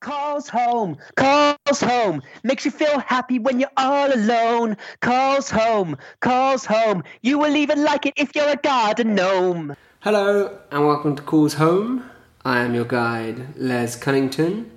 Calls 0.00 0.48
home, 0.48 0.96
calls 1.16 1.80
home, 1.82 2.22
makes 2.42 2.64
you 2.64 2.70
feel 2.70 3.00
happy 3.00 3.38
when 3.38 3.60
you're 3.60 3.76
all 3.76 4.10
alone. 4.10 4.78
Calls 5.00 5.50
home, 5.50 5.94
calls 6.20 6.64
home, 6.64 7.04
you 7.20 7.38
will 7.38 7.54
even 7.54 7.84
like 7.84 8.06
it 8.06 8.14
if 8.16 8.34
you're 8.34 8.48
a 8.48 8.56
garden 8.56 9.14
gnome. 9.14 9.76
Hello 10.00 10.58
and 10.70 10.86
welcome 10.86 11.16
to 11.16 11.22
Calls 11.22 11.52
Home. 11.52 12.08
I 12.46 12.60
am 12.60 12.74
your 12.74 12.86
guide, 12.86 13.54
Les 13.58 13.94
Cunnington. 13.94 14.70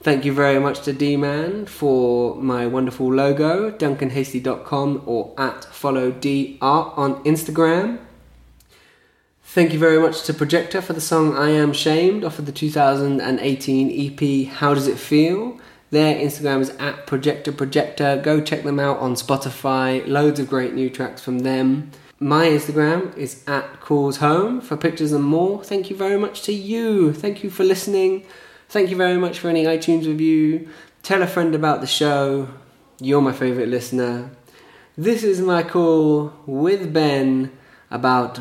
Thank 0.00 0.24
you 0.24 0.32
very 0.32 0.58
much 0.58 0.80
to 0.84 0.94
D 0.94 1.18
Man 1.18 1.66
for 1.66 2.36
my 2.36 2.66
wonderful 2.66 3.12
logo, 3.12 3.70
duncanhasty.com 3.70 5.02
or 5.04 5.34
at 5.36 5.66
follow 5.66 6.10
D 6.10 6.56
Art 6.62 6.94
on 6.96 7.22
Instagram. 7.24 7.98
Thank 9.54 9.72
you 9.72 9.78
very 9.78 10.00
much 10.00 10.24
to 10.24 10.34
Projector 10.34 10.82
for 10.82 10.94
the 10.94 11.00
song 11.00 11.36
I 11.36 11.50
Am 11.50 11.72
Shamed 11.72 12.24
off 12.24 12.40
of 12.40 12.46
the 12.46 12.50
2018 12.50 14.18
EP 14.18 14.48
How 14.52 14.74
Does 14.74 14.88
It 14.88 14.98
Feel? 14.98 15.60
Their 15.92 16.16
Instagram 16.16 16.60
is 16.60 16.70
at 16.70 17.06
Projector 17.06 17.52
Projector. 17.52 18.20
Go 18.20 18.40
check 18.40 18.64
them 18.64 18.80
out 18.80 18.98
on 18.98 19.14
Spotify. 19.14 20.04
Loads 20.08 20.40
of 20.40 20.48
great 20.48 20.74
new 20.74 20.90
tracks 20.90 21.22
from 21.22 21.38
them. 21.38 21.92
My 22.18 22.46
Instagram 22.46 23.16
is 23.16 23.44
at 23.46 23.80
Calls 23.80 24.16
Home 24.16 24.60
for 24.60 24.76
pictures 24.76 25.12
and 25.12 25.22
more. 25.22 25.62
Thank 25.62 25.88
you 25.88 25.94
very 25.94 26.18
much 26.18 26.42
to 26.42 26.52
you. 26.52 27.12
Thank 27.12 27.44
you 27.44 27.48
for 27.50 27.62
listening. 27.62 28.26
Thank 28.68 28.90
you 28.90 28.96
very 28.96 29.18
much 29.18 29.38
for 29.38 29.48
any 29.48 29.66
iTunes 29.66 30.04
review. 30.04 30.68
Tell 31.04 31.22
a 31.22 31.28
friend 31.28 31.54
about 31.54 31.80
the 31.80 31.86
show. 31.86 32.48
You're 32.98 33.22
my 33.22 33.32
favourite 33.32 33.68
listener. 33.68 34.32
This 34.98 35.22
is 35.22 35.40
my 35.40 35.62
call 35.62 36.32
with 36.44 36.92
Ben 36.92 37.52
about 37.88 38.40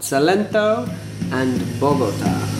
Salento 0.00 0.88
and 1.30 1.60
Bogota. 1.78 2.59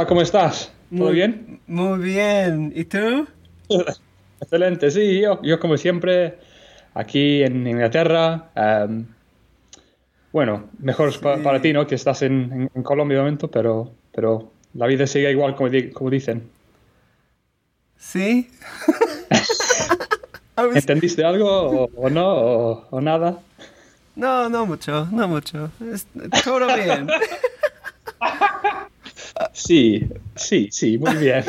Hola, 0.00 0.08
¿cómo 0.08 0.22
estás? 0.22 0.72
¿Todo 0.96 1.08
Muy- 1.08 1.12
bien? 1.14 1.60
Muy 1.66 1.98
bien. 1.98 2.72
¿Y 2.74 2.84
tú? 2.86 3.28
Excelente, 4.40 4.90
sí, 4.90 5.20
yo, 5.20 5.42
yo 5.42 5.60
como 5.60 5.76
siempre 5.76 6.38
aquí 6.94 7.42
en 7.42 7.66
Inglaterra. 7.66 8.48
em, 8.54 9.04
bueno, 10.32 10.70
mejor 10.78 11.20
pa- 11.20 11.36
para 11.42 11.60
ti, 11.60 11.74
¿no? 11.74 11.86
Que 11.86 11.96
estás 11.96 12.22
en, 12.22 12.50
en- 12.50 12.70
en 12.74 12.82
Colombia 12.82 13.18
de 13.18 13.24
momento, 13.24 13.50
pero, 13.50 13.92
pero 14.14 14.50
la 14.72 14.86
vida 14.86 15.06
sigue 15.06 15.30
igual 15.32 15.54
como, 15.54 15.68
di- 15.68 15.90
como 15.90 16.08
dicen. 16.08 16.48
Sí. 17.98 18.48
Was- 20.56 20.76
¿Entendiste 20.76 21.22
algo 21.26 21.46
o, 21.46 21.90
o 21.94 22.08
no 22.08 22.26
o, 22.26 22.86
o 22.90 23.00
nada? 23.02 23.38
No, 24.16 24.48
no 24.48 24.64
mucho, 24.64 25.06
no 25.12 25.28
mucho. 25.28 25.70
Es- 25.92 26.06
todo 26.42 26.74
bien. 26.74 27.06
Sí, 29.52 30.08
sí, 30.36 30.68
sí, 30.72 30.98
muy 30.98 31.16
bien. 31.16 31.44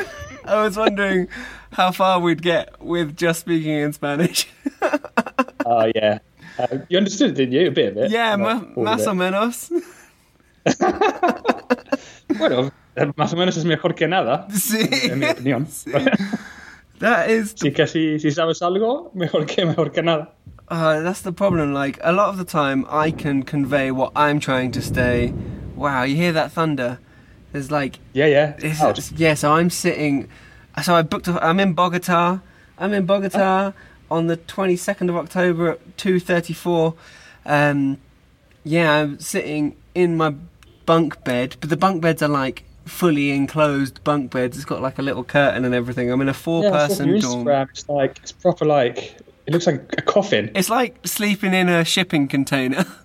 I 0.45 0.55
was 0.63 0.75
wondering 0.77 1.27
how 1.71 1.91
far 1.91 2.19
we'd 2.19 2.41
get 2.41 2.69
with 2.81 3.15
just 3.15 3.41
speaking 3.41 3.71
in 3.77 3.93
Spanish. 3.93 4.47
Oh, 5.63 5.85
yeah. 5.93 6.17
Uh, 6.57 6.79
you 6.89 6.97
understood, 6.97 7.35
didn't 7.35 7.53
you? 7.53 7.67
A 7.67 7.71
bit 7.71 7.91
of 7.95 7.97
it. 8.05 8.11
yeah, 8.11 8.35
ma- 8.35 8.61
más 8.75 9.05
o 9.07 9.13
menos. 9.13 9.69
Bueno, 12.37 12.71
eh, 12.95 13.11
más 13.15 13.33
o 13.33 13.35
menos 13.37 13.57
es 13.57 13.65
mejor 13.65 13.93
que 13.93 14.07
nada, 14.07 14.47
Sí. 14.53 14.79
en 15.11 15.19
mi 15.19 15.25
opinión. 15.27 15.67
That 16.99 17.29
is 17.29 17.53
Sí 17.53 17.71
que 17.73 17.85
si, 17.87 18.19
si 18.19 18.31
sabes 18.31 18.61
algo, 18.61 19.11
mejor 19.13 19.45
que 19.45 19.65
mejor 19.65 19.91
que 19.91 20.01
nada. 20.01 20.29
Uh, 20.69 21.01
that's 21.01 21.21
the 21.21 21.31
problem. 21.33 21.73
Like 21.73 21.99
a 22.03 22.11
lot 22.11 22.29
of 22.29 22.37
the 22.37 22.45
time, 22.45 22.85
I 22.89 23.11
can 23.11 23.43
convey 23.43 23.91
what 23.91 24.11
I'm 24.15 24.39
trying 24.39 24.71
to 24.73 24.81
say. 24.81 25.33
Wow, 25.75 26.03
you 26.03 26.15
hear 26.15 26.31
that 26.31 26.51
thunder? 26.51 26.99
There's 27.51 27.71
like, 27.71 27.99
Yeah, 28.13 28.27
yeah. 28.27 28.53
it's, 28.57 28.81
it's- 28.81 29.11
yeah. 29.13 29.33
So 29.33 29.51
I'm 29.53 29.69
sitting. 29.69 30.29
So 30.83 30.95
I 30.95 31.01
booked. 31.01 31.27
A, 31.27 31.43
I'm 31.45 31.59
in 31.59 31.73
Bogota. 31.73 32.39
I'm 32.77 32.93
in 32.93 33.05
Bogota 33.05 33.73
on 34.09 34.27
the 34.27 34.37
22nd 34.37 35.09
of 35.09 35.15
October 35.15 35.71
at 35.71 35.97
2:34. 35.97 36.95
Um, 37.45 37.97
yeah, 38.63 38.91
I'm 38.93 39.19
sitting 39.19 39.75
in 39.95 40.17
my 40.17 40.33
bunk 40.85 41.23
bed, 41.23 41.55
but 41.59 41.69
the 41.69 41.77
bunk 41.77 42.01
beds 42.01 42.21
are 42.21 42.29
like 42.29 42.63
fully 42.85 43.31
enclosed 43.31 44.03
bunk 44.03 44.31
beds. 44.31 44.57
It's 44.57 44.65
got 44.65 44.81
like 44.81 44.97
a 44.99 45.01
little 45.01 45.23
curtain 45.23 45.65
and 45.65 45.73
everything. 45.75 46.11
I'm 46.11 46.21
in 46.21 46.27
a 46.27 46.31
Yeah, 46.31 46.37
four-person 46.37 47.07
your 47.09 47.19
dorm. 47.19 47.45
Instagram. 47.45 47.69
It's 47.69 47.89
like 47.89 48.17
it's 48.23 48.31
proper 48.31 48.65
like 48.65 49.15
it 49.45 49.53
looks 49.53 49.67
like 49.67 49.93
a 49.97 50.01
coffin. 50.01 50.51
It's 50.55 50.69
like 50.69 50.95
sleeping 51.05 51.53
in 51.53 51.69
a 51.69 51.83
shipping 51.85 52.27
container. 52.27 52.85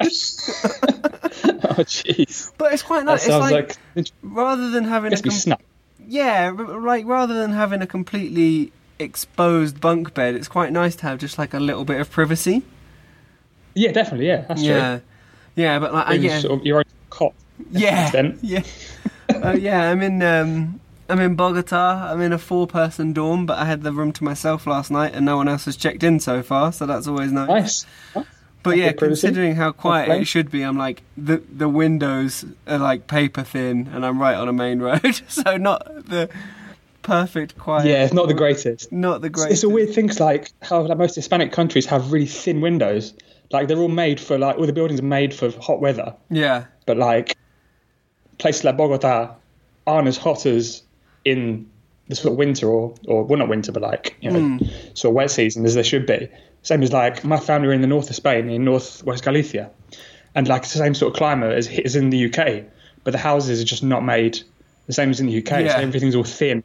oh 0.00 1.82
jeez, 1.84 2.52
But 2.58 2.72
it's 2.72 2.82
quite 2.82 3.00
that 3.00 3.12
nice. 3.12 3.20
It's 3.22 3.26
sounds 3.26 3.50
like, 3.50 3.76
like, 3.94 4.06
rather 4.22 4.70
than 4.70 4.84
having 4.84 5.12
a 5.12 5.20
com- 5.20 5.30
snap. 5.30 5.62
yeah, 6.06 6.50
like 6.50 7.06
rather 7.06 7.34
than 7.34 7.52
having 7.52 7.82
a 7.82 7.86
completely 7.86 8.72
exposed 8.98 9.80
bunk 9.80 10.14
bed, 10.14 10.34
it's 10.34 10.48
quite 10.48 10.72
nice 10.72 10.96
to 10.96 11.02
have 11.04 11.18
just 11.18 11.38
like 11.38 11.54
a 11.54 11.60
little 11.60 11.84
bit 11.84 12.00
of 12.00 12.10
privacy. 12.10 12.62
Yeah, 13.74 13.92
definitely. 13.92 14.26
Yeah, 14.28 14.44
that's 14.48 14.62
yeah, 14.62 15.00
yeah, 15.54 15.78
but 15.78 15.92
like 15.92 16.06
I 16.06 16.16
true. 16.16 16.26
Yeah, 16.26 16.40
sort 16.40 16.60
of 16.60 16.66
your 16.66 16.78
own 16.78 16.84
cot. 17.10 17.34
yeah, 17.70 18.32
yeah, 18.42 18.62
uh, 19.34 19.52
yeah. 19.58 19.90
I'm 19.90 20.00
in 20.02 20.22
um, 20.22 20.80
I'm 21.08 21.20
in 21.20 21.34
Bogota. 21.36 22.10
I'm 22.10 22.20
in 22.20 22.32
a 22.32 22.38
four-person 22.38 23.12
dorm, 23.12 23.46
but 23.46 23.58
I 23.58 23.64
had 23.66 23.82
the 23.82 23.92
room 23.92 24.12
to 24.12 24.24
myself 24.24 24.66
last 24.66 24.90
night, 24.90 25.12
and 25.14 25.24
no 25.26 25.36
one 25.36 25.48
else 25.48 25.66
has 25.66 25.76
checked 25.76 26.02
in 26.02 26.20
so 26.20 26.42
far, 26.42 26.72
so 26.72 26.86
that's 26.86 27.06
always 27.06 27.32
nice. 27.32 27.84
Nice. 28.14 28.26
But 28.70 28.76
yeah, 28.78 28.92
considering 28.92 29.54
how 29.54 29.72
quiet 29.72 30.10
it 30.20 30.24
should 30.26 30.50
be, 30.50 30.62
I'm 30.62 30.76
like 30.78 31.02
the 31.16 31.42
the 31.50 31.68
windows 31.68 32.44
are 32.66 32.78
like 32.78 33.06
paper 33.06 33.42
thin, 33.42 33.88
and 33.92 34.04
I'm 34.04 34.20
right 34.20 34.34
on 34.36 34.48
a 34.48 34.52
main 34.52 34.80
road, 34.80 35.22
so 35.28 35.56
not 35.56 35.84
the 36.08 36.28
perfect 37.02 37.56
quiet. 37.58 37.86
Yeah, 37.86 38.04
it's 38.04 38.12
not 38.12 38.28
the 38.28 38.34
greatest. 38.34 38.90
Not 38.90 39.20
the 39.20 39.28
It's, 39.28 39.34
greatest. 39.36 39.52
it's 39.52 39.64
a 39.64 39.68
weird 39.68 39.94
thing, 39.94 40.08
'cause, 40.08 40.20
like 40.20 40.50
how 40.62 40.80
like, 40.82 40.98
most 40.98 41.14
Hispanic 41.14 41.52
countries 41.52 41.86
have 41.86 42.12
really 42.12 42.26
thin 42.26 42.60
windows. 42.60 43.14
Like 43.52 43.68
they're 43.68 43.78
all 43.78 43.88
made 43.88 44.18
for 44.20 44.38
like 44.38 44.58
all 44.58 44.66
the 44.66 44.72
buildings 44.72 44.98
are 45.00 45.04
made 45.04 45.32
for 45.32 45.50
hot 45.60 45.80
weather, 45.80 46.12
Yeah, 46.30 46.64
but 46.84 46.96
like 46.96 47.36
places 48.38 48.64
like 48.64 48.76
Bogota 48.76 49.34
aren't 49.86 50.08
as 50.08 50.16
hot 50.16 50.46
as 50.46 50.82
in 51.24 51.66
the 52.08 52.16
sort 52.16 52.32
of 52.32 52.38
winter 52.38 52.68
or 52.68 52.94
or 53.06 53.24
well 53.24 53.38
not 53.38 53.48
winter 53.48 53.72
but 53.72 53.82
like 53.82 54.16
you 54.20 54.30
know 54.30 54.40
Hmm. 54.40 54.58
sort 54.94 55.10
of 55.12 55.14
wet 55.14 55.30
season 55.30 55.64
as 55.64 55.74
they 55.74 55.82
should 55.84 56.06
be. 56.06 56.28
Same 56.66 56.82
as 56.82 56.92
like 56.92 57.22
my 57.22 57.38
family 57.38 57.68
are 57.68 57.72
in 57.72 57.80
the 57.80 57.86
north 57.86 58.10
of 58.10 58.16
Spain 58.16 58.50
in 58.50 58.64
northwest 58.64 59.22
Galicia, 59.22 59.70
and 60.34 60.48
like 60.48 60.62
it's 60.62 60.72
the 60.72 60.80
same 60.80 60.94
sort 60.94 61.12
of 61.12 61.16
climate 61.16 61.56
as 61.56 61.68
as 61.68 61.94
in 61.94 62.10
the 62.10 62.26
UK, 62.26 62.64
but 63.04 63.12
the 63.12 63.18
houses 63.18 63.60
are 63.62 63.64
just 63.64 63.84
not 63.84 64.04
made 64.04 64.40
the 64.88 64.92
same 64.92 65.10
as 65.10 65.20
in 65.20 65.26
the 65.26 65.38
UK. 65.38 65.50
Yeah. 65.60 65.76
So 65.76 65.82
everything's 65.82 66.16
all 66.16 66.24
thin. 66.24 66.64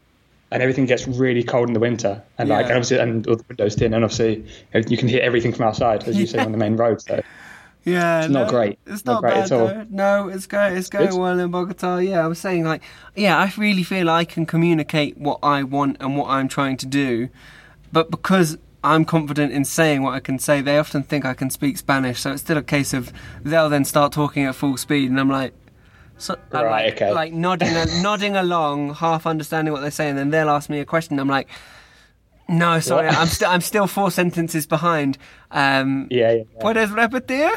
And 0.53 0.61
everything 0.63 0.85
gets 0.87 1.07
really 1.07 1.43
cold 1.43 1.67
in 1.69 1.73
the 1.75 1.79
winter, 1.79 2.19
and 2.39 2.49
like 2.49 2.63
Yeah. 2.65 2.69
and 2.69 2.77
obviously, 2.77 2.97
and 2.97 3.27
all 3.27 3.35
the 3.35 3.45
windows 3.47 3.75
thin, 3.75 3.93
and 3.93 4.03
obviously 4.03 4.43
you 4.89 4.97
can 4.97 5.07
hear 5.07 5.21
everything 5.21 5.53
from 5.53 5.67
outside, 5.67 6.03
as 6.05 6.17
you 6.17 6.25
say 6.25 6.39
on 6.39 6.51
the 6.51 6.57
main 6.57 6.75
road. 6.77 6.99
So 6.99 7.21
yeah. 7.83 8.23
It's 8.23 8.29
not 8.33 8.45
no, 8.45 8.49
great. 8.49 8.79
It's 8.87 9.05
Not 9.05 9.13
not, 9.13 9.21
great 9.21 9.33
bad 9.35 9.43
at 9.45 9.51
all. 9.51 9.67
though. 9.67 9.85
No, 9.89 10.27
it's 10.29 10.47
going. 10.47 10.75
It's 10.77 10.89
going 10.89 11.11
Good. 11.11 11.19
well 11.19 11.39
in 11.39 11.51
Bogota. 11.51 11.97
Yeah, 11.97 12.25
I 12.25 12.27
was 12.27 12.39
saying 12.39 12.63
like, 12.65 12.81
yeah, 13.15 13.37
I 13.37 13.53
really 13.55 13.83
feel 13.83 14.09
I 14.09 14.25
can 14.25 14.45
communicate 14.47 15.15
what 15.17 15.37
I 15.43 15.61
want 15.61 15.97
and 15.99 16.17
what 16.17 16.29
I'm 16.29 16.47
trying 16.47 16.77
to 16.77 16.85
do, 16.87 17.29
but 17.93 18.09
because 18.09 18.57
I'm 18.83 19.05
confident 19.05 19.53
in 19.53 19.63
saying 19.65 20.01
what 20.01 20.13
I 20.13 20.19
can 20.19 20.39
say, 20.39 20.61
they 20.61 20.77
often 20.77 21.03
think 21.03 21.23
I 21.25 21.33
can 21.33 21.49
speak 21.49 21.77
Spanish. 21.77 22.19
So 22.21 22.31
it's 22.31 22.41
still 22.41 22.57
a 22.57 22.63
case 22.63 22.93
of 22.93 23.11
they'll 23.43 23.69
then 23.69 23.85
start 23.85 24.11
talking 24.11 24.45
at 24.45 24.55
full 24.55 24.77
speed, 24.77 25.09
and 25.11 25.19
I'm 25.19 25.29
like. 25.29 25.53
So, 26.17 26.35
Right, 26.51 26.85
like, 26.85 26.93
okay. 26.93 27.11
like 27.11 27.33
nodding, 27.33 27.73
nodding 28.03 28.35
along, 28.35 28.93
half 28.95 29.25
understanding 29.25 29.71
what 29.73 29.81
they're 29.81 29.89
saying, 29.89 30.11
and 30.11 30.19
then 30.19 30.29
they'll 30.29 30.49
ask 30.51 30.69
me 30.69 30.79
a 30.79 30.85
question. 30.85 31.17
I'm 31.19 31.27
like, 31.27 31.47
no, 32.47 32.79
sorry, 32.79 33.07
What? 33.07 33.17
I'm 33.17 33.27
still, 33.27 33.49
I'm 33.49 33.61
still 33.61 33.87
four 33.87 34.11
sentences 34.11 34.67
behind. 34.67 35.17
Um, 35.49 36.07
yeah, 36.11 36.31
yeah. 36.31 36.43
yeah. 36.53 36.61
¿Puedes 36.61 36.91
repetir? 36.91 37.49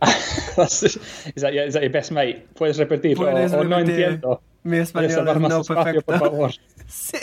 That's- 0.56 0.82
is 0.82 1.42
that 1.42 1.52
yeah, 1.52 1.64
is 1.64 1.74
that 1.74 1.82
your 1.82 1.90
best 1.92 2.10
mate? 2.10 2.54
Puedes 2.54 2.78
repetir 2.78 3.16
Puedes 3.16 3.52
o 3.52 3.64
no 3.64 3.76
entiendo. 3.78 4.40
Mi 4.62 4.78
español 4.78 5.28
es 5.28 5.40
no 5.40 5.48
despacio, 5.58 6.02
por 6.02 6.18
favor. 6.18 6.50
Sí. 6.88 7.18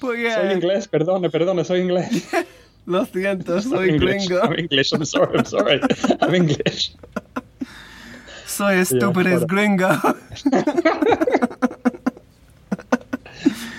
Pues 0.00 0.18
Soy 0.18 0.22
yeah, 0.22 0.52
inglés, 0.54 0.88
perdone, 0.88 1.28
perdone, 1.30 1.64
soy 1.64 1.80
inglés. 1.80 2.26
lo 2.86 3.04
siento, 3.06 3.56
I'm 3.56 3.62
soy 3.62 3.90
English. 3.90 4.26
gringo. 4.28 4.42
I'm 4.42 4.54
English. 4.58 4.92
I'm 4.92 5.04
sorry. 5.04 5.38
I'm 5.38 5.44
sorry. 5.44 5.80
I'm 6.20 6.34
English. 6.34 6.92
Soy 8.46 8.74
estúpido 8.80 9.30
joder. 9.30 9.46
gringo. 9.46 9.88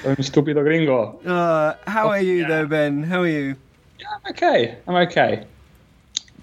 Un 0.03 0.15
stupido 0.23 0.63
gringo. 0.63 1.19
Uh, 1.25 1.75
how 1.85 2.09
are 2.09 2.21
you 2.21 2.41
yeah. 2.41 2.47
though, 2.47 2.65
Ben? 2.67 3.03
How 3.03 3.21
are 3.21 3.27
you? 3.27 3.55
Yeah, 3.99 4.07
I'm 4.15 4.31
okay. 4.31 4.77
I'm 4.87 4.95
okay. 5.07 5.45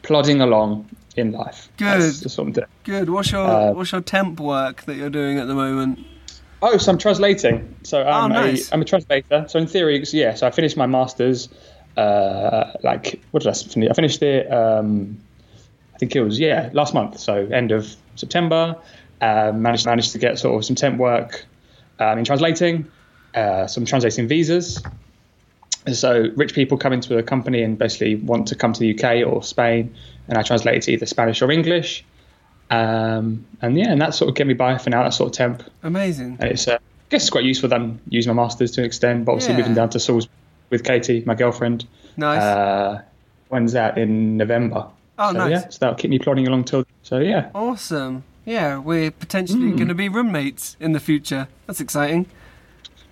Plodding 0.02 0.40
along 0.40 0.88
in 1.16 1.32
life. 1.32 1.68
Good. 1.76 2.00
That's 2.00 2.20
just 2.20 2.38
what 2.38 2.46
I'm 2.46 2.52
doing. 2.52 2.66
Good. 2.84 3.10
What's 3.10 3.32
your 3.32 3.46
Uh, 3.46 3.72
What's 3.72 3.90
your 3.92 4.00
temp 4.00 4.38
work 4.40 4.82
that 4.84 4.96
you're 4.96 5.10
doing 5.10 5.38
at 5.38 5.48
the 5.48 5.54
moment? 5.54 5.98
Oh, 6.60 6.76
so 6.76 6.90
I'm 6.92 6.98
translating. 6.98 7.76
So 7.84 8.02
I'm, 8.02 8.32
Oh, 8.32 8.34
nice. 8.34 8.70
a, 8.70 8.74
I'm 8.74 8.82
a 8.82 8.84
translator. 8.84 9.44
So 9.48 9.58
in 9.58 9.66
theory, 9.66 9.94
it's- 9.96 10.12
yeah. 10.14 10.34
So 10.34 10.46
I 10.46 10.50
finished 10.50 10.76
my 10.76 10.86
masters. 10.86 11.48
Uh, 11.96 12.72
like 12.82 13.20
what 13.32 13.42
did 13.42 13.50
I 13.50 13.54
finish? 13.54 13.90
I 13.90 13.92
finished 13.92 14.22
it. 14.22 14.52
Um, 14.52 15.18
I 15.94 15.98
think 15.98 16.14
it 16.14 16.20
was 16.22 16.38
yeah 16.38 16.70
last 16.72 16.94
month. 16.94 17.18
So 17.18 17.34
end 17.46 17.72
of 17.72 17.94
September. 18.16 18.76
Um, 19.20 19.62
managed 19.62 19.84
managed 19.86 20.12
to 20.12 20.18
get 20.18 20.38
sort 20.38 20.56
of 20.56 20.64
some 20.64 20.76
temp 20.76 20.96
work 20.98 21.44
um, 21.98 22.18
in 22.18 22.24
translating. 22.24 22.86
Uh, 23.34 23.66
some 23.66 23.84
translating 23.84 24.28
visas. 24.28 24.80
So 25.92 26.28
rich 26.36 26.54
people 26.54 26.76
come 26.78 26.92
into 26.92 27.18
a 27.18 27.22
company 27.22 27.62
and 27.62 27.78
basically 27.78 28.14
want 28.16 28.48
to 28.48 28.54
come 28.54 28.72
to 28.72 28.80
the 28.80 28.94
UK 28.94 29.26
or 29.26 29.42
Spain, 29.42 29.94
and 30.28 30.36
I 30.38 30.42
translate 30.42 30.76
it 30.76 30.82
to 30.82 30.92
either 30.92 31.06
Spanish 31.06 31.40
or 31.42 31.50
English. 31.50 32.04
Um, 32.70 33.46
and 33.62 33.76
yeah, 33.78 33.90
and 33.90 34.00
that 34.00 34.14
sort 34.14 34.28
of 34.28 34.34
get 34.34 34.46
me 34.46 34.54
by 34.54 34.76
for 34.78 34.90
now. 34.90 35.02
That 35.02 35.14
sort 35.14 35.28
of 35.30 35.36
temp. 35.36 35.62
Amazing. 35.82 36.36
And 36.40 36.50
it's, 36.50 36.68
uh, 36.68 36.74
I 36.74 36.78
guess 37.08 37.22
it's 37.22 37.30
quite 37.30 37.44
useful 37.44 37.68
then 37.68 37.98
using 38.08 38.34
my 38.34 38.42
masters 38.42 38.70
to 38.72 38.80
an 38.82 38.86
extent, 38.86 39.24
but 39.24 39.32
obviously 39.32 39.54
Yeah. 39.54 39.58
moving 39.60 39.74
down 39.74 39.90
to 39.90 40.00
Salisbury 40.00 40.34
with 40.70 40.84
Katie, 40.84 41.22
my 41.26 41.34
girlfriend. 41.34 41.86
Nice. 42.16 42.42
Uh, 42.42 43.02
when's 43.48 43.72
that? 43.72 43.96
In 43.96 44.36
November. 44.36 44.86
Oh, 45.18 45.32
so, 45.32 45.38
nice. 45.38 45.50
Yeah, 45.50 45.68
so 45.70 45.78
that'll 45.80 45.94
keep 45.96 46.10
me 46.10 46.18
plodding 46.18 46.46
along 46.46 46.64
till. 46.64 46.84
So 47.02 47.18
yeah. 47.18 47.50
awesome. 47.54 48.24
Yeah, 48.44 48.78
we're 48.78 49.10
potentially 49.10 49.70
Hmm. 49.70 49.76
going 49.76 49.88
to 49.88 49.94
be 49.94 50.08
roommates 50.08 50.76
in 50.80 50.92
the 50.92 51.00
future. 51.00 51.48
That's 51.66 51.80
exciting. 51.80 52.26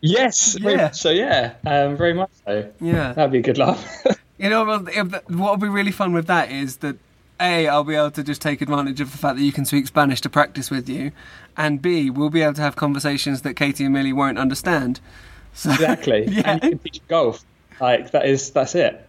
Yes. 0.03 0.57
Yeah. 0.61 0.91
So 0.91 1.11
yeah, 1.11 1.55
um, 1.67 1.97
very 1.97 2.13
much 2.15 2.31
so. 2.45 2.71
Yeah. 2.81 3.13
That'd 3.15 3.33
be 3.33 3.39
a 3.39 3.43
good 3.43 3.59
laugh. 3.59 4.05
You 4.39 4.51
know, 4.51 4.67
well, 4.67 4.87
if 4.87 5.11
the- 5.13 5.23
what 5.35 5.53
will 5.53 5.57
be 5.57 5.69
really 5.69 5.91
fun 5.91 6.13
with 6.13 6.27
that 6.27 6.51
is 6.53 6.77
that 6.79 6.97
A, 7.41 7.69
I'll 7.69 7.85
be 7.85 7.95
able 7.95 8.11
to 8.13 8.23
just 8.23 8.41
take 8.41 8.63
advantage 8.63 9.01
of 9.01 9.13
the 9.13 9.19
fact 9.19 9.37
that 9.37 9.43
you 9.45 9.53
can 9.53 9.65
speak 9.65 9.87
Spanish 9.87 10.21
to 10.23 10.31
practice 10.31 10.71
with 10.71 10.89
you, 10.89 11.13
and 11.57 11.83
B, 11.83 12.09
we'll 12.11 12.31
be 12.31 12.43
able 12.43 12.55
to 12.55 12.63
have 12.63 12.77
conversations 12.77 13.43
that 13.43 13.55
Katie 13.55 13.85
and 13.85 13.93
Millie 13.93 14.13
won't 14.13 14.39
understand. 14.39 15.01
So, 15.53 15.71
exactly. 15.71 16.27
Yeah. 16.31 16.43
And 16.53 16.63
you 16.65 16.71
can 16.71 16.79
teach 16.79 17.01
golf. 17.09 17.45
Like 17.81 18.11
that 18.13 18.25
is 18.27 18.51
that's 18.51 18.75
it. 18.75 19.03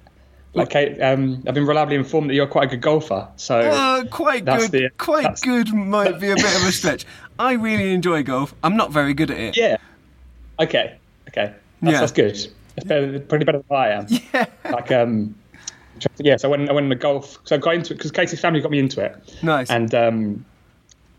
Like 0.53 0.69
Kate, 0.71 0.99
um, 1.01 1.43
I've 1.47 1.53
been 1.53 1.65
reliably 1.67 1.95
informed 1.95 2.29
that 2.29 2.33
you're 2.33 2.47
quite 2.47 2.65
a 2.65 2.71
good 2.71 2.81
golfer. 2.81 3.27
So 3.37 3.59
Uh, 3.59 4.05
quite 4.05 4.43
good. 4.45 4.71
the- 4.71 4.89
quite 4.97 5.39
good 5.41 5.73
might 5.73 6.19
be 6.19 6.29
a 6.31 6.35
bit 6.35 6.55
of 6.55 6.63
a 6.67 6.71
stretch. 6.73 7.05
I 7.37 7.53
really 7.53 7.93
enjoy 7.93 8.23
golf. 8.23 8.55
I'm 8.63 8.75
not 8.75 8.91
very 8.91 9.13
good 9.13 9.29
at 9.31 9.37
it. 9.39 9.57
yeah. 9.57 9.77
Okay. 10.59 10.97
Okay. 11.29 11.53
That's, 11.81 11.93
Yeah. 11.93 11.99
that's 11.99 12.11
good. 12.11 12.31
It's 12.77 12.85
better, 12.85 13.19
pretty 13.19 13.45
better 13.45 13.63
than 13.69 13.77
I 13.77 13.89
am. 13.89 14.07
Yeah. 14.33 14.45
like 14.71 14.91
um 14.91 15.35
yeah 16.17 16.37
so 16.37 16.47
I 16.53 16.57
went 16.57 16.69
in 16.69 16.89
the 16.89 16.95
golf 16.95 17.37
so 17.43 17.55
I 17.55 17.59
got 17.59 17.75
into 17.75 17.93
it 17.93 17.97
because 17.97 18.11
Katie's 18.11 18.39
family 18.39 18.61
got 18.61 18.71
me 18.71 18.79
into 18.79 19.01
it. 19.03 19.15
Nice. 19.43 19.69
and 19.69 19.93
um 19.95 20.45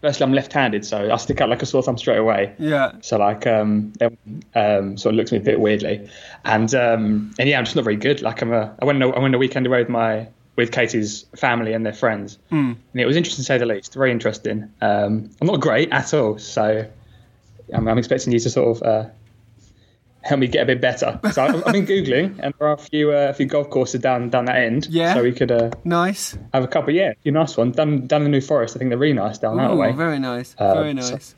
firstly 0.01 0.25
I'm 0.25 0.33
left-handed 0.33 0.85
so 0.85 1.11
I 1.13 1.17
stick 1.17 1.41
out 1.41 1.49
like 1.49 1.63
a 1.63 1.67
sore 1.67 1.83
thumb 1.83 1.99
straight 1.99 2.19
away. 2.19 2.55
Yeah. 2.59 2.93
so 3.01 3.19
like 3.19 3.47
um 3.47 3.93
everyone, 4.01 4.43
um 4.55 4.97
sort 4.97 5.15
of 5.15 5.17
looks 5.17 5.33
at 5.33 5.37
me 5.37 5.39
a 5.39 5.45
bit 5.45 5.61
weirdly. 5.61 6.09
And 6.45 6.75
um 6.75 7.33
and 7.39 7.49
yeah 7.49 7.59
I'm 7.59 7.65
just 7.65 7.77
not 7.77 7.85
very 7.85 7.97
good. 7.97 8.23
Like 8.23 8.43
I'm 8.43 8.53
a 8.53 8.75
I 8.81 8.85
went 8.85 9.03
a, 9.03 9.09
I 9.09 9.19
went 9.19 9.35
a 9.35 9.39
weekend 9.39 9.67
away 9.67 9.81
with 9.81 9.89
my 9.89 10.29
with 10.57 10.73
Katie's 10.73 11.25
family 11.37 11.73
and 11.73 11.87
their 11.87 11.93
friends. 11.93 12.39
Hmm. 12.51 12.73
and 12.93 13.01
it 13.01 13.07
was 13.07 13.17
interesting 13.17 13.43
to 13.43 13.47
say 13.47 13.59
the 13.59 13.67
least 13.67 13.95
very 13.95 14.11
interesting. 14.11 14.71
Um 14.81 15.31
I'm 15.41 15.47
not 15.47 15.61
great 15.61 15.91
at 15.93 16.13
all 16.15 16.39
so 16.39 16.87
I'm, 17.73 17.87
I'm 17.89 17.99
expecting 17.99 18.33
you 18.33 18.39
to 18.41 18.51
sort 18.51 18.77
of 18.77 18.83
uh 18.83 19.09
help 20.23 20.41
me 20.41 20.47
get 20.47 20.63
a 20.63 20.67
bit 20.67 20.81
better. 20.81 21.19
So 21.33 21.45
I've, 21.45 21.57
I've 21.67 21.73
been 21.73 21.87
googling, 21.87 22.39
and 22.41 22.53
there 22.59 22.69
are 22.69 22.73
a 22.75 22.79
few 22.79 23.13
uh, 23.13 23.29
a 23.31 23.35
few 23.35 23.47
golf 23.47 23.71
courses 23.71 24.01
down 24.01 24.31
down 24.31 24.45
that 24.47 24.57
end. 24.57 24.87
Yeah. 24.91 25.15
So 25.15 25.23
we 25.23 25.33
could 25.33 25.51
uh, 25.53 25.71
Nice. 25.85 26.37
have 26.53 26.65
a 26.65 26.69
couple. 26.69 26.93
Yeah, 26.95 27.11
a 27.11 27.15
few 27.23 27.33
nice 27.33 27.57
ones 27.57 27.77
down 27.77 28.07
down 28.07 28.23
the 28.25 28.29
New 28.29 28.41
Forest. 28.41 28.77
I 28.77 28.79
think 28.79 28.91
they're 28.91 28.99
really 28.99 29.13
nice 29.15 29.39
down 29.39 29.57
that 29.59 29.71
Ooh, 29.71 29.77
way. 29.77 29.93
very 29.93 30.19
nice. 30.19 30.55
Uh, 30.59 30.75
very 30.75 31.01
so- 31.03 31.13
nice. 31.13 31.35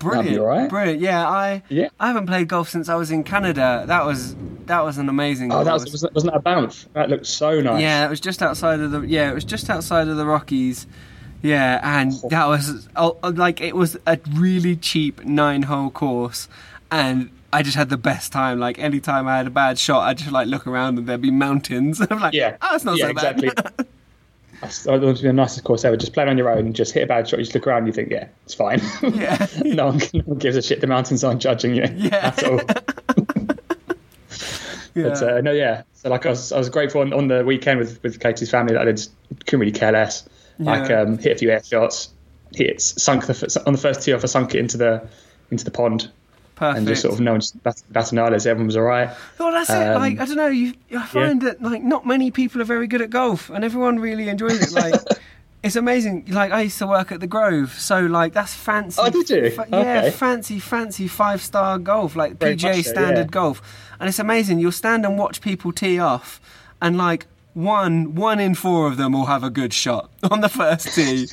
Brilliant. 0.00 0.38
all 0.38 0.46
right. 0.46 0.68
Brilliant. 0.68 1.00
Yeah, 1.00 1.26
I 1.26 1.62
Yeah. 1.70 1.88
I 1.98 2.08
haven't 2.08 2.26
played 2.26 2.46
golf 2.48 2.68
since 2.68 2.90
I 2.90 2.94
was 2.96 3.10
in 3.10 3.24
Canada. 3.24 3.84
That 3.86 4.04
was 4.04 4.36
that 4.66 4.84
was 4.84 4.98
an 4.98 5.08
amazing 5.08 5.50
Oh, 5.50 5.64
that 5.64 5.72
was 5.72 5.86
wasn't, 5.86 6.14
wasn't 6.14 6.32
that 6.34 6.38
a 6.40 6.42
bounce? 6.42 6.86
That 6.92 7.08
looked 7.08 7.26
so 7.26 7.60
nice. 7.62 7.80
Yeah, 7.80 8.04
it 8.04 8.10
was 8.10 8.20
just 8.20 8.42
outside 8.42 8.80
of 8.80 8.90
the 8.90 9.00
yeah, 9.00 9.30
it 9.30 9.34
was 9.34 9.44
just 9.44 9.70
outside 9.70 10.08
of 10.08 10.18
the 10.18 10.26
Rockies. 10.26 10.86
Yeah, 11.40 11.80
and 11.82 12.12
that 12.28 12.46
was 12.48 12.86
oh, 12.96 13.16
like 13.22 13.62
it 13.62 13.74
was 13.76 13.96
a 14.06 14.18
really 14.34 14.76
cheap 14.76 15.24
nine-hole 15.24 15.90
course, 15.90 16.48
and 16.90 17.30
I 17.52 17.62
just 17.62 17.76
had 17.76 17.88
the 17.88 17.96
best 17.96 18.32
time. 18.32 18.58
Like 18.60 18.78
anytime 18.78 19.26
I 19.26 19.36
had 19.38 19.46
a 19.46 19.50
bad 19.50 19.78
shot, 19.78 20.00
I 20.02 20.14
just 20.14 20.30
like 20.32 20.48
look 20.48 20.66
around 20.66 20.98
and 20.98 21.06
there'd 21.06 21.20
be 21.22 21.30
mountains. 21.30 22.00
I'm 22.10 22.20
like, 22.20 22.34
Yeah. 22.34 22.56
oh, 22.60 22.74
it's 22.74 22.84
not 22.84 22.98
yeah, 22.98 23.08
so 23.08 23.14
bad. 23.14 23.42
exactly. 23.42 23.86
That's 24.60 24.82
that 24.82 25.00
would 25.00 25.14
be 25.16 25.22
the 25.22 25.32
nicest 25.32 25.64
course 25.64 25.84
ever. 25.84 25.96
Just 25.96 26.12
playing 26.12 26.28
on 26.28 26.36
your 26.36 26.50
own, 26.50 26.72
just 26.72 26.92
hit 26.92 27.04
a 27.04 27.06
bad 27.06 27.28
shot. 27.28 27.38
You 27.38 27.44
just 27.44 27.54
look 27.54 27.64
around, 27.68 27.78
and 27.78 27.86
you 27.86 27.92
think, 27.92 28.10
yeah, 28.10 28.26
it's 28.44 28.54
fine. 28.54 28.80
Yeah. 29.02 29.46
no, 29.64 29.86
one, 29.86 30.00
no 30.12 30.20
one 30.24 30.38
gives 30.38 30.56
a 30.56 30.62
shit. 30.62 30.80
The 30.80 30.88
mountains 30.88 31.22
aren't 31.22 31.40
judging 31.40 31.76
you 31.76 31.84
Yeah. 31.94 32.32
at 32.36 32.42
all. 32.44 32.60
But 34.94 35.22
uh, 35.22 35.40
no, 35.42 35.52
yeah. 35.52 35.82
So 35.94 36.08
like 36.10 36.26
I 36.26 36.30
was, 36.30 36.50
I 36.50 36.58
was 36.58 36.68
grateful 36.68 37.00
on, 37.02 37.12
on 37.12 37.28
the 37.28 37.44
weekend 37.44 37.78
with, 37.78 38.02
with 38.02 38.18
Katie's 38.20 38.50
family 38.50 38.72
that 38.74 38.86
I 38.88 38.90
just 38.90 39.12
couldn't 39.46 39.60
really 39.60 39.72
care 39.72 39.92
less. 39.92 40.28
Like 40.58 40.88
Yeah. 40.90 41.02
um, 41.02 41.18
hit 41.18 41.36
a 41.36 41.38
few 41.38 41.50
air 41.52 41.62
shots, 41.62 42.08
hit 42.52 42.80
sunk 42.80 43.26
the 43.26 43.62
on 43.64 43.74
the 43.74 43.78
first 43.78 44.02
tee 44.02 44.12
off. 44.12 44.24
I 44.24 44.26
sunk 44.26 44.56
it 44.56 44.58
into 44.58 44.76
the 44.76 45.06
into 45.52 45.64
the 45.64 45.70
pond 45.70 46.10
Perfect. 46.58 46.78
and 46.78 46.86
just 46.88 47.02
sort 47.02 47.14
of 47.14 47.20
no 47.20 47.32
one 47.32 47.40
just 47.40 47.62
bat- 47.62 47.82
batted 47.90 48.12
an 48.14 48.18
eyelid. 48.18 48.46
Everyone 48.46 48.66
was 48.66 48.76
all 48.76 48.82
right. 48.82 49.10
Well, 49.38 49.52
that's 49.52 49.70
it. 49.70 49.74
Um, 49.88 50.00
Like 50.00 50.18
I 50.20 50.24
don't 50.26 50.36
know, 50.36 50.48
you 50.48 50.74
I 50.96 51.06
find 51.06 51.40
that 51.42 51.62
like 51.62 51.82
not 51.82 52.04
many 52.06 52.30
people 52.30 52.60
are 52.60 52.64
very 52.64 52.86
good 52.86 53.00
at 53.02 53.10
golf, 53.10 53.48
and 53.50 53.64
everyone 53.64 53.98
really 54.00 54.28
enjoys 54.28 54.60
it. 54.60 54.72
Like 54.72 54.94
it's 55.62 55.76
amazing. 55.76 56.24
Like 56.28 56.50
I 56.52 56.62
used 56.62 56.78
to 56.78 56.86
work 56.86 57.12
at 57.12 57.20
the 57.20 57.26
Grove, 57.26 57.72
so 57.78 58.00
like 58.00 58.32
that's 58.32 58.54
fancy. 58.54 59.00
Oh, 59.02 59.08
did 59.10 59.30
you? 59.30 59.50
fa- 59.50 59.66
yeah, 59.70 59.78
Okay. 59.78 60.10
fancy, 60.10 60.58
fancy 60.58 61.06
five 61.08 61.40
star 61.42 61.78
golf, 61.78 62.16
like 62.16 62.38
Very 62.38 62.56
PGA 62.56 62.82
so, 62.82 62.90
standard 62.90 63.26
yeah. 63.26 63.38
golf, 63.40 63.62
and 64.00 64.08
it's 64.08 64.18
amazing. 64.18 64.58
You'll 64.58 64.72
stand 64.72 65.04
and 65.06 65.16
watch 65.18 65.40
people 65.40 65.72
tee 65.72 65.98
off, 66.00 66.40
and 66.82 66.96
like 66.98 67.26
one 67.54 68.14
one 68.14 68.38
in 68.40 68.54
four 68.54 68.86
of 68.86 68.96
them 68.98 69.12
will 69.12 69.26
have 69.26 69.42
a 69.42 69.50
good 69.50 69.72
shot 69.72 70.10
on 70.30 70.40
the 70.40 70.48
first 70.48 70.94
tee. 70.94 71.28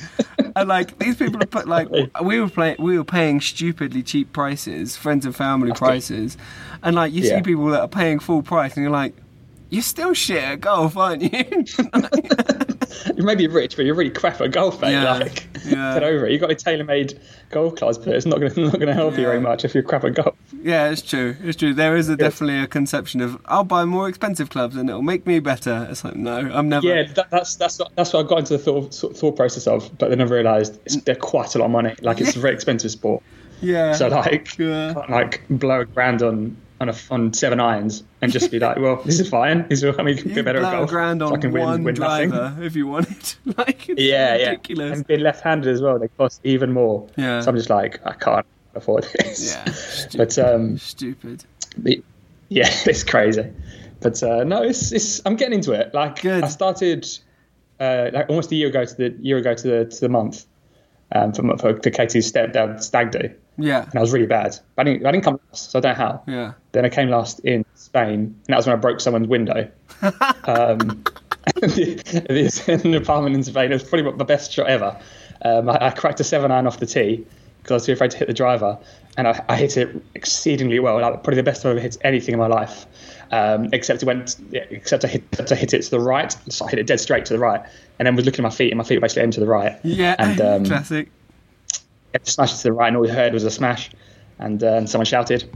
And 0.56 0.70
like 0.70 0.98
these 0.98 1.16
people 1.16 1.38
have 1.38 1.50
put 1.50 1.68
like 1.68 1.88
we 2.22 2.40
were 2.40 2.48
playing, 2.48 2.76
we 2.78 2.96
were 2.96 3.04
paying 3.04 3.40
stupidly 3.40 4.02
cheap 4.02 4.32
prices, 4.32 4.96
friends 4.96 5.26
and 5.26 5.36
family 5.36 5.72
prices, 5.72 6.38
and 6.82 6.96
like 6.96 7.12
you 7.12 7.22
see 7.22 7.42
people 7.42 7.66
that 7.66 7.80
are 7.80 7.88
paying 7.88 8.18
full 8.18 8.42
price, 8.42 8.74
and 8.74 8.82
you're 8.82 8.90
like, 8.90 9.14
you're 9.68 9.82
still 9.82 10.14
shit 10.14 10.42
at 10.42 10.60
golf, 10.60 10.96
aren't 10.96 11.22
you? 11.22 11.28
You 13.16 13.22
may 13.24 13.34
be 13.34 13.46
rich, 13.46 13.76
but 13.76 13.84
you're 13.84 13.94
really 13.94 14.10
crap 14.10 14.40
at 14.40 14.50
golf, 14.52 14.80
mate. 14.80 14.92
Yeah, 14.92 15.14
Like, 15.14 15.46
yeah. 15.64 15.94
get 15.94 16.04
over 16.04 16.26
it. 16.26 16.32
You've 16.32 16.40
got 16.40 16.50
a 16.50 16.54
tailor-made 16.54 17.18
golf 17.50 17.76
clubs, 17.76 17.98
but 17.98 18.08
it's 18.14 18.26
not 18.26 18.40
going 18.40 18.52
to 18.54 18.60
not 18.64 18.72
going 18.74 18.86
to 18.88 18.94
help 18.94 19.16
you 19.16 19.24
very 19.24 19.40
much 19.40 19.64
if 19.64 19.74
you're 19.74 19.82
crap 19.82 20.04
at 20.04 20.14
golf. 20.14 20.34
yeah, 20.62 20.90
it's 20.90 21.02
true. 21.02 21.36
It's 21.42 21.56
true. 21.56 21.72
There 21.74 21.96
is 21.96 22.08
a, 22.08 22.16
definitely 22.16 22.58
a 22.58 22.66
conception 22.66 23.20
of 23.20 23.40
I'll 23.46 23.64
buy 23.64 23.84
more 23.84 24.08
expensive 24.08 24.50
clubs 24.50 24.76
and 24.76 24.88
it'll 24.88 25.02
make 25.02 25.26
me 25.26 25.38
better. 25.38 25.86
It's 25.90 26.04
like 26.04 26.16
no, 26.16 26.36
I'm 26.52 26.68
never. 26.68 26.86
Yeah, 26.86 27.04
that, 27.14 27.30
that's 27.30 27.56
that's 27.56 27.78
what, 27.78 27.94
that's 27.96 28.12
what 28.12 28.24
I 28.24 28.28
got 28.28 28.38
into 28.40 28.56
the 28.56 28.62
thought, 28.62 28.94
thought 28.94 29.36
process 29.36 29.66
of, 29.66 29.96
but 29.98 30.10
then 30.10 30.20
I 30.20 30.24
realised 30.24 30.78
it's, 30.84 30.96
mm. 30.96 31.04
they're 31.04 31.14
quite 31.14 31.54
a 31.54 31.58
lot 31.58 31.66
of 31.66 31.70
money. 31.70 31.94
Like 32.02 32.20
it's 32.20 32.36
a 32.36 32.40
very 32.40 32.54
expensive 32.54 32.90
sport. 32.90 33.22
yeah. 33.60 33.94
So 33.94 34.08
like, 34.08 34.58
Yeah. 34.58 34.92
like 35.08 35.42
blow 35.48 35.80
a 35.80 35.84
grand 35.84 36.22
on 36.22 36.56
on, 36.80 36.88
a, 36.90 36.94
on 37.10 37.32
seven 37.32 37.58
irons 37.60 38.04
and 38.20 38.30
just 38.32 38.50
be 38.50 38.58
like, 38.58 38.76
well, 38.78 38.96
this 39.04 39.18
is 39.20 39.28
fine. 39.28 39.66
This 39.68 39.82
is 39.82 39.98
I 39.98 40.02
mean, 40.02 40.16
you 40.16 40.22
can 40.22 40.34
be 40.34 40.42
better 40.42 40.58
at 40.62 40.72
golf. 40.72 40.88
a 40.90 40.92
grand 40.92 41.20
so 41.20 41.28
I 41.28 41.30
on 41.32 41.40
can 41.40 41.52
one 41.52 41.82
win 41.84 41.94
nothing. 41.94 42.30
driver 42.30 42.62
if 42.62 42.76
you 42.76 42.86
wanted. 42.86 43.34
like 43.58 43.88
it's 43.88 44.00
Yeah, 44.00 44.32
ridiculous. 44.34 44.86
yeah. 44.90 44.92
And 44.96 45.06
being 45.06 45.20
left-handed 45.20 45.70
as 45.72 45.80
well, 45.80 45.98
they 45.98 46.08
cost 46.08 46.40
even 46.44 46.72
more. 46.72 47.08
Yeah. 47.16 47.40
So 47.40 47.50
I'm 47.50 47.56
just 47.56 47.70
like, 47.70 48.00
I 48.06 48.12
can't 48.12 48.44
afford 48.74 49.06
this. 49.18 49.54
Yeah, 49.54 49.64
stu- 49.72 50.18
But 50.18 50.38
um, 50.38 50.76
Stupid. 50.78 51.44
But- 51.78 51.94
yeah, 52.48 52.68
it's 52.86 53.04
crazy. 53.04 53.50
But 54.00 54.22
uh, 54.22 54.44
no, 54.44 54.62
it's, 54.62 54.92
it's 54.92 55.22
I'm 55.24 55.36
getting 55.36 55.54
into 55.54 55.72
it. 55.72 55.94
Like 55.94 56.20
Good. 56.20 56.44
I 56.44 56.48
started 56.48 57.08
uh, 57.80 58.10
like 58.12 58.28
almost 58.28 58.52
a 58.52 58.54
year 58.54 58.68
ago 58.68 58.84
to 58.84 58.94
the 58.94 59.16
year 59.20 59.38
ago 59.38 59.54
to 59.54 59.62
the 59.68 59.84
to 59.86 60.00
the 60.00 60.08
month 60.08 60.44
um, 61.12 61.32
for, 61.32 61.56
for, 61.58 61.80
for 61.80 61.90
Katie's 61.90 62.26
step 62.26 62.52
down 62.52 62.78
stag 62.80 63.10
do, 63.12 63.30
Yeah. 63.58 63.84
and 63.84 63.94
I 63.94 64.00
was 64.00 64.12
really 64.12 64.26
bad. 64.26 64.58
I 64.78 64.84
didn't 64.84 65.06
I 65.06 65.12
didn't 65.12 65.24
come 65.24 65.40
last, 65.50 65.70
so 65.70 65.78
I 65.78 65.82
don't 65.82 65.92
know 65.98 66.04
how. 66.04 66.22
Yeah. 66.26 66.52
Then 66.72 66.84
I 66.84 66.88
came 66.88 67.08
last 67.08 67.40
in 67.40 67.64
Spain, 67.74 68.20
and 68.20 68.46
that 68.48 68.56
was 68.56 68.66
when 68.66 68.76
I 68.76 68.80
broke 68.80 69.00
someone's 69.00 69.28
window. 69.28 69.70
um, 70.02 71.04
the, 71.60 71.94
the, 72.28 72.64
in 72.68 72.80
an 72.80 72.94
apartment 72.94 73.36
in 73.36 73.42
Spain, 73.42 73.70
it 73.70 73.74
was 73.74 73.84
probably 73.84 74.10
my 74.12 74.24
best 74.24 74.52
shot 74.52 74.68
ever. 74.68 74.98
Um, 75.42 75.68
I, 75.68 75.86
I 75.86 75.90
cracked 75.90 76.20
a 76.20 76.24
seven 76.24 76.50
iron 76.50 76.66
off 76.66 76.80
the 76.80 76.86
tee 76.86 77.24
because 77.62 77.70
I 77.70 77.74
was 77.74 77.86
too 77.86 77.92
afraid 77.92 78.10
to 78.12 78.16
hit 78.16 78.28
the 78.28 78.34
driver, 78.34 78.78
and 79.16 79.26
I, 79.28 79.44
I 79.48 79.56
hit 79.56 79.76
it 79.76 80.02
exceedingly 80.14 80.78
well. 80.78 81.00
Like, 81.00 81.14
probably 81.14 81.36
the 81.36 81.42
best 81.42 81.64
I've 81.64 81.72
ever 81.72 81.80
hit 81.80 81.96
anything 82.02 82.32
in 82.32 82.38
my 82.38 82.46
life. 82.46 82.86
Um, 83.32 83.68
except 83.72 84.02
it 84.02 84.06
went, 84.06 84.36
except 84.52 85.04
I 85.04 85.08
hit, 85.08 85.22
I 85.50 85.54
hit 85.56 85.74
it 85.74 85.82
to 85.82 85.90
the 85.90 86.00
right, 86.00 86.36
so 86.48 86.64
I 86.64 86.70
hit 86.70 86.78
it 86.78 86.86
dead 86.86 87.00
straight 87.00 87.24
to 87.26 87.32
the 87.32 87.40
right, 87.40 87.60
and 87.98 88.06
then 88.06 88.14
was 88.14 88.24
looking 88.24 88.44
at 88.44 88.48
my 88.48 88.54
feet, 88.54 88.70
and 88.70 88.78
my 88.78 88.84
feet 88.84 88.96
were 88.96 89.00
basically 89.00 89.22
aimed 89.22 89.32
to 89.32 89.40
the 89.40 89.46
right. 89.46 89.78
Yeah. 89.82 90.14
and 90.18 90.40
um, 90.40 90.64
Classic. 90.64 91.08
Smashed 92.24 92.58
to 92.58 92.62
the 92.64 92.72
right, 92.72 92.88
and 92.88 92.96
all 92.96 93.02
we 93.02 93.08
heard 93.08 93.32
was 93.32 93.44
a 93.44 93.50
smash, 93.50 93.90
and, 94.38 94.62
uh, 94.62 94.74
and 94.74 94.88
someone 94.88 95.06
shouted, 95.06 95.48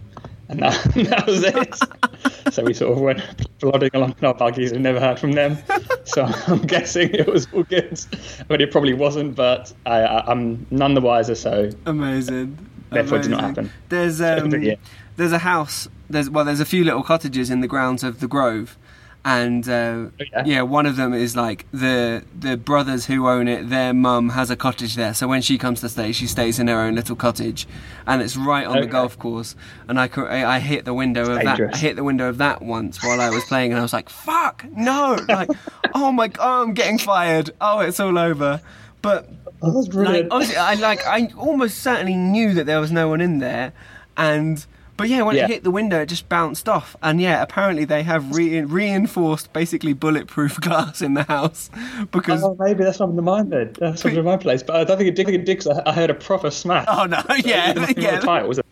and 0.48 0.60
that, 0.60 0.82
that 0.94 1.26
was 1.26 1.42
it. 1.44 2.52
so 2.54 2.64
we 2.64 2.74
sort 2.74 2.92
of 2.92 3.00
went 3.00 3.20
plodding 3.58 3.90
along 3.94 4.14
in 4.18 4.24
our 4.24 4.34
buggies 4.34 4.72
and 4.72 4.82
never 4.82 5.00
heard 5.00 5.18
from 5.18 5.32
them. 5.32 5.58
So 6.04 6.24
I'm 6.48 6.62
guessing 6.62 7.10
it 7.14 7.28
was 7.28 7.46
all 7.52 7.62
good, 7.62 8.00
but 8.48 8.60
it 8.60 8.72
probably 8.72 8.94
wasn't. 8.94 9.36
But 9.36 9.72
I, 9.86 10.00
I, 10.00 10.32
I'm 10.32 10.66
none 10.72 10.94
the 10.94 11.00
wiser. 11.00 11.36
So 11.36 11.70
Amazing. 11.86 12.58
Therefore 12.90 13.18
it 13.18 13.22
did 13.22 13.30
not 13.30 13.42
happen. 13.42 13.70
There's 13.90 14.20
um, 14.20 14.50
Yeah. 14.60 14.74
there's 15.16 15.30
a 15.30 15.38
house. 15.38 15.86
There's 16.08 16.28
well, 16.28 16.44
there's 16.44 16.58
a 16.58 16.64
few 16.64 16.82
little 16.82 17.04
cottages 17.04 17.48
in 17.48 17.60
the 17.60 17.68
grounds 17.68 18.02
of 18.02 18.18
the 18.18 18.26
Grove, 18.26 18.76
and 19.24 19.68
uh, 19.68 20.06
yeah? 20.18 20.44
yeah, 20.46 20.62
one 20.62 20.86
of 20.86 20.96
them 20.96 21.12
is 21.12 21.36
like 21.36 21.66
the 21.72 22.24
the 22.38 22.56
brothers 22.56 23.06
who 23.06 23.28
own 23.28 23.48
it. 23.48 23.68
Their 23.68 23.92
mum 23.92 24.30
has 24.30 24.50
a 24.50 24.56
cottage 24.56 24.94
there, 24.94 25.12
so 25.12 25.28
when 25.28 25.42
she 25.42 25.58
comes 25.58 25.80
to 25.82 25.88
stay, 25.88 26.12
she 26.12 26.26
stays 26.26 26.58
in 26.58 26.68
her 26.68 26.80
own 26.80 26.94
little 26.94 27.16
cottage, 27.16 27.66
and 28.06 28.22
it's 28.22 28.36
right 28.36 28.66
on 28.66 28.80
the 28.80 28.86
golf 28.86 29.18
course. 29.18 29.54
And 29.88 30.00
I, 30.00 30.08
I 30.16 30.58
hit 30.58 30.84
the 30.84 30.94
window 30.94 31.22
of 31.22 31.42
that. 31.42 31.60
I 31.74 31.76
hit 31.76 31.96
the 31.96 32.04
window 32.04 32.28
of 32.28 32.38
that 32.38 32.62
once 32.62 33.02
while 33.02 33.20
I 33.20 33.30
was 33.30 33.44
playing, 33.44 33.72
and 33.72 33.78
I 33.78 33.82
was 33.82 33.92
like, 33.92 34.08
"Fuck, 34.08 34.64
no!" 34.70 35.18
Like, 35.28 35.50
oh 35.94 36.12
my 36.12 36.28
god, 36.28 36.62
I'm 36.62 36.74
getting 36.74 36.98
fired. 36.98 37.50
Oh, 37.60 37.80
it's 37.80 38.00
all 38.00 38.18
over. 38.18 38.60
But 39.02 39.28
oh, 39.62 39.80
like 39.92 40.28
honestly, 40.30 40.56
I 40.56 40.74
like 40.74 41.06
I 41.06 41.30
almost 41.36 41.78
certainly 41.78 42.16
knew 42.16 42.54
that 42.54 42.64
there 42.64 42.80
was 42.80 42.90
no 42.90 43.08
one 43.08 43.20
in 43.20 43.38
there, 43.38 43.72
and 44.16 44.64
but 45.00 45.08
yeah, 45.08 45.22
when 45.22 45.36
Yeah. 45.36 45.44
it 45.44 45.50
hit 45.50 45.64
the 45.64 45.70
window, 45.70 46.00
it 46.02 46.06
just 46.06 46.28
bounced 46.28 46.68
off. 46.68 46.94
And 47.02 47.20
yeah, 47.20 47.42
apparently 47.42 47.84
they 47.84 48.02
have 48.02 48.34
re- 48.36 48.60
reinforced, 48.62 49.52
basically 49.52 49.92
bulletproof 49.94 50.60
glass 50.60 51.02
in 51.02 51.14
the 51.14 51.24
house 51.24 51.70
because. 52.12 52.42
Oh, 52.44 52.56
maybe 52.58 52.84
that's 52.84 53.00
not 53.00 53.08
in 53.10 53.16
the 53.16 53.22
mine 53.22 53.48
then. 53.50 53.72
That's 53.78 54.04
not 54.04 54.14
in 54.14 54.24
my 54.24 54.36
place. 54.36 54.62
But 54.62 54.76
I 54.76 54.84
don't 54.84 54.96
think 54.98 55.08
it 55.08 55.16
did. 55.16 55.26
I 55.26 55.30
think 55.30 55.42
it 55.42 55.46
did 55.46 55.58
'cause 55.64 55.68
I 55.68 55.90
I 55.90 55.92
heard 55.92 56.10
a 56.10 56.14
proper 56.14 56.50
smash. 56.50 56.86
Oh 56.88 57.06
no! 57.06 57.22
Yeah, 57.44 57.72
Nothing 57.72 57.96
on 57.98 58.02
yeah, 58.04 58.20
the 58.20 58.26
title 58.26 58.48
was 58.48 58.58
it? 58.58 58.64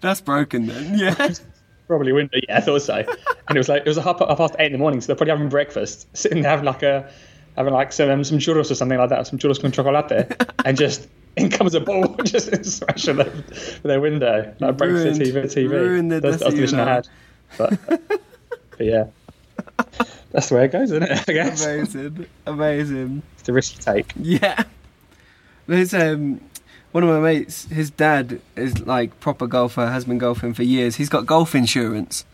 that's 0.00 0.20
broken 0.20 0.66
then. 0.66 0.98
Yeah, 0.98 1.28
Probably 1.88 2.12
window. 2.12 2.38
Yeah, 2.48 2.58
I 2.58 2.60
thought 2.60 2.82
so. 2.82 2.94
and 2.96 3.56
it 3.56 3.58
was 3.58 3.68
like 3.68 3.82
it 3.82 3.88
was 3.88 3.96
a 3.96 4.02
half, 4.02 4.18
half 4.20 4.38
past 4.38 4.54
eight 4.58 4.66
in 4.66 4.72
the 4.72 4.78
morning, 4.78 5.00
so 5.00 5.06
they're 5.08 5.16
probably 5.16 5.32
having 5.32 5.48
breakfast, 5.48 6.06
sitting 6.16 6.42
there 6.42 6.50
having 6.50 6.64
like 6.64 6.82
a 6.82 7.08
having 7.56 7.72
like 7.72 7.92
some 7.92 8.10
um, 8.10 8.24
some 8.24 8.38
churros 8.38 8.70
or 8.70 8.74
something 8.74 8.98
like 8.98 9.10
that, 9.10 9.26
some 9.26 9.38
churros 9.38 9.60
con 9.60 9.70
chocolate, 9.72 10.42
and 10.64 10.76
just 10.76 11.08
in 11.36 11.50
comes 11.50 11.74
a 11.74 11.80
ball 11.80 12.14
just 12.24 12.64
smashing 12.64 13.16
their, 13.16 13.32
their 13.82 14.00
window, 14.00 14.54
like 14.58 14.76
breaks 14.76 15.18
the 15.18 15.24
TV. 15.24 15.44
TV. 15.44 15.70
ruined 15.70 16.10
the 16.10 16.20
that's, 16.20 16.38
that's 16.38 16.54
the 16.54 16.60
vision 16.60 16.80
I 16.80 16.94
had. 16.94 17.08
But, 17.58 17.78
but 17.86 18.80
yeah, 18.80 19.06
that's 20.32 20.48
the 20.48 20.54
way 20.56 20.64
it 20.64 20.72
goes, 20.72 20.90
isn't 20.90 21.02
it? 21.02 21.28
I 21.28 21.32
guess 21.32 21.64
amazing, 21.64 22.26
amazing. 22.46 23.22
it's 23.34 23.42
the 23.42 23.52
risk 23.52 23.76
you 23.76 23.82
take. 23.82 24.12
Yeah. 24.16 24.64
There's 25.66 25.94
um 25.94 26.40
one 26.92 27.02
of 27.04 27.10
my 27.10 27.20
mates, 27.20 27.66
his 27.66 27.90
dad 27.90 28.40
is 28.56 28.86
like 28.86 29.20
proper 29.20 29.46
golfer, 29.46 29.86
has 29.86 30.06
been 30.06 30.18
golfing 30.18 30.54
for 30.54 30.62
years. 30.62 30.96
He's 30.96 31.10
got 31.10 31.26
golf 31.26 31.54
insurance. 31.54 32.24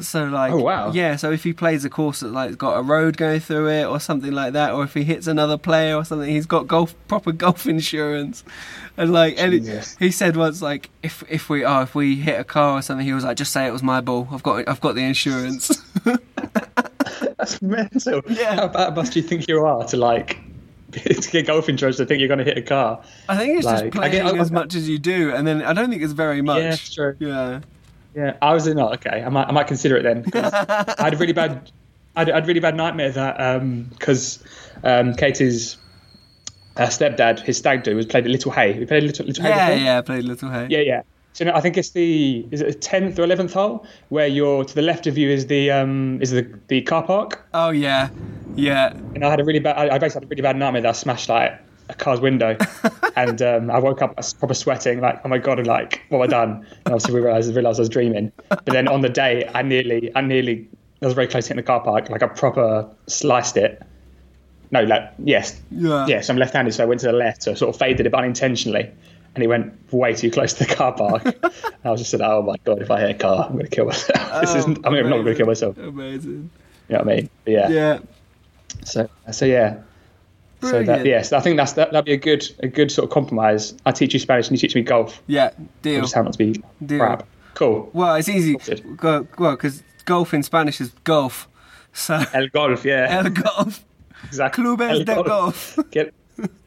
So 0.00 0.24
oh, 0.26 0.28
like 0.28 0.52
Oh, 0.52 0.58
wow. 0.62 0.92
Yeah, 0.92 1.16
so 1.16 1.30
if 1.30 1.44
he 1.44 1.52
plays 1.52 1.84
a 1.84 1.90
course 1.90 2.20
that 2.20 2.28
like 2.32 2.56
got 2.58 2.78
a 2.78 2.82
road 2.82 3.16
going 3.16 3.40
through 3.40 3.68
it 3.70 3.84
or 3.84 4.00
something 4.00 4.32
like 4.32 4.52
that, 4.54 4.72
or 4.72 4.82
if 4.84 4.94
he 4.94 5.04
hits 5.04 5.26
another 5.26 5.56
player 5.58 5.94
or 5.96 6.04
something, 6.04 6.28
he's 6.30 6.46
got 6.46 6.66
golf 6.66 6.94
proper 7.08 7.32
golf 7.44 7.66
insurance. 7.66 8.44
And 8.96 9.12
like 9.12 9.36
and 9.38 9.54
it- 9.54 9.96
he 9.98 10.10
said 10.10 10.36
once 10.36 10.60
like 10.62 10.90
if 11.02 11.22
if 11.28 11.48
we 11.48 11.64
oh 11.64 11.82
if 11.82 11.94
we 11.94 12.16
hit 12.16 12.38
a 12.40 12.44
car 12.44 12.78
or 12.78 12.82
something, 12.82 13.06
he 13.06 13.12
was 13.12 13.24
like, 13.24 13.36
just 13.36 13.52
say 13.52 13.66
it 13.66 13.72
was 13.72 13.82
my 13.82 14.00
ball. 14.00 14.28
I've 14.32 14.42
got 14.42 14.68
I've 14.68 14.80
got 14.80 14.94
the 14.94 15.02
insurance. 15.04 15.70
That's 17.38 17.60
mental. 17.62 18.22
Yeah. 18.28 18.54
How 18.56 18.68
bad 18.68 18.94
must 18.94 19.16
you 19.16 19.22
think 19.22 19.48
you 19.48 19.64
are 19.64 19.84
to 19.86 19.96
like 19.96 20.38
to 20.92 21.30
get 21.30 21.46
golf 21.46 21.68
insurance 21.68 21.96
to 21.98 22.06
think 22.06 22.18
you're 22.20 22.28
going 22.28 22.38
to 22.38 22.44
hit 22.44 22.58
a 22.58 22.62
car? 22.62 23.02
I 23.28 23.36
think 23.36 23.56
it's 23.58 23.64
Like, 23.66 23.84
just 23.84 23.96
I 23.96 24.08
playing 24.08 24.12
get- 24.26 24.34
I- 24.34 24.38
as 24.38 24.50
much 24.50 24.74
as 24.74 24.88
you 24.88 24.98
do, 24.98 25.32
and 25.32 25.46
then 25.46 25.62
I 25.62 25.72
don't 25.72 25.88
think 25.90 26.02
it's 26.02 26.12
very 26.12 26.42
much. 26.42 26.62
Yeah, 26.62 26.76
true. 26.76 27.16
Yeah. 27.20 27.60
Yeah, 28.14 28.36
I 28.42 28.52
was 28.54 28.66
in. 28.66 28.78
Oh, 28.78 28.88
okay, 28.94 29.22
I 29.24 29.28
might, 29.28 29.48
I 29.48 29.52
might 29.52 29.66
consider 29.66 29.96
it 29.96 30.02
then. 30.02 30.24
I 30.34 30.94
had 31.04 31.14
a 31.14 31.16
really 31.16 31.32
bad, 31.32 31.70
I 32.16 32.20
had, 32.20 32.30
I 32.30 32.34
had 32.34 32.44
a 32.44 32.46
really 32.46 32.60
bad 32.60 32.76
nightmare 32.76 33.10
that 33.12 33.36
because 33.90 34.42
um, 34.82 35.14
Katie's 35.14 35.76
uh, 36.76 36.86
stepdad, 36.86 37.40
his 37.40 37.58
stag 37.58 37.82
do, 37.82 37.94
was 37.96 38.06
played 38.06 38.24
at 38.24 38.30
Little 38.30 38.50
Hay. 38.52 38.78
We 38.78 38.86
played 38.86 39.02
Little 39.04 39.26
Little 39.26 39.44
Hay 39.44 39.50
Yeah, 39.50 39.70
yeah, 39.74 40.00
played 40.00 40.24
Little 40.24 40.50
Hay. 40.50 40.66
yeah, 40.70 40.80
yeah. 40.80 41.02
So 41.32 41.44
no, 41.44 41.52
I 41.52 41.60
think 41.60 41.76
it's 41.76 41.90
the 41.90 42.44
is 42.50 42.60
it 42.60 42.66
the 42.66 42.74
tenth 42.74 43.16
or 43.18 43.22
eleventh 43.22 43.52
hole 43.52 43.86
where 44.08 44.26
you're 44.26 44.64
to 44.64 44.74
the 44.74 44.82
left 44.82 45.06
of 45.06 45.16
you 45.16 45.30
is 45.30 45.46
the 45.46 45.70
um 45.70 46.20
is 46.20 46.32
the 46.32 46.42
the 46.66 46.82
car 46.82 47.04
park, 47.04 47.46
Oh 47.54 47.70
yeah, 47.70 48.08
yeah. 48.56 48.92
and 49.14 49.24
I 49.24 49.30
had 49.30 49.38
a 49.38 49.44
really 49.44 49.60
bad. 49.60 49.76
I, 49.76 49.94
I 49.94 49.98
basically 49.98 50.24
had 50.24 50.24
a 50.24 50.30
really 50.30 50.42
bad 50.42 50.56
nightmare 50.56 50.82
that 50.82 50.88
I 50.88 50.92
smashed 50.92 51.28
like 51.28 51.52
a 51.90 51.94
car's 51.94 52.20
window, 52.20 52.56
and 53.16 53.40
um, 53.42 53.70
I 53.70 53.78
woke 53.78 54.02
up 54.02 54.14
proper 54.38 54.54
sweating, 54.54 55.00
like 55.00 55.20
oh 55.24 55.28
my 55.28 55.38
god, 55.38 55.58
and 55.58 55.66
like 55.66 56.00
what 56.08 56.20
have 56.20 56.28
I 56.30 56.44
done? 56.46 56.66
And 56.84 56.94
obviously 56.94 57.14
we 57.14 57.20
realised 57.20 57.54
realised 57.54 57.78
I 57.78 57.82
was 57.82 57.88
dreaming. 57.88 58.32
But 58.48 58.64
then 58.66 58.88
on 58.88 59.00
the 59.00 59.08
day, 59.08 59.50
I 59.54 59.62
nearly 59.62 60.10
I 60.16 60.20
nearly 60.20 60.68
I 61.02 61.06
was 61.06 61.14
very 61.14 61.26
close 61.26 61.44
to 61.44 61.48
hitting 61.48 61.62
the 61.64 61.66
car 61.66 61.80
park, 61.80 62.08
like 62.10 62.22
I 62.22 62.26
proper 62.26 62.88
sliced 63.06 63.56
it. 63.56 63.82
No, 64.72 64.84
like 64.84 65.02
yes, 65.24 65.60
Yeah. 65.72 66.06
yes. 66.06 66.30
I'm 66.30 66.36
left-handed, 66.36 66.72
so 66.72 66.84
I 66.84 66.86
went 66.86 67.00
to 67.00 67.06
the 67.08 67.12
left, 67.12 67.42
so 67.42 67.50
I 67.50 67.54
sort 67.54 67.74
of 67.74 67.78
faded 67.80 68.06
it, 68.06 68.14
unintentionally. 68.14 68.88
And 69.34 69.42
he 69.42 69.46
went 69.48 69.72
way 69.92 70.14
too 70.14 70.30
close 70.30 70.52
to 70.54 70.64
the 70.64 70.74
car 70.74 70.92
park. 70.92 71.24
and 71.42 71.52
I 71.84 71.90
was 71.90 72.00
just 72.00 72.10
said, 72.10 72.20
"Oh 72.20 72.42
my 72.42 72.56
god, 72.64 72.82
if 72.82 72.90
I 72.90 73.00
hit 73.00 73.10
a 73.10 73.14
car, 73.14 73.46
I'm 73.46 73.52
going 73.52 73.64
to 73.64 73.70
kill 73.70 73.86
myself. 73.86 74.16
this 74.40 74.54
Oh, 74.54 74.58
isn't. 74.58 74.86
I 74.86 74.90
mean, 74.90 75.04
I'm 75.04 75.10
not 75.10 75.16
going 75.22 75.26
to 75.26 75.34
kill 75.36 75.46
myself. 75.46 75.76
Amazing. 75.78 76.50
You 76.88 76.96
know 76.96 76.98
what 77.04 77.12
I 77.12 77.16
mean? 77.16 77.30
But 77.44 77.50
yeah. 77.52 77.68
Yeah. 77.68 77.98
So, 78.84 79.08
so 79.32 79.44
yeah. 79.44 79.78
So 80.62 80.82
that 80.82 81.06
yes, 81.06 81.32
I 81.32 81.40
think 81.40 81.56
that's 81.56 81.72
that, 81.74 81.92
that'd 81.92 82.04
be 82.04 82.12
a 82.12 82.16
good 82.16 82.44
a 82.60 82.68
good 82.68 82.90
sort 82.92 83.04
of 83.04 83.10
compromise. 83.10 83.74
I 83.86 83.92
teach 83.92 84.12
you 84.12 84.20
Spanish 84.20 84.48
and 84.48 84.56
you 84.56 84.60
teach 84.60 84.74
me 84.74 84.82
golf. 84.82 85.22
Yeah. 85.26 85.50
Deal. 85.82 86.02
Just 86.02 86.14
how 86.14 86.22
not 86.22 86.32
to 86.32 86.38
be 86.38 86.62
Deal. 86.84 86.98
crap. 86.98 87.26
Cool. 87.54 87.90
Well, 87.92 88.14
it's 88.16 88.28
easy. 88.28 88.56
Well, 89.02 89.26
because 89.38 89.82
golf 90.04 90.34
in 90.34 90.42
Spanish 90.42 90.80
is 90.80 90.90
golf. 91.04 91.48
So 91.92 92.22
El 92.34 92.48
golf, 92.48 92.84
yeah, 92.84 93.06
el 93.10 93.30
golf. 93.30 93.84
exactly. 94.24 94.64
Clubes 94.64 94.90
El 94.90 95.04
de 95.04 95.22
golf. 95.22 95.78
Get, 95.90 96.14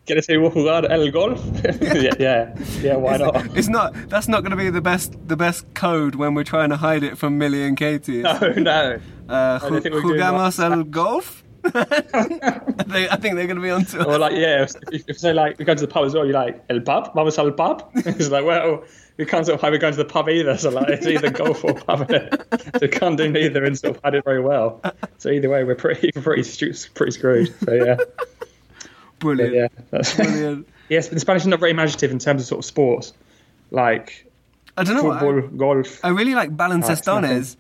¿Quieres 0.05 0.27
ir 0.29 0.43
a 0.43 0.50
jugar 0.50 0.91
el 0.91 1.12
golf? 1.12 1.41
yeah, 1.81 2.13
yeah, 2.19 2.55
yeah. 2.81 2.95
Why 2.97 3.17
not? 3.17 3.57
It's 3.57 3.69
not. 3.69 3.93
That's 4.09 4.27
not 4.27 4.41
going 4.41 4.51
to 4.51 4.57
be 4.57 4.69
the 4.69 4.81
best. 4.81 5.15
The 5.27 5.38
best 5.38 5.65
code 5.75 6.15
when 6.15 6.33
we're 6.33 6.43
trying 6.43 6.69
to 6.69 6.77
hide 6.77 7.03
it 7.03 7.17
from 7.17 7.38
Millie 7.38 7.63
and 7.63 7.77
Katie. 7.77 8.21
No, 8.21 8.38
no. 8.57 9.00
Uh, 9.29 9.59
I 9.62 9.69
don't 9.69 9.81
think 9.81 9.95
we're 9.95 10.01
jugamos 10.01 10.59
el 10.59 10.83
golf. 10.83 11.43
They, 11.63 13.08
I 13.10 13.15
think 13.17 13.36
they're 13.36 13.48
going 13.48 13.55
to 13.55 13.62
be 13.62 13.70
onto 13.72 13.98
Or 14.00 14.13
us. 14.13 14.20
like, 14.20 14.34
yeah, 14.34 14.63
if, 14.91 15.10
if 15.10 15.17
say 15.20 15.34
like 15.34 15.58
we 15.58 15.65
go 15.65 15.74
to 15.74 15.82
the 15.82 15.88
pub 15.88 16.05
as 16.05 16.13
well, 16.13 16.25
you're 16.25 16.34
like 16.34 16.63
el 16.70 16.82
pub, 16.82 17.13
vamos 17.13 17.38
al 17.38 17.51
pub. 17.51 17.89
it's 17.96 18.29
like, 18.29 18.46
well, 18.46 18.84
we 19.17 19.25
can't 19.25 19.46
sort 19.46 19.62
of 19.63 19.72
we 19.72 19.77
going 19.77 19.93
to 19.93 19.98
the 19.98 20.05
pub 20.05 20.29
either. 20.29 20.58
So 20.58 20.70
like, 20.72 20.89
it's 20.89 21.08
either 21.08 21.29
golf 21.29 21.63
or 21.63 21.74
pub. 21.74 22.10
so 22.12 22.79
we 22.82 22.88
can't 22.89 23.17
do 23.17 23.29
neither 23.29 23.63
and 23.63 23.77
sort 23.77 23.96
of 23.96 24.03
hide 24.03 24.15
it 24.15 24.24
very 24.25 24.41
well. 24.41 24.82
So 25.17 25.29
either 25.29 25.50
way, 25.50 25.63
we're 25.63 25.75
pretty 25.75 26.12
pretty 26.15 26.43
pretty 26.93 27.12
screwed. 27.12 27.53
So 27.63 27.74
yeah, 27.74 27.96
But, 27.96 28.10
Brilliant. 29.20 29.53
yeah. 29.55 29.67
That's, 29.91 30.15
Brilliant. 30.15 30.67
yes, 30.89 31.10
but 31.10 31.20
Spanish 31.22 31.43
is 31.43 31.48
not 31.48 31.60
very 31.60 31.72
imaginative 31.72 32.12
in 32.12 32.20
terms 32.20 32.41
of 32.41 32.48
sort 32.48 32.60
of 32.60 32.65
sports, 32.65 33.13
like 33.72 34.29
I 34.77 34.84
don't 34.84 34.96
know. 34.96 35.03
what 35.03 35.17
I- 35.17 35.20
football, 35.22 35.58
golf, 35.58 36.03
I 36.03 36.10
really 36.10 36.36
like 36.36 36.50
balancestones. 36.58 37.55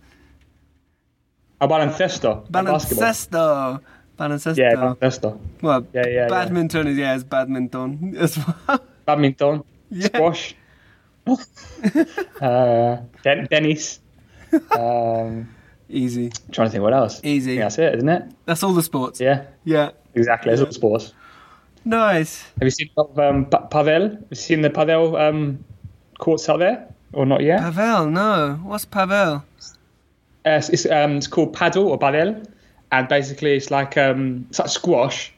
a 1.61 1.67
baloncesto, 1.67 2.49
basketball. 2.51 3.03
Balancesto. 3.05 3.81
Balancesto. 4.17 4.57
Yeah, 4.57 4.93
well, 5.61 5.85
Yeah, 5.93 6.01
yeah, 6.05 6.13
yeah. 6.13 6.27
badminton 6.27 6.87
is 6.87 6.97
yeah, 6.97 7.15
it's 7.15 7.23
badminton 7.23 8.15
as 8.19 8.37
well. 8.37 8.79
badminton, 9.05 9.63
Yeah. 9.89 10.07
squash, 10.07 10.55
uh, 12.41 12.97
tennis. 13.23 13.99
Um, 14.77 15.49
Easy. 15.89 16.31
trying 16.51 16.67
to 16.67 16.71
think 16.71 16.83
what 16.83 16.93
else. 16.93 17.19
Easy. 17.23 17.57
That's 17.57 17.77
it, 17.77 17.95
isn't 17.95 18.09
it? 18.09 18.23
That's 18.45 18.63
all 18.63 18.73
the 18.73 18.83
sports. 18.83 19.19
Yeah, 19.19 19.45
Yeah. 19.63 19.91
exactly. 20.15 20.49
There's 20.49 20.59
all 20.61 20.67
the 20.67 20.73
sports. 20.73 21.13
Nice. 21.85 22.41
Have 22.59 22.63
you 22.63 22.69
seen 22.71 22.89
of 22.97 23.17
um, 23.19 23.45
pa- 23.45 23.65
pavel? 23.67 24.09
Have 24.09 24.25
you 24.29 24.35
seen 24.35 24.61
the 24.61 24.69
pavel 24.69 25.15
um, 25.17 25.63
courts 26.19 26.47
out 26.49 26.59
there, 26.59 26.87
or 27.11 27.25
not 27.25 27.41
yet? 27.41 27.59
Pavel, 27.59 28.07
no. 28.09 28.59
What's 28.63 28.85
Pavel? 28.85 29.43
Uh, 30.45 30.61
it's, 30.71 30.85
um, 30.85 31.17
it's 31.17 31.27
called 31.27 31.53
paddle 31.53 31.87
or 31.89 31.97
padel, 31.99 32.45
and 32.93 33.07
basically 33.07 33.55
it's 33.55 33.71
like 33.71 33.97
um, 33.97 34.45
it's 34.51 34.59
like 34.59 34.69
squash, 34.69 35.33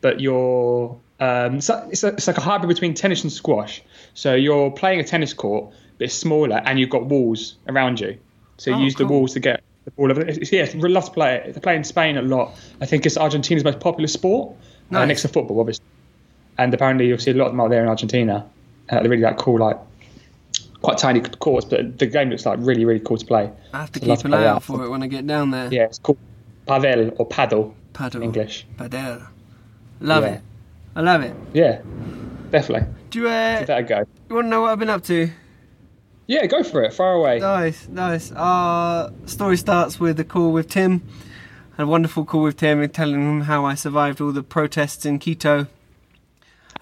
but 0.00 0.20
you're 0.20 0.96
um, 1.20 1.56
it's, 1.56 1.68
like, 1.68 1.84
it's, 1.90 2.02
like, 2.02 2.14
it's 2.14 2.26
like 2.26 2.38
a 2.38 2.40
hybrid 2.40 2.68
between 2.68 2.94
tennis 2.94 3.22
and 3.22 3.32
squash. 3.32 3.82
So 4.14 4.34
you're 4.34 4.70
playing 4.70 5.00
a 5.00 5.04
tennis 5.04 5.34
court, 5.34 5.72
but 5.98 6.06
it's 6.06 6.14
smaller, 6.14 6.62
and 6.64 6.78
you've 6.78 6.90
got 6.90 7.04
walls 7.04 7.56
around 7.68 8.00
you. 8.00 8.18
So 8.56 8.70
you 8.70 8.76
Oh, 8.76 8.80
use 8.80 8.94
the 8.94 9.06
walls 9.06 9.34
to 9.34 9.40
get 9.40 9.62
the 9.84 9.90
ball 9.90 10.10
over. 10.10 10.22
It's, 10.22 10.50
yeah, 10.50 10.66
love 10.74 11.04
to 11.04 11.10
play 11.10 11.36
it. 11.36 11.52
They 11.52 11.60
play 11.60 11.76
in 11.76 11.84
Spain 11.84 12.16
a 12.16 12.22
lot. 12.22 12.56
I 12.80 12.86
think 12.86 13.04
it's 13.04 13.18
Argentina's 13.18 13.64
most 13.64 13.80
popular 13.80 14.08
sport, 14.08 14.56
uh, 14.90 14.94
Nice. 14.94 15.08
next 15.08 15.22
to 15.22 15.28
football, 15.28 15.60
obviously. 15.60 15.84
And 16.56 16.72
apparently 16.72 17.06
you'll 17.06 17.18
see 17.18 17.32
a 17.32 17.34
lot 17.34 17.46
of 17.46 17.52
them 17.52 17.60
out 17.60 17.68
there 17.68 17.82
in 17.82 17.88
Argentina. 17.88 18.46
Uh, 18.88 19.00
they're 19.00 19.10
really 19.10 19.22
like 19.22 19.36
cool, 19.36 19.58
like 19.58 19.78
quite 20.80 20.98
tiny 20.98 21.20
courts, 21.20 21.66
but 21.66 21.98
the 21.98 22.06
game 22.06 22.30
looks 22.30 22.46
like 22.46 22.58
really, 22.62 22.84
really 22.84 23.00
cool 23.00 23.18
to 23.18 23.26
play. 23.26 23.50
I 23.72 23.80
have 23.80 23.92
to 23.92 24.00
So 24.00 24.06
keep 24.06 24.24
an 24.24 24.34
eye 24.34 24.46
out 24.46 24.62
for 24.62 24.84
it 24.84 24.88
when 24.88 25.02
I 25.02 25.06
get 25.06 25.26
down 25.26 25.50
there. 25.50 25.68
Yeah, 25.72 25.84
it's 25.84 25.98
called 25.98 26.18
pavel 26.66 27.10
or 27.18 27.26
paddle 27.26 27.74
Paddle. 27.92 28.22
English. 28.22 28.66
Padel. 28.76 29.26
Love 30.00 30.24
Yeah. 30.24 30.30
it. 30.34 30.40
I 30.96 31.00
love 31.00 31.22
it. 31.22 31.34
Yeah, 31.52 31.80
definitely. 32.50 32.86
Do 33.10 33.20
you, 33.20 33.28
uh, 33.28 33.58
Give 33.60 33.66
that 33.68 33.78
a 33.78 33.82
go. 33.82 33.98
you 34.28 34.34
want 34.36 34.46
to 34.46 34.48
know 34.50 34.60
what 34.62 34.72
I've 34.72 34.78
been 34.78 34.90
up 34.90 35.04
to? 35.04 35.30
Yeah, 36.26 36.46
go 36.46 36.62
for 36.62 36.82
it. 36.82 36.92
Far 36.94 37.12
away. 37.14 37.38
Nice, 37.38 37.86
nice. 37.88 38.32
Our 38.32 39.12
story 39.26 39.56
starts 39.56 40.00
with 40.00 40.18
a 40.20 40.24
call 40.24 40.52
with 40.52 40.68
Tim. 40.68 41.02
A 41.76 41.84
wonderful 41.86 42.24
call 42.24 42.42
with 42.42 42.56
Tim 42.56 42.88
telling 42.88 43.20
him 43.20 43.40
how 43.42 43.64
I 43.64 43.74
survived 43.74 44.20
all 44.20 44.32
the 44.32 44.42
protests 44.42 45.04
in 45.04 45.18
Quito. 45.18 45.66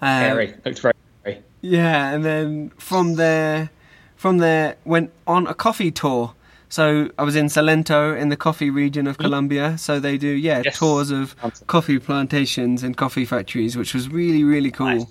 Uh, 0.01 0.19
Very. 0.21 0.53
Looked 0.65 0.79
very. 0.79 0.93
very. 1.23 1.41
Yeah, 1.61 2.11
and 2.11 2.23
then 2.23 2.69
from 2.77 3.15
there, 3.15 3.69
from 4.15 4.37
there 4.37 4.75
went 4.85 5.11
on 5.27 5.47
a 5.47 5.53
coffee 5.53 5.91
tour. 5.91 6.33
So 6.73 7.11
I 7.19 7.23
was 7.23 7.35
in 7.35 7.47
Salento 7.57 8.19
in 8.19 8.29
the 8.29 8.35
coffee 8.47 8.71
region 8.71 9.05
of 9.05 9.19
Colombia. 9.19 9.77
So 9.77 9.99
they 9.99 10.17
do 10.17 10.27
yeah 10.49 10.63
Yes. 10.65 10.79
tours 10.79 11.11
of 11.11 11.35
coffee 11.67 11.99
plantations 11.99 12.81
and 12.81 12.97
coffee 12.97 13.25
factories, 13.25 13.77
which 13.77 13.93
was 13.93 14.09
really 14.09 14.43
really 14.43 14.71
cool. 14.71 14.87
Nice. 14.87 15.03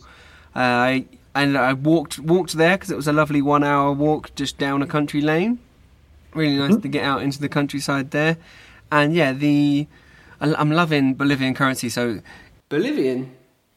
Uh, 0.56 0.88
I 0.90 1.04
and 1.36 1.56
I 1.56 1.72
walked 1.74 2.18
walked 2.18 2.54
there 2.54 2.76
because 2.76 2.90
it 2.90 2.96
was 2.96 3.06
a 3.06 3.12
lovely 3.12 3.42
one 3.42 3.62
hour 3.62 3.92
walk 3.92 4.34
just 4.34 4.58
down 4.58 4.82
a 4.82 4.88
country 4.96 5.20
lane. 5.20 5.60
Really 6.34 6.56
nice 6.56 6.76
to 6.82 6.88
get 6.88 7.04
out 7.04 7.22
into 7.22 7.38
the 7.38 7.48
countryside 7.48 8.10
there, 8.10 8.38
and 8.90 9.14
yeah, 9.14 9.32
the 9.32 9.86
I'm 10.40 10.72
loving 10.72 11.14
Bolivian 11.14 11.54
currency. 11.54 11.88
So 11.88 12.22
Bolivian, 12.70 13.30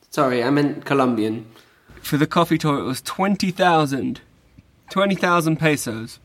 sorry, 0.10 0.44
I 0.44 0.50
meant 0.50 0.86
Colombian. 0.86 1.46
For 2.02 2.18
the 2.18 2.28
coffee 2.28 2.58
tour, 2.58 2.80
it 2.80 2.84
was 2.84 3.02
twenty 3.02 3.52
thousand, 3.52 4.22
twenty 4.90 5.16
thousand 5.16 5.58
pesos, 5.58 6.20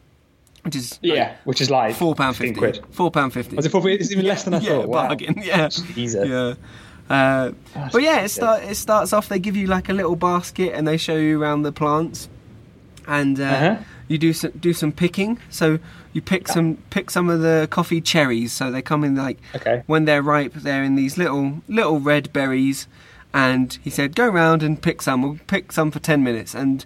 which 0.62 0.76
is 0.76 0.99
Yeah, 1.02 1.35
which 1.45 1.61
is 1.61 1.71
like 1.71 1.95
four 1.97 2.14
pound 2.14 2.37
15 2.37 2.55
fifty. 2.55 2.81
quid. 2.81 2.95
Four 2.95 3.11
pound 3.11 3.33
fifty. 3.33 3.57
Was 3.57 3.67
it 3.67 3.71
four? 3.71 3.88
It's 3.88 4.11
even 4.12 4.26
less 4.26 4.45
than 4.45 4.55
I 4.55 4.59
yeah, 4.61 4.69
thought. 4.71 4.88
Wow. 4.88 5.09
bargain. 5.09 5.35
Yeah, 5.43 5.69
Jesus. 5.69 6.29
yeah. 6.29 6.55
Uh, 7.09 7.52
but 7.93 8.02
yeah, 8.02 8.21
it 8.21 8.29
start 8.31 8.62
it 8.62 8.76
starts 8.76 9.12
off. 9.12 9.29
They 9.29 9.38
give 9.40 9.57
you 9.57 9.67
like 9.67 9.88
a 9.88 9.93
little 9.93 10.17
basket 10.17 10.73
and 10.75 10.87
they 10.87 10.97
show 10.97 11.17
you 11.17 11.43
around 11.43 11.62
the 11.62 11.73
plants, 11.73 12.29
and 13.07 13.40
uh, 13.40 13.45
Uh-huh. 13.45 13.76
you 14.09 14.19
do 14.19 14.33
some 14.33 14.52
do 14.52 14.73
some 14.73 14.93
picking. 14.93 15.38
So 15.50 15.79
you 16.12 16.21
pick 16.23 16.47
some 16.49 16.76
pick 16.90 17.11
some 17.11 17.29
of 17.29 17.40
the 17.40 17.67
coffee 17.71 18.00
cherries. 18.00 18.52
So 18.52 18.71
they 18.71 18.83
come 18.83 19.02
in 19.02 19.17
like 19.17 19.38
Okay. 19.57 19.83
when 19.87 20.05
they're 20.05 20.23
ripe, 20.23 20.52
they're 20.55 20.85
in 20.85 20.95
these 20.95 21.19
little 21.19 21.62
little 21.69 21.99
red 22.00 22.33
berries. 22.33 22.87
And 23.35 23.76
he 23.83 23.90
said, 23.90 24.14
"Go 24.17 24.29
round 24.29 24.62
and 24.62 24.81
pick 24.81 25.02
some. 25.02 25.23
We'll 25.23 25.38
pick 25.47 25.73
some 25.73 25.90
for 25.90 25.99
ten 26.00 26.23
minutes." 26.23 26.55
And 26.55 26.85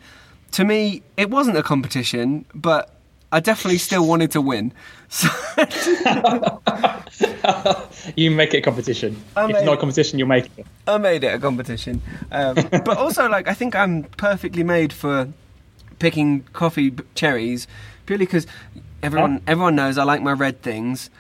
to 0.53 0.65
me, 0.65 1.03
it 1.17 1.29
wasn't 1.31 1.57
a 1.59 1.63
competition, 1.63 2.45
but 2.55 2.94
I 3.35 3.41
definitely 3.41 3.79
still 3.79 4.07
wanted 4.07 4.31
to 4.31 4.41
win. 4.41 4.73
So 5.09 5.27
you 8.15 8.31
make 8.31 8.55
it 8.55 8.59
a 8.59 8.61
competition. 8.61 9.21
If 9.37 9.51
it's 9.51 9.65
not 9.65 9.75
a 9.75 9.77
competition, 9.77 10.21
you'll 10.21 10.29
make 10.29 10.49
it. 10.57 10.65
I 10.87 10.99
made 10.99 11.25
it 11.25 11.35
a 11.35 11.41
competition. 11.41 12.01
Um, 12.31 12.55
but 12.71 12.97
also, 12.97 13.29
like, 13.29 13.49
I 13.49 13.55
think 13.55 13.75
I'm 13.75 14.05
perfectly 14.05 14.63
made 14.63 14.93
for 14.93 15.33
picking 15.99 16.43
coffee 16.53 16.95
cherries, 17.17 17.67
purely 18.07 18.25
because 18.25 18.47
everyone 19.03 19.43
everyone 19.49 19.75
knows 19.75 19.99
I 19.99 20.05
like 20.05 20.23
my 20.23 20.33
red 20.33 20.63
things, 20.63 21.11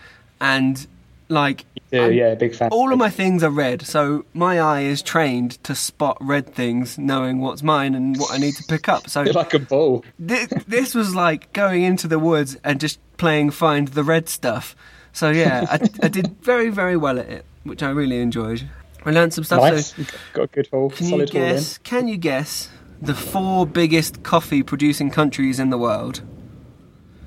and 0.40 0.86
like 1.28 1.64
Yeah, 1.90 2.06
yeah, 2.08 2.34
big 2.34 2.54
fan. 2.54 2.68
all 2.70 2.92
of 2.92 2.98
my 2.98 3.10
things 3.10 3.42
are 3.42 3.50
red, 3.50 3.82
so 3.82 4.24
my 4.34 4.60
eye 4.60 4.80
is 4.82 5.02
trained 5.02 5.62
to 5.64 5.74
spot 5.74 6.16
red 6.20 6.54
things, 6.54 6.98
knowing 6.98 7.40
what's 7.40 7.62
mine 7.62 7.94
and 7.94 8.16
what 8.18 8.32
I 8.32 8.38
need 8.38 8.54
to 8.56 8.64
pick 8.64 8.88
up. 8.88 9.08
So 9.08 9.22
like 9.34 9.54
a 9.54 9.58
bull. 9.58 10.04
thi- 10.24 10.46
this 10.66 10.94
was 10.94 11.14
like 11.14 11.52
going 11.52 11.82
into 11.82 12.06
the 12.08 12.18
woods 12.18 12.56
and 12.64 12.80
just 12.80 12.98
playing 13.16 13.50
find 13.50 13.88
the 13.88 14.04
red 14.04 14.28
stuff. 14.28 14.74
So 15.12 15.30
yeah, 15.30 15.66
I, 15.70 15.88
I 16.02 16.08
did 16.08 16.36
very 16.42 16.70
very 16.70 16.96
well 16.96 17.18
at 17.18 17.28
it, 17.28 17.44
which 17.62 17.82
I 17.82 17.90
really 17.90 18.20
enjoyed. 18.20 18.68
I 19.06 19.10
learned 19.10 19.34
some 19.34 19.44
stuff. 19.44 19.60
Nice. 19.60 19.94
So 19.94 20.02
got 20.32 20.42
a 20.44 20.46
good 20.48 20.68
haul. 20.68 20.90
can 20.90 21.04
you 21.06 21.10
Solid 21.10 21.30
haul 21.30 21.40
guess? 21.42 21.78
Can 21.78 22.08
you 22.08 22.16
guess 22.16 22.70
the 23.02 23.14
four 23.14 23.66
biggest 23.66 24.22
coffee 24.22 24.62
producing 24.62 25.10
countries 25.10 25.60
in 25.60 25.68
the 25.70 25.76
world? 25.78 26.22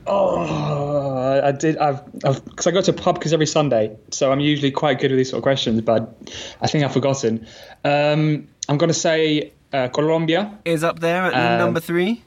Oh, 0.08 1.42
I 1.44 1.52
did. 1.52 1.78
I've 1.78 2.04
because 2.14 2.68
I 2.68 2.72
go 2.72 2.82
to 2.82 2.94
pubs 2.94 3.34
every 3.34 3.46
Sunday, 3.46 3.96
so 4.12 4.32
I'm 4.32 4.40
usually 4.40 4.72
quite 4.72 5.00
good 5.00 5.12
with 5.12 5.18
these 5.18 5.30
sort 5.30 5.40
of 5.40 5.44
questions. 5.44 5.82
But 5.82 6.16
I 6.62 6.68
think 6.68 6.84
I've 6.84 6.94
forgotten. 6.94 7.46
Um, 7.84 8.48
I'm 8.70 8.78
going 8.78 8.90
to 8.90 8.94
say 8.94 9.52
uh, 9.74 9.88
Colombia, 9.90 10.58
Is 10.66 10.84
up 10.84 11.00
there 11.00 11.24
at 11.24 11.34
Um, 11.34 11.60
number 11.60 11.80
three. 11.80 12.24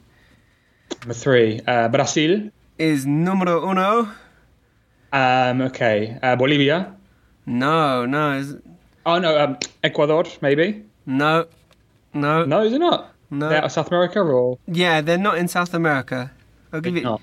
number 1.01 1.15
three. 1.15 1.61
Uh, 1.67 1.89
Brazil. 1.89 2.51
Is 2.79 3.05
numero 3.07 3.69
uno? 3.69 4.09
Um, 5.13 5.61
okay. 5.63 6.19
Uh, 6.23 6.37
Bolivia. 6.37 6.95
No, 7.47 8.07
no, 8.07 8.33
is, 8.39 8.57
Oh 9.05 9.19
no, 9.19 9.39
um, 9.43 9.57
Ecuador 9.83 10.25
maybe. 10.41 10.85
no, 11.07 11.47
no, 12.15 12.45
No, 12.45 12.63
is 12.63 12.73
it 12.73 12.79
not? 12.79 13.13
No. 13.31 13.49
They're 13.49 13.65
out 13.65 13.73
South 13.73 13.89
America 13.89 14.21
or 14.21 14.59
Yeah, 14.67 15.01
they're 15.01 15.19
not 15.19 15.39
in 15.39 15.49
South 15.49 15.75
America. 15.75 16.31
I'll 16.73 16.81
give 16.81 16.95
you. 16.97 17.03
not? 17.03 17.21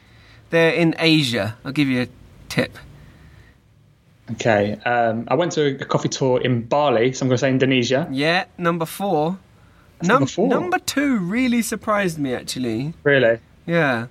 They're 0.50 0.74
in 0.74 0.96
Asia. 1.00 1.58
I'll 1.66 1.72
give 1.72 1.88
you 1.88 2.04
a 2.04 2.08
tip. 2.50 2.78
Okay. 4.32 4.74
Um, 4.86 5.26
I 5.30 5.36
went 5.36 5.52
to 5.54 5.80
a 5.82 5.86
coffee 5.86 6.10
tour 6.10 6.40
in 6.42 6.62
Bali, 6.64 7.14
so 7.14 7.24
I'm 7.24 7.30
going 7.30 7.36
to 7.36 7.40
say 7.40 7.50
Indonesia. 7.50 8.08
Yeah, 8.12 8.46
number 8.58 8.86
four. 8.86 9.38
Num- 10.02 10.08
number 10.08 10.26
four. 10.28 10.48
Number 10.48 10.80
two 10.80 11.18
really 11.18 11.62
surprised 11.62 12.20
me 12.20 12.34
actually. 12.34 12.94
Really? 13.04 13.40
Yeah, 13.66 14.08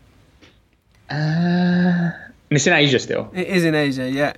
Uh, 1.09 1.15
and 1.15 2.13
it's 2.51 2.67
in 2.67 2.73
Asia 2.73 2.99
still. 2.99 3.31
it 3.35 3.47
is 3.47 3.65
in 3.65 3.75
Asia. 3.75 4.11
Yeah. 4.11 4.33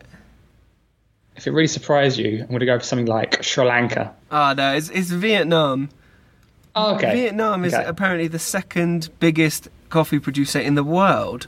If 1.37 1.47
it 1.47 1.53
really 1.53 1.69
surprised 1.69 2.19
you, 2.19 2.41
I'm 2.43 2.49
going 2.49 2.61
to 2.61 2.67
go 2.67 2.79
for 2.79 2.85
something 2.85 3.07
like 3.07 3.43
Sri 3.43 3.65
Lanka. 3.65 4.13
Oh 4.31 4.53
no, 4.57 4.75
it's, 4.75 4.91
it's 4.91 5.11
Vietnam. 5.11 5.89
Oh, 6.77 6.95
okay. 6.97 7.15
Vietnam 7.15 7.65
is 7.65 7.75
Okay. 7.75 7.85
apparently 7.85 8.29
the 8.29 8.39
second 8.39 9.09
biggest 9.21 9.69
coffee 9.89 10.19
producer 10.19 10.59
in 10.61 10.75
the 10.75 10.85
world, 10.85 11.47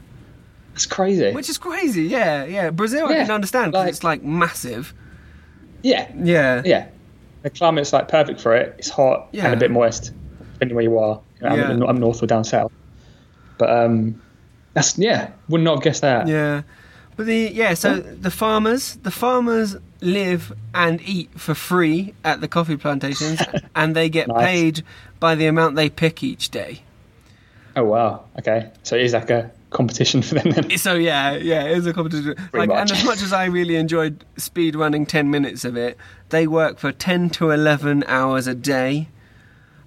That's 0.73 0.85
crazy. 0.85 1.31
which 1.31 1.49
is 1.49 1.57
crazy. 1.57 2.03
Yeah, 2.03 2.45
yeah. 2.45 2.69
Brazil 2.69 3.07
I 3.07 3.11
Yeah, 3.13 3.21
can 3.25 3.31
understand 3.31 3.71
because 3.71 3.83
like- 3.85 3.89
it's 3.89 4.03
like 4.03 4.23
massive. 4.23 4.93
yeah. 5.83 6.11
Yeah. 6.17 6.61
Yeah. 6.65 6.87
The 7.43 7.49
climate's 7.49 7.91
like 7.91 8.07
perfect 8.07 8.39
for 8.39 8.55
it. 8.55 8.75
It's 8.77 8.89
hot 8.89 9.29
Yeah. 9.31 9.45
and 9.45 9.53
a 9.55 9.57
bit 9.57 9.71
moist, 9.71 10.11
depending 10.53 10.75
where 10.75 10.83
you 10.83 10.97
are. 10.99 11.19
You 11.41 11.49
know, 11.49 11.55
I'm, 11.55 11.81
Yeah. 11.81 11.87
I'm 11.87 11.97
north 11.97 12.21
or 12.23 12.27
down 12.27 12.43
south. 12.43 12.71
But 13.57 13.69
um, 13.69 14.21
that's 14.73 14.97
yeah. 14.97 15.31
Would 15.49 15.61
not 15.61 15.75
have 15.77 15.83
guessed 15.83 16.01
that. 16.01 16.27
Yeah. 16.27 16.61
But 17.17 17.25
the 17.25 17.49
yeah, 17.53 17.73
so 17.73 17.97
the 17.99 18.31
farmers, 18.31 18.95
the 19.03 19.11
farmers 19.11 19.75
live 20.01 20.53
and 20.73 21.01
eat 21.01 21.29
for 21.37 21.53
free 21.53 22.13
at 22.23 22.41
the 22.41 22.47
coffee 22.47 22.77
plantations, 22.77 23.39
and 23.75 23.95
they 23.95 24.07
get 24.09 24.27
Nice. 24.29 24.45
paid 24.45 24.83
by 25.19 25.35
the 25.35 25.45
amount 25.47 25.75
they 25.75 25.89
pick 25.89 26.23
each 26.23 26.49
day. 26.49 26.81
Oh 27.75 27.83
wow. 27.83 28.23
Okay. 28.39 28.69
So 28.83 28.95
it 28.95 29.01
is 29.03 29.13
like 29.13 29.29
a 29.29 29.51
competition 29.71 30.21
for 30.21 30.35
them 30.35 30.51
then. 30.51 30.77
So 30.77 30.93
yeah, 30.93 31.35
yeah, 31.35 31.63
it 31.63 31.75
was 31.75 31.87
a 31.87 31.93
competition. 31.93 32.35
Like, 32.53 32.69
and 32.69 32.91
as 32.91 33.03
much 33.03 33.21
as 33.21 33.33
I 33.33 33.45
really 33.45 33.75
enjoyed 33.75 34.23
speed 34.37 34.75
running 34.75 35.05
ten 35.05 35.31
minutes 35.31 35.65
of 35.65 35.75
it, 35.75 35.97
they 36.29 36.45
work 36.45 36.77
for 36.77 36.91
ten 36.91 37.29
to 37.31 37.49
eleven 37.49 38.03
hours 38.07 38.47
a 38.47 38.55
day. 38.55 39.07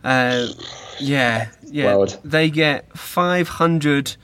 Uh, 0.02 0.48
yeah, 0.98 1.48
yeah. 1.64 1.94
Wild. 1.94 2.18
They 2.24 2.50
get 2.50 2.96
five 2.96 3.48
hundred 3.48 4.16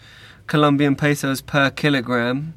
Colombian 0.47 0.97
pesos 0.97 1.41
per 1.41 1.71
kilogram, 1.71 2.55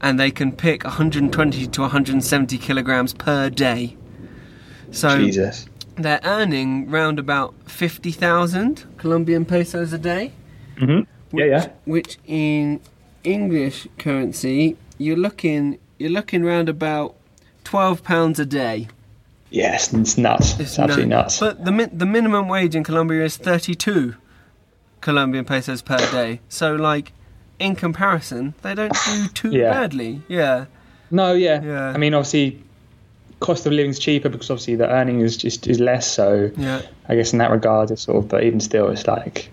and 0.00 0.20
they 0.20 0.30
can 0.30 0.52
pick 0.52 0.84
120 0.84 1.66
to 1.66 1.80
170 1.80 2.58
kilograms 2.58 3.12
per 3.12 3.50
day. 3.50 3.96
So 4.92 5.18
Jesus. 5.18 5.66
they're 5.96 6.20
earning 6.22 6.88
round 6.88 7.18
about 7.18 7.54
50,000 7.66 8.84
Colombian 8.98 9.44
pesos 9.44 9.92
a 9.92 9.98
day. 9.98 10.32
Hmm 11.36 11.50
Yeah, 11.50 11.58
yeah. 11.58 11.68
Which 11.84 12.18
in 12.26 12.80
English 13.24 13.86
currency, 13.98 14.76
you're 14.98 15.16
looking 15.16 15.78
you're 15.98 16.10
looking 16.10 16.44
round 16.44 16.68
about 16.68 17.14
12 17.64 18.02
pounds 18.02 18.38
a 18.38 18.46
day. 18.46 18.88
Yes, 19.50 19.92
it's 19.94 20.18
nuts. 20.18 20.58
It's, 20.60 20.78
absolutely 20.78 21.06
no- 21.06 21.16
nuts. 21.22 21.40
But 21.40 21.64
the 21.64 21.90
the 21.92 22.06
minimum 22.06 22.48
wage 22.48 22.74
in 22.74 22.84
Colombia 22.84 23.24
is 23.24 23.36
32 23.36 24.14
Colombian 25.00 25.44
pesos 25.44 25.82
per 25.82 25.98
day. 26.10 26.40
So 26.48 26.74
like 26.74 27.12
in 27.58 27.74
comparison, 27.76 28.54
they 28.62 28.74
don't 28.74 28.92
do 29.06 29.26
too 29.28 29.50
Yeah. 29.50 29.70
badly. 29.70 30.20
Yeah. 30.28 30.66
No, 31.10 31.32
yeah. 31.32 31.62
Yeah. 31.62 31.88
I 31.94 31.96
mean, 31.96 32.12
obviously, 32.14 32.62
cost 33.40 33.64
of 33.66 33.72
living 33.72 33.90
is 33.90 33.98
cheaper 33.98 34.28
because 34.28 34.50
obviously 34.50 34.74
the 34.76 34.88
earning 34.90 35.20
is 35.20 35.36
just 35.36 35.66
is 35.66 35.78
less. 35.80 36.06
So 36.10 36.50
Yeah. 36.56 36.82
I 37.08 37.14
guess 37.14 37.32
in 37.32 37.38
that 37.38 37.50
regard, 37.50 37.90
it's 37.90 38.02
sort 38.02 38.18
of. 38.18 38.28
But 38.28 38.42
even 38.44 38.60
still, 38.60 38.88
it's 38.90 39.06
like 39.06 39.48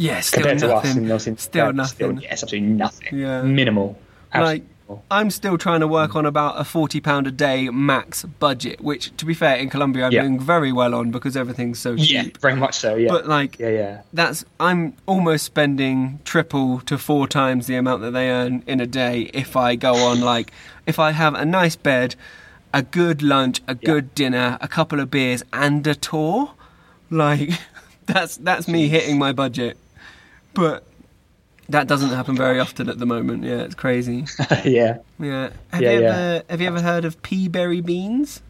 Yeah, 0.00 0.20
still 0.20 0.38
compared 0.42 0.58
to 0.60 0.74
us, 0.74 0.84
nothing. 0.84 1.02
and 1.04 1.12
obviously 1.12 1.36
still 1.36 1.66
yeah, 1.66 1.72
nothing. 1.72 2.20
yeah, 2.20 2.32
it's 2.32 2.42
absolutely 2.42 2.68
nothing. 2.70 3.18
Yeah. 3.18 3.42
Minimal. 3.42 3.98
Absolutely 4.32 4.60
Like- 4.60 4.66
I'm 5.08 5.30
still 5.30 5.56
trying 5.56 5.78
to 5.80 5.86
work 5.86 6.16
on 6.16 6.26
about 6.26 6.60
a 6.60 6.64
forty 6.64 7.00
pound 7.00 7.28
a 7.28 7.30
day 7.30 7.68
max 7.68 8.24
budget, 8.24 8.80
which, 8.80 9.16
to 9.18 9.24
be 9.24 9.34
fair, 9.34 9.54
in 9.54 9.70
Colombia 9.70 10.06
I'm 10.06 10.10
Yeah. 10.12 10.22
doing 10.22 10.40
very 10.40 10.72
well 10.72 10.96
on 10.96 11.12
because 11.12 11.36
everything's 11.36 11.78
so 11.78 11.94
cheap. 11.96 12.10
Yeah, 12.10 12.40
very 12.40 12.56
much 12.56 12.74
so. 12.76 12.96
Yeah. 12.96 13.10
But 13.10 13.28
like, 13.28 13.56
yeah, 13.60 13.68
yeah. 13.68 14.00
that's 14.12 14.44
I'm 14.58 14.94
almost 15.06 15.44
spending 15.44 16.18
triple 16.24 16.80
to 16.86 16.98
four 16.98 17.28
times 17.28 17.68
the 17.68 17.76
amount 17.76 18.02
that 18.02 18.10
they 18.10 18.30
earn 18.30 18.64
in 18.66 18.80
a 18.80 18.86
day 18.86 19.30
if 19.32 19.54
I 19.56 19.76
go 19.76 19.94
on 19.94 20.20
like 20.32 20.50
if 20.86 20.98
I 20.98 21.12
have 21.12 21.34
a 21.34 21.44
nice 21.44 21.76
bed, 21.76 22.16
a 22.74 22.82
good 22.82 23.22
lunch, 23.22 23.60
a 23.68 23.76
good 23.76 24.12
dinner, 24.16 24.58
a 24.60 24.66
couple 24.66 24.98
of 24.98 25.08
beers, 25.08 25.44
and 25.52 25.86
a 25.86 25.94
tour. 25.94 26.54
Like, 27.10 27.50
that's 28.06 28.38
that's 28.38 28.66
me 28.66 28.88
hitting 28.88 29.18
my 29.20 29.32
budget. 29.32 29.76
But 30.54 30.84
That 31.68 31.86
doesn't 31.86 32.10
happen 32.10 32.36
very 32.36 32.58
often 32.58 32.88
at 32.88 32.98
the 32.98 33.06
moment. 33.06 33.44
Yeah, 33.44 33.58
it's 33.62 33.74
crazy. 33.76 34.24
yeah, 34.64 34.98
Yeah. 35.18 35.50
Have 35.72 35.82
Yeah, 35.82 35.92
you 35.92 36.00
yeah. 36.00 36.08
ever 36.08 36.42
have 36.50 36.60
you 36.60 36.66
ever 36.66 36.82
heard 36.82 37.04
of 37.04 37.20
peaberry 37.22 37.84
beans? 37.84 38.42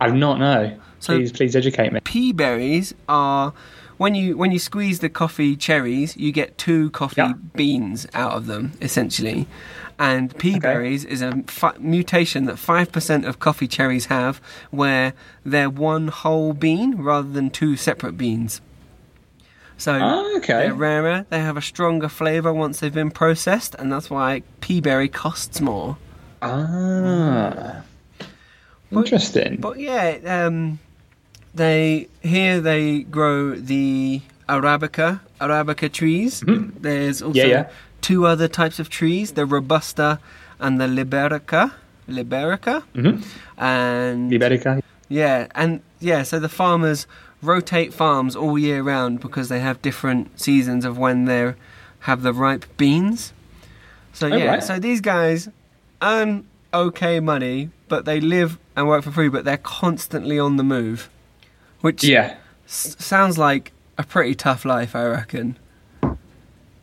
I've 0.00 0.14
not 0.14 0.38
know. 0.38 0.76
So- 1.00 1.16
please, 1.16 1.32
please 1.32 1.56
educate 1.56 1.92
me. 1.92 2.00
Pea 2.04 2.32
berries 2.32 2.94
are 3.08 3.52
when 3.98 4.14
you 4.14 4.36
when 4.36 4.50
you 4.52 4.58
squeeze 4.58 5.00
the 5.00 5.08
coffee 5.10 5.56
cherries, 5.56 6.16
you 6.16 6.30
get 6.32 6.56
two 6.56 6.90
coffee 6.90 7.16
Yeah. 7.20 7.32
beans 7.54 8.06
out 8.14 8.32
of 8.32 8.46
them 8.46 8.72
essentially. 8.80 9.46
And 9.98 10.34
pea 10.38 10.52
Okay. 10.52 10.60
berries 10.60 11.04
is 11.04 11.20
a 11.20 11.42
mutation 11.78 12.46
that 12.46 12.58
five 12.58 12.90
percent 12.92 13.26
of 13.26 13.38
coffee 13.40 13.68
cherries 13.68 14.06
have, 14.06 14.40
where 14.70 15.12
they're 15.44 15.68
one 15.68 16.08
whole 16.08 16.54
bean 16.54 16.96
rather 16.96 17.28
than 17.28 17.50
two 17.50 17.76
separate 17.76 18.16
beans. 18.16 18.62
So 19.80 19.98
Oh, 20.00 20.36
okay. 20.36 20.68
they're 20.68 20.74
rarer. 20.74 21.24
They 21.30 21.40
have 21.40 21.56
a 21.56 21.62
stronger 21.62 22.08
flavour 22.10 22.52
once 22.52 22.80
they've 22.80 22.92
been 23.02 23.10
processed, 23.10 23.74
and 23.78 23.90
that's 23.90 24.10
why 24.10 24.42
peaberry 24.60 25.10
costs 25.10 25.58
more. 25.60 25.96
Ah, 26.42 27.82
interesting. 28.92 29.56
But 29.56 29.78
yeah, 29.78 30.18
um, 30.26 30.78
they 31.54 32.08
here 32.22 32.60
they 32.60 33.00
grow 33.02 33.54
the 33.54 34.20
arabica 34.48 35.20
arabica 35.40 35.90
trees. 35.90 36.42
There's 36.46 37.22
also 37.22 37.38
Mm-hmm. 37.40 37.48
Yeah, 37.50 37.56
yeah. 37.64 37.68
two 38.00 38.26
other 38.26 38.48
types 38.48 38.78
of 38.78 38.88
trees: 38.90 39.32
the 39.32 39.46
robusta 39.46 40.18
and 40.58 40.80
the 40.80 40.86
liberica. 40.86 41.72
Liberica, 42.08 42.82
Mhm. 42.94 43.22
and 43.56 44.32
Liberica. 44.32 44.82
yeah, 45.08 45.46
and 45.54 45.80
yeah. 46.00 46.24
So 46.24 46.40
the 46.40 46.48
farmers 46.48 47.06
rotate 47.42 47.92
farms 47.94 48.36
all 48.36 48.58
year 48.58 48.82
round 48.82 49.20
because 49.20 49.48
they 49.48 49.60
have 49.60 49.80
different 49.82 50.38
seasons 50.40 50.84
of 50.84 50.98
when 50.98 51.24
they 51.24 51.54
have 52.00 52.22
the 52.22 52.32
ripe 52.32 52.64
beans. 52.76 53.32
So 54.12 54.26
Oh, 54.28 54.36
yeah, 54.36 54.44
right. 54.46 54.62
so 54.62 54.78
these 54.78 55.00
guys 55.00 55.48
earn 56.02 56.44
okay 56.74 57.20
money, 57.20 57.70
but 57.88 58.04
they 58.04 58.20
live 58.20 58.58
and 58.76 58.86
work 58.88 59.04
for 59.04 59.10
free, 59.10 59.28
but 59.28 59.44
they're 59.44 59.56
constantly 59.56 60.38
on 60.38 60.56
the 60.56 60.62
move, 60.64 61.08
which 61.80 62.04
Yeah, 62.04 62.36
s- 62.66 62.96
sounds 62.98 63.38
like 63.38 63.72
a 63.98 64.02
pretty 64.02 64.34
tough 64.34 64.64
life, 64.64 64.94
I 64.94 65.04
reckon. 65.06 65.56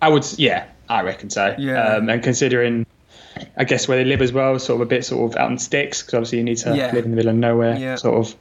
I 0.01 0.09
would. 0.09 0.25
Yeah, 0.37 0.65
I 0.89 1.01
reckon 1.01 1.29
so. 1.29 1.55
Yeah. 1.57 1.95
Um, 1.95 2.09
and 2.09 2.21
considering, 2.23 2.85
I 3.57 3.63
guess 3.63 3.87
where 3.87 3.97
they 3.97 4.05
live 4.05 4.21
as 4.21 4.31
well, 4.31 4.57
sort 4.59 4.81
of 4.81 4.87
a 4.87 4.89
bit 4.89 5.03
sort 5.05 5.31
of 5.31 5.37
out 5.37 5.49
in 5.51 5.57
sticks, 5.57 6.01
because 6.01 6.13
obviously 6.15 6.37
you 6.39 6.43
need 6.43 6.57
to 6.59 6.75
Yeah. 6.75 6.91
live 6.93 7.05
in 7.05 7.11
the 7.11 7.17
middle 7.17 7.31
of 7.31 7.37
nowhere. 7.37 7.75
Yeah. 7.77 7.95
Sort 7.95 8.15
of 8.27 8.35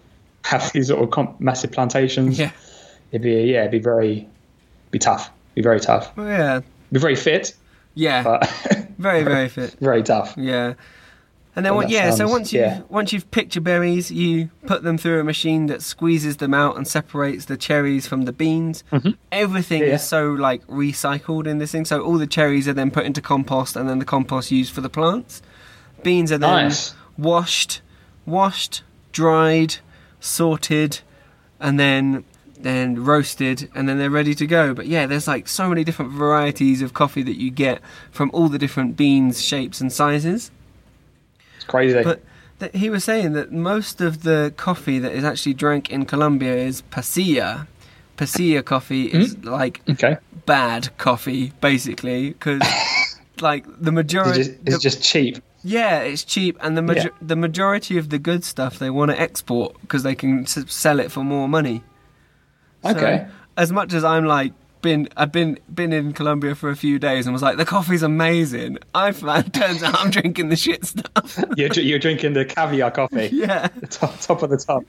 have 0.47 0.73
these 0.73 0.89
sort 0.89 1.03
of 1.03 1.11
comp- 1.11 1.41
massive 1.41 1.73
plantations. 1.73 2.39
Yeah, 2.39 2.51
It'd 3.13 3.23
be 3.23 3.33
yeah, 3.53 3.61
it'd 3.61 3.71
be 3.73 3.79
very, 3.79 4.29
be 4.91 4.99
tough. 4.99 5.31
Be 5.55 5.63
very 5.63 5.81
tough. 5.81 6.17
well, 6.17 6.27
yeah, 6.29 6.61
Be 6.93 6.99
very 7.01 7.17
fit, 7.17 7.55
yeah, 7.95 8.39
very 8.99 9.23
very 9.25 9.49
fit. 9.57 9.77
very 9.81 10.03
tough. 10.03 10.35
Yeah. 10.37 10.75
And 11.57 11.65
then 11.65 11.73
Well, 11.73 11.85
what, 11.85 11.89
that 11.89 11.95
yeah, 11.95 12.11
so 12.11 12.29
once 12.29 12.53
you 12.53 12.61
yeah. 12.61 12.83
once 12.91 13.15
you've 13.15 13.31
picked 13.31 13.55
your 13.55 13.63
berries, 13.63 14.11
you 14.11 14.51
put 14.67 14.83
them 14.83 14.99
through 14.99 15.21
a 15.21 15.25
machine 15.25 15.67
that 15.69 15.81
squeezes 15.81 16.37
them 16.37 16.53
out 16.53 16.77
and 16.77 16.87
separates 16.87 17.47
the 17.47 17.57
cherries 17.57 18.07
from 18.07 18.27
the 18.27 18.33
beans. 18.33 18.85
Everything 19.33 19.81
Mm-hmm. 19.81 19.89
Yeah. 19.89 19.95
is 19.95 20.07
so 20.07 20.33
like 20.33 20.67
recycled 20.67 21.47
in 21.47 21.57
this 21.57 21.73
thing. 21.73 21.87
So 21.87 22.03
all 22.03 22.19
the 22.19 22.27
cherries 22.27 22.69
are 22.69 22.75
then 22.75 22.91
put 22.91 23.07
into 23.07 23.23
compost, 23.23 23.75
and 23.75 23.89
then 23.89 23.99
the 24.01 24.05
compost 24.05 24.51
used 24.51 24.75
for 24.75 24.83
the 24.83 24.91
plants. 24.91 25.41
Beans 26.03 26.31
are 26.31 26.37
then 26.39 26.65
Nice. 26.67 26.95
washed, 27.17 27.81
washed, 28.27 28.83
dried, 29.13 29.77
sorted, 30.27 31.01
and 31.61 31.79
then 31.81 32.25
then 32.59 33.05
roasted, 33.05 33.69
and 33.75 33.89
then 33.89 33.99
they're 33.99 34.11
ready 34.11 34.35
to 34.35 34.47
go. 34.47 34.73
But 34.75 34.87
yeah, 34.87 35.07
there's 35.07 35.29
like 35.29 35.47
so 35.47 35.69
many 35.69 35.85
different 35.85 36.13
varieties 36.13 36.81
of 36.83 36.95
coffee 36.95 37.23
that 37.23 37.37
you 37.37 37.51
get 37.51 37.81
from 38.11 38.31
all 38.33 38.49
the 38.49 38.59
different 38.59 38.97
beans, 38.97 39.43
shapes, 39.43 39.81
and 39.81 39.93
sizes. 39.93 40.51
It's 41.57 41.65
crazy. 41.67 42.03
But 42.03 42.23
th- 42.61 42.73
he 42.75 42.89
was 42.91 43.05
saying 43.05 43.33
that 43.35 43.53
most 43.53 44.01
of 44.01 44.23
the 44.23 44.53
coffee 44.57 44.99
that 44.99 45.13
is 45.13 45.23
actually 45.25 45.55
drank 45.55 45.91
in 45.91 46.07
Colombia 46.07 46.55
is 46.57 46.83
pasilla. 46.91 47.67
Pasilla 48.17 48.65
coffee 48.65 49.05
is 49.07 49.35
Hmm? 49.35 49.49
like 49.49 49.83
okay. 49.91 50.17
bad 50.47 50.97
coffee, 50.97 51.53
basically, 51.61 52.31
because 52.31 52.63
like 53.41 53.65
the 53.67 53.91
It's 53.91 53.93
majority, 53.93 54.43
just, 54.45 54.51
it's 54.65 54.79
just 54.81 55.03
cheap. 55.03 55.43
Yeah, 55.67 56.01
it's 56.01 56.23
cheap, 56.25 56.57
and 56.61 56.77
the 56.77 56.83
major- 56.83 57.11
Yeah. 57.21 57.27
the 57.33 57.37
majority 57.37 57.99
of 57.99 58.09
the 58.11 58.19
good 58.19 58.45
stuff 58.45 58.79
they 58.79 58.91
want 58.91 59.11
to 59.11 59.21
export 59.21 59.75
because 59.81 60.03
they 60.05 60.15
can 60.15 60.43
s- 60.45 60.65
sell 60.69 61.01
it 61.01 61.11
for 61.11 61.25
more 61.25 61.49
money. 61.49 61.83
So, 62.85 62.91
Okay. 62.91 63.27
as 63.57 63.73
much 63.73 63.93
as 63.93 64.05
I'm 64.05 64.25
like 64.27 64.53
been 64.83 65.09
I've 65.17 65.33
been 65.33 65.59
been 65.75 65.93
in 65.93 66.13
Colombia 66.13 66.55
for 66.55 66.71
a 66.71 66.77
few 66.77 66.99
days 67.01 67.27
and 67.27 67.33
was 67.33 67.43
like 67.43 67.57
the 67.57 67.65
coffee's 67.65 68.03
amazing. 68.05 68.79
I 68.95 69.11
found 69.13 69.53
turns 69.61 69.83
out 69.83 69.99
I'm 69.99 70.11
drinking 70.11 70.49
the 70.51 70.57
shit 70.57 70.85
stuff. 70.85 71.43
You're, 71.57 71.73
you're 71.73 71.99
drinking 71.99 72.35
the 72.35 72.45
caviar 72.45 72.91
coffee. 72.93 73.31
yeah. 73.33 73.69
Top, 73.91 74.21
top 74.21 74.43
of 74.43 74.51
the 74.51 74.59
top. 74.59 74.85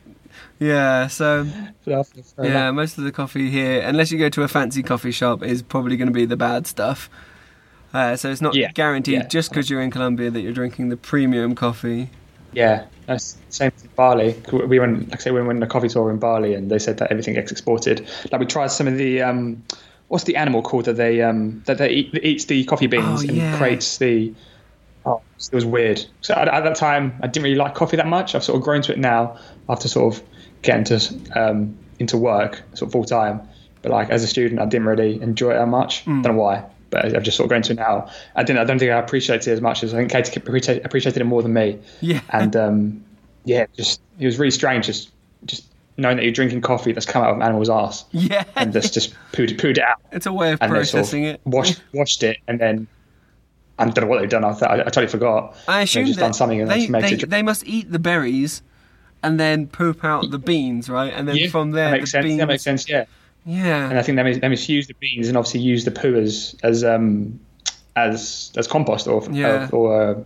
Yeah, 0.60 1.08
so 1.08 1.48
yeah, 1.86 2.70
most 2.72 2.98
of 3.00 3.04
the 3.06 3.12
coffee 3.12 3.50
here, 3.50 3.82
unless 3.82 4.12
you 4.12 4.20
go 4.20 4.30
to 4.30 4.44
a 4.44 4.48
fancy 4.48 4.84
coffee 4.84 5.12
shop, 5.12 5.42
is 5.44 5.62
probably 5.64 5.98
going 5.98 6.08
to 6.10 6.14
be 6.14 6.26
the 6.26 6.38
bad 6.38 6.68
stuff. 6.68 7.10
Uh, 7.98 8.16
so 8.16 8.30
it's 8.30 8.42
not 8.42 8.54
Yeah, 8.56 8.72
guaranteed 8.72 9.14
yeah. 9.16 9.28
just 9.28 9.50
because 9.50 9.70
you're 9.70 9.82
in 9.82 9.90
Colombia 9.92 10.30
that 10.30 10.42
you're 10.42 10.54
drinking 10.54 10.90
the 10.90 10.98
premium 10.98 11.56
coffee. 11.56 12.10
Yeah, 12.54 12.86
that's 13.08 13.38
same 13.50 13.72
with 13.76 13.96
Bali. 13.96 14.36
We 14.52 14.80
went, 14.80 15.10
like 15.10 15.20
I 15.20 15.24
say, 15.24 15.32
we 15.32 15.42
went 15.42 15.58
on 15.58 15.64
a 15.64 15.68
coffee 15.68 15.90
tour 15.90 16.10
in 16.12 16.18
Bali, 16.18 16.54
and 16.54 16.70
they 16.72 16.80
said 16.80 16.98
that 17.00 17.12
everything 17.12 17.34
gets 17.34 17.52
exported. 17.52 18.08
Like 18.32 18.40
we 18.40 18.46
tried 18.46 18.68
some 18.72 18.88
of 18.88 18.98
the, 18.98 19.22
um, 19.22 19.64
what's 20.10 20.24
the 20.26 20.36
animal 20.36 20.62
called 20.62 20.86
that 20.86 20.94
they 20.96 21.22
um, 21.22 21.62
that 21.66 21.78
they 21.80 21.90
eat, 21.90 22.12
that 22.14 22.26
eats 22.26 22.46
the 22.46 22.64
coffee 22.66 22.88
beans 22.88 23.22
Oh, 23.24 23.28
and 23.28 23.38
yeah. 23.38 23.58
creates 23.58 23.98
the. 23.98 24.34
Oh, 25.06 25.22
it 25.40 25.56
was 25.56 25.66
weird. 25.66 26.06
So 26.22 26.34
at, 26.36 26.48
at 26.48 26.64
that 26.64 26.76
time, 26.76 27.18
I 27.24 27.28
didn't 27.28 27.44
really 27.44 27.56
like 27.56 27.76
coffee 27.76 27.98
that 27.98 28.08
much. 28.08 28.36
I've 28.36 28.44
sort 28.44 28.58
of 28.58 28.64
grown 28.64 28.82
to 28.84 28.92
it 28.92 29.00
now 29.00 29.38
after 29.70 29.88
sort 29.88 30.14
of 30.16 30.24
getting 30.62 30.84
to 30.86 30.96
um, 31.36 31.78
into 32.00 32.18
work 32.18 32.62
sort 32.74 32.90
of 32.90 32.92
full 32.92 33.06
time. 33.06 33.42
But 33.82 33.92
like 33.92 34.10
as 34.10 34.24
a 34.24 34.28
student, 34.28 34.60
I 34.62 34.66
didn't 34.66 34.88
really 34.88 35.22
enjoy 35.22 35.52
it 35.52 35.56
that 35.60 35.68
much. 35.68 36.04
Hmm. 36.04 36.22
Don't 36.24 36.36
know 36.36 36.42
why, 36.42 36.66
but 36.90 37.16
I've 37.16 37.24
just 37.24 37.38
sort 37.38 37.46
of 37.46 37.50
grown 37.50 37.62
to 37.64 37.74
it 37.74 37.76
now. 37.76 38.10
I 38.36 38.44
didn't. 38.44 38.60
I 38.60 38.64
don't 38.64 38.80
think 38.80 38.92
I 38.92 39.00
appreciated 39.00 39.48
it 39.48 39.54
as 39.54 39.62
much 39.62 39.84
as 39.84 39.94
I 39.94 39.98
think 39.98 40.12
Katie 40.12 40.40
appreciated 40.40 40.86
appreciated 40.86 41.22
it 41.22 41.26
more 41.26 41.42
than 41.42 41.54
me 41.54 41.80
Yeah. 42.02 42.22
and 42.32 42.56
um, 42.56 43.04
yeah, 43.46 43.66
just 43.76 44.02
it 44.20 44.26
was 44.26 44.40
really 44.40 44.52
strange, 44.52 44.86
just 44.86 45.12
just 45.46 45.66
knowing 45.98 46.18
that 46.18 46.24
you're 46.24 46.32
drinking 46.32 46.62
coffee 46.62 46.92
that's 46.92 47.06
come 47.06 47.24
out 47.24 47.32
of 47.32 47.36
an 47.38 47.42
animal's 47.42 47.70
ass 47.70 48.06
yeah. 48.12 48.44
and 48.56 48.72
just 48.72 48.94
just 48.94 49.16
pooed, 49.32 49.58
pooed 49.58 49.72
it 49.72 49.80
out 49.80 50.00
it's 50.12 50.28
a 50.28 50.34
way 50.34 50.52
of 50.52 50.60
they 50.60 50.68
sort 50.68 50.76
processing 50.78 51.26
of 51.26 51.36
it. 51.36 51.42
washed 51.44 51.82
washed 51.92 52.22
it 52.22 52.38
and 52.48 52.60
then 52.60 52.88
I 53.80 53.86
don't 53.86 54.06
know 54.06 54.08
what 54.08 54.20
they've 54.20 54.30
done. 54.30 54.44
I, 54.44 54.50
I, 54.50 54.74
I 54.74 54.84
totally 54.86 55.08
forgot. 55.08 55.56
I 55.68 55.86
They've 55.86 56.06
just 56.06 56.18
that 56.18 56.26
done 56.26 56.34
something 56.34 56.62
and 56.62 56.70
they, 56.70 56.88
they, 56.88 57.12
it. 57.12 57.30
they 57.30 57.44
must 57.44 57.66
eat 57.68 57.92
the 57.92 58.00
berries 58.00 58.64
and 59.24 59.40
then 59.40 59.68
poop 59.68 60.04
out 60.04 60.30
the 60.32 60.40
beans, 60.40 60.90
right? 60.90 61.14
And 61.14 61.28
then 61.28 61.36
yeah, 61.36 61.50
from 61.50 61.72
there, 61.72 61.92
that 61.92 61.98
makes 61.98 62.12
the 62.12 62.18
sense. 62.18 62.26
beans. 62.26 62.40
That 62.40 62.48
makes 62.48 62.64
sense. 62.64 62.90
Yeah, 62.90 63.06
Yeah. 63.48 63.90
and 63.90 63.98
I 63.98 64.02
think 64.04 64.18
they 64.18 64.24
mis- 64.24 64.40
they 64.40 64.50
misuse 64.50 64.88
the 64.88 64.94
beans 65.00 65.28
and 65.30 65.38
obviously 65.38 65.62
use 65.62 65.86
the 65.86 65.92
poo 65.92 66.16
as 66.20 66.56
as 66.64 66.84
um 66.84 67.40
as 67.96 68.52
as 68.58 68.68
compost 68.68 69.08
or 69.08 69.24
Yeah. 69.32 69.70
or 69.72 70.02
uh, 70.12 70.22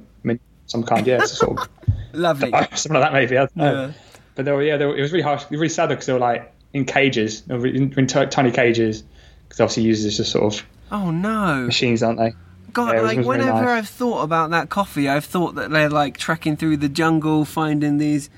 some 0.67 0.84
kind. 0.84 1.05
Yeah, 1.05 1.23
sort 1.25 1.60
of 1.60 1.69
Lovely. 2.13 2.49
something 2.73 2.93
like 2.93 3.03
that 3.03 3.13
maybe. 3.13 3.38
I 3.38 3.41
don't 3.41 3.55
know. 3.57 3.86
Yeah. 3.88 3.91
But 4.36 4.45
they 4.45 4.51
were, 4.53 4.63
yeah, 4.63 4.77
they 4.77 4.86
were, 4.86 4.97
it 4.97 5.01
was 5.01 5.12
really 5.12 5.23
harsh, 5.23 5.43
really 5.49 5.67
sad 5.69 5.89
because 5.89 6.05
they 6.05 6.13
were 6.13 6.19
like 6.19 6.51
in 6.73 6.86
cages, 6.86 7.43
in, 7.49 7.93
in 7.97 8.07
t- 8.07 8.25
tiny 8.27 8.51
cages, 8.51 9.03
because 9.43 9.60
obviously 9.60 9.84
used 9.84 10.05
as 10.05 10.15
just 10.17 10.31
sort 10.31 10.53
of 10.53 10.65
Oh 10.91 11.12
no. 11.12 11.65
machines, 11.65 12.01
aren't 12.01 12.17
they? 12.19 12.34
God, 12.71 12.95
Yeah, 12.95 13.01
like 13.01 13.17
really 13.17 13.27
whenever 13.27 13.51
nice. 13.63 13.67
I've 13.79 13.89
thought 13.89 14.23
about 14.23 14.51
that 14.51 14.69
coffee, 14.69 15.10
I've 15.10 15.25
thought 15.25 15.55
that 15.55 15.69
they're 15.71 15.89
like 15.89 16.15
trekking 16.17 16.55
through 16.55 16.77
the 16.77 16.88
jungle, 16.88 17.43
finding 17.43 17.97
these, 17.97 18.29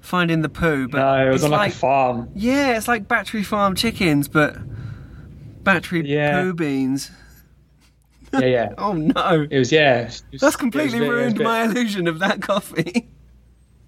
finding 0.00 0.42
the 0.42 0.48
poo. 0.48 0.88
But 0.88 0.98
No, 0.98 1.26
it 1.26 1.32
was 1.32 1.36
it's 1.36 1.44
on 1.44 1.50
like, 1.50 1.72
a 1.72 1.76
farm. 1.76 2.28
yeah, 2.34 2.76
it's 2.76 2.88
like 2.88 3.06
battery 3.08 3.42
farm 3.42 3.74
chickens, 3.74 4.28
but 4.28 4.56
battery 5.64 6.02
Yeah. 6.06 6.42
poo 6.42 6.54
beans. 6.54 7.10
Yeah, 8.32 8.40
yeah. 8.40 8.74
Oh 8.78 8.92
no, 8.92 9.46
It 9.50 9.58
was 9.58 9.72
yeah. 9.72 10.00
it 10.02 10.22
was- 10.32 10.40
that's 10.40 10.56
completely 10.56 10.98
bit- 11.00 11.06
it 11.06 11.08
was 11.10 11.16
a 11.18 11.20
ruined 11.20 11.38
bit- 11.38 11.44
my 11.44 11.64
illusion 11.64 12.06
of 12.08 12.18
that 12.20 12.42
coffee. 12.42 13.08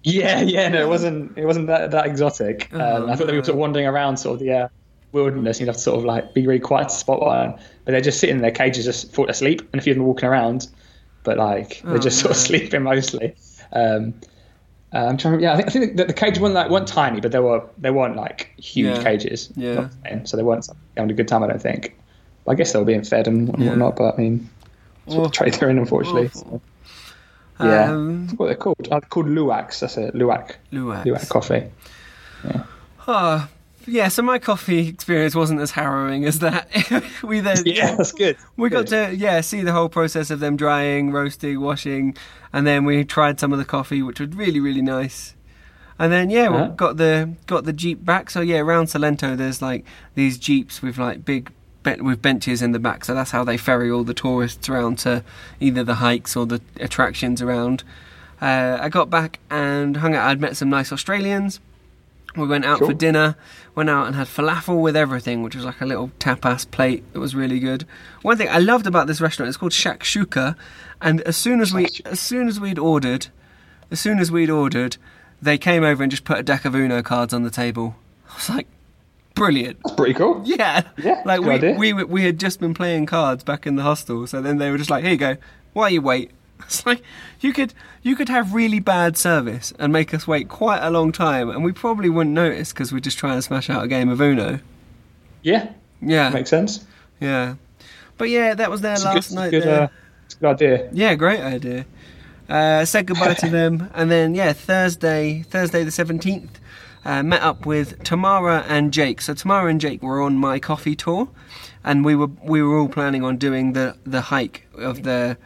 Yeah, 0.05 0.41
yeah. 0.41 0.67
No, 0.67 0.81
it 0.81 0.89
wasn't. 0.89 1.37
It 1.37 1.45
wasn't 1.45 1.67
that, 1.67 1.91
that 1.91 2.05
exotic. 2.05 2.67
Um, 2.73 2.81
Oh, 2.81 3.07
I 3.07 3.15
thought 3.15 3.25
they 3.27 3.31
were 3.31 3.37
no. 3.39 3.43
sort 3.43 3.55
of 3.55 3.59
wandering 3.59 3.87
around 3.87 4.17
sort 4.17 4.33
of 4.33 4.39
the 4.41 4.51
uh, 4.51 4.67
wilderness. 5.13 5.61
You'd 5.61 5.67
have 5.67 5.77
to 5.77 5.81
sort 5.81 5.97
of 5.97 6.03
like 6.03 6.33
be 6.33 6.45
really 6.45 6.59
quiet 6.59 6.89
to 6.89 6.93
spot 6.93 7.21
one. 7.21 7.51
But 7.85 7.93
they're 7.93 8.01
just 8.01 8.19
sitting 8.19 8.35
in 8.35 8.41
their 8.41 8.51
cages, 8.51 8.83
just 8.83 9.13
fall 9.13 9.29
asleep, 9.29 9.61
and 9.71 9.79
a 9.79 9.81
few 9.81 9.91
of 9.93 9.97
them 9.97 10.05
walking 10.05 10.27
around. 10.27 10.67
But 11.23 11.37
like 11.37 11.81
they're 11.85 11.93
Oh, 11.93 11.97
just 11.99 12.19
sort 12.19 12.31
of 12.31 12.35
sleeping 12.49 12.83
mostly. 12.83 13.33
Um, 13.71 14.15
uh, 14.93 14.97
I'm 15.07 15.17
trying. 15.17 15.37
To, 15.37 15.43
yeah, 15.43 15.53
I 15.53 15.55
think, 15.57 15.67
I 15.67 15.71
think 15.71 15.97
the, 15.97 16.05
the 16.05 16.13
cages 16.13 16.39
weren't 16.39 16.53
like 16.55 16.69
weren't 16.69 16.87
tiny, 16.87 17.19
but 17.19 17.31
they 17.31 17.39
were 17.39 17.63
they 17.77 17.91
weren't 17.91 18.15
like 18.15 18.53
huge 18.57 18.97
Yeah. 18.97 19.03
cages. 19.03 19.49
Yeah. 19.55 19.89
Saying, 20.03 20.25
So 20.25 20.37
they 20.37 20.43
weren't 20.43 20.67
having 20.95 21.11
a 21.11 21.13
good 21.13 21.27
time. 21.27 21.43
I 21.43 21.47
don't 21.47 21.61
think. 21.61 21.97
But 22.45 22.51
I 22.53 22.55
guess 22.55 22.73
they 22.73 22.79
were 22.79 22.85
being 22.85 23.03
fed 23.03 23.27
and 23.27 23.47
Yeah. 23.57 23.69
whatnot. 23.69 23.95
But 23.95 24.15
I 24.15 24.17
mean, 24.17 24.49
sort 25.07 25.11
Awful. 25.17 25.25
of 25.25 25.31
trade 25.31 25.53
they're 25.55 25.69
in, 25.69 25.77
unfortunately. 25.79 26.29
So, 26.29 26.61
yeah. 27.59 27.91
Um, 27.91 28.27
what 28.37 28.47
they're 28.47 28.55
called? 28.55 28.75
They're 28.89 28.99
called 29.01 29.27
luwaks. 29.27 29.79
That's 29.79 29.97
it. 29.97 30.13
Luwak. 30.15 30.55
Luwaks. 30.71 31.05
Luwak 31.05 31.29
coffee. 31.29 31.63
Yeah. 32.45 32.63
Ah, 33.07 33.47
yeah, 33.85 34.07
so 34.07 34.21
my 34.21 34.39
coffee 34.39 34.87
experience 34.87 35.35
wasn't 35.35 35.59
as 35.61 35.71
harrowing 35.71 36.25
as 36.25 36.39
that. 36.39 36.69
we 37.23 37.39
then 37.41 37.57
Yeah, 37.65 37.95
that's 37.95 38.11
good. 38.11 38.37
we 38.57 38.69
got 38.69 38.87
to 38.87 39.13
yeah 39.15 39.41
see 39.41 39.61
the 39.61 39.71
whole 39.73 39.89
process 39.89 40.29
of 40.31 40.39
them 40.39 40.55
drying, 40.57 41.11
roasting, 41.11 41.59
washing, 41.61 42.15
and 42.51 42.65
then 42.65 42.85
we 42.85 43.03
tried 43.03 43.39
some 43.39 43.51
of 43.53 43.59
the 43.59 43.65
coffee, 43.65 44.01
which 44.01 44.19
was 44.19 44.29
really 44.29 44.59
really 44.59 44.81
nice. 44.81 45.35
And 45.99 46.11
then 46.11 46.29
yeah, 46.29 46.49
we 46.49 46.57
Uh-huh. 46.57 46.67
got 46.69 46.97
the 46.97 47.33
got 47.47 47.65
the 47.65 47.73
jeep 47.73 48.03
back. 48.03 48.29
So 48.29 48.41
yeah, 48.41 48.59
around 48.59 48.87
Salento, 48.87 49.37
there's 49.37 49.61
like 49.61 49.85
these 50.15 50.37
jeeps 50.37 50.81
with 50.81 50.97
like 50.97 51.23
big 51.25 51.51
with 52.01 52.21
benches 52.21 52.61
in 52.61 52.71
the 52.71 52.79
back. 52.79 53.03
So 53.05 53.13
that's 53.13 53.31
how 53.31 53.43
they 53.43 53.57
ferry 53.57 53.91
all 53.91 54.03
the 54.05 54.13
tourists 54.13 54.69
around 54.69 54.99
to 54.99 55.23
either 55.59 55.83
the 55.83 55.95
hikes 55.95 56.35
or 56.35 56.45
the 56.45 56.61
attractions 56.79 57.41
around. 57.41 57.83
Uh, 58.41 58.77
I 58.81 58.89
got 58.89 59.09
back 59.09 59.39
and 59.51 59.97
hung 59.97 60.15
out. 60.15 60.27
I'd 60.27 60.39
met 60.41 60.55
some 60.57 60.69
nice 60.69 60.91
Australians. 60.93 61.59
We 62.35 62.47
went 62.47 62.65
out 62.65 62.79
Cool. 62.79 62.87
for 62.87 62.93
dinner, 62.93 63.35
went 63.75 63.89
out 63.89 64.07
and 64.07 64.15
had 64.15 64.27
falafel 64.27 64.81
with 64.81 64.95
everything, 64.95 65.41
which 65.43 65.55
was 65.55 65.65
like 65.65 65.81
a 65.81 65.85
little 65.85 66.09
tapas 66.19 66.69
plate. 66.69 67.03
It 67.13 67.17
was 67.17 67.33
really 67.35 67.59
good. 67.59 67.85
One 68.21 68.37
thing 68.37 68.49
I 68.49 68.59
loved 68.59 68.87
about 68.87 69.07
this 69.07 69.19
restaurant, 69.21 69.47
it's 69.49 69.57
called 69.57 69.71
Shakshuka, 69.71 70.55
and 71.01 71.21
as 71.21 71.35
soon 71.37 71.59
as 71.61 71.73
we 71.73 71.87
as 72.05 72.19
soon 72.19 72.47
as 72.47 72.59
we'd 72.59 72.79
ordered, 72.79 73.27
as 73.91 73.99
soon 73.99 74.19
as 74.19 74.31
we'd 74.31 74.49
ordered, 74.49 74.97
they 75.41 75.57
came 75.57 75.83
over 75.83 76.03
and 76.03 76.11
just 76.11 76.23
put 76.23 76.37
a 76.39 76.43
deck 76.43 76.65
of 76.65 76.75
Uno 76.75 77.01
cards 77.01 77.33
on 77.33 77.43
the 77.43 77.49
table. 77.49 77.95
I 78.29 78.35
was 78.35 78.49
like, 78.49 78.67
brilliant. 79.35 79.79
That's 79.83 79.95
pretty 79.95 80.13
cool. 80.13 80.41
Yeah, 80.45 80.83
Yeah, 80.97 81.21
like 81.25 81.41
we, 81.41 81.49
idea. 81.49 81.75
we 81.77 81.93
we 81.93 82.23
had 82.23 82.39
just 82.39 82.59
been 82.59 82.73
playing 82.73 83.07
cards 83.07 83.43
back 83.43 83.65
in 83.65 83.75
the 83.75 83.83
hostel, 83.83 84.27
so 84.27 84.41
then 84.41 84.57
they 84.57 84.69
were 84.69 84.77
just 84.77 84.89
like, 84.89 85.03
"Here 85.03 85.11
you 85.13 85.17
go. 85.17 85.37
Why 85.73 85.89
you 85.89 86.01
wait?" 86.01 86.31
It's 86.67 86.85
like 86.85 87.01
you 87.41 87.53
could 87.53 87.73
you 88.01 88.15
could 88.15 88.29
have 88.29 88.53
really 88.53 88.79
bad 88.79 89.17
service 89.17 89.73
and 89.79 89.91
make 89.93 90.13
us 90.13 90.27
wait 90.27 90.49
quite 90.49 90.79
a 90.81 90.89
long 90.89 91.11
time, 91.11 91.49
and 91.49 91.63
we 91.63 91.71
probably 91.71 92.09
wouldn't 92.09 92.33
notice 92.33 92.73
because 92.73 92.91
we're 92.91 92.99
just 92.99 93.17
trying 93.17 93.37
to 93.37 93.41
smash 93.41 93.69
out 93.69 93.83
a 93.83 93.87
game 93.87 94.09
of 94.09 94.19
Uno. 94.21 94.59
Yeah, 95.41 95.69
Yeah, 96.01 96.29
makes 96.29 96.49
sense. 96.49 96.85
yeah. 97.19 97.55
But 98.17 98.29
yeah, 98.29 98.53
that 98.53 98.69
was 98.69 98.81
their 98.81 98.93
It's 98.93 99.03
last 99.05 99.29
good, 99.29 99.35
night 99.35 99.51
good, 99.51 99.63
there. 99.63 99.81
uh, 99.83 99.87
it's 100.25 100.35
a 100.35 100.37
good 100.39 100.47
idea. 100.49 100.89
Yeah, 100.93 101.15
great 101.15 101.39
idea. 101.41 101.85
Uh, 102.49 102.85
said 102.85 103.07
goodbye 103.07 103.33
to 103.35 103.49
them, 103.59 103.89
and 103.93 104.11
then 104.11 104.35
yeah, 104.35 104.53
Thursday, 104.53 105.43
Thursday 105.49 105.83
the 105.83 105.91
seventeenth, 105.91 106.59
uh, 107.05 107.23
met 107.23 107.41
up 107.41 107.65
with 107.65 108.01
Tamara 108.03 108.63
and 108.67 108.93
Jake. 108.93 109.21
So 109.21 109.33
Tamara 109.33 109.69
and 109.69 109.79
Jake 109.81 110.01
were 110.03 110.21
on 110.21 110.37
my 110.37 110.59
coffee 110.59 110.95
tour, 110.95 111.29
and 111.83 112.05
we 112.05 112.15
were 112.15 112.27
we 112.43 112.61
were 112.61 112.77
all 112.79 112.89
planning 112.89 113.23
on 113.23 113.37
doing 113.37 113.73
the 113.73 113.95
the 114.05 114.21
hike 114.21 114.67
of 114.77 115.03
the 115.03 115.37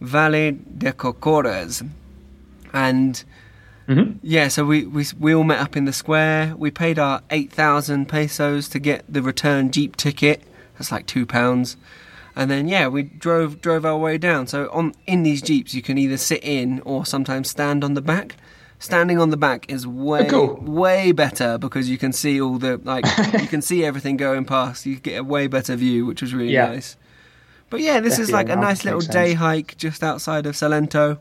Valle 0.00 0.52
de 0.78 0.92
Cocora, 0.92 1.66
and 2.72 3.24
Mhm. 3.88 4.16
yeah, 4.22 4.48
so 4.48 4.64
we, 4.66 4.84
we 4.84 5.04
we 5.18 5.34
all 5.34 5.44
met 5.44 5.58
up 5.60 5.76
in 5.76 5.86
the 5.86 5.92
square. 5.92 6.54
We 6.56 6.70
paid 6.70 6.98
our 6.98 7.22
eight 7.30 7.50
thousand 7.50 8.06
pesos 8.06 8.68
to 8.68 8.78
get 8.78 9.04
the 9.08 9.22
return 9.22 9.70
jeep 9.70 9.96
ticket. 9.96 10.42
That's 10.74 10.92
like 10.92 11.06
two 11.06 11.24
pounds. 11.24 11.76
And 12.36 12.50
then 12.50 12.68
yeah, 12.68 12.86
we 12.88 13.02
drove 13.04 13.60
drove 13.62 13.84
our 13.86 13.96
way 13.96 14.18
down. 14.18 14.46
So 14.46 14.68
on 14.72 14.94
in 15.06 15.22
these 15.22 15.40
jeeps, 15.42 15.72
you 15.74 15.80
can 15.82 15.96
either 15.98 16.18
sit 16.18 16.44
in 16.44 16.80
or 16.84 17.06
sometimes 17.06 17.48
stand 17.50 17.82
on 17.82 17.94
the 17.94 18.02
back. 18.02 18.36
Standing 18.80 19.18
on 19.18 19.30
the 19.30 19.36
back 19.36 19.64
is 19.68 19.86
way 19.88 20.28
Oh, 20.28 20.30
cool. 20.30 20.72
way 20.72 21.10
better 21.10 21.58
because 21.58 21.90
you 21.90 21.98
can 21.98 22.12
see 22.12 22.40
all 22.40 22.58
the 22.58 22.78
like 22.84 23.04
you 23.40 23.48
can 23.48 23.62
see 23.62 23.84
everything 23.84 24.16
going 24.18 24.44
past. 24.44 24.84
You 24.86 24.96
get 24.96 25.18
a 25.18 25.24
way 25.24 25.46
better 25.48 25.74
view, 25.76 26.04
which 26.06 26.20
was 26.22 26.32
really 26.34 26.52
Yeah. 26.52 26.66
nice. 26.66 26.96
But 27.70 27.80
yeah, 27.80 28.00
this 28.00 28.18
is 28.18 28.30
like 28.30 28.48
a 28.48 28.56
nice 28.56 28.84
little 28.84 29.00
day 29.00 29.28
sense. 29.30 29.38
hike 29.40 29.76
just 29.76 30.02
outside 30.02 30.46
of 30.46 30.54
Salento. 30.54 31.18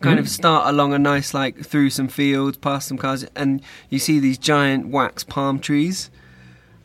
Kind 0.00 0.18
Mm. 0.18 0.22
of 0.22 0.28
start 0.28 0.68
along 0.68 0.92
a 0.92 0.98
nice 0.98 1.32
like 1.32 1.64
through 1.64 1.88
some 1.90 2.06
fields, 2.08 2.58
past 2.58 2.86
some 2.88 2.98
cars, 2.98 3.24
and 3.34 3.62
you 3.88 3.98
see 3.98 4.18
these 4.18 4.36
giant 4.36 4.88
wax 4.88 5.24
palm 5.24 5.58
trees. 5.58 6.10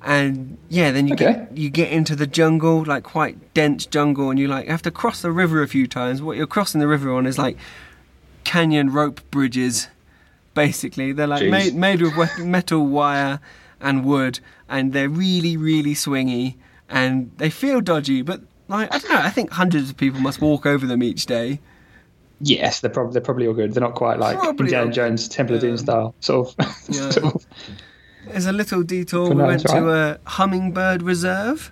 And 0.04 0.58
yeah, 0.70 0.92
then 0.92 1.08
you 1.08 1.14
Okay. 1.16 1.26
get 1.34 1.58
you 1.58 1.70
get 1.70 1.92
into 1.92 2.16
the 2.16 2.26
jungle, 2.26 2.86
like 2.86 3.04
quite 3.04 3.54
dense 3.54 3.86
jungle, 3.86 4.30
and 4.30 4.40
you 4.40 4.48
like 4.48 4.68
have 4.68 4.82
to 4.84 4.92
cross 4.92 5.22
the 5.22 5.32
river 5.32 5.62
a 5.62 5.68
few 5.68 5.88
times. 5.88 6.22
What 6.22 6.38
you're 6.38 6.48
crossing 6.48 6.80
the 6.80 6.88
river 6.88 7.12
on 7.14 7.26
is 7.28 7.38
like 7.38 7.58
canyon 8.46 8.92
rope 8.94 9.20
bridges, 9.30 9.90
basically. 10.54 11.12
They're 11.12 11.28
like 11.28 11.44
Jeez. 11.44 11.52
made 11.52 11.76
made 11.76 12.02
with 12.02 12.40
metal 12.40 12.88
wire 12.88 13.40
and 13.82 14.06
wood, 14.06 14.40
and 14.70 14.94
they're 14.94 15.10
really 15.10 15.58
really 15.58 15.94
swingy, 15.94 16.56
and 16.92 17.32
they 17.38 17.50
feel 17.50 17.82
dodgy. 17.82 18.22
But 18.22 18.42
like 18.68 18.94
I 18.94 19.00
don't 19.00 19.12
know, 19.12 19.18
I 19.22 19.30
think 19.30 19.52
hundreds 19.52 19.90
of 19.90 19.98
people 19.98 20.20
must 20.20 20.42
walk 20.42 20.66
over 20.66 20.86
them 20.86 21.02
each 21.04 21.26
day. 21.26 21.60
Yes, 22.44 22.80
they're 22.80 22.90
probably 22.90 23.14
they're 23.14 23.22
probably 23.22 23.48
all 23.48 23.54
good. 23.54 23.74
They're 23.74 23.82
not 23.82 23.96
quite 23.96 24.20
like 24.20 24.38
Probably 24.38 24.66
Indiana 24.66 24.86
all- 24.88 24.92
Jones 24.92 25.28
Temple 25.28 25.56
of 25.56 25.62
Doom 25.62 25.78
style 25.78 26.16
sort 26.20 26.56
of. 26.60 26.66
Yeah. 26.90 27.10
sort 27.12 27.36
of- 27.36 27.46
There's 28.28 28.46
a 28.48 28.52
little 28.54 28.84
detour. 28.84 29.30
We 29.30 29.36
went 29.36 29.62
that's 29.64 29.74
to 29.74 29.90
a 29.92 30.20
hummingbird 30.30 31.02
reserve. 31.04 31.72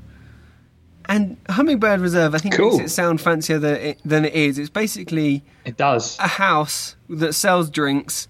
And 1.06 1.38
hummingbird 1.50 2.02
reserve, 2.02 2.36
I 2.36 2.38
think, 2.38 2.54
Cool. 2.54 2.78
makes 2.78 2.92
it 2.92 2.94
sound 2.94 3.20
fancier 3.20 3.58
than 3.58 3.76
it, 3.78 4.00
than 4.06 4.26
it 4.26 4.34
is. 4.36 4.60
It's 4.60 4.70
basically 4.70 5.44
It 5.66 5.76
does. 5.76 6.16
a 6.20 6.28
house 6.28 6.96
that 7.10 7.34
sells 7.34 7.72
drinks 7.72 8.28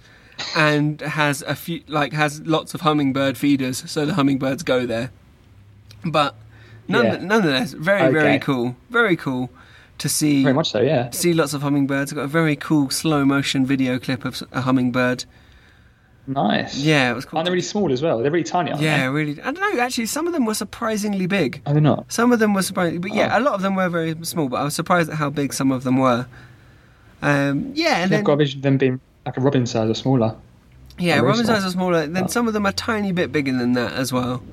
and 0.56 1.02
has 1.02 1.41
a 1.41 1.56
few, 1.56 1.82
like, 1.89 2.13
has 2.13 2.39
lots 2.47 2.73
of 2.73 2.80
hummingbird 2.82 3.38
feeders, 3.38 3.84
so 3.91 4.06
the 4.06 4.13
hummingbirds 4.13 4.63
go 4.63 4.86
there. 4.86 5.12
But 6.06 6.36
none, 6.89 7.06
Yeah. 7.06 7.17
nonetheless, 7.21 7.71
very, 7.73 8.12
very 8.12 8.39
cool. 8.39 8.75
Very 8.89 9.15
cool 9.15 9.49
to 9.99 10.10
see 10.10 10.43
Very 10.43 10.54
much 10.54 10.71
so. 10.71 10.80
Yeah. 10.82 11.10
see 11.12 11.34
lots 11.34 11.54
of 11.54 11.62
hummingbirds. 11.62 12.12
I've 12.12 12.17
got 12.17 12.23
a 12.25 12.28
very 12.28 12.56
cool 12.56 12.89
slow 12.89 13.23
motion 13.25 13.65
video 13.65 13.99
clip 13.99 14.25
of 14.25 14.41
a 14.52 14.62
hummingbird. 14.62 15.25
Nice. 16.28 16.78
Yeah, 16.78 17.12
it 17.12 17.15
was 17.15 17.25
cool. 17.25 17.38
Aren't 17.39 17.45
they 17.47 17.52
really 17.52 17.62
small 17.63 17.91
as 17.91 18.02
well? 18.04 18.19
They're 18.19 18.30
really 18.32 18.43
tiny. 18.43 18.69
Aren't 18.71 18.84
yeah, 18.84 19.04
They? 19.08 19.10
really. 19.10 19.41
I 19.41 19.52
don't 19.52 19.75
know. 19.75 19.82
Actually, 19.82 20.06
some 20.06 20.28
of 20.28 20.34
them 20.34 20.45
were 20.45 20.54
surprisingly 20.54 21.25
big. 21.25 21.62
Are 21.65 21.73
they 21.73 21.80
not? 21.80 22.06
Some 22.12 22.32
of 22.32 22.38
them 22.39 22.54
were 22.54 22.62
surprising, 22.62 23.02
but 23.02 23.13
yeah, 23.15 23.32
Oh. 23.36 23.39
a 23.39 23.41
lot 23.41 23.54
of 23.56 23.62
them 23.63 23.75
were 23.75 23.89
very 23.89 24.15
small. 24.23 24.47
But 24.47 24.58
I 24.58 24.63
was 24.63 24.75
surprised 24.75 25.10
at 25.10 25.15
how 25.17 25.30
big 25.32 25.54
some 25.54 25.71
of 25.71 25.84
them 25.84 25.97
were. 25.97 26.28
Um, 27.21 27.71
yeah, 27.73 27.95
and 27.95 28.04
I've 28.04 28.10
then 28.12 28.23
got 28.23 28.34
a 28.34 28.38
vision 28.38 28.60
of 28.60 28.63
them 28.63 28.78
being 28.78 28.99
like 29.25 29.38
a 29.38 29.41
robin 29.41 29.65
size 29.65 29.89
or 29.89 29.95
smaller. 29.95 30.36
yeah, 30.99 31.19
robin 31.19 31.45
size 31.45 31.65
or 31.65 31.69
smaller. 31.71 32.06
Then 32.08 32.25
Oh. 32.25 32.28
some 32.28 32.47
of 32.47 32.54
them 32.54 32.65
are 32.65 32.71
tiny 32.73 33.12
bit 33.12 33.32
bigger 33.32 33.52
than 33.58 33.73
that 33.73 33.93
as 33.93 34.13
well. 34.13 34.43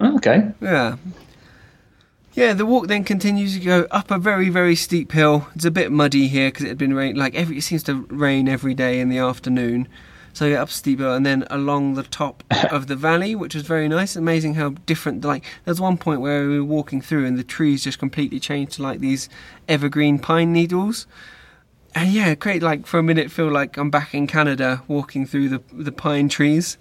Oh, 0.00 0.16
okay. 0.16 0.48
Yeah. 0.60 0.96
Yeah, 2.36 2.52
the 2.52 2.66
walk 2.66 2.88
then 2.88 3.02
continues 3.02 3.54
to 3.54 3.60
go 3.60 3.86
up 3.90 4.10
a 4.10 4.18
very, 4.18 4.50
very 4.50 4.76
steep 4.76 5.12
hill. 5.12 5.48
It's 5.54 5.64
a 5.64 5.70
bit 5.70 5.90
muddy 5.90 6.28
here 6.28 6.48
because 6.48 6.66
it 6.66 6.68
had 6.68 6.76
been 6.76 6.92
rain. 6.92 7.16
Like 7.16 7.34
every, 7.34 7.56
it 7.56 7.62
seems 7.62 7.82
to 7.84 8.02
rain 8.10 8.46
every 8.46 8.74
day 8.74 9.00
in 9.00 9.08
the 9.08 9.16
afternoon. 9.16 9.88
So 10.34 10.44
yeah, 10.44 10.60
up 10.60 10.68
a 10.68 10.72
steep 10.72 10.98
hill 10.98 11.14
and 11.14 11.24
then 11.24 11.46
along 11.48 11.94
the 11.94 12.02
top 12.02 12.44
of 12.70 12.88
the 12.88 12.94
valley, 12.94 13.34
which 13.34 13.54
was 13.54 13.64
very 13.64 13.88
nice. 13.88 14.16
Amazing 14.16 14.52
how 14.52 14.68
different. 14.84 15.24
Like 15.24 15.44
there's 15.64 15.80
one 15.80 15.96
point 15.96 16.20
where 16.20 16.46
we 16.46 16.58
were 16.58 16.64
walking 16.66 17.00
through 17.00 17.24
and 17.24 17.38
the 17.38 17.42
trees 17.42 17.84
just 17.84 17.98
completely 17.98 18.38
changed 18.38 18.74
to 18.74 18.82
like 18.82 19.00
these 19.00 19.30
evergreen 19.66 20.18
pine 20.18 20.52
needles. 20.52 21.06
And 21.94 22.12
yeah, 22.12 22.34
great. 22.34 22.62
Like 22.62 22.86
for 22.86 22.98
a 22.98 23.02
minute, 23.02 23.30
feel 23.30 23.50
like 23.50 23.78
I'm 23.78 23.88
back 23.88 24.12
in 24.12 24.26
Canada 24.26 24.82
walking 24.88 25.24
through 25.24 25.48
the 25.48 25.62
the 25.72 25.90
pine 25.90 26.28
trees, 26.28 26.76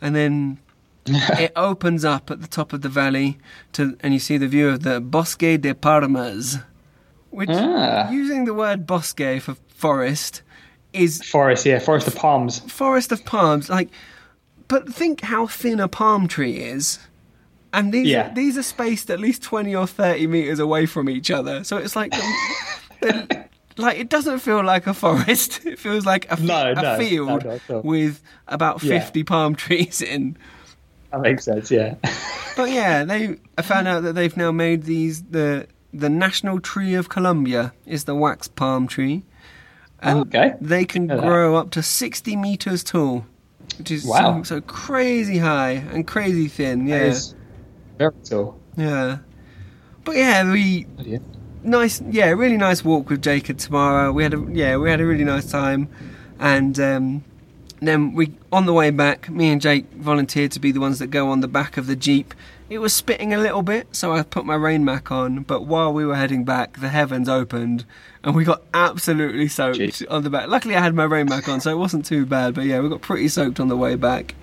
and 0.00 0.16
then 0.16 0.58
it 1.06 1.52
opens 1.56 2.04
up 2.04 2.30
at 2.30 2.40
the 2.40 2.48
top 2.48 2.72
of 2.72 2.82
the 2.82 2.88
valley 2.88 3.38
to, 3.72 3.96
and 4.00 4.12
you 4.14 4.20
see 4.20 4.38
the 4.38 4.48
view 4.48 4.68
of 4.68 4.82
the 4.82 5.00
Bosque 5.00 5.38
de 5.60 5.74
Palmas, 5.74 6.58
which 7.30 7.48
Ah. 7.50 8.10
using 8.10 8.44
the 8.44 8.54
word 8.54 8.86
bosque 8.86 9.40
for 9.40 9.56
forest 9.74 10.42
is 10.92 11.22
Forest, 11.24 11.64
yeah, 11.66 11.78
forest 11.78 12.06
of 12.06 12.14
palms. 12.16 12.60
forest 12.70 13.12
of 13.12 13.24
palms. 13.24 13.70
Like, 13.70 13.88
but 14.68 14.92
think 14.92 15.22
how 15.22 15.46
thin 15.46 15.80
a 15.80 15.88
palm 15.88 16.28
tree 16.28 16.58
is. 16.58 16.98
And 17.72 17.92
these 17.92 18.06
Yeah. 18.08 18.30
are, 18.30 18.34
these 18.34 18.58
are 18.58 18.62
spaced 18.62 19.10
at 19.10 19.18
least 19.18 19.42
twenty 19.42 19.74
or 19.74 19.86
thirty 19.86 20.26
meters 20.26 20.58
away 20.58 20.84
from 20.86 21.08
each 21.08 21.30
other, 21.30 21.64
so 21.64 21.78
it's 21.78 21.96
like, 21.96 22.12
the- 23.00 23.46
like 23.78 23.98
it 23.98 24.10
doesn't 24.10 24.40
feel 24.40 24.62
like 24.62 24.86
a 24.86 24.92
forest. 24.94 25.60
It 25.64 25.78
feels 25.78 26.04
like 26.04 26.26
a, 26.26 26.32
f- 26.32 26.40
No, 26.40 26.72
a 26.72 26.74
no, 26.74 26.98
field 26.98 27.44
no, 27.68 27.80
with 27.80 28.22
about 28.46 28.82
Yeah. 28.82 28.98
fifty 29.00 29.24
palm 29.24 29.54
trees 29.64 30.02
in. 30.02 30.36
That 31.12 31.20
makes 31.20 31.44
sense. 31.44 31.70
Yeah. 31.70 31.94
But 32.56 32.70
yeah, 32.70 33.04
they 33.04 33.36
I 33.56 33.62
found 33.62 33.86
out 33.88 34.02
that 34.02 34.14
they've 34.14 34.36
now 34.36 34.50
made 34.52 34.84
these 34.84 35.22
the 35.22 35.66
the 35.92 36.08
national 36.08 36.60
tree 36.60 36.94
of 36.94 37.08
Colombia 37.08 37.72
is 37.86 38.04
the 38.04 38.14
wax 38.14 38.48
palm 38.48 38.86
tree, 38.86 39.22
and 40.00 40.20
okay. 40.20 40.54
they 40.60 40.84
can 40.84 41.06
grow 41.06 41.56
up 41.56 41.70
to 41.72 41.82
sixty 41.82 42.34
meters 42.36 42.82
tall, 42.82 43.26
which 43.78 43.90
is 43.90 44.04
Wow. 44.06 44.42
so, 44.42 44.56
so 44.56 44.60
crazy 44.62 45.38
high 45.38 45.84
and 45.92 46.06
crazy 46.06 46.48
thin. 46.48 46.86
Yeah, 46.86 47.14
very 47.98 48.12
tall. 48.24 48.58
yeah. 48.76 49.18
But 50.04 50.16
yeah, 50.16 50.50
we 50.50 50.86
Oh, 50.98 51.02
yeah. 51.04 51.18
nice, 51.62 52.02
yeah, 52.10 52.30
really 52.30 52.56
nice 52.56 52.84
walk 52.84 53.08
with 53.10 53.22
Jake 53.22 53.48
and 53.50 53.58
Tamara. 53.58 54.12
We 54.12 54.22
had 54.22 54.34
a 54.34 54.44
yeah, 54.50 54.76
we 54.78 54.90
had 54.90 55.00
a 55.00 55.06
really 55.06 55.24
nice 55.24 55.50
time, 55.50 55.88
and 56.38 56.78
um, 56.80 57.24
then 57.88 58.12
we 58.12 58.32
on 58.50 58.66
the 58.66 58.72
way 58.72 58.90
back, 58.90 59.28
me 59.28 59.50
and 59.50 59.60
Jake 59.60 59.90
volunteered 59.92 60.52
to 60.52 60.60
be 60.60 60.72
the 60.72 60.80
ones 60.80 60.98
that 60.98 61.08
go 61.08 61.30
on 61.30 61.40
the 61.40 61.48
back 61.48 61.76
of 61.76 61.86
the 61.86 61.96
jeep. 61.96 62.34
It 62.70 62.78
was 62.78 62.94
spitting 62.94 63.34
a 63.34 63.38
little 63.38 63.62
bit, 63.62 63.94
so 63.94 64.12
I 64.12 64.22
put 64.22 64.46
my 64.46 64.54
rain 64.54 64.84
mac 64.84 65.10
on. 65.10 65.42
But 65.42 65.66
while 65.66 65.92
we 65.92 66.06
were 66.06 66.14
heading 66.14 66.44
back, 66.44 66.80
the 66.80 66.88
heavens 66.88 67.28
opened, 67.28 67.84
and 68.24 68.34
we 68.34 68.44
got 68.44 68.62
absolutely 68.72 69.48
soaked 69.48 69.78
Jeez. 69.78 70.06
on 70.08 70.22
the 70.22 70.30
back. 70.30 70.48
Luckily, 70.48 70.74
I 70.74 70.80
had 70.80 70.94
my 70.94 71.04
rain 71.04 71.26
mac 71.28 71.48
on, 71.48 71.60
so 71.60 71.70
it 71.70 71.78
wasn't 71.78 72.06
too 72.06 72.24
bad. 72.24 72.54
But 72.54 72.64
yeah, 72.64 72.80
we 72.80 72.88
got 72.88 73.02
pretty 73.02 73.28
soaked 73.28 73.60
on 73.60 73.68
the 73.68 73.76
way 73.76 73.94
back. 73.96 74.34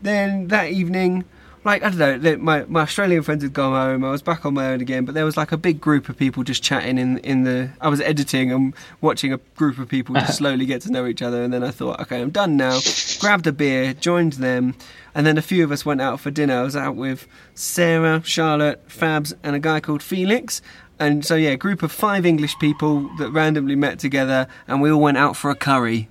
then 0.00 0.48
that 0.48 0.70
evening, 0.70 1.24
like 1.64 1.82
I 1.82 1.90
don't 1.90 2.22
know, 2.22 2.36
my 2.38 2.64
my 2.64 2.82
Australian 2.82 3.22
friends 3.22 3.42
had 3.42 3.52
gone 3.52 3.72
home. 3.72 4.04
I 4.04 4.10
was 4.10 4.22
back 4.22 4.44
on 4.44 4.54
my 4.54 4.72
own 4.72 4.80
again, 4.80 5.04
but 5.04 5.14
there 5.14 5.24
was 5.24 5.36
like 5.36 5.52
a 5.52 5.56
big 5.56 5.80
group 5.80 6.08
of 6.08 6.16
people 6.16 6.42
just 6.42 6.62
chatting 6.62 6.98
in 6.98 7.18
in 7.18 7.44
the. 7.44 7.70
I 7.80 7.88
was 7.88 8.00
editing 8.00 8.50
and 8.50 8.74
watching 9.00 9.32
a 9.32 9.38
group 9.56 9.78
of 9.78 9.88
people 9.88 10.14
just 10.14 10.38
slowly 10.38 10.66
get 10.66 10.82
to 10.82 10.90
know 10.90 11.06
each 11.06 11.22
other, 11.22 11.42
and 11.42 11.52
then 11.52 11.62
I 11.62 11.70
thought, 11.70 12.00
okay, 12.00 12.20
I'm 12.20 12.30
done 12.30 12.56
now. 12.56 12.80
Grabbed 13.20 13.46
a 13.46 13.52
beer, 13.52 13.94
joined 13.94 14.34
them, 14.34 14.74
and 15.14 15.24
then 15.24 15.38
a 15.38 15.42
few 15.42 15.62
of 15.62 15.70
us 15.70 15.86
went 15.86 16.00
out 16.00 16.18
for 16.20 16.30
dinner. 16.30 16.58
I 16.58 16.62
was 16.62 16.76
out 16.76 16.96
with 16.96 17.28
Sarah, 17.54 18.22
Charlotte, 18.24 18.86
Fabs, 18.88 19.32
and 19.42 19.54
a 19.54 19.60
guy 19.60 19.80
called 19.80 20.02
Felix. 20.02 20.62
And 20.98 21.24
so 21.24 21.34
yeah, 21.34 21.50
a 21.50 21.56
group 21.56 21.82
of 21.82 21.90
five 21.90 22.24
English 22.26 22.58
people 22.58 23.08
that 23.18 23.30
randomly 23.30 23.76
met 23.76 23.98
together, 23.98 24.46
and 24.66 24.80
we 24.80 24.90
all 24.90 25.00
went 25.00 25.18
out 25.18 25.36
for 25.36 25.50
a 25.50 25.56
curry. 25.56 26.08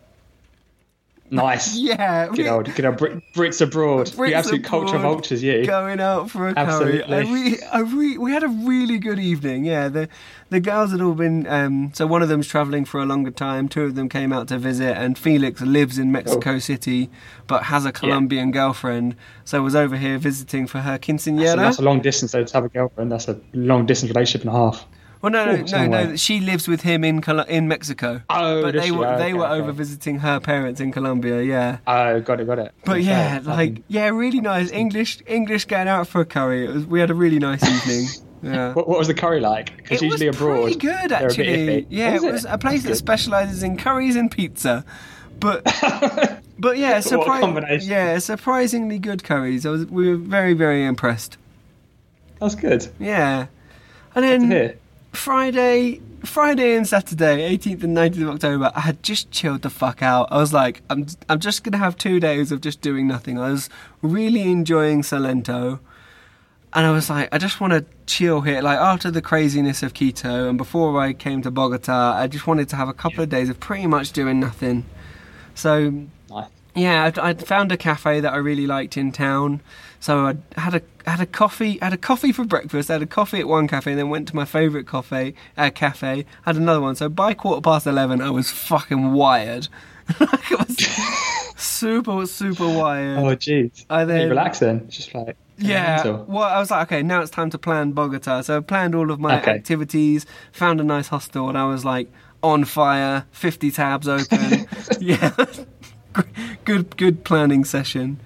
Nice. 1.32 1.78
Yeah, 1.82 2.28
Good 2.28 2.38
we- 2.40 2.50
old, 2.50 2.76
good 2.76 2.86
old 2.86 2.98
Brit, 2.98 3.34
Brits 3.34 3.62
abroad. 3.62 4.08
Brits 4.08 4.30
you 4.30 4.36
absolute 4.36 4.64
culture 4.66 4.98
vultures, 4.98 5.42
you. 5.42 5.66
Going 5.66 6.00
out 6.02 6.30
for 6.30 6.50
a 6.50 6.54
curry. 6.54 7.02
Absolutely. 7.04 7.34
Re- 7.52 7.60
I 7.72 7.80
re- 7.80 8.18
we 8.18 8.32
had 8.34 8.44
a 8.44 8.50
really 8.50 9.00
good 9.00 9.18
evening. 9.18 9.64
Yeah, 9.66 9.88
the 9.88 10.10
the 10.50 10.60
girls 10.60 10.92
had 10.92 11.00
all 11.02 11.14
been. 11.14 11.48
Um, 11.48 11.92
so 11.94 12.06
one 12.06 12.22
of 12.22 12.28
them's 12.30 12.48
travelling 12.48 12.84
for 12.84 13.00
a 13.02 13.06
longer 13.06 13.32
time. 13.32 13.70
Two 13.70 13.84
of 13.84 13.96
them 13.96 14.10
came 14.10 14.34
out 14.34 14.50
to 14.50 14.58
visit, 14.58 14.98
and 14.98 15.18
Felix 15.18 15.62
lives 15.62 15.98
in 15.98 16.12
Mexico 16.12 16.56
Oh. 16.56 16.60
City, 16.60 17.10
but 17.48 17.64
has 17.64 17.86
a 17.86 17.92
Colombian 17.94 18.52
girlfriend. 18.52 19.16
So 19.46 19.62
was 19.64 19.76
over 19.76 19.96
here 19.96 20.18
visiting 20.18 20.68
for 20.68 20.80
her 20.80 21.00
quinceanera. 21.00 21.22
So 21.22 21.32
quinceañera. 21.32 21.56
that's 21.58 21.80
a 21.80 21.84
long 21.84 22.02
distance 22.02 22.34
though 22.34 22.44
to 22.44 22.54
have 22.54 22.66
a 22.66 22.70
girlfriend. 22.70 23.12
That's 23.12 23.30
a 23.30 23.40
long 23.54 23.86
distance 23.86 24.10
relationship 24.10 24.42
and 24.46 24.50
a 24.56 24.60
half. 24.60 24.86
Well, 25.22 25.32
no, 25.32 25.46
no, 25.56 25.62
no, 25.64 25.88
no. 25.88 26.16
She 26.16 26.40
lives 26.40 26.68
with 26.68 26.82
him 26.82 27.04
in 27.04 27.22
Col- 27.22 27.42
in 27.42 27.68
Mexico. 27.68 28.22
Oh, 28.30 28.62
but 28.64 28.74
they 28.76 28.92
were 28.92 29.06
Oh, 29.08 29.18
they 29.18 29.26
okay, 29.26 29.34
were 29.34 29.46
okay. 29.46 29.62
over 29.62 29.72
visiting 29.72 30.20
her 30.20 30.40
parents 30.40 30.80
in 30.82 30.92
Colombia. 30.92 31.42
Yeah. 31.44 31.78
Oh, 31.88 32.20
got 32.22 32.40
it, 32.40 32.48
got 32.48 32.60
it. 32.60 32.74
But 32.86 32.94
Okay, 32.98 33.02
yeah, 33.02 33.40
like 33.44 33.84
yeah, 33.88 34.10
really 34.10 34.42
nice 34.42 34.72
English 34.72 35.20
English 35.28 35.66
going 35.66 35.88
out 35.88 36.08
for 36.08 36.22
a 36.22 36.26
curry. 36.26 36.66
It 36.66 36.74
was, 36.74 36.86
we 36.86 37.00
had 37.00 37.10
a 37.12 37.16
really 37.16 37.40
nice 37.40 37.64
evening. 37.64 38.08
Yeah. 38.44 38.74
What, 38.74 38.88
what 38.90 38.98
was 38.98 39.08
the 39.08 39.14
curry 39.14 39.40
like? 39.40 39.78
Because 39.78 40.02
usually 40.02 40.26
was 40.26 40.36
abroad, 40.36 40.64
pretty 40.64 40.80
good 40.80 41.12
they're 41.12 41.28
a 41.28 41.36
bit 41.36 41.40
actually. 41.40 41.88
Yeah, 41.92 42.14
Was 42.14 42.24
it 42.24 42.32
was 42.32 42.46
a 42.46 42.58
place 42.58 42.82
that 42.86 42.96
specialises 42.96 43.62
in 43.62 43.78
curries 43.78 44.16
and 44.16 44.32
pizza. 44.32 44.84
But 45.40 45.64
but 46.58 46.80
yeah, 46.80 46.98
surpri- 47.02 47.86
yeah, 47.88 48.18
surprisingly 48.18 48.98
good 48.98 49.24
curries. 49.24 49.64
I 49.68 49.70
was 49.70 49.86
we 49.86 50.10
were 50.10 50.16
very 50.18 50.56
very 50.56 50.84
impressed. 50.86 51.38
That's 52.40 52.56
good. 52.56 52.88
Yeah, 53.00 53.46
and 54.16 54.26
then. 54.50 54.78
Friday, 55.14 56.02
Friday 56.24 56.76
and 56.76 56.88
Saturday, 56.88 57.58
18th 57.58 57.84
and 57.84 57.96
19th 57.98 58.22
of 58.24 58.30
October, 58.30 58.72
I 58.76 58.82
had 58.82 59.04
just 59.04 59.30
chilled 59.32 59.62
the 59.62 59.70
fuck 59.70 60.02
out. 60.02 60.28
I 60.32 60.38
was 60.38 60.54
like, 60.54 60.82
I'm, 60.90 61.06
I'm 61.30 61.40
just 61.40 61.64
gonna 61.64 61.78
have 61.78 61.98
two 61.98 62.20
days 62.20 62.52
of 62.52 62.62
just 62.62 62.82
doing 62.82 63.08
nothing. 63.08 63.38
I 63.38 63.52
was 63.52 63.70
really 64.02 64.44
enjoying 64.44 65.02
Salento, 65.02 65.80
and 66.74 66.86
I 66.86 66.92
was 66.92 67.10
like, 67.10 67.28
I 67.34 67.38
just 67.38 67.60
want 67.60 67.74
to 67.74 67.86
chill 68.06 68.42
here. 68.42 68.62
Like 68.62 68.80
after 68.80 69.12
the 69.12 69.22
craziness 69.22 69.84
of 69.84 69.94
Quito 69.94 70.48
and 70.48 70.58
before 70.58 71.00
I 71.02 71.12
came 71.14 71.42
to 71.42 71.52
Bogota, 71.52 72.14
I 72.16 72.28
just 72.28 72.48
wanted 72.48 72.70
to 72.70 72.78
have 72.78 72.88
a 72.88 72.94
couple 72.94 73.22
of 73.24 73.30
days 73.30 73.50
of 73.50 73.60
pretty 73.60 73.88
much 73.88 74.14
doing 74.14 74.40
nothing. 74.40 74.86
So 75.54 76.06
Nice. 76.30 76.48
yeah, 76.74 77.12
I'd 77.22 77.46
found 77.46 77.74
a 77.74 77.78
cafe 77.78 78.22
that 78.22 78.32
I 78.32 78.38
really 78.38 78.66
liked 78.66 78.96
in 78.96 79.12
town, 79.12 79.60
so 80.02 80.28
I 80.28 80.60
had 80.60 80.76
a 80.76 80.82
had 81.10 81.22
a 81.22 81.26
coffee 81.26 81.78
had 81.82 81.94
a 81.94 81.98
coffee 81.98 82.34
for 82.34 82.44
breakfast. 82.44 82.90
I 82.90 82.94
had 82.94 83.02
a 83.02 83.06
coffee 83.08 83.40
at 83.40 83.48
one 83.48 83.70
cafe, 83.70 83.92
and 83.92 84.00
then 84.00 84.10
went 84.10 84.28
to 84.28 84.36
my 84.36 84.44
favourite 84.46 84.86
cafe. 84.88 85.34
Uh, 85.58 85.70
cafe 85.74 86.26
had 86.44 86.58
another 86.58 86.82
one. 86.82 86.96
So 86.96 87.08
by 87.08 87.34
quarter 87.34 87.62
past 87.62 87.88
eleven, 87.88 88.20
I 88.22 88.30
was 88.32 88.52
fucking 88.52 89.14
wired. 89.14 89.70
like, 90.20 90.52
I 90.52 90.56
was 90.68 90.76
super 91.56 92.26
super 92.26 92.68
wired. 92.68 93.20
Oh, 93.20 93.36
jeez. 93.38 93.86
I 93.90 94.04
then- 94.04 94.22
You 94.24 94.30
relax 94.30 94.60
then. 94.60 94.90
Just 94.90 95.14
like 95.16 95.38
Yeah. 95.58 95.96
mental. 96.04 96.26
Well, 96.28 96.44
I 96.44 96.60
was 96.60 96.70
like, 96.72 96.88
okay, 96.92 97.02
now 97.04 97.22
it's 97.22 97.32
time 97.32 97.50
to 97.52 97.58
plan 97.58 97.92
Bogota. 97.94 98.42
So 98.42 98.58
I 98.58 98.60
planned 98.62 98.96
all 98.96 99.12
of 99.12 99.20
my 99.20 99.40
Okay. 99.40 99.52
activities, 99.52 100.26
found 100.52 100.82
a 100.82 100.84
nice 100.84 101.08
hostel, 101.10 101.48
and 101.50 101.58
I 101.58 101.66
was 101.66 101.86
like 101.86 102.12
on 102.44 102.66
fire, 102.66 103.26
50 103.32 103.70
tabs 103.72 104.08
open. 104.08 104.68
yeah. 105.00 105.32
good, 106.66 106.98
good 106.98 107.24
planning 107.24 107.64
session. 107.66 108.20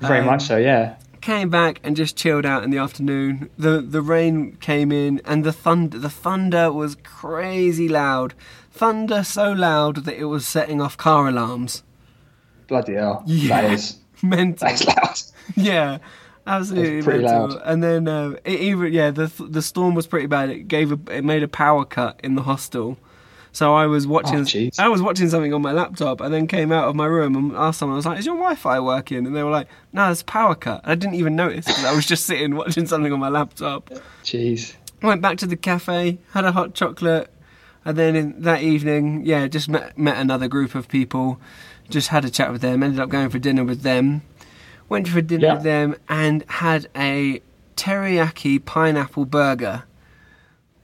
Very 0.00 0.20
Um, 0.20 0.26
much 0.26 0.42
so. 0.42 0.56
Yeah. 0.56 0.96
Came 1.28 1.50
back 1.50 1.78
and 1.84 1.94
just 1.94 2.16
chilled 2.16 2.46
out 2.46 2.64
in 2.64 2.70
the 2.70 2.78
afternoon. 2.78 3.50
The 3.58 3.82
the 3.82 4.00
rain 4.00 4.56
came 4.62 4.90
in 4.90 5.20
and 5.26 5.44
the 5.44 5.52
thunder 5.52 5.98
the 5.98 6.08
thunder 6.08 6.72
was 6.72 6.96
crazy 7.04 7.86
loud. 7.86 8.32
Thunder 8.70 9.22
so 9.22 9.52
loud 9.52 10.06
that 10.06 10.16
it 10.16 10.24
was 10.24 10.46
setting 10.46 10.80
off 10.80 10.96
car 10.96 11.28
alarms. 11.28 11.82
Bloody 12.66 12.94
hell. 12.94 13.24
Yeah. 13.26 13.60
That 13.60 13.72
is. 13.74 13.98
Mental. 14.22 14.68
That's 14.68 14.86
loud. 14.86 15.20
yeah, 15.54 15.98
absolutely 16.46 17.02
pretty 17.02 17.24
mental. 17.24 17.48
loud. 17.48 17.62
And 17.62 17.82
then 17.82 18.08
uh, 18.08 18.36
it 18.46 18.60
even 18.60 18.90
yeah, 18.94 19.10
the 19.10 19.30
the 19.38 19.60
storm 19.60 19.94
was 19.94 20.06
pretty 20.06 20.28
bad. 20.28 20.48
It 20.48 20.66
gave 20.66 20.92
a, 20.92 20.98
it 21.14 21.26
made 21.26 21.42
a 21.42 21.48
power 21.48 21.84
cut 21.84 22.18
in 22.24 22.36
the 22.36 22.42
hostel. 22.44 22.96
So 23.58 23.74
I 23.74 23.86
was 23.86 24.06
watching 24.06 24.46
Oh. 24.46 24.70
I 24.84 24.88
was 24.88 25.02
watching 25.02 25.28
something 25.28 25.52
on 25.52 25.60
my 25.62 25.72
laptop 25.72 26.20
and 26.20 26.32
then 26.32 26.46
came 26.46 26.70
out 26.70 26.86
of 26.88 26.94
my 26.94 27.06
room 27.06 27.34
and 27.34 27.56
asked 27.56 27.80
someone 27.80 27.94
I 27.94 27.96
was 27.96 28.06
like, 28.06 28.18
"Is 28.20 28.24
your 28.26 28.36
Wi-Fi 28.36 28.78
working?" 28.78 29.26
And 29.26 29.34
they 29.34 29.42
were 29.42 29.50
like, 29.50 29.66
"No, 29.92 30.06
there's 30.06 30.22
power 30.22 30.54
cut." 30.54 30.80
I 30.84 30.94
didn't 30.94 31.16
even 31.16 31.34
notice 31.34 31.66
'cause 31.66 31.84
I 31.84 31.92
was 31.92 32.06
just 32.06 32.24
sitting 32.30 32.54
watching 32.54 32.86
something 32.86 33.12
on 33.12 33.18
my 33.18 33.28
laptop. 33.28 33.90
Jeez. 34.22 34.74
Went 35.02 35.22
back 35.22 35.38
to 35.38 35.46
the 35.46 35.56
cafe, 35.56 36.18
had 36.34 36.44
a 36.44 36.52
hot 36.52 36.74
chocolate, 36.74 37.32
and 37.84 37.96
then 37.98 38.14
in 38.14 38.40
that 38.42 38.62
evening, 38.62 39.22
yeah, 39.24 39.48
just 39.48 39.68
met 39.68 39.98
met 39.98 40.18
another 40.18 40.46
group 40.46 40.76
of 40.76 40.86
people, 40.86 41.40
just 41.90 42.08
had 42.14 42.24
a 42.24 42.30
chat 42.30 42.52
with 42.52 42.60
them. 42.60 42.84
Ended 42.84 43.00
up 43.00 43.08
going 43.08 43.28
for 43.28 43.40
dinner 43.40 43.64
with 43.64 43.82
them. 43.82 44.22
Went 44.88 45.08
for 45.08 45.20
dinner 45.20 45.46
Yeah. 45.48 45.54
with 45.54 45.64
them 45.64 45.96
and 46.08 46.44
had 46.46 46.86
a 46.96 47.42
teriyaki 47.76 48.64
pineapple 48.64 49.24
burger. 49.24 49.82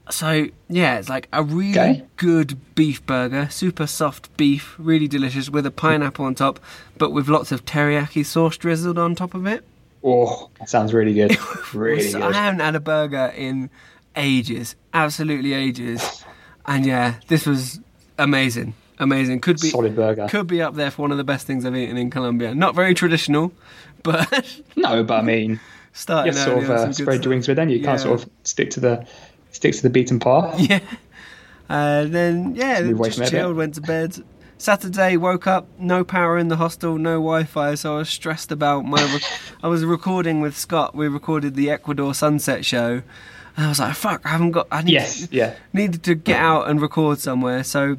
So 0.09 0.47
yeah, 0.69 0.97
it's 0.99 1.09
like 1.09 1.27
a 1.33 1.43
really 1.43 1.71
Okay. 1.79 2.03
good 2.17 2.57
beef 2.75 3.05
burger, 3.05 3.47
super 3.49 3.87
soft 3.87 4.35
beef, 4.37 4.75
really 4.77 5.07
delicious 5.07 5.49
with 5.49 5.65
a 5.65 5.71
pineapple 5.71 6.25
on 6.25 6.35
top, 6.35 6.59
but 6.97 7.11
with 7.11 7.27
lots 7.27 7.51
of 7.51 7.65
teriyaki 7.65 8.25
sauce 8.25 8.57
drizzled 8.57 8.97
on 8.99 9.15
top 9.15 9.33
of 9.33 9.45
it. 9.47 9.63
Oh, 10.03 10.51
that 10.59 10.69
sounds 10.69 10.93
really 10.93 11.13
good. 11.13 11.35
Really 11.73 12.09
So 12.11 12.21
I 12.21 12.31
haven't 12.33 12.59
had 12.59 12.75
a 12.75 12.79
burger 12.79 13.33
in 13.35 13.69
ages, 14.15 14.75
absolutely 14.93 15.53
ages, 15.53 16.23
and 16.67 16.85
yeah, 16.85 17.15
this 17.27 17.45
was 17.45 17.79
amazing, 18.17 18.75
amazing. 18.99 19.41
Could 19.41 19.59
be 19.59 19.69
Solid 19.71 19.95
burger. 19.95 20.27
could 20.29 20.47
be 20.47 20.61
up 20.61 20.75
there 20.75 20.91
for 20.91 21.01
one 21.01 21.11
of 21.11 21.17
the 21.17 21.23
best 21.23 21.45
things 21.47 21.65
I've 21.65 21.75
eaten 21.75 21.97
in 21.97 22.11
Colombia. 22.11 22.53
Not 22.55 22.75
very 22.75 22.93
traditional, 22.93 23.51
but 24.03 24.61
No, 24.77 25.03
but 25.03 25.19
I 25.19 25.21
mean, 25.23 25.59
starting 25.93 26.33
you 26.33 26.39
sort 26.39 26.63
of 26.63 26.69
uh, 26.69 26.91
spread 26.93 27.23
your 27.25 27.31
wings 27.31 27.47
with 27.47 27.57
then. 27.57 27.69
You 27.69 27.81
can't 27.81 27.99
sort 27.99 28.21
of 28.21 28.29
stick 28.43 28.69
to 28.71 28.79
the 28.79 29.07
stick 29.55 29.73
to 29.75 29.81
the 29.81 29.89
beaten 29.89 30.19
path. 30.19 30.59
Yeah. 30.69 30.79
Uh, 31.67 32.05
then 32.05 32.53
yeah, 32.55 32.81
just 32.81 32.91
from 32.93 33.05
it 33.05 33.17
a 33.17 33.19
bit. 33.21 33.29
chilled, 33.31 33.55
went 33.55 33.73
to 33.75 33.81
bed. 33.81 34.23
Saturday, 34.57 35.17
woke 35.17 35.47
up, 35.47 35.67
no 35.79 36.03
power 36.03 36.37
in 36.37 36.47
the 36.47 36.55
hostel, 36.57 36.97
no 36.97 37.13
Wi-Fi, 37.15 37.73
so 37.75 37.95
I 37.95 37.97
was 37.99 38.09
stressed 38.09 38.51
about 38.51 38.85
my. 38.85 39.01
Rec- 39.11 39.23
I 39.63 39.67
was 39.67 39.83
recording 39.83 40.41
with 40.41 40.55
Scott. 40.55 40.93
We 40.95 41.07
recorded 41.07 41.55
the 41.55 41.69
Ecuador 41.71 42.13
sunset 42.13 42.63
show, 42.65 43.01
and 43.57 43.65
I 43.65 43.69
was 43.69 43.79
like, 43.79 43.95
"Fuck, 43.95 44.21
I 44.25 44.29
haven't 44.29 44.51
got. 44.51 44.67
I 44.71 44.83
need 44.83 44.91
Yes, 44.93 45.27
yeah. 45.31 45.55
needed 45.73 46.03
to 46.03 46.13
get 46.15 46.39
out 46.39 46.69
and 46.69 46.79
record 46.79 47.19
somewhere." 47.19 47.63
So 47.63 47.97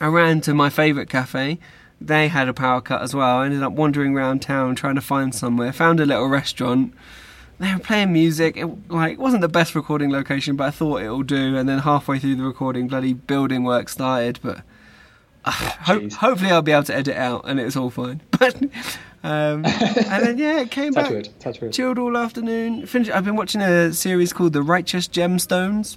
I 0.00 0.06
ran 0.06 0.40
to 0.42 0.54
my 0.54 0.70
favourite 0.70 1.08
cafe. 1.10 1.58
They 2.00 2.28
had 2.28 2.48
a 2.48 2.54
power 2.54 2.80
cut 2.80 3.02
as 3.02 3.12
well. 3.12 3.38
I 3.38 3.46
ended 3.46 3.64
up 3.64 3.72
wandering 3.72 4.14
around 4.16 4.40
town 4.40 4.76
trying 4.76 4.94
to 4.94 5.00
find 5.00 5.34
somewhere. 5.34 5.72
Found 5.72 5.98
a 5.98 6.06
little 6.06 6.28
restaurant. 6.28 6.94
They 7.60 7.72
were 7.72 7.80
playing 7.80 8.12
music. 8.12 8.56
It 8.56 8.66
like 8.90 9.18
wasn't 9.18 9.40
the 9.42 9.48
best 9.48 9.74
recording 9.74 10.10
location, 10.12 10.54
but 10.56 10.64
I 10.64 10.70
thought 10.70 11.02
it'll 11.02 11.24
do. 11.24 11.56
And 11.56 11.68
then 11.68 11.80
halfway 11.80 12.18
through 12.20 12.36
the 12.36 12.44
recording, 12.44 12.86
bloody 12.86 13.14
building 13.14 13.64
work 13.64 13.88
started. 13.88 14.38
But 14.42 14.58
uh, 15.44 15.50
ho- 15.82 16.08
hopefully, 16.18 16.50
I'll 16.52 16.62
be 16.62 16.70
able 16.72 16.84
to 16.84 16.94
edit 16.94 17.16
out, 17.16 17.42
and 17.46 17.58
it 17.58 17.64
was 17.64 17.76
all 17.76 17.90
fine. 17.90 18.20
But 18.38 18.54
um, 19.24 19.64
and 19.64 20.22
then 20.24 20.38
yeah, 20.38 20.60
it 20.60 20.70
came 20.70 20.92
back 20.94 21.10
wood. 21.10 21.28
Touch 21.40 21.60
wood. 21.60 21.72
chilled 21.72 21.98
all 21.98 22.16
afternoon. 22.16 22.86
Finished. 22.86 23.10
I've 23.10 23.24
been 23.24 23.34
watching 23.34 23.60
a 23.60 23.92
series 23.92 24.32
called 24.32 24.52
The 24.52 24.62
Righteous 24.62 25.08
Gemstones, 25.08 25.96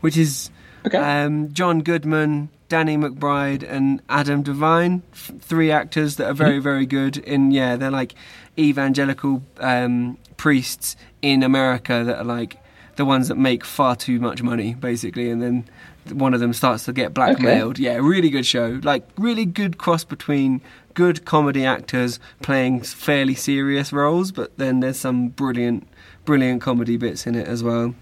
which 0.00 0.16
is 0.16 0.50
Okay. 0.86 0.96
um, 0.96 1.52
John 1.52 1.80
Goodman, 1.82 2.48
Danny 2.70 2.96
McBride, 2.96 3.62
and 3.68 4.00
Adam 4.08 4.42
DeVine. 4.42 5.02
F- 5.12 5.32
three 5.40 5.70
actors 5.70 6.16
that 6.16 6.28
are 6.30 6.32
very, 6.34 6.58
very 6.58 6.86
good. 6.86 7.18
In 7.18 7.50
yeah, 7.50 7.76
they're 7.76 7.90
like 7.90 8.14
evangelical 8.58 9.42
um, 9.58 10.16
priests 10.36 10.96
in 11.22 11.42
America 11.42 12.02
that 12.04 12.18
are 12.18 12.24
like 12.24 12.58
the 12.96 13.04
ones 13.04 13.28
that 13.28 13.36
make 13.36 13.64
far 13.64 13.94
too 13.94 14.18
much 14.20 14.42
money, 14.42 14.74
basically, 14.74 15.30
and 15.30 15.42
then 15.42 15.64
one 16.12 16.34
of 16.34 16.40
them 16.40 16.52
starts 16.52 16.84
to 16.84 16.92
get 16.92 17.12
blackmailed. 17.12 17.78
Yeah, 17.78 17.96
really 17.96 18.30
good 18.30 18.46
show. 18.46 18.80
Like 18.82 19.06
really 19.18 19.44
good 19.44 19.78
cross 19.78 20.04
between 20.04 20.60
good 20.94 21.24
comedy 21.24 21.64
actors 21.64 22.18
playing 22.42 22.82
fairly 22.82 23.34
serious 23.34 23.92
roles, 23.92 24.32
but 24.32 24.56
then 24.56 24.80
there's 24.80 24.98
some 24.98 25.28
brilliant, 25.28 25.86
brilliant 26.24 26.62
comedy 26.62 26.96
bits 26.96 27.26
in 27.26 27.34
it 27.34 27.46
as 27.46 27.62
well. 27.62 27.94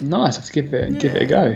Nice. 0.00 0.36
Let's 0.36 0.50
give 0.50 0.72
it 0.72 0.98
give 1.00 1.14
it 1.14 1.22
a 1.22 1.26
go. 1.26 1.54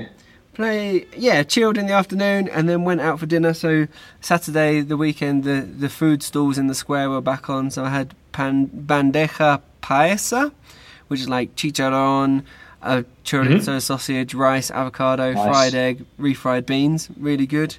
Play 0.54 1.06
yeah 1.16 1.42
chilled 1.42 1.78
in 1.78 1.86
the 1.86 1.94
afternoon 1.94 2.48
and 2.48 2.68
then 2.68 2.84
went 2.84 3.00
out 3.00 3.18
for 3.18 3.26
dinner. 3.26 3.54
So 3.54 3.88
saturday 4.20 4.80
the 4.82 4.96
weekend 4.96 5.44
the 5.44 5.62
the 5.62 5.88
food 5.88 6.22
stalls 6.22 6.58
in 6.58 6.66
the 6.66 6.74
square 6.74 7.08
were 7.08 7.20
back 7.22 7.48
on. 7.48 7.70
So 7.70 7.84
i 7.84 7.88
had 7.90 8.14
pan 8.32 8.68
bandeja 8.68 9.62
paisa 9.82 10.52
which 11.08 11.20
is 11.20 11.28
like 11.28 11.54
chicharron 11.56 12.42
a 12.82 13.04
chorizo 13.24 13.58
mm-hmm. 13.60 13.78
sausage 13.78 14.34
rice 14.34 14.70
avocado 14.70 15.32
Nice. 15.32 15.44
fried 15.46 15.74
egg 15.74 16.04
refried 16.18 16.66
beans. 16.66 17.08
Really 17.16 17.46
good. 17.46 17.76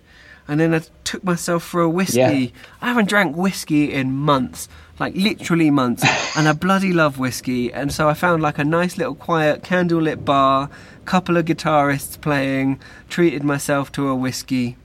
And 0.48 0.60
then 0.60 0.74
i 0.74 0.82
took 1.04 1.24
myself 1.24 1.64
for 1.64 1.82
a 1.82 1.90
whiskey. 1.90 2.18
Yeah. 2.18 2.48
i 2.82 2.88
haven't 2.88 3.08
drank 3.08 3.36
whiskey 3.38 3.94
in 3.94 4.14
months 4.14 4.68
like 5.00 5.16
literally 5.16 5.70
months 5.72 6.04
and 6.38 6.48
i 6.48 6.54
bloody 6.54 6.94
love 6.94 7.18
whiskey. 7.18 7.72
And 7.74 7.92
so 7.92 8.08
i 8.10 8.14
found 8.14 8.42
like 8.42 8.58
a 8.60 8.64
nice 8.64 8.98
little 8.98 9.16
quiet 9.16 9.64
candlelit 9.64 10.24
bar 10.24 10.70
couple 11.06 11.36
of 11.36 11.46
guitarists 11.46 12.20
playing 12.22 12.80
treated 13.10 13.44
myself 13.44 13.92
to 13.94 14.08
a 14.08 14.16
whiskey. 14.16 14.78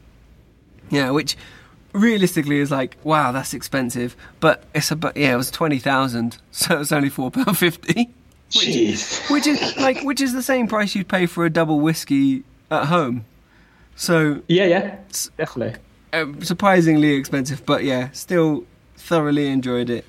Yeah 0.90 1.10
which 1.10 1.36
realistically 1.92 2.58
is 2.58 2.70
like 2.70 2.96
wow 3.04 3.32
that's 3.32 3.54
expensive. 3.54 4.16
But 4.40 4.64
it's 4.74 4.90
about 4.90 5.16
yeah 5.16 5.34
it 5.34 5.36
was 5.36 5.50
20000 5.50 6.38
so 6.50 6.80
it's 6.80 6.92
only 6.92 7.10
£4.50 7.10 8.08
Jeez. 8.50 9.30
which 9.30 9.46
is 9.46 9.76
like 9.76 10.02
which 10.02 10.20
is 10.22 10.32
the 10.32 10.42
same 10.42 10.68
price 10.68 10.94
you'd 10.94 11.08
pay 11.08 11.26
for 11.26 11.44
a 11.44 11.50
double 11.50 11.80
whiskey 11.80 12.44
at 12.70 12.86
home. 12.86 13.24
So 13.94 14.42
Yeah, 14.48 14.64
yeah, 14.64 14.96
definitely. 15.36 15.78
um, 16.14 16.42
surprisingly 16.42 17.12
expensive 17.14 17.66
but 17.66 17.84
yeah 17.84 18.10
still 18.12 18.64
thoroughly 18.98 19.48
enjoyed 19.48 19.88
it 19.90 20.04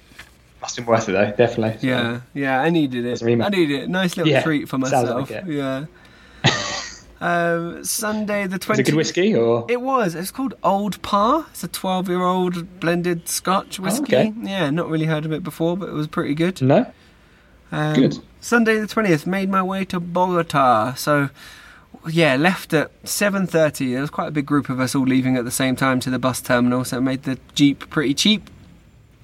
Must 0.62 0.76
have 0.76 0.86
been 0.86 0.92
worth 0.92 1.08
it 1.10 1.14
though, 1.14 1.32
definitely. 1.38 1.80
So, 1.80 1.88
Yeah, 1.88 2.22
yeah, 2.34 2.62
I 2.62 2.70
needed 2.70 3.06
it. 3.06 3.24
I 3.24 3.50
needed 3.50 3.84
it. 3.84 3.90
Nice 3.90 4.18
little 4.18 4.32
Yeah, 4.32 4.42
treat 4.44 4.68
for 4.68 4.78
myself. 4.78 5.10
like 5.10 5.32
it. 5.32 5.46
Yeah. 5.48 5.86
um, 7.22 7.84
Sunday 7.84 8.48
the 8.48 8.54
Was 8.58 8.60
twenty. 8.66 8.82
it 8.82 8.86
good 8.86 8.96
whiskey 8.96 9.36
or? 9.36 9.66
It 9.70 9.82
was. 9.82 10.16
It's 10.16 10.32
called 10.32 10.54
Old 10.64 11.02
Parr. 11.02 11.46
It's 11.52 11.64
a 11.64 11.68
twelve-year-old 11.68 12.80
blended 12.80 13.28
Scotch 13.28 13.80
whiskey. 13.80 14.16
okay. 14.16 14.34
Yeah, 14.42 14.70
not 14.70 14.90
really 14.90 15.06
heard 15.06 15.26
of 15.26 15.32
it 15.34 15.44
before, 15.44 15.78
but 15.78 15.90
it 15.90 15.94
was 15.94 16.08
pretty 16.08 16.34
good. 16.36 16.62
No. 16.62 16.92
Um, 17.72 17.94
Good. 17.96 18.18
Sunday 18.42 18.78
the 18.80 18.88
twentieth. 18.88 19.28
Made 19.28 19.50
my 19.50 19.62
way 19.64 19.86
to 19.86 20.00
Bogota. 20.00 20.94
So. 20.96 21.30
Yeah, 22.08 22.36
left 22.38 22.74
at 22.74 22.92
seven 23.04 23.46
thirty. 23.48 23.92
There 23.92 24.02
was 24.02 24.10
quite 24.12 24.28
a 24.30 24.32
big 24.32 24.46
group 24.46 24.70
of 24.70 24.80
us 24.80 24.96
all 24.96 25.04
leaving 25.04 25.36
at 25.36 25.44
the 25.44 25.52
same 25.52 25.76
time 25.76 26.00
to 26.02 26.10
the 26.10 26.20
bus 26.20 26.40
terminal, 26.40 26.86
so 26.86 26.98
it 27.00 27.02
made 27.02 27.24
the 27.24 27.38
jeep 27.56 27.90
pretty 27.90 28.14
cheap. 28.14 28.50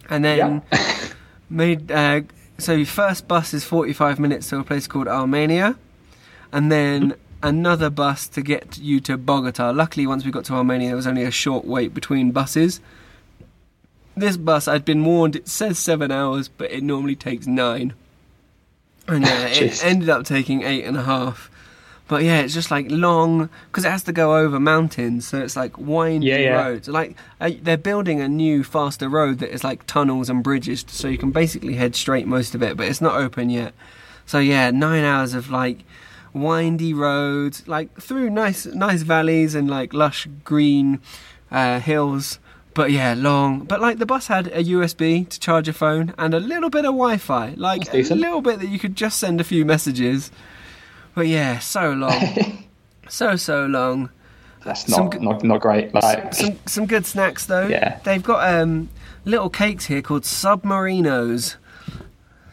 And 0.09 0.23
then 0.23 0.63
Yeah. 0.71 0.89
made 1.49 1.91
uh, 1.91 2.21
so 2.57 2.73
your 2.73 2.85
first 2.85 3.27
bus 3.27 3.53
is 3.53 3.63
45 3.63 4.19
minutes 4.19 4.49
to 4.49 4.59
a 4.59 4.63
place 4.63 4.87
called 4.87 5.07
Armenia. 5.07 5.75
And 6.51 6.71
then 6.71 7.15
another 7.43 7.89
bus 7.89 8.27
to 8.29 8.41
get 8.41 8.77
you 8.77 8.99
to 9.01 9.17
Bogota. 9.17 9.71
Luckily 9.71 10.07
once 10.07 10.25
we 10.25 10.31
got 10.31 10.45
to 10.45 10.53
Armenia 10.53 10.87
there 10.87 10.95
was 10.95 11.07
only 11.07 11.23
a 11.23 11.31
short 11.31 11.65
wait 11.65 11.93
between 11.93 12.31
buses. 12.31 12.79
This 14.15 14.37
bus 14.37 14.67
I'd 14.67 14.85
been 14.85 15.03
warned 15.03 15.35
it 15.35 15.47
says 15.47 15.77
7 15.77 16.11
hours 16.11 16.47
but 16.47 16.71
it 16.71 16.83
normally 16.83 17.15
takes 17.15 17.45
9 17.47 17.93
and 19.07 19.23
yeah 19.23 19.45
it 19.47 19.83
ended 19.83 20.09
up 20.09 20.25
taking 20.25 20.63
eight 20.63 20.83
and 20.85 20.97
a 20.97 21.03
half 21.03 21.51
but 22.07 22.23
yeah, 22.23 22.41
it's 22.41 22.53
just 22.53 22.69
like 22.71 22.87
long 22.89 23.49
because 23.71 23.83
it 23.85 23.89
has 23.91 24.03
to 24.03 24.11
go 24.13 24.37
over 24.37 24.59
mountains, 24.59 25.27
so 25.27 25.39
it's 25.39 25.55
like 25.55 25.77
windy 25.77 26.27
Yeah, 26.27 26.37
yeah. 26.37 26.63
roads. 26.63 26.87
Like 26.87 27.15
uh, 27.41 27.51
they're 27.61 27.77
building 27.77 28.21
a 28.21 28.27
new, 28.27 28.63
faster 28.63 29.09
road 29.09 29.39
that 29.39 29.51
is 29.51 29.63
like 29.63 29.85
tunnels 29.87 30.29
and 30.29 30.43
bridges, 30.43 30.85
so 30.87 31.07
you 31.07 31.17
can 31.17 31.31
basically 31.31 31.75
head 31.75 31.95
straight 31.95 32.27
most 32.27 32.53
of 32.55 32.61
it, 32.63 32.77
but 32.77 32.87
it's 32.87 33.01
not 33.01 33.15
open 33.15 33.49
yet. 33.49 33.73
So 34.25 34.39
yeah, 34.39 34.71
nine 34.71 35.03
hours 35.03 35.33
of 35.33 35.49
like 35.49 35.79
windy 36.33 36.93
roads, 36.93 37.67
like 37.67 37.99
through 38.01 38.29
nice, 38.29 38.65
nice 38.65 39.01
valleys 39.03 39.55
and 39.55 39.69
like 39.69 39.93
lush 39.93 40.27
green 40.43 40.99
uh, 41.51 41.79
hills. 41.79 42.39
But 42.73 42.91
yeah, 42.91 43.13
long. 43.17 43.59
But 43.61 43.79
like 43.79 43.99
the 43.99 44.05
bus 44.05 44.27
had 44.27 44.47
a 44.47 44.61
USB 44.63 45.27
to 45.29 45.39
charge 45.39 45.67
your 45.67 45.73
phone 45.73 46.13
and 46.17 46.33
a 46.33 46.41
little 46.41 46.69
bit 46.69 46.79
of 46.83 46.93
Wi-Fi, 46.93 47.53
like 47.55 47.93
a 47.93 48.15
little 48.15 48.41
bit 48.41 48.59
that 48.59 48.67
you 48.67 48.79
could 48.79 48.95
just 48.97 49.17
send 49.17 49.39
a 49.39 49.45
few 49.45 49.63
messages. 49.63 50.29
But 51.15 51.27
yeah, 51.27 51.59
so 51.59 51.91
long, 51.93 52.63
so 53.09 53.35
so 53.37 53.65
long. 53.65 54.09
That's 54.65 54.87
not, 54.89 55.11
good- 55.11 55.21
not 55.21 55.43
not 55.43 55.61
great. 55.61 55.93
Like, 55.93 56.33
Some 56.33 56.59
some 56.65 56.85
good 56.87 57.05
snacks 57.05 57.45
though. 57.45 57.67
Yeah. 57.67 57.99
They've 58.03 58.21
got 58.23 58.47
um 58.61 58.89
little 59.23 59.49
cakes 59.49 59.85
here 59.85 60.01
called 60.01 60.23
submarinos. 60.23 61.55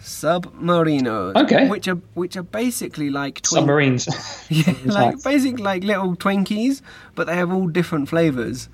Submarinos. 0.00 1.34
Okay. 1.44 1.68
Which 1.68 1.88
are 1.88 1.98
which 2.14 2.36
are 2.36 2.42
basically 2.42 3.10
like 3.10 3.40
twin- 3.42 3.60
submarines. 3.62 4.06
Yeah, 4.50 4.74
like 4.84 5.22
basically 5.22 5.62
like 5.62 5.84
little 5.84 6.14
Twinkies, 6.16 6.82
but 7.14 7.26
they 7.26 7.34
have 7.34 7.52
all 7.52 7.66
different 7.68 8.08
flavors. 8.08 8.68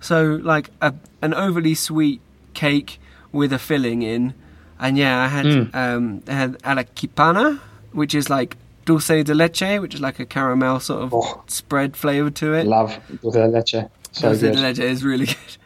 So 0.00 0.40
like 0.42 0.70
a, 0.80 0.94
an 1.22 1.34
overly 1.34 1.74
sweet 1.74 2.20
cake 2.54 3.00
with 3.32 3.52
a 3.52 3.58
filling 3.58 4.02
in, 4.02 4.34
and 4.80 4.96
yeah, 4.96 5.20
I 5.20 5.28
had 5.28 5.46
Mm. 5.46 5.74
um 5.74 6.20
they 6.24 6.32
had 6.34 6.56
arequipe, 6.62 7.58
which 7.92 8.14
is 8.14 8.30
like 8.30 8.56
dulce 8.88 9.22
de 9.24 9.34
leche, 9.34 9.78
which 9.82 9.94
is 9.94 10.00
like 10.00 10.18
a 10.18 10.26
caramel 10.26 10.80
sort 10.80 11.02
of 11.02 11.12
Oh. 11.14 11.42
spread 11.46 11.96
flavor 11.96 12.30
to 12.30 12.54
it. 12.54 12.66
Love 12.66 12.98
dulce 13.22 13.34
de 13.34 13.46
leche. 13.48 13.84
So 14.12 14.28
dulce 14.28 14.40
de 14.40 14.52
leche 14.54 14.78
is 14.94 15.04
really 15.04 15.26
good. 15.34 15.56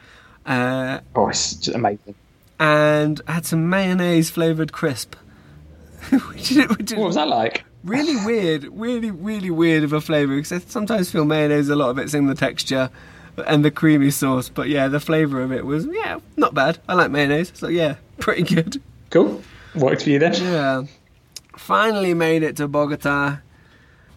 Uh, 0.44 1.00
Oh, 1.14 1.28
it's 1.28 1.54
just 1.54 1.76
amazing. 1.76 2.14
and 2.58 3.20
I 3.28 3.32
had 3.32 3.46
some 3.46 3.68
mayonnaise 3.70 4.28
flavored 4.30 4.72
crisp, 4.72 5.14
which 6.10 6.50
which 6.50 6.92
What 6.92 7.06
was 7.06 7.14
that 7.14 7.28
like? 7.28 7.64
really 7.84 8.16
weird, 8.30 8.64
really, 8.72 9.10
really 9.10 9.50
weird 9.50 9.84
of 9.84 9.92
a 9.92 10.00
flavour 10.00 10.34
because 10.36 10.52
I 10.52 10.58
sometimes 10.58 11.10
feel 11.10 11.24
mayonnaise, 11.24 11.68
a 11.68 11.76
lot 11.76 11.90
of 11.90 11.98
it's 11.98 12.14
in 12.14 12.26
the 12.26 12.34
texture 12.34 12.90
and 13.46 13.64
the 13.64 13.70
creamy 13.70 14.10
sauce, 14.10 14.48
but 14.48 14.68
yeah, 14.68 14.88
the 14.88 15.00
flavour 15.00 15.40
of 15.42 15.52
it 15.52 15.64
was, 15.64 15.86
yeah, 15.86 16.18
not 16.36 16.52
bad. 16.54 16.78
I 16.88 16.94
like 16.94 17.10
mayonnaise, 17.10 17.50
so 17.54 17.68
yeah, 17.68 17.96
pretty 18.18 18.42
good. 18.54 18.80
Cool. 19.10 19.42
Worked 19.74 20.02
for 20.02 20.10
you 20.10 20.18
then. 20.18 20.34
Yeah. 20.34 20.82
Finally 21.56 22.14
made 22.14 22.42
it 22.42 22.56
to 22.56 22.68
Bogota. 22.68 23.38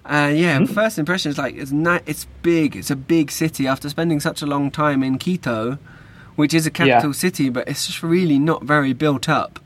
Uh, 0.06 0.32
yeah, 0.34 0.60
Hmm? 0.60 0.66
first 0.66 1.00
impression 1.00 1.32
is 1.32 1.38
like 1.38 1.56
it's 1.56 1.72
ni- 1.72 2.00
it's 2.06 2.28
big. 2.44 2.76
It's 2.76 2.92
a 2.92 2.96
big 2.96 3.32
city. 3.32 3.68
After 3.68 3.90
spending 3.90 4.20
such 4.20 4.42
a 4.42 4.46
long 4.46 4.70
time 4.72 5.02
in 5.04 5.18
Quito, 5.18 5.78
which 6.36 6.54
is 6.54 6.66
a 6.68 6.72
capital 6.72 7.10
Yeah. 7.10 7.16
city, 7.16 7.50
but 7.50 7.68
it's 7.68 7.88
just 7.88 8.04
really 8.04 8.38
not 8.40 8.64
very 8.64 8.94
built 8.94 9.28
up. 9.28 9.60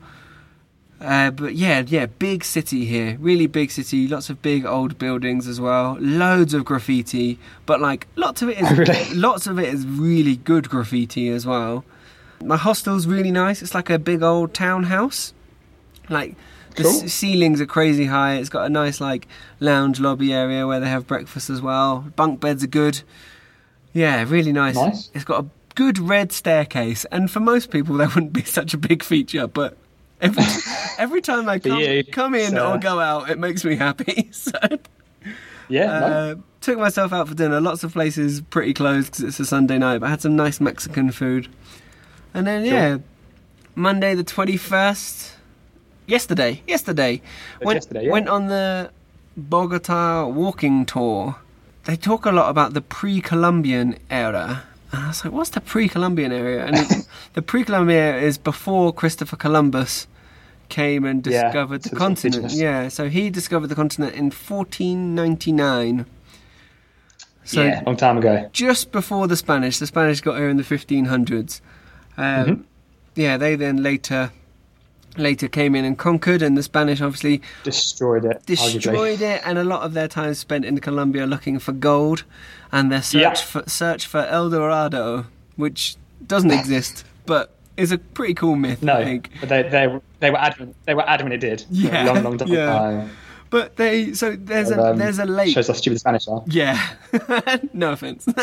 Uh, 1.00 1.30
but 1.30 1.54
yeah, 1.54 1.82
yeah, 1.86 2.06
big 2.06 2.44
city 2.44 2.84
here. 2.84 3.16
Really 3.20 3.46
big 3.46 3.70
city. 3.70 4.06
Lots 4.06 4.28
of 4.30 4.42
big 4.42 4.66
old 4.66 4.98
buildings 4.98 5.46
as 5.46 5.58
well. 5.60 5.96
Loads 6.00 6.52
of 6.54 6.64
graffiti, 6.64 7.38
but 7.66 7.80
like 7.80 8.06
lots 8.16 8.42
of 8.42 8.48
it 8.50 8.58
is 8.60 8.70
Really? 8.78 9.14
lots 9.14 9.46
of 9.46 9.58
it 9.58 9.72
is 9.72 9.86
really 9.86 10.36
good 10.36 10.68
graffiti 10.68 11.28
as 11.30 11.46
well. 11.46 11.84
My 12.44 12.56
hostel's 12.56 13.06
really 13.06 13.30
nice. 13.30 13.62
It's 13.62 13.74
like 13.74 13.90
a 13.90 13.98
big 13.98 14.22
old 14.22 14.52
townhouse. 14.54 15.32
Like 16.10 16.34
the 16.82 16.88
Cool. 16.90 17.00
c- 17.00 17.08
ceilings 17.08 17.60
are 17.60 17.66
crazy 17.66 18.06
high. 18.06 18.34
It's 18.36 18.48
got 18.48 18.66
a 18.66 18.68
nice 18.68 19.00
like 19.00 19.26
lounge 19.60 20.00
lobby 20.00 20.32
area 20.32 20.66
where 20.66 20.80
they 20.80 20.88
have 20.88 21.06
breakfast 21.06 21.50
as 21.50 21.60
well. 21.62 22.06
Bunk 22.16 22.40
beds 22.40 22.62
are 22.64 22.68
good. 22.68 23.02
Yeah, 23.92 24.24
really 24.28 24.52
nice. 24.52 24.76
Nice. 24.76 25.10
It's 25.14 25.24
got 25.24 25.44
a 25.44 25.48
good 25.74 25.98
red 25.98 26.32
staircase, 26.32 27.04
and 27.12 27.30
for 27.30 27.40
most 27.40 27.70
people 27.70 27.96
that 27.98 28.14
wouldn't 28.14 28.32
be 28.32 28.44
such 28.44 28.74
a 28.74 28.78
big 28.78 29.02
feature, 29.02 29.46
but 29.46 29.76
every 30.20 30.44
every 30.98 31.20
time 31.20 31.48
I 31.48 31.58
come, 31.58 31.78
you, 31.80 32.04
come 32.04 32.34
in 32.34 32.56
or 32.58 32.78
go 32.78 32.98
out, 33.00 33.30
it 33.30 33.38
makes 33.38 33.64
me 33.64 33.76
happy. 33.76 34.30
So 34.40 34.52
Yeah. 35.68 35.86
no? 35.86 36.06
uh, 36.06 36.34
took 36.60 36.78
myself 36.78 37.12
out 37.12 37.28
for 37.28 37.34
dinner. 37.34 37.60
Lots 37.60 37.84
of 37.84 37.92
places 37.92 38.40
pretty 38.50 38.74
closed 38.74 39.12
because 39.12 39.24
it's 39.24 39.40
a 39.40 39.44
Sunday 39.46 39.78
night, 39.78 39.98
but 39.98 40.06
I 40.06 40.10
had 40.10 40.20
some 40.20 40.34
nice 40.36 40.60
Mexican 40.60 41.10
food. 41.12 41.48
And 42.34 42.46
then 42.46 42.64
yeah, 42.64 42.98
Monday 43.74 44.14
the 44.14 44.24
twenty 44.24 44.56
first. 44.56 45.34
Yesterday, 46.10 46.62
yesterday, 46.66 47.22
went, 47.62 47.76
yesterday, 47.76 48.06
yeah. 48.06 48.10
went 48.12 48.28
on 48.28 48.48
the 48.48 48.90
Bogota 49.36 50.26
walking 50.26 50.84
tour. 50.84 51.36
They 51.84 51.96
talk 51.96 52.26
a 52.26 52.32
lot 52.32 52.50
about 52.50 52.74
the 52.74 52.80
pre-Columbian 52.80 53.96
era, 54.10 54.64
and 54.90 55.04
I 55.04 55.08
was 55.08 55.24
like, 55.24 55.32
"What's 55.32 55.50
the 55.50 55.60
pre-Columbian 55.60 56.32
era?" 56.32 56.66
And 56.66 56.76
it, 56.76 57.06
the 57.34 57.42
pre-Columbian 57.42 57.98
era 57.98 58.22
is 58.22 58.38
before 58.38 58.92
Christopher 58.92 59.36
Columbus 59.36 60.08
came 60.68 61.04
and 61.04 61.22
discovered 61.22 61.84
so 61.84 61.90
the 61.90 61.96
continent. 61.96 62.36
indigenous. 62.36 62.60
Yeah, 62.60 62.88
so 62.88 63.08
he 63.08 63.30
discovered 63.30 63.68
the 63.68 63.76
continent 63.76 64.14
in 64.14 64.30
1499. 64.30 66.06
So 67.44 67.62
yeah, 67.62 67.82
long 67.86 67.96
time 67.96 68.18
ago. 68.18 68.48
just 68.52 68.90
before 68.90 69.28
the 69.28 69.36
Spanish. 69.36 69.78
The 69.78 69.86
Spanish 69.86 70.20
got 70.20 70.36
here 70.38 70.48
in 70.48 70.56
the 70.56 70.64
1500s. 70.64 71.60
Um, 72.16 72.24
Mm-hmm. 72.46 72.62
Yeah, 73.16 73.36
they 73.36 73.56
then 73.56 73.82
later 73.82 74.30
later 75.20 75.48
came 75.48 75.74
in 75.74 75.84
and 75.84 75.96
conquered, 75.98 76.42
and 76.42 76.56
the 76.56 76.62
Spanish 76.62 77.00
obviously 77.00 77.40
Destroyed 77.62 78.24
it. 78.24 78.42
arguably. 78.46 78.72
destroyed 78.72 79.20
it, 79.20 79.42
and 79.44 79.58
a 79.58 79.64
lot 79.64 79.82
of 79.82 79.92
their 79.94 80.08
time 80.08 80.34
spent 80.34 80.64
in 80.64 80.78
Colombia 80.80 81.26
looking 81.26 81.58
for 81.58 81.72
gold, 81.72 82.24
and 82.72 82.90
their 82.90 83.02
search 83.02 83.20
Yeah. 83.22 83.34
for 83.34 83.62
search 83.68 84.06
for 84.06 84.20
El 84.26 84.50
Dorado, 84.50 85.26
which 85.56 85.96
doesn't 86.26 86.50
exist, 86.50 87.04
but 87.26 87.50
is 87.76 87.92
a 87.92 87.98
pretty 87.98 88.34
cool 88.34 88.56
myth. 88.56 88.82
No, 88.82 88.94
I 88.94 89.04
think. 89.04 89.30
but 89.40 89.48
they, 89.48 89.62
they 89.62 90.00
they 90.20 90.30
were 90.30 90.38
adamant. 90.38 90.76
They 90.86 90.94
were 90.94 91.08
adamant 91.08 91.34
it 91.34 91.38
did. 91.38 91.64
Yeah, 91.70 92.04
long, 92.04 92.22
long 92.22 92.38
time. 92.38 92.48
yeah. 92.52 93.08
But 93.50 93.76
they 93.76 94.12
so 94.12 94.36
there's 94.36 94.70
a 94.70 94.80
Um, 94.90 94.98
there's 94.98 95.18
a 95.18 95.24
lake. 95.24 95.54
Shows 95.54 95.66
how 95.68 95.74
stupid 95.74 95.96
the 95.96 96.00
Spanish 96.00 96.28
are. 96.28 96.42
Yeah. 96.46 96.78
no 97.72 97.92
offense. 97.92 98.26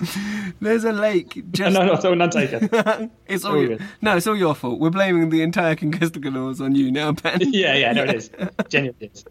there's 0.60 0.84
a 0.84 0.92
lake 0.92 1.42
just 1.52 1.74
No, 1.78 1.84
no, 1.84 1.94
so 2.00 2.14
none 2.14 2.30
taken. 2.30 2.68
it's 3.26 3.44
all 3.44 3.56
all 3.56 3.62
your, 3.62 3.78
no, 4.00 4.16
it's 4.16 4.26
all 4.26 4.36
your 4.36 4.54
fault. 4.54 4.78
We're 4.80 4.90
blaming 4.90 5.30
the 5.30 5.42
entire 5.42 5.74
conquistadors 5.76 6.60
on 6.60 6.74
you 6.74 6.90
now, 6.90 7.12
Ben. 7.12 7.38
yeah, 7.40 7.74
yeah, 7.74 7.92
no, 7.92 8.04
it 8.04 8.14
is. 8.14 8.30
Genuinely, 8.68 9.10
is. 9.12 9.24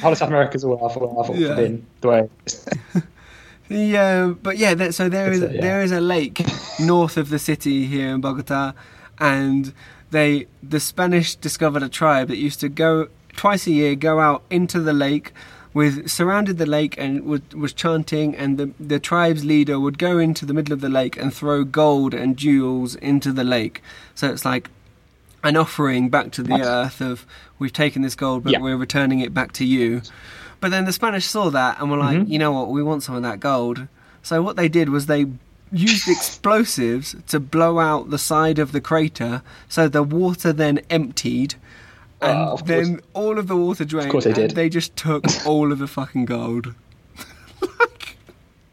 Whole 0.00 0.12
of 0.12 0.18
South 0.18 0.28
America's 0.28 0.64
all 0.64 0.82
our 0.82 0.90
fault, 0.90 1.14
our 1.16 1.24
fault 1.24 1.38
Yeah. 1.38 1.48
for 1.48 1.56
being 1.56 1.86
the 2.00 2.08
way. 2.08 2.28
Yeah, 3.68 4.34
but 4.42 4.58
yeah, 4.58 4.74
there, 4.74 4.92
so 4.92 5.08
there 5.08 5.32
is 5.32 5.42
it, 5.42 5.56
yeah. 5.56 5.60
there 5.60 5.82
is 5.82 5.90
a 5.90 6.00
lake 6.00 6.40
north 6.78 7.16
of 7.16 7.30
the 7.30 7.38
city 7.38 7.86
here 7.86 8.10
in 8.10 8.20
Bogota, 8.20 8.72
and 9.18 9.72
they 10.12 10.46
the 10.62 10.78
Spanish 10.78 11.34
discovered 11.34 11.82
a 11.82 11.88
tribe 11.88 12.28
that 12.28 12.36
used 12.36 12.60
to 12.60 12.68
go 12.68 13.08
twice 13.34 13.66
a 13.66 13.72
year 13.72 13.94
go 13.96 14.20
out 14.20 14.42
into 14.50 14.80
the 14.80 14.92
lake 14.92 15.32
with 15.78 16.08
surrounded 16.18 16.56
the 16.58 16.64
lake 16.78 16.94
and 17.04 17.12
was, 17.32 17.42
was 17.62 17.72
chanting 17.84 18.28
and 18.42 18.50
the 18.60 18.66
the 18.94 18.98
tribe's 19.10 19.44
leader 19.44 19.76
would 19.84 19.98
go 19.98 20.12
into 20.26 20.42
the 20.46 20.54
middle 20.58 20.72
of 20.72 20.80
the 20.80 20.88
lake 21.00 21.16
and 21.22 21.28
throw 21.34 21.58
gold 21.64 22.12
and 22.14 22.36
jewels 22.44 22.94
into 23.10 23.30
the 23.38 23.44
lake. 23.44 23.76
So 24.14 24.24
it's 24.32 24.44
like 24.52 24.64
an 25.44 25.56
offering 25.64 26.08
back 26.08 26.28
to 26.36 26.42
the 26.42 26.60
earth 26.62 27.00
of 27.10 27.26
we've 27.58 27.72
taken 27.84 28.00
this 28.02 28.14
gold 28.24 28.42
but 28.44 28.52
Yeah. 28.52 28.60
we're 28.64 28.76
returning 28.86 29.20
it 29.20 29.32
back 29.34 29.50
to 29.60 29.64
you. 29.66 29.88
But 30.60 30.70
then 30.70 30.84
the 30.86 30.92
spanish 31.00 31.26
saw 31.26 31.50
that 31.50 31.78
and 31.78 31.90
were 31.90 31.98
like 32.08 32.18
Mhm. 32.20 32.28
you 32.32 32.38
know 32.42 32.52
what? 32.56 32.70
We 32.70 32.82
want 32.82 33.02
some 33.02 33.14
of 33.20 33.22
that 33.28 33.40
gold. 33.40 33.78
So 34.22 34.34
what 34.46 34.56
they 34.56 34.68
did 34.78 34.88
was 34.88 35.02
they 35.06 35.26
used 35.72 36.08
explosives 36.08 37.14
to 37.32 37.38
blow 37.38 37.78
out 37.80 38.08
the 38.10 38.18
side 38.32 38.58
of 38.64 38.72
the 38.72 38.80
crater 38.90 39.42
so 39.68 39.88
the 39.88 40.02
water 40.02 40.50
then 40.54 40.76
emptied 40.98 41.50
and 42.22 42.38
ah, 42.38 42.52
of 42.52 42.66
then 42.66 43.00
all 43.12 43.38
of 43.38 43.46
the 43.46 43.56
water 43.56 43.84
drained 43.84 44.06
Of 44.06 44.12
course 44.12 44.24
they 44.24 44.30
and 44.30 44.36
did. 44.48 44.50
they 44.52 44.68
just 44.68 44.96
took 44.96 45.24
all 45.46 45.70
of 45.72 45.78
the 45.78 45.86
fucking 45.86 46.24
gold 46.24 46.74
Like, 47.60 48.16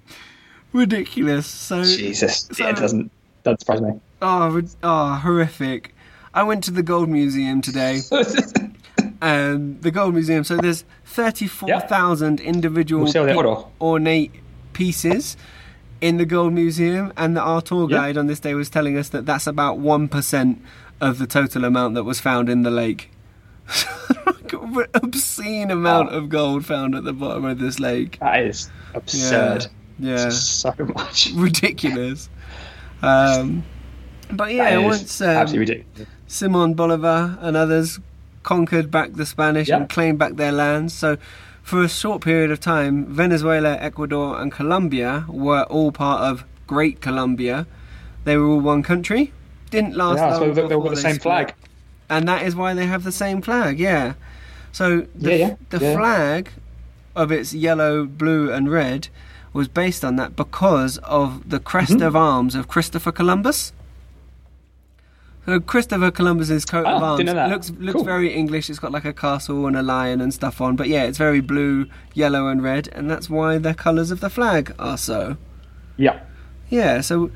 ridiculous 0.74 1.46
so 1.48 1.84
Jesus, 1.84 2.48
so- 2.52 2.64
yeah, 2.64 2.72
it 2.72 2.78
doesn't 2.78 3.12
doesn't 3.44 3.60
surprise 3.60 3.82
me. 3.82 4.00
Oh, 4.22 4.62
oh, 4.84 5.16
horrific. 5.16 5.94
I 6.34 6.44
went 6.44 6.64
to 6.64 6.72
the 6.72 6.82
Gold 6.82 7.10
Museum 7.10 7.62
today. 7.62 8.00
and 8.10 8.76
um, 9.22 9.82
the 9.82 9.92
Gold 9.92 10.14
Museum, 10.14 10.46
so 10.46 10.56
there's 10.56 10.86
34,000 11.06 12.40
individual 12.40 13.04
Museo 13.04 13.26
de 13.26 13.34
pe- 13.34 13.38
Oro. 13.38 13.70
ornate 13.82 14.32
pieces 14.72 15.36
in 16.00 16.16
the 16.18 16.26
Gold 16.26 16.54
Museum. 16.54 17.12
And 17.18 17.36
the, 17.36 17.42
our 17.42 17.62
tour 17.62 17.90
Yeah. 17.92 17.98
guide 17.98 18.18
on 18.18 18.28
this 18.28 18.40
day 18.40 18.54
was 18.54 18.70
telling 18.70 18.98
us 18.98 19.10
that 19.10 19.26
that's 19.26 19.46
about 19.46 19.78
1% 19.80 20.58
of 21.02 21.20
the 21.20 21.28
total 21.28 21.66
amount 21.66 21.96
that 21.96 22.06
was 22.06 22.22
found 22.22 22.48
in 22.48 22.64
the 22.64 22.72
lake. 22.72 23.12
Obscene 24.94 25.72
amount 25.72 26.10
Oh. 26.12 26.18
of 26.18 26.30
gold 26.30 26.66
found 26.66 26.96
at 26.96 27.04
the 27.04 27.14
bottom 27.14 27.46
of 27.46 27.60
this 27.60 27.80
lake. 27.80 28.18
That 28.20 28.42
is 28.46 28.70
absurd. 28.94 29.68
Yeah. 30.00 30.30
So 30.30 30.74
much. 30.96 31.32
Ridiculous. 31.36 32.30
Um, 33.02 33.64
but 34.32 34.54
yeah, 34.54 34.78
once 34.78 35.22
um. 35.22 35.48
Simon 36.28 36.74
Bolivar 36.74 37.38
and 37.42 37.56
others 37.58 38.00
conquered 38.44 38.90
back 38.92 39.14
the 39.14 39.26
Spanish 39.26 39.70
Yeah. 39.70 39.78
and 39.78 39.90
claimed 39.90 40.20
back 40.20 40.36
their 40.36 40.52
lands. 40.52 40.94
So, 40.94 41.18
for 41.62 41.84
a 41.84 41.90
short 41.90 42.22
period 42.22 42.52
of 42.52 42.60
time, 42.60 43.06
Venezuela, 43.06 43.78
Ecuador, 43.78 44.40
and 44.42 44.52
Colombia 44.52 45.26
were 45.30 45.64
all 45.64 45.92
part 45.92 46.22
of 46.22 46.44
Great 46.68 47.00
Colombia. 47.02 47.66
They 48.26 48.36
were 48.38 48.48
all 48.48 48.60
one 48.60 48.84
country. 48.84 49.32
Didn't 49.70 49.96
last 49.96 50.18
Yeah, 50.18 50.26
long. 50.32 50.40
so 50.40 50.46
they've, 50.54 50.70
they've 50.70 50.80
got 50.80 50.90
the 50.90 50.96
they 50.96 51.02
same 51.02 51.16
split. 51.16 51.22
flag. 51.24 51.54
And 52.18 52.28
that 52.28 52.42
is 52.44 52.56
why 52.56 52.74
they 52.74 52.86
have 52.86 53.04
the 53.04 53.12
same 53.12 53.42
flag. 53.42 53.80
Yeah. 53.80 54.14
So 54.72 55.06
the, 55.16 55.30
Yeah, 55.32 55.36
yeah, 55.48 55.56
the 55.70 55.80
yeah. 55.80 55.96
flag 55.96 56.50
of 57.16 57.32
its 57.32 57.54
yellow, 57.54 58.06
blue, 58.06 58.52
and 58.52 58.72
red 58.72 59.08
was 59.54 59.68
based 59.68 60.04
on 60.04 60.16
that 60.16 60.36
because 60.36 60.98
of 61.00 61.50
the 61.50 61.60
crest 61.60 61.92
Mm-hmm. 61.94 62.04
of 62.08 62.16
arms 62.16 62.56
of 62.56 62.68
Christopher 62.68 63.12
Columbus. 63.12 63.72
So 65.46 65.60
Christopher 65.60 66.10
Columbus's 66.10 66.64
coat 66.64 66.86
of 66.86 67.02
Ah, 67.04 67.06
arms 67.06 67.18
didn't 67.20 67.36
know 67.36 67.42
that. 67.44 67.50
looks 67.50 67.70
looks 67.72 67.96
Cool. 67.98 68.04
very 68.06 68.34
English. 68.34 68.70
It's 68.70 68.80
got 68.80 68.92
like 68.94 69.04
a 69.06 69.12
castle 69.14 69.68
and 69.68 69.76
a 69.76 69.84
lion 69.84 70.22
and 70.22 70.34
stuff 70.34 70.62
on, 70.62 70.76
but 70.78 70.88
yeah, 70.88 71.04
it's 71.04 71.18
very 71.18 71.42
blue, 71.42 71.88
yellow, 72.14 72.48
and 72.48 72.64
red, 72.64 72.88
and 72.94 73.12
that's 73.12 73.30
why 73.30 73.58
the 73.58 73.74
colours 73.74 74.10
of 74.10 74.22
the 74.22 74.30
flag 74.30 74.74
are 74.80 74.98
so. 74.98 75.36
Yeah. 75.98 76.22
Yeah, 76.70 77.02
so 77.02 77.30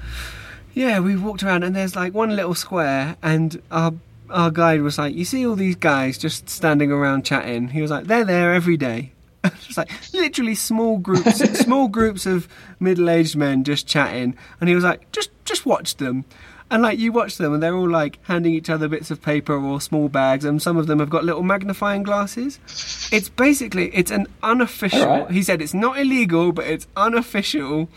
yeah, 0.74 1.00
we 1.00 1.18
walked 1.18 1.44
around 1.44 1.64
and 1.64 1.76
there's 1.76 1.96
like 1.98 2.14
one 2.14 2.34
little 2.36 2.56
square 2.56 3.18
and 3.22 3.62
our 3.72 3.94
our 4.30 4.52
guide 4.52 4.82
was 4.82 4.98
like, 4.98 5.16
You 5.16 5.26
see 5.26 5.46
all 5.46 5.56
these 5.56 5.76
guys 5.76 6.18
just 6.18 6.50
standing 6.50 6.92
around 6.92 7.26
chatting? 7.26 7.70
He 7.70 7.82
was 7.82 7.92
like, 7.92 8.06
They're 8.06 8.26
there 8.26 8.54
every 8.54 8.78
day. 8.78 9.12
Just 9.62 9.78
like 9.78 9.90
literally 10.14 10.56
small 10.56 10.98
groups 10.98 11.38
small 11.60 11.88
groups 11.88 12.26
of 12.26 12.48
middle 12.80 13.10
aged 13.10 13.38
men 13.38 13.64
just 13.64 13.88
chatting 13.88 14.36
and 14.60 14.68
he 14.68 14.76
was 14.76 14.84
like, 14.84 15.10
Just 15.12 15.30
just 15.46 15.66
watch 15.66 15.98
them. 15.98 16.26
And 16.70 16.84
like 16.84 17.00
you 17.00 17.14
watch 17.14 17.38
them 17.38 17.54
and 17.54 17.64
they're 17.64 17.76
all 17.76 17.90
like 17.90 18.20
handing 18.24 18.54
each 18.54 18.70
other 18.70 18.90
bits 18.90 19.10
of 19.10 19.22
paper 19.22 19.54
or 19.54 19.80
small 19.80 20.10
bags 20.10 20.44
and 20.44 20.62
some 20.62 20.76
of 20.76 20.88
them 20.88 21.00
have 21.00 21.10
got 21.10 21.24
little 21.24 21.44
magnifying 21.44 22.04
glasses. 22.04 22.60
It's 23.12 23.30
basically 23.30 23.90
it's 23.96 24.12
an 24.12 24.28
unofficial 24.44 25.02
Alright. 25.04 25.32
he 25.32 25.44
said 25.44 25.62
it's 25.62 25.74
not 25.74 25.98
illegal, 25.98 26.52
but 26.52 26.66
it's 26.66 26.88
unofficial, 26.98 27.88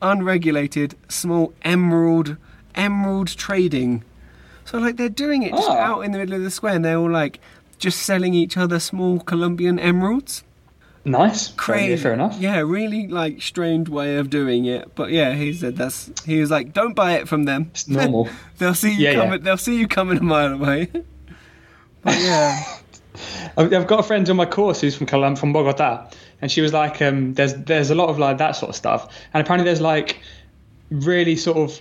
unregulated 0.00 0.94
small 1.08 1.52
emerald 1.62 2.36
emerald 2.74 3.28
trading. 3.36 4.04
So 4.70 4.78
like 4.78 4.96
they're 4.96 5.08
doing 5.08 5.42
it 5.42 5.52
just 5.52 5.68
Ah. 5.68 5.78
out 5.78 6.00
in 6.04 6.12
the 6.12 6.18
middle 6.18 6.34
of 6.36 6.42
the 6.42 6.50
square, 6.50 6.74
and 6.74 6.84
they're 6.84 6.96
all 6.98 7.10
like 7.10 7.40
just 7.78 8.02
selling 8.02 8.34
each 8.34 8.56
other 8.56 8.78
small 8.78 9.18
Colombian 9.20 9.78
emeralds. 9.78 10.44
Nice. 11.04 11.48
Crazy, 11.48 11.96
Fair 12.00 12.12
enough. 12.12 12.36
Yeah, 12.38 12.60
really 12.60 13.08
like 13.08 13.40
strange 13.42 13.88
way 13.88 14.16
of 14.18 14.28
doing 14.30 14.66
it. 14.66 14.94
But 14.94 15.10
yeah, 15.10 15.32
he 15.34 15.52
said 15.54 15.76
that's 15.76 16.10
he 16.26 16.40
was 16.40 16.50
like, 16.50 16.72
don't 16.72 16.94
buy 16.94 17.12
it 17.12 17.26
from 17.26 17.44
them. 17.44 17.68
It's 17.70 17.88
normal. 17.88 18.28
they'll 18.58 18.74
see 18.74 18.92
you 18.92 18.98
Yeah, 18.98 19.10
yeah. 19.12 19.24
coming. 19.24 19.42
They'll 19.42 19.56
see 19.56 19.78
you 19.78 19.88
coming 19.88 20.18
a 20.18 20.22
mile 20.22 20.52
away. 20.52 20.88
but 22.02 22.18
yeah, 22.20 22.62
I've 23.56 23.72
I've 23.72 23.86
got 23.86 24.00
a 24.00 24.02
friend 24.02 24.28
on 24.30 24.36
my 24.36 24.46
course 24.46 24.80
who's 24.82 24.94
from 24.94 25.06
Colum- 25.06 25.36
from 25.36 25.52
Bogota, 25.52 26.06
and 26.42 26.50
she 26.52 26.60
was 26.60 26.72
like, 26.72 27.00
um, 27.02 27.34
"There's 27.34 27.54
there's 27.54 27.90
a 27.90 27.94
lot 27.94 28.08
of 28.10 28.18
like 28.18 28.38
that 28.38 28.52
sort 28.52 28.68
of 28.68 28.76
stuff, 28.76 29.08
and 29.34 29.40
apparently 29.40 29.64
there's 29.64 29.80
like 29.80 30.20
really 30.90 31.34
sort 31.36 31.56
of 31.56 31.80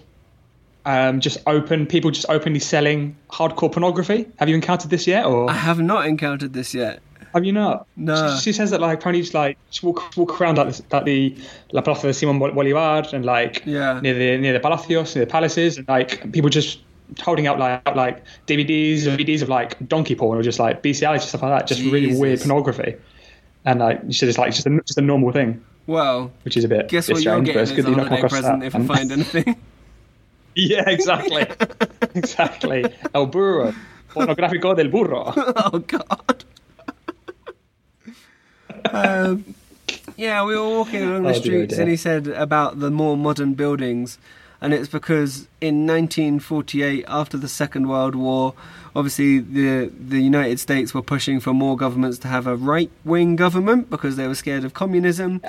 um, 0.92 1.20
just 1.20 1.38
open 1.46 1.86
people 1.86 2.10
just 2.12 2.26
openly 2.30 2.60
selling 2.60 3.16
hardcore 3.30 3.72
pornography. 3.72 4.26
Have 4.40 4.50
you 4.50 4.56
encountered 4.56 4.90
this 4.90 5.06
yet, 5.08 5.26
or 5.26 5.50
I 5.50 5.54
have 5.54 5.80
not 5.80 6.06
encountered 6.08 6.54
this 6.54 6.74
yet. 6.74 7.00
have 7.34 7.46
you 7.46 7.54
not? 7.54 7.86
No. 7.96 8.16
She, 8.36 8.46
she 8.46 8.54
says 8.54 8.72
that 8.72 8.82
like 8.82 8.98
apparently 9.00 9.22
just 9.22 9.34
like 9.34 9.58
just 9.70 9.84
walk 9.84 10.00
walk 10.18 10.40
around 10.42 10.58
like, 10.58 10.68
this, 10.68 10.82
like 10.92 11.06
the 11.06 11.36
La 11.74 11.82
Plaza 11.82 12.08
de 12.08 12.14
Simon 12.14 12.40
Bol- 12.40 12.52
Bolivar 12.52 13.04
and 13.16 13.24
like 13.26 13.62
Yeah. 13.66 14.00
near 14.02 14.16
the 14.16 14.38
near 14.44 14.54
the 14.54 14.60
palacios, 14.60 15.16
near 15.16 15.26
the 15.26 15.32
palaces, 15.32 15.78
and 15.78 15.88
like 15.88 16.32
people 16.32 16.50
just 16.50 16.80
holding 17.22 17.46
out 17.48 17.58
like 17.60 17.82
out, 17.86 17.96
like 17.96 18.24
DVDs 18.48 19.06
or 19.08 19.16
DVDs 19.18 19.42
of 19.42 19.50
like 19.50 19.72
donkey 19.88 20.16
porn 20.16 20.38
or 20.40 20.44
just 20.44 20.60
like 20.60 20.82
BCIs 20.84 21.14
and 21.14 21.22
stuff 21.22 21.42
like 21.44 21.54
that, 21.60 21.68
just 21.68 21.82
really 21.82 22.16
weird 22.20 22.40
pornography. 22.40 22.96
And 23.66 23.80
like 23.80 24.00
she 24.10 24.14
said, 24.20 24.30
it's 24.30 24.38
like 24.38 24.54
just 24.54 24.66
a, 24.66 24.80
just 24.88 24.98
a 24.98 25.02
normal 25.02 25.32
thing, 25.32 25.64
Well, 25.86 26.32
which 26.44 26.56
is 26.58 26.64
a 26.64 26.68
bit, 26.68 26.88
guess 26.88 27.08
what 27.10 27.22
you're 27.22 27.34
strange, 27.34 27.46
getting 27.48 27.62
as 27.62 27.72
good 27.74 27.86
a 27.86 27.90
you're 27.90 27.98
not 27.98 28.08
holiday 28.08 28.28
present 28.30 28.64
if 28.64 28.74
I 28.76 28.82
find 28.86 29.12
anything. 29.18 29.56
yeah, 30.72 30.90
exactly, 30.90 31.46
exactly. 32.16 32.86
El 33.14 33.28
burro, 33.28 33.74
pornográfico 34.10 34.76
del 34.76 34.90
burro. 34.90 35.34
oh 35.36 35.80
God. 35.80 36.44
um, 38.92 39.56
yeah, 40.16 40.44
we 40.46 40.56
were 40.56 40.68
walking 40.70 41.04
along 41.04 41.24
the 41.24 41.30
Oh, 41.30 41.34
streets, 41.34 41.74
dear. 41.74 41.82
and 41.82 41.90
he 41.90 41.98
said 41.98 42.28
about 42.28 42.80
the 42.80 42.90
more 42.92 43.18
modern 43.18 43.54
buildings, 43.54 44.18
and 44.62 44.74
it's 44.74 44.88
because 44.90 45.48
in 45.62 45.86
1948, 45.88 47.06
after 47.08 47.38
the 47.38 47.48
Second 47.48 47.88
World 47.88 48.16
War, 48.16 48.54
obviously 48.96 49.40
the 49.40 49.92
the 50.00 50.22
United 50.22 50.60
States 50.60 50.94
were 50.94 51.02
pushing 51.02 51.40
for 51.40 51.54
more 51.54 51.78
governments 51.78 52.18
to 52.20 52.28
have 52.28 52.48
a 52.48 52.56
right 52.56 52.92
wing 53.06 53.36
government 53.36 53.90
because 53.90 54.16
they 54.16 54.28
were 54.28 54.36
scared 54.36 54.64
of 54.64 54.74
communism. 54.74 55.42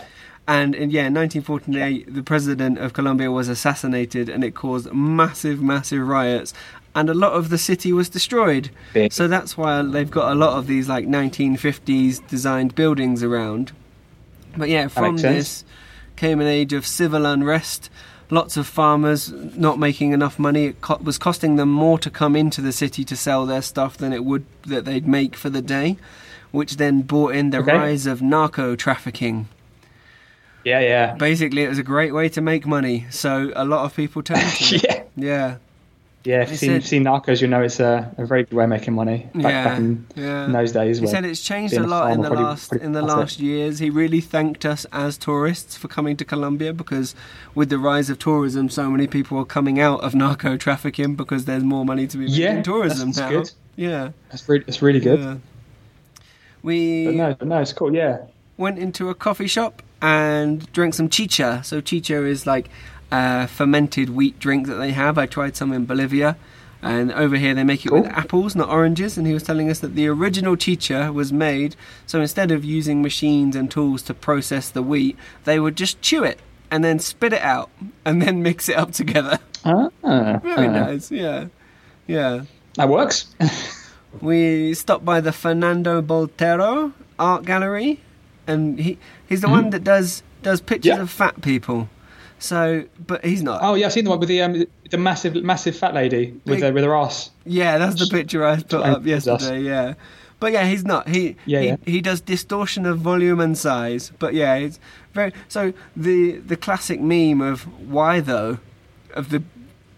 And 0.51 0.75
in, 0.75 0.91
yeah, 0.91 1.07
in 1.07 1.15
1948, 1.15 2.13
the 2.13 2.25
president 2.25 2.79
of 2.79 2.93
Colombia 2.93 3.31
was 3.31 3.49
assassinated, 3.49 4.29
and 4.29 4.43
it 4.43 4.57
caused 4.57 4.93
massive, 4.93 5.63
massive 5.63 6.05
riots, 6.05 6.53
and 6.93 7.09
a 7.09 7.15
lot 7.15 7.35
of 7.35 7.51
the 7.51 7.57
city 7.57 7.93
was 7.93 8.09
destroyed. 8.09 8.71
Big. 8.93 9.13
So 9.13 9.29
that's 9.29 9.57
why 9.57 9.81
they've 9.83 10.11
got 10.11 10.33
a 10.33 10.35
lot 10.35 10.59
of 10.59 10.67
these 10.67 10.89
like 10.89 11.07
1950s 11.07 12.27
designed 12.27 12.75
buildings 12.75 13.23
around. 13.23 13.71
But 14.57 14.69
yeah, 14.69 14.89
from 14.89 15.19
this 15.19 15.65
came 16.17 16.41
an 16.41 16.49
age 16.49 16.73
of 16.73 16.85
civil 16.85 17.27
unrest. 17.27 17.89
Lots 18.29 18.57
of 18.57 18.67
farmers 18.67 19.31
not 19.33 19.79
making 19.79 20.11
enough 20.11 20.37
money. 20.37 20.65
It 20.67 20.81
co- 20.81 20.99
was 21.01 21.17
costing 21.17 21.55
them 21.57 21.71
more 21.71 21.99
to 22.01 22.11
come 22.11 22.35
into 22.35 22.61
the 22.61 22.73
city 22.73 23.05
to 23.05 23.15
sell 23.15 23.47
their 23.47 23.63
stuff 23.63 23.97
than 23.97 24.13
it 24.13 24.25
would 24.25 24.45
that 24.67 24.85
they'd 24.85 25.07
make 25.07 25.37
for 25.37 25.49
the 25.49 25.63
day, 25.63 25.97
which 26.51 26.77
then 26.77 27.03
brought 27.03 27.37
in 27.37 27.51
the 27.51 27.59
Okay. 27.59 27.77
rise 27.77 28.07
of 28.07 28.21
narco 28.21 28.75
trafficking. 28.75 29.47
Yeah, 30.65 30.81
yeah, 30.81 31.15
Basically, 31.15 31.63
it 31.63 31.69
was 31.69 31.79
a 31.79 31.83
great 31.83 32.13
way 32.13 32.29
to 32.31 32.41
make 32.41 32.67
money, 32.67 33.07
so 33.11 33.51
a 33.57 33.65
lot 33.65 33.85
of 33.85 33.95
people 33.97 34.23
turned 34.23 34.41
to 34.41 34.75
it. 34.77 34.85
yeah. 34.85 35.03
Yeah. 35.17 35.57
Yeah, 36.23 36.43
if 36.43 36.51
you've 36.51 36.59
seen, 36.59 36.81
seen 36.83 37.05
Narcos, 37.05 37.41
you 37.41 37.49
know 37.49 37.63
it's 37.63 37.81
a, 37.81 38.15
a 38.19 38.27
very 38.27 38.43
good 38.45 38.53
way 38.55 38.65
of 38.65 38.69
making 38.71 38.93
money. 38.93 39.27
Back, 39.35 39.43
Yeah, 39.43 39.65
back 39.65 39.79
in, 39.79 40.07
yeah. 40.17 40.45
in 40.45 40.53
those 40.53 40.71
days. 40.71 40.99
He 40.99 41.07
said 41.07 41.25
it's 41.25 41.41
changed 41.41 41.73
a 41.73 41.83
lot 41.87 42.13
in 42.13 42.21
the 42.21 42.29
probably- 42.29 42.45
last 42.45 42.69
probably 42.69 42.85
in 42.87 42.93
the 42.93 43.01
passed 43.01 43.13
it. 43.15 43.17
last 43.17 43.41
years. 43.41 43.79
He 43.79 43.89
really 43.89 44.21
thanked 44.21 44.67
us 44.67 44.85
as 44.93 45.17
tourists 45.17 45.79
for 45.79 45.89
coming 45.89 46.19
to 46.19 46.25
Colombia 46.27 46.75
because 46.75 47.15
with 47.55 47.71
the 47.71 47.79
rise 47.79 48.11
of 48.11 48.19
tourism, 48.19 48.69
so 48.69 48.91
many 48.91 49.07
people 49.07 49.39
are 49.39 49.47
coming 49.47 49.81
out 49.81 50.03
of 50.03 50.15
narco 50.15 50.59
trafficking 50.59 51.15
because 51.17 51.47
there's 51.47 51.65
more 51.65 51.87
money 51.87 52.07
to 52.09 52.19
be 52.19 52.25
made 52.27 52.33
Yeah, 52.35 52.57
in 52.57 52.63
tourism 52.65 53.13
that's 53.13 53.19
now. 53.19 53.31
good. 53.31 53.51
Yeah, 53.77 54.11
That's 54.29 54.47
really, 54.47 54.65
that's 54.65 54.83
really 54.83 55.01
good. 55.01 55.21
yeah. 55.21 55.37
We 56.63 57.07
But 57.07 57.15
no, 57.15 57.35
but 57.39 57.49
no, 57.49 57.59
it's 57.61 57.73
cool. 57.73 57.95
Yeah. 57.95 58.19
went 58.59 58.79
into 58.79 59.09
a 59.09 59.15
coffee 59.15 59.47
shop 59.47 59.83
and 60.03 60.71
drank 60.73 60.95
some 60.95 61.09
chicha. 61.09 61.63
So 61.65 61.81
chicha 61.81 62.25
is 62.25 62.47
like 62.47 62.69
a 63.11 63.47
fermented 63.49 64.11
wheat 64.11 64.39
drink 64.39 64.67
that 64.67 64.75
they 64.77 64.93
have. 64.93 65.19
I 65.19 65.27
tried 65.27 65.57
some 65.57 65.73
in 65.73 65.87
Bolivia. 65.87 66.37
And 66.83 67.13
over 67.13 67.37
here 67.37 67.55
they 67.55 67.63
make 67.65 67.85
it 67.85 67.93
with 67.93 68.07
apples, 68.07 68.57
not 68.57 68.71
oranges. 68.71 69.19
And 69.19 69.27
he 69.27 69.35
was 69.35 69.43
telling 69.43 69.69
us 69.71 69.81
that 69.81 69.95
the 69.95 70.09
original 70.09 70.57
chicha 70.57 71.13
was 71.13 71.31
made 71.33 71.77
so 72.07 72.21
instead 72.23 72.51
of 72.51 72.65
using 72.65 73.03
machines 73.03 73.55
and 73.55 73.71
tools 73.71 74.03
to 74.05 74.15
process 74.15 74.71
the 74.71 74.83
wheat, 74.83 75.17
they 75.45 75.61
would 75.61 75.77
just 75.77 76.01
chew 76.01 76.25
it 76.25 76.41
and 76.71 76.83
then 76.83 76.99
spit 76.99 77.35
it 77.35 77.43
out 77.43 77.71
and 78.05 78.23
then 78.23 78.43
mix 78.49 78.69
it 78.69 78.77
up 78.77 78.93
together. 78.93 79.39
Ah, 79.65 79.91
Very 80.03 80.69
ah. 80.69 80.73
nice, 80.73 81.11
yeah. 81.11 81.47
Yeah. 82.07 82.45
That 82.77 82.89
works. 82.89 83.27
We 84.21 84.75
stopped 84.75 85.05
by 85.05 85.21
the 85.21 85.33
Fernando 85.33 86.03
Botero 86.03 86.93
art 87.19 87.45
gallery, 87.45 88.01
and 88.51 88.79
he 88.79 88.99
he's 89.29 89.41
the 89.41 89.49
one 89.49 89.71
that 89.71 89.85
does 89.85 90.23
does 90.43 90.61
pictures 90.61 90.97
Yeah. 90.97 91.03
of 91.03 91.11
fat 91.11 91.41
people. 91.43 91.89
So, 92.43 92.85
but 93.07 93.23
he's 93.25 93.43
not. 93.43 93.61
oh 93.63 93.75
yeah, 93.75 93.87
I've 93.87 93.93
seen 93.93 94.05
the 94.05 94.11
one 94.11 94.19
with 94.21 94.29
the 94.31 94.41
um, 94.43 94.65
the 94.91 94.97
massive 94.99 95.35
massive 95.45 95.77
fat 95.77 95.93
lady 95.95 96.33
with 96.47 96.57
Big- 96.57 96.63
her 96.63 96.73
with 96.73 96.85
her 96.85 96.97
ass. 96.97 97.31
Yeah, 97.45 97.79
that's 97.79 97.99
the 98.01 98.07
picture 98.07 98.45
I 98.47 98.57
put 98.63 98.81
up 98.83 99.05
yesterday. 99.05 99.61
Yeah, 99.61 99.95
but 100.41 100.53
yeah, 100.53 100.65
he's 100.67 100.85
not. 100.85 101.09
He 101.09 101.37
Yeah, 101.45 101.61
he, 101.61 101.67
yeah. 101.69 101.77
he 101.85 102.01
does 102.01 102.21
distortion 102.23 102.87
of 102.87 102.99
volume 102.99 103.41
and 103.41 103.59
size. 103.59 104.11
But 104.19 104.33
yeah, 104.33 104.55
it's 104.55 104.81
very 105.13 105.33
so 105.49 105.75
the 105.95 106.39
the 106.39 106.57
classic 106.57 106.99
meme 107.01 107.43
of 107.43 107.63
why 107.91 108.21
though, 108.21 108.59
of 109.15 109.29
the 109.29 109.43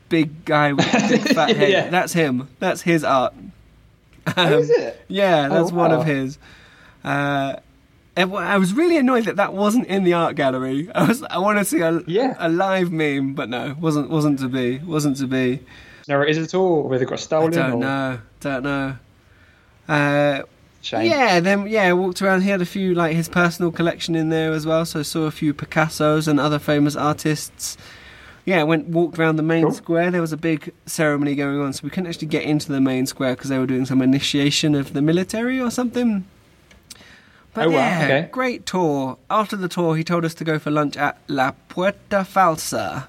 big 0.09 0.45
guy 0.45 0.73
with 0.73 0.91
the 0.91 1.09
big 1.11 1.29
fat 1.37 1.57
head. 1.57 1.71
Yeah. 1.71 1.91
That's 1.91 2.13
him. 2.13 2.49
That's 2.59 2.83
his 2.83 3.05
art. 3.05 3.35
Oh, 4.37 4.59
is 4.59 4.69
it? 4.71 5.01
Yeah, 5.09 5.49
Oh, 5.49 5.55
that's 5.55 5.73
one 5.73 5.93
of 5.93 6.05
his. 6.07 6.39
Uh, 7.05 7.55
it 7.55 7.59
wa- 7.59 7.61
I 8.17 8.59
was 8.59 8.75
really 8.75 8.99
annoyed 8.99 9.25
that 9.25 9.37
that 9.37 9.55
wasn't 9.55 9.87
in 9.87 10.05
the 10.05 10.13
art 10.13 10.37
gallery. 10.37 10.91
I 10.95 11.05
was 11.09 11.23
I 11.23 11.39
want 11.39 11.59
to 11.59 11.65
see 11.65 11.81
a 11.81 12.01
Yeah. 12.07 12.35
a 12.39 12.49
live 12.49 12.93
meme, 12.93 13.35
but 13.35 13.49
no, 13.49 13.75
wasn't 13.81 14.11
wasn't 14.11 14.39
to 14.41 14.49
be. 14.49 14.79
Wasn't 14.79 15.17
to 15.19 15.27
be. 15.27 15.61
No, 16.09 16.21
is 16.23 16.37
it 16.37 16.43
at 16.45 16.55
all? 16.55 16.83
Whether 16.89 17.05
it 17.05 17.09
got 17.09 17.19
I 17.19 17.23
stolen? 17.23 17.53
don't 17.53 17.73
or... 17.73 17.77
know. 17.79 18.19
Don't 18.41 18.63
know. 18.65 18.97
Uh, 19.89 20.43
Shame. 20.81 21.09
yeah, 21.11 21.39
then 21.41 21.67
yeah, 21.69 21.85
I 21.85 21.93
walked 21.93 22.21
around. 22.23 22.43
He 22.43 22.51
had 22.51 22.61
a 22.61 22.67
few 22.67 22.95
like 22.95 23.15
his 23.15 23.29
personal 23.29 23.71
collection 23.71 24.15
in 24.17 24.29
there 24.29 24.53
as 24.53 24.67
well. 24.67 24.85
So 24.85 25.01
I 25.01 25.03
saw 25.03 25.23
a 25.25 25.31
few 25.31 25.55
Picassos 25.55 26.27
and 26.29 26.41
other 26.41 26.59
famous 26.59 26.97
artists. 26.97 27.77
Yeah, 28.45 28.61
I 28.61 28.65
went 28.65 28.89
walked 28.89 29.19
around 29.19 29.37
the 29.37 29.45
main 29.45 29.63
Cool. 29.65 29.73
square. 29.73 30.11
There 30.11 30.21
was 30.21 30.33
a 30.33 30.37
big 30.37 30.73
ceremony 30.87 31.37
going 31.37 31.61
on, 31.61 31.73
so 31.73 31.83
we 31.85 31.91
couldn't 31.91 32.09
actually 32.09 32.27
get 32.29 32.43
into 32.43 32.73
the 32.73 32.81
main 32.81 33.07
square 33.07 33.37
because 33.37 33.49
they 33.51 33.59
were 33.59 33.67
doing 33.67 33.87
some 33.87 34.03
initiation 34.03 34.75
of 34.75 34.93
the 34.93 35.01
military 35.03 35.61
or 35.61 35.71
something. 35.71 36.25
But 37.55 37.67
Oh, 37.67 37.71
wow, 37.71 37.77
yeah, 37.77 38.05
okay. 38.05 38.29
great 38.33 38.65
tour. 38.67 39.19
After 39.31 39.57
the 39.57 39.69
tour, 39.69 39.95
he 39.97 40.05
told 40.05 40.25
us 40.25 40.33
to 40.35 40.45
go 40.45 40.59
for 40.59 40.71
lunch 40.71 40.97
at 40.97 41.19
La 41.29 41.53
Puerta 41.69 42.25
Falsa, 42.25 43.09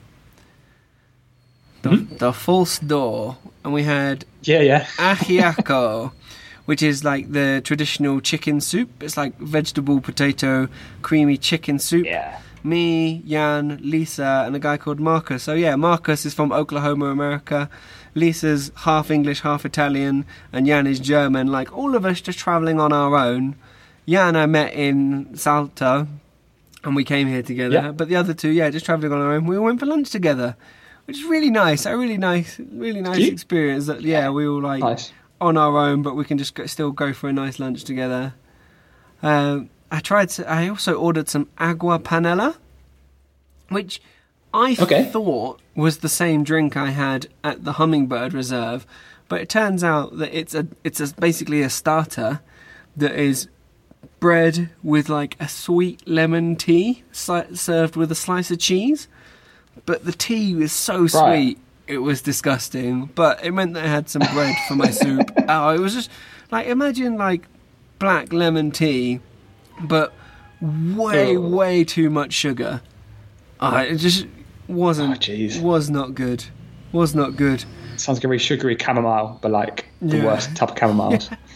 the, 1.81 1.89
Mm-hmm. 1.89 2.17
the 2.17 2.33
false 2.33 2.79
door, 2.79 3.37
and 3.63 3.73
we 3.73 3.83
had 3.83 4.25
Yeah, 4.41 4.61
yeah. 4.61 4.85
ajiaco, 4.97 6.11
which 6.65 6.81
is 6.83 7.03
like 7.03 7.31
the 7.31 7.61
traditional 7.63 8.19
chicken 8.21 8.59
soup. 8.61 9.01
It's 9.01 9.17
like 9.17 9.37
vegetable, 9.39 10.01
potato, 10.01 10.67
creamy 11.01 11.37
chicken 11.37 11.79
soup. 11.79 12.05
Yeah. 12.05 12.39
Me, 12.65 13.21
Jan, 13.27 13.79
Lisa, 13.81 14.43
and 14.45 14.55
a 14.55 14.59
guy 14.59 14.77
called 14.77 14.99
Marcus. 14.99 15.43
So 15.43 15.53
yeah, 15.53 15.75
Marcus 15.75 16.25
is 16.25 16.33
from 16.33 16.53
Oklahoma, 16.53 17.07
America. 17.07 17.69
Lisa's 18.15 18.71
half 18.75 19.11
English, 19.11 19.41
half 19.41 19.65
Italian, 19.65 20.25
and 20.53 20.65
Jan 20.65 20.87
is 20.87 20.99
German. 21.01 21.47
Like 21.47 21.75
all 21.77 21.95
of 21.95 22.05
us 22.05 22.21
just 22.21 22.39
travelling 22.39 22.79
on 22.79 22.93
our 22.93 23.15
own. 23.17 23.55
Jan 24.07 24.35
I 24.35 24.45
met 24.45 24.73
in 24.73 25.35
Salto, 25.35 26.07
and 26.83 26.95
we 26.95 27.03
came 27.03 27.27
here 27.27 27.41
together. 27.43 27.75
Yeah. 27.75 27.91
But 27.91 28.07
the 28.09 28.15
other 28.15 28.33
two, 28.33 28.49
yeah, 28.49 28.69
just 28.69 28.85
travelling 28.85 29.13
on 29.13 29.21
our 29.21 29.33
own. 29.33 29.45
We 29.45 29.57
all 29.57 29.63
went 29.63 29.79
for 29.79 29.85
lunch 29.85 30.09
together, 30.09 30.55
which 31.05 31.17
is 31.17 31.23
really 31.25 31.49
nice. 31.49 31.85
A 31.85 31.95
really 31.97 32.17
nice, 32.17 32.59
really 32.59 33.01
nice 33.01 33.17
Cute. 33.17 33.33
experience. 33.33 33.85
That 33.87 34.01
yeah, 34.01 34.29
we 34.29 34.45
all 34.47 34.61
like 34.61 34.81
Nice. 34.81 35.11
on 35.39 35.57
our 35.57 35.77
own, 35.77 36.01
but 36.01 36.15
we 36.15 36.25
can 36.25 36.37
just 36.37 36.55
go, 36.55 36.65
still 36.65 36.91
go 36.91 37.13
for 37.13 37.29
a 37.29 37.33
nice 37.33 37.59
lunch 37.59 37.83
together. 37.83 38.33
Um, 39.21 39.69
I 39.91 39.99
tried. 39.99 40.29
To, 40.29 40.49
I 40.49 40.67
also 40.67 40.95
ordered 40.95 41.29
some 41.29 41.47
agua 41.57 41.99
panela, 41.99 42.57
which 43.69 44.01
I 44.53 44.75
Okay. 44.79 45.05
thought 45.05 45.61
was 45.75 45.99
the 45.99 46.09
same 46.09 46.43
drink 46.43 46.75
I 46.75 46.89
had 46.91 47.27
at 47.43 47.63
the 47.63 47.73
Hummingbird 47.73 48.33
Reserve, 48.33 48.85
but 49.29 49.39
it 49.39 49.47
turns 49.49 49.81
out 49.83 50.17
that 50.17 50.37
it's 50.37 50.53
a 50.53 50.67
it's 50.83 50.99
a, 50.99 51.13
basically 51.15 51.61
a 51.61 51.69
starter 51.69 52.41
that 52.97 53.13
is 53.13 53.47
bread 54.19 54.69
with 54.83 55.09
like 55.09 55.35
a 55.39 55.47
sweet 55.47 56.07
lemon 56.07 56.55
tea 56.55 57.03
served 57.11 57.95
with 57.95 58.11
a 58.11 58.15
slice 58.15 58.51
of 58.51 58.59
cheese. 58.59 59.07
But 59.85 60.05
the 60.05 60.11
tea 60.11 60.55
was 60.55 60.71
so 60.71 61.07
sweet, 61.07 61.57
it 61.87 61.97
was 61.99 62.21
disgusting. 62.21 63.05
But 63.15 63.43
it 63.43 63.51
meant 63.51 63.73
that 63.73 63.83
I 63.83 63.87
had 63.87 64.07
some 64.09 64.21
bread 64.33 64.55
for 64.67 64.75
my 64.75 64.91
soup. 64.91 65.29
Oh, 65.49 65.69
it 65.69 65.79
was 65.79 65.93
just 65.93 66.09
like 66.51 66.67
imagine 66.67 67.17
like 67.17 67.45
black 67.99 68.31
lemon 68.31 68.71
tea, 68.71 69.19
but 69.81 70.13
way 70.61 71.37
way 71.37 71.83
too 71.83 72.09
much 72.09 72.33
sugar. 72.33 72.81
Oh, 73.59 73.77
it 73.77 73.95
just 73.97 74.25
wasn't 74.67 75.27
Oh, 75.29 75.61
was 75.61 75.89
not 75.89 76.15
good. 76.15 76.45
Was 76.91 77.15
not 77.15 77.35
good. 77.35 77.65
Sounds 77.97 78.17
like 78.19 78.23
a 78.23 78.27
very 78.27 78.39
sugary 78.39 78.77
chamomile, 78.79 79.39
but 79.41 79.51
like 79.51 79.87
the 80.01 80.17
Yeah. 80.17 80.25
worst 80.25 80.55
type 80.55 80.69
of 80.71 80.75
chamomiles. 80.75 81.35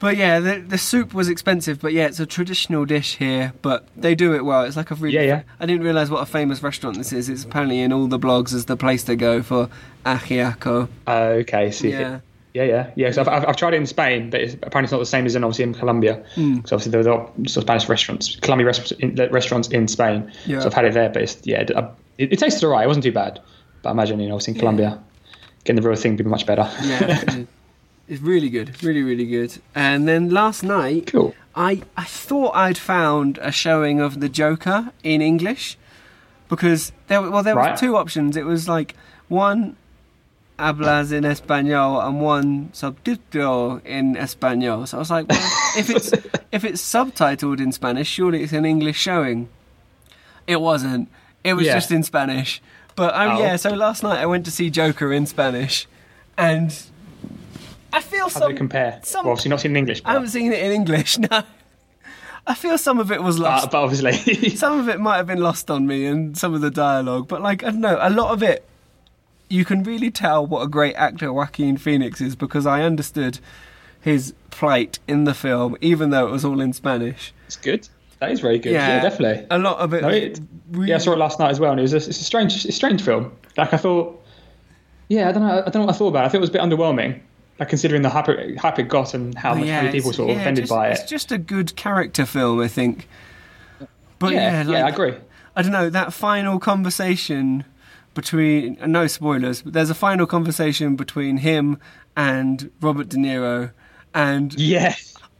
But 0.00 0.16
yeah, 0.16 0.38
the 0.38 0.60
the 0.60 0.78
soup 0.78 1.12
was 1.12 1.28
expensive, 1.28 1.80
but 1.80 1.92
yeah, 1.92 2.06
it's 2.06 2.20
a 2.20 2.26
traditional 2.26 2.84
dish 2.84 3.16
here. 3.16 3.52
But 3.62 3.88
they 3.96 4.14
do 4.14 4.34
it 4.34 4.44
well. 4.44 4.62
It's 4.64 4.76
like 4.76 4.90
a 4.90 4.94
really. 4.94 5.16
Yeah, 5.16 5.22
yeah. 5.22 5.42
I 5.58 5.66
didn't 5.66 5.82
realize 5.82 6.10
what 6.10 6.22
a 6.22 6.26
famous 6.26 6.62
restaurant 6.62 6.96
this 6.96 7.12
is. 7.12 7.28
It's 7.28 7.44
apparently 7.44 7.80
in 7.80 7.92
all 7.92 8.06
the 8.06 8.18
blogs 8.18 8.54
as 8.54 8.66
the 8.66 8.76
place 8.76 9.02
to 9.04 9.16
go 9.16 9.42
for 9.42 9.68
ajiaco. 10.06 10.88
Uh, 11.06 11.12
okay, 11.40 11.70
see. 11.70 11.90
Yeah. 11.90 12.20
Yeah, 12.54 12.64
yeah, 12.64 12.90
yeah. 12.96 13.10
So 13.12 13.20
I've, 13.20 13.28
I've, 13.28 13.48
I've 13.50 13.56
tried 13.56 13.74
it 13.74 13.76
in 13.76 13.86
Spain, 13.86 14.30
but 14.30 14.40
it's, 14.40 14.54
apparently 14.54 14.84
it's 14.84 14.92
not 14.92 14.98
the 14.98 15.06
same 15.06 15.26
as 15.26 15.36
in 15.36 15.44
obviously 15.44 15.64
in 15.64 15.74
Colombia. 15.74 16.24
Hmm. 16.34 16.56
Because 16.56 16.72
obviously 16.72 16.92
there 16.92 17.12
are 17.12 17.26
sort 17.46 17.56
of 17.58 17.62
Spanish 17.62 17.88
restaurants, 17.88 18.36
Colombian 18.36 18.66
restaurants 18.66 18.92
in, 18.92 19.14
restaurants 19.30 19.68
in 19.68 19.86
Spain. 19.86 20.32
Yeah. 20.46 20.60
So 20.60 20.66
I've 20.66 20.74
had 20.74 20.86
it 20.86 20.94
there, 20.94 21.08
but 21.10 21.22
it's, 21.22 21.38
yeah, 21.44 21.60
it, 21.60 21.70
it, 22.16 22.32
it 22.32 22.38
tasted 22.38 22.64
alright. 22.64 22.84
It 22.84 22.88
wasn't 22.88 23.04
too 23.04 23.12
bad. 23.12 23.40
But 23.82 23.90
I 23.90 23.92
imagine 23.92 24.18
you 24.18 24.28
know, 24.28 24.34
obviously 24.34 24.54
in 24.54 24.58
Colombia, 24.60 24.98
getting 25.64 25.80
the 25.80 25.88
real 25.88 25.96
thing 25.96 26.12
would 26.12 26.24
be 26.24 26.24
much 26.24 26.46
better. 26.46 26.68
Yeah, 26.82 27.44
it's 28.08 28.22
really 28.22 28.48
good, 28.50 28.82
really 28.82 29.02
really 29.02 29.26
good. 29.26 29.58
And 29.74 30.06
then 30.08 30.30
last 30.30 30.62
night, 30.62 31.06
cool. 31.08 31.34
I 31.54 31.82
I 31.96 32.04
thought 32.04 32.54
I'd 32.54 32.78
found 32.78 33.38
a 33.42 33.52
showing 33.52 34.00
of 34.00 34.20
the 34.20 34.28
Joker 34.28 34.92
in 35.02 35.20
English 35.20 35.76
because 36.48 36.92
there 37.08 37.20
well 37.22 37.42
there 37.42 37.54
Right. 37.56 37.72
was 37.72 37.80
two 37.80 37.96
options. 37.96 38.36
It 38.36 38.44
was 38.46 38.68
like 38.68 38.94
one 39.28 39.76
hablas 40.58 41.12
in 41.12 41.22
español 41.24 42.04
and 42.04 42.20
one 42.20 42.70
subtitle 42.72 43.80
in 43.84 44.14
español. 44.16 44.88
So 44.88 44.96
I 44.98 45.00
was 45.00 45.10
like, 45.10 45.28
well, 45.28 45.50
if 45.76 45.88
it's 45.90 46.12
if 46.52 46.64
it's 46.64 46.82
subtitled 46.82 47.60
in 47.60 47.72
Spanish, 47.72 48.08
surely 48.08 48.42
it's 48.42 48.52
an 48.52 48.64
English 48.64 48.98
showing. 48.98 49.48
It 50.46 50.60
wasn't. 50.60 51.08
It 51.44 51.54
was 51.54 51.66
Yeah. 51.66 51.74
just 51.74 51.90
in 51.92 52.02
Spanish. 52.02 52.60
But 52.96 53.14
oh, 53.14 53.36
Oh. 53.36 53.38
yeah, 53.40 53.56
so 53.56 53.70
last 53.70 54.02
night 54.02 54.18
I 54.18 54.26
went 54.26 54.44
to 54.46 54.50
see 54.50 54.70
Joker 54.70 55.12
in 55.12 55.26
Spanish, 55.26 55.86
and 56.36 56.74
I 57.98 58.00
feel 58.00 58.28
How 58.28 58.40
some. 58.40 58.56
compare? 58.56 59.00
some- 59.02 59.24
well, 59.24 59.32
obviously 59.32 59.48
not 59.50 59.60
seen 59.60 59.72
in 59.72 59.76
English, 59.76 60.02
I 60.04 60.12
haven't 60.12 60.28
seen 60.28 60.52
it 60.52 60.62
in 60.62 60.72
English. 60.72 61.18
No, 61.30 61.42
I 62.46 62.54
feel 62.54 62.78
some 62.78 62.98
of 62.98 63.12
it 63.12 63.22
was 63.22 63.38
uh, 63.38 63.42
lost. 63.42 63.70
but 63.72 63.82
obviously. 63.82 64.50
some 64.64 64.78
of 64.80 64.88
it 64.88 64.98
might 65.00 65.16
have 65.16 65.26
been 65.26 65.40
lost 65.40 65.70
on 65.70 65.86
me, 65.86 66.06
and 66.06 66.38
some 66.38 66.54
of 66.54 66.60
the 66.60 66.70
dialogue. 66.70 67.28
But 67.28 67.42
like 67.42 67.62
I 67.62 67.70
don't 67.70 67.80
know, 67.80 67.98
a 68.00 68.08
lot 68.08 68.30
of 68.32 68.42
it, 68.42 68.64
you 69.50 69.64
can 69.64 69.82
really 69.82 70.10
tell 70.10 70.46
what 70.46 70.62
a 70.62 70.68
great 70.68 70.94
actor 70.94 71.32
Joaquin 71.32 71.76
Phoenix 71.76 72.20
is 72.20 72.36
because 72.36 72.66
I 72.66 72.82
understood 72.82 73.40
his 74.00 74.32
plight 74.50 74.98
in 75.08 75.24
the 75.24 75.34
film, 75.34 75.76
even 75.80 76.10
though 76.10 76.26
it 76.28 76.30
was 76.30 76.44
all 76.44 76.60
in 76.60 76.72
Spanish. 76.72 77.32
it's 77.46 77.56
good. 77.56 77.88
That 78.20 78.30
is 78.32 78.40
very 78.40 78.58
good. 78.58 78.72
Yeah, 78.72 79.00
definitely. 79.00 79.46
A 79.50 79.58
lot 79.58 79.78
of 79.78 79.92
it. 79.94 80.02
No, 80.02 80.08
it, 80.08 80.40
really, 80.72 80.88
yeah, 80.90 80.96
I 80.96 80.98
saw 80.98 81.12
it 81.12 81.18
last 81.18 81.38
night 81.38 81.50
as 81.50 81.60
well, 81.60 81.70
and 81.72 81.78
it 81.80 81.82
was 81.82 81.92
a, 81.94 81.96
it's 81.98 82.08
a 82.08 82.24
strange, 82.24 82.54
it's 82.54 82.64
a 82.64 82.72
strange 82.72 83.02
film. 83.02 83.32
Like 83.56 83.72
I 83.74 83.76
thought, 83.76 84.24
yeah, 85.08 85.28
I 85.28 85.32
don't 85.32 85.42
know, 85.46 85.58
I 85.66 85.70
don't 85.70 85.74
know 85.82 85.86
what 85.86 85.94
I 85.94 85.98
thought 85.98 86.08
about. 86.08 86.22
it. 86.24 86.26
I 86.26 86.28
think 86.30 86.38
it 86.38 86.46
was 86.48 86.50
a 86.50 86.52
bit 86.52 86.62
underwhelming, 86.62 87.20
like 87.58 87.68
considering 87.68 88.02
the 88.02 88.08
hype, 88.10 88.28
it- 88.28 88.56
hype 88.58 88.78
it 88.78 88.88
got 88.88 89.14
and 89.14 89.36
how 89.36 89.54
much 89.54 89.66
yeah, 89.66 89.82
many 89.82 89.92
people 89.98 90.12
sort 90.12 90.30
of 90.30 90.36
yeah, 90.36 90.42
offended 90.42 90.62
just- 90.64 90.70
by 90.72 90.88
it. 90.88 90.92
It's 91.00 91.10
just 91.10 91.32
a 91.32 91.38
good 91.38 91.74
character 91.76 92.24
film, 92.26 92.60
I 92.60 92.68
think. 92.68 93.08
But 94.18 94.32
yeah, 94.32 94.62
yeah, 94.64 94.70
yeah, 94.78 94.86
I 94.86 94.88
agree. 94.88 95.14
I 95.56 95.62
don't 95.62 95.72
know 95.72 95.90
that 95.90 96.12
final 96.12 96.58
conversation 96.58 97.64
between 98.14 98.78
no 98.86 99.06
spoilers, 99.06 99.62
but 99.62 99.72
there's 99.72 99.90
a 99.90 99.94
final 99.94 100.26
conversation 100.26 100.96
between 100.96 101.38
him 101.38 101.78
and 102.16 102.70
Robert 102.80 103.08
De 103.08 103.16
Niro, 103.16 103.70
and 104.14 104.52
Yeah. 104.54 104.94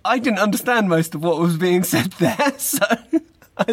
I 0.04 0.18
didn't 0.18 0.38
understand 0.38 0.88
most 0.88 1.14
of 1.14 1.22
what 1.22 1.38
was 1.40 1.56
being 1.56 1.82
said 1.82 2.12
there. 2.12 2.36
So 2.58 2.84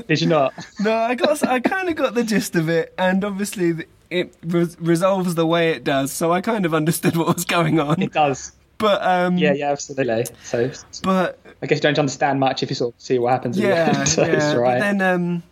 Did 0.07 0.19
you 0.21 0.27
not? 0.27 0.53
no, 0.79 0.91
I 0.91 1.13
got 1.13 1.45
I 1.47 1.59
kind 1.59 1.87
of 1.89 1.95
got 1.95 2.15
the 2.15 2.23
gist 2.23 2.55
of 2.55 2.69
it, 2.69 2.93
and 2.97 3.23
obviously 3.23 3.73
th- 3.75 3.89
it 4.09 4.33
res- 4.43 4.79
resolves 4.79 5.35
the 5.35 5.45
way 5.45 5.71
it 5.71 5.83
does. 5.83 6.11
So 6.11 6.31
I 6.31 6.41
kind 6.41 6.65
of 6.65 6.73
understood 6.73 7.15
what 7.17 7.33
was 7.35 7.45
going 7.45 7.79
on. 7.79 8.01
It 8.01 8.13
does. 8.13 8.51
But 8.77 9.01
um, 9.03 9.37
Yeah, 9.37 9.53
yeah, 9.53 9.71
absolutely. 9.71 10.25
So 10.43 10.69
but 11.03 11.39
I 11.61 11.65
guess 11.67 11.77
you 11.77 11.81
don't 11.83 11.97
understand 11.99 12.39
much 12.39 12.61
if 12.63 12.69
you 12.69 12.75
sort 12.75 12.93
of 12.93 13.01
see 13.01 13.17
what 13.19 13.31
happens. 13.31 13.57
yeah, 13.57 14.03
so 14.05 14.23
yeah. 14.25 14.33
it's 14.33 14.53
But 14.53 14.59
right. 14.59 14.79
then 14.79 15.01
um, 15.01 15.43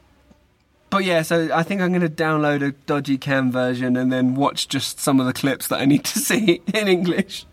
but 0.89 1.05
yeah, 1.05 1.21
so 1.21 1.49
I 1.53 1.63
think 1.63 1.81
I'm 1.81 1.89
going 1.91 2.01
to 2.01 2.09
download 2.09 2.61
a 2.67 2.71
dodgy 2.85 3.17
cam 3.17 3.51
version 3.51 3.95
and 3.97 4.11
then 4.11 4.35
watch 4.35 4.67
just 4.67 4.99
some 4.99 5.19
of 5.19 5.25
the 5.25 5.33
clips 5.33 5.67
that 5.69 5.79
I 5.79 5.85
need 5.85 6.03
to 6.05 6.19
see 6.29 6.61
in 6.73 6.87
English. 6.87 7.45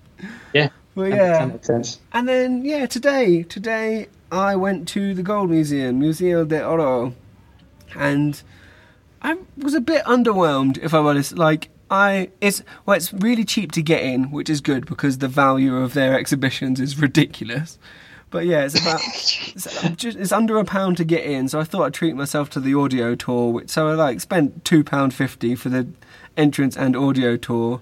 yeah. 0.53 0.69
Well, 0.97 1.09
yeah. 1.09 1.39
That 1.39 1.49
makes 1.53 1.67
sense. 1.69 2.01
And 2.13 2.29
then 2.29 2.65
yeah, 2.65 2.87
today 2.87 3.45
today 3.45 4.09
I 4.33 4.57
went 4.57 4.89
to 4.89 5.15
the 5.15 5.23
Gold 5.23 5.51
Museum, 5.51 6.01
Museo 6.01 6.45
de 6.45 6.67
Oro, 6.67 7.15
and 7.97 8.43
I 9.23 9.37
was 9.57 9.75
a 9.75 9.81
bit 9.81 10.05
underwhelmed, 10.05 10.79
if 10.79 10.95
I'm 10.95 11.07
honest. 11.07 11.37
Like 11.37 11.68
I, 11.91 12.31
it's 12.41 12.62
well, 12.87 12.97
it's 12.97 13.12
really 13.12 13.45
cheap 13.45 13.73
to 13.73 13.83
get 13.83 14.03
in, 14.03 14.31
which 14.31 14.49
is 14.49 14.61
good 14.61 14.87
because 14.87 15.18
the 15.18 15.29
value 15.29 15.77
of 15.77 15.95
their 15.95 16.18
exhibitions 16.18 16.81
is 16.81 16.99
ridiculous. 16.99 17.79
But 18.31 18.47
yeah, 18.47 18.64
it's 18.64 18.81
about 18.81 19.01
it's, 19.05 19.97
just, 19.97 20.16
it's 20.16 20.33
under 20.33 20.59
a 20.59 20.64
pound 20.64 20.97
to 20.99 21.05
get 21.05 21.25
in, 21.25 21.49
so 21.49 21.59
I 21.59 21.64
thought 21.64 21.83
I'd 21.83 21.95
treat 21.95 22.14
myself 22.14 22.49
to 22.51 22.61
the 22.61 22.75
audio 22.75 23.14
tour. 23.14 23.53
Which, 23.53 23.71
so 23.71 23.89
I 23.89 23.95
like 23.95 24.21
spent 24.21 24.64
two 24.64 24.85
pound 24.85 25.14
fifty 25.14 25.55
for 25.55 25.68
the 25.68 25.89
entrance 26.37 26.77
and 26.77 26.97
audio 26.97 27.37
tour. 27.37 27.81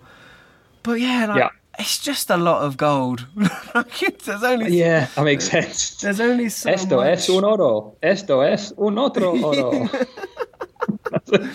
But 0.83 1.01
yeah, 1.01 1.27
like, 1.27 1.39
Yeah. 1.39 1.51
It's 1.79 1.99
just 1.99 2.31
a 2.31 2.37
lot 2.37 2.63
of 2.63 2.77
gold. 2.77 3.27
there's 4.25 4.43
only 4.43 4.77
Yeah, 4.77 5.07
that 5.15 5.25
makes 5.25 5.49
sense. 5.49 5.97
there's 6.01 6.21
only 6.21 6.49
so 6.49 6.71
Esto 6.71 6.97
much. 6.97 7.07
es 7.19 7.29
un 7.31 7.45
oro. 7.45 7.97
Esto 8.03 8.41
es 8.41 8.73
un 8.79 8.99
otro 8.99 9.41
oro. 9.45 9.89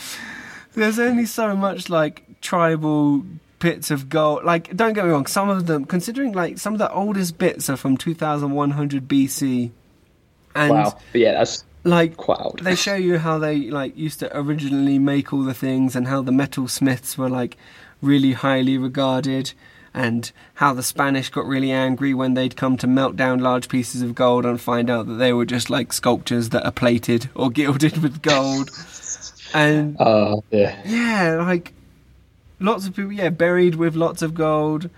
There's 0.73 0.97
only 0.97 1.25
so 1.25 1.55
much 1.55 1.89
like 1.89 2.23
tribal 2.41 3.23
bits 3.59 3.91
of 3.91 4.09
gold. 4.09 4.43
Like, 4.43 4.75
don't 4.75 4.93
get 4.93 5.05
me 5.05 5.11
wrong, 5.11 5.27
some 5.27 5.49
of 5.49 5.67
them, 5.67 5.85
considering 5.85 6.31
like 6.33 6.57
some 6.57 6.73
of 6.73 6.79
the 6.79 6.91
oldest 6.91 7.37
bits 7.37 7.69
are 7.69 7.77
from 7.77 7.95
2100 7.95 9.07
BC, 9.07 9.69
and 10.55 10.69
wow. 10.71 10.97
But 11.11 11.21
yeah, 11.21 11.33
that's 11.33 11.63
like 11.83 12.17
quite 12.17 12.39
they 12.63 12.75
show 12.75 12.95
you 12.95 13.17
how 13.19 13.37
they 13.37 13.69
like 13.69 13.95
used 13.97 14.19
to 14.19 14.35
originally 14.37 14.97
make 14.97 15.31
all 15.33 15.43
the 15.43 15.53
things 15.53 15.95
and 15.95 16.07
how 16.07 16.21
the 16.21 16.31
metal 16.31 16.67
smiths 16.67 17.17
were 17.17 17.29
like 17.29 17.57
really 18.01 18.31
highly 18.33 18.77
regarded 18.77 19.51
and 19.93 20.31
how 20.55 20.73
the 20.73 20.83
Spanish 20.83 21.29
got 21.29 21.45
really 21.45 21.71
angry 21.71 22.13
when 22.13 22.33
they'd 22.33 22.55
come 22.55 22.77
to 22.77 22.87
melt 22.87 23.15
down 23.15 23.39
large 23.39 23.69
pieces 23.69 24.01
of 24.01 24.15
gold 24.15 24.45
and 24.45 24.59
find 24.59 24.89
out 24.89 25.05
that 25.07 25.13
they 25.15 25.31
were 25.33 25.45
just 25.45 25.69
like 25.69 25.93
sculptures 25.93 26.49
that 26.49 26.65
are 26.65 26.71
plated 26.71 27.29
or 27.35 27.49
gilded 27.59 27.97
with 28.01 28.21
gold. 28.21 28.69
And 29.53 29.95
Oh, 29.99 30.43
yeah. 30.49 30.81
yeah, 30.85 31.35
like 31.45 31.73
lots 32.59 32.87
of 32.87 32.95
people, 32.95 33.11
yeah, 33.11 33.29
buried 33.29 33.75
with 33.75 33.95
lots 33.95 34.21
of 34.21 34.33
gold. 34.33 34.89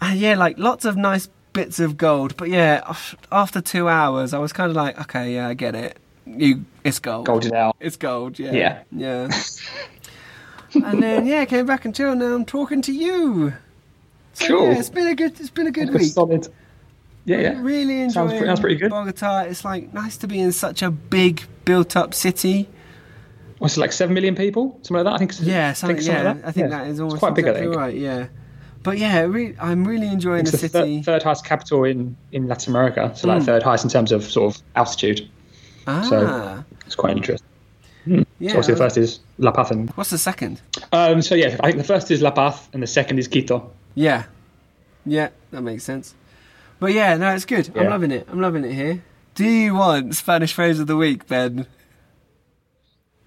And 0.00 0.18
yeah, 0.18 0.36
like 0.36 0.58
lots 0.58 0.84
of 0.84 0.96
nice 0.96 1.28
bits 1.52 1.80
of 1.80 1.96
gold. 1.96 2.36
But 2.36 2.50
yeah, 2.50 2.94
after 3.32 3.60
two 3.60 3.88
hours, 3.88 4.32
I 4.32 4.38
was 4.38 4.52
kind 4.52 4.70
of 4.70 4.76
like, 4.76 4.98
okay, 5.00 5.34
yeah, 5.34 5.48
I 5.48 5.54
get 5.54 5.74
it. 5.74 5.96
You, 6.24 6.64
it's 6.84 7.00
gold. 7.00 7.26
Golded 7.26 7.52
out. 7.52 7.76
It's 7.80 7.96
gold. 7.96 8.38
Yeah. 8.38 8.52
Yeah. 8.52 8.82
Yeah. 8.92 9.30
and 10.74 11.02
then 11.02 11.26
yeah, 11.26 11.44
came 11.46 11.66
back 11.66 11.84
and 11.84 11.92
chilled. 11.94 12.18
Now 12.18 12.32
I'm 12.34 12.44
talking 12.44 12.80
to 12.82 12.92
you. 12.92 13.54
So, 14.34 14.46
Cool. 14.46 14.66
Yeah, 14.72 14.78
it's 14.78 14.90
been 14.90 15.06
a 15.08 15.14
good. 15.14 15.38
It's 15.40 15.50
been 15.50 15.66
a 15.66 15.70
good 15.70 15.88
That's 15.88 16.04
week. 16.04 16.12
solid. 16.12 16.48
Yeah, 17.24 17.38
yeah. 17.38 17.60
Really 17.62 18.08
Sounds 18.10 18.32
pretty- 18.32 18.46
sounds 18.46 18.60
pretty 18.60 18.76
good. 18.76 18.90
Bogota. 18.90 19.40
It's 19.42 19.64
like 19.64 19.92
nice 19.92 20.16
to 20.18 20.26
be 20.26 20.40
in 20.40 20.52
such 20.52 20.82
a 20.82 20.90
big, 20.90 21.42
built-up 21.64 22.14
city. 22.14 22.68
What's 23.58 23.76
it 23.76 23.80
like? 23.80 23.92
Seven 23.92 24.14
million 24.14 24.34
people, 24.34 24.78
something 24.82 24.96
like 24.96 25.04
that. 25.04 25.14
I 25.14 25.18
think. 25.18 25.30
It's, 25.32 25.40
Yeah, 25.42 25.72
something, 25.74 25.96
think 25.98 26.08
yeah, 26.08 26.22
like 26.22 26.40
that. 26.42 26.48
I 26.48 26.52
think 26.52 26.70
Yeah. 26.70 26.78
that 26.78 26.84
is 26.86 26.92
It's 26.92 27.00
almost 27.00 27.18
quite 27.18 27.34
big. 27.34 27.46
I 27.46 27.54
think. 27.54 27.74
right. 27.76 27.94
Yeah, 27.94 28.26
but 28.82 28.96
yeah, 28.98 29.20
re- 29.22 29.54
I'm 29.60 29.84
really 29.86 30.06
enjoying 30.08 30.40
It's 30.42 30.52
the 30.52 30.56
the 30.56 30.68
city. 30.68 31.02
third 31.02 31.22
highest 31.22 31.44
capital 31.44 31.84
in, 31.84 32.16
in 32.32 32.48
Latin 32.48 32.72
America, 32.72 33.12
so 33.14 33.28
Hmm. 33.28 33.34
like 33.36 33.42
third 33.44 33.62
highest 33.62 33.84
in 33.84 33.90
terms 33.90 34.12
of 34.12 34.24
sort 34.24 34.54
of 34.56 34.62
altitude. 34.76 35.28
ah, 35.86 36.00
so- 36.08 36.64
It's 36.86 36.94
quite 36.94 37.14
interesting. 37.16 37.46
yeah. 38.06 38.22
so 38.52 38.58
obviously, 38.58 38.74
the 38.74 38.78
first 38.78 38.96
is 38.96 39.20
La 39.38 39.50
Paz. 39.52 39.70
And, 39.70 39.90
What's 39.90 40.08
the 40.10 40.16
second? 40.18 40.62
um, 40.92 41.20
so 41.20 41.34
yeah, 41.34 41.56
I 41.60 41.66
think 41.66 41.76
the 41.76 41.84
first 41.84 42.10
is 42.10 42.22
La 42.22 42.30
Paz, 42.30 42.66
and 42.72 42.82
the 42.82 42.86
second 42.86 43.18
is 43.18 43.28
Quito. 43.28 43.70
Yeah, 43.94 44.24
yeah, 45.04 45.30
that 45.50 45.62
makes 45.62 45.84
sense. 45.84 46.14
But 46.78 46.92
yeah, 46.92 47.16
no, 47.16 47.34
it's 47.34 47.44
good. 47.44 47.76
I'm 47.76 47.88
loving 47.90 48.10
it. 48.10 48.26
I'm 48.30 48.40
loving 48.40 48.64
it 48.64 48.72
here. 48.72 49.02
Do 49.34 49.44
you 49.44 49.74
want 49.74 50.14
Spanish 50.14 50.52
phrase 50.52 50.80
of 50.80 50.86
the 50.86 50.96
week, 50.96 51.26
Ben? 51.26 51.66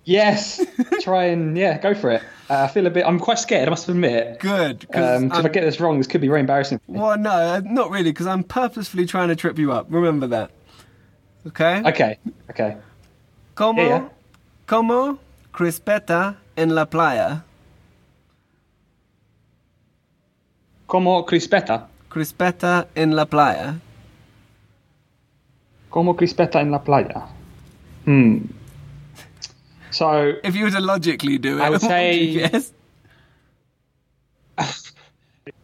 Yes, 0.06 0.60
try 1.02 1.26
and 1.26 1.58
yeah, 1.58 1.78
go 1.78 1.94
for 1.94 2.12
it. 2.12 2.22
Uh, 2.50 2.64
I 2.64 2.68
feel 2.68 2.86
a 2.88 2.90
bit. 2.90 3.06
I'm 3.06 3.20
quite 3.20 3.40
scared. 3.40 3.68
I 3.68 3.70
must 3.70 3.88
admit. 3.88 4.40
Good. 4.40 4.86
Um, 4.94 5.26
if 5.28 5.34
I'm- 5.34 5.52
get 5.52 5.62
this 5.62 5.80
wrong, 5.80 5.98
this 5.98 6.08
could 6.08 6.20
be 6.22 6.28
very 6.28 6.42
embarrassing. 6.42 6.80
for 6.80 6.92
well, 6.92 7.18
no, 7.18 7.32
uh, 7.32 7.62
not 7.64 7.90
really, 7.90 8.12
because 8.12 8.28
I'm 8.28 8.44
purposefully 8.44 9.06
trying 9.06 9.30
to 9.30 9.36
trip 9.36 9.58
you 9.58 9.72
up. 9.72 9.88
Remember 9.90 10.28
that. 10.28 10.52
Okay. 11.48 11.82
Okay, 11.86 12.18
okay. 12.50 12.78
Como, 13.56 13.82
Yeah, 13.82 13.88
yeah. 13.88 14.10
como 14.66 15.20
crispeta 15.54 16.36
en 16.58 16.70
la 16.76 16.86
playa. 16.86 17.44
Como 20.88 21.26
crispeta. 21.26 21.88
Crispeta 22.10 22.88
en 22.96 23.16
la 23.16 23.26
playa. 23.26 23.76
Como 25.90 26.16
crispeta 26.16 26.62
en 26.62 26.72
la 26.72 26.84
playa. 26.84 27.28
Hmm. 28.06 28.46
So 29.92 30.34
If 30.44 30.56
you 30.56 30.64
were 30.66 30.72
to 30.72 30.80
logically 30.80 31.38
do 31.38 31.58
it, 31.60 31.62
I 31.62 31.70
would 31.70 31.82
say- 31.94 32.24
yes. 32.24 32.74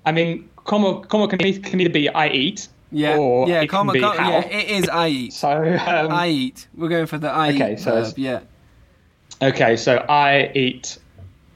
I 0.05 0.11
mean, 0.11 0.49
como 0.65 1.01
como 1.01 1.27
can, 1.27 1.41
e- 1.45 1.59
can 1.59 1.79
either 1.79 1.91
be 1.91 2.09
I 2.09 2.27
eat, 2.29 2.67
Yeah, 2.91 3.17
or 3.17 3.47
yeah, 3.47 3.61
it 3.61 3.67
como, 3.69 3.91
can 3.91 4.01
be 4.01 4.07
como- 4.07 4.17
how. 4.19 4.29
yeah, 4.31 4.47
it 4.47 4.69
is 4.69 4.89
I 4.89 5.07
eat. 5.09 5.33
So 5.41 5.49
um, 5.51 6.11
I 6.11 6.27
eat. 6.29 6.67
We're 6.75 6.89
going 6.89 7.05
for 7.05 7.17
the 7.19 7.29
I 7.29 7.49
Okay, 7.53 7.73
eat 7.73 7.79
so 7.79 8.03
verb, 8.03 8.13
yeah. 8.17 8.39
okay, 9.41 9.75
so 9.77 9.97
I 10.09 10.51
eat 10.55 10.97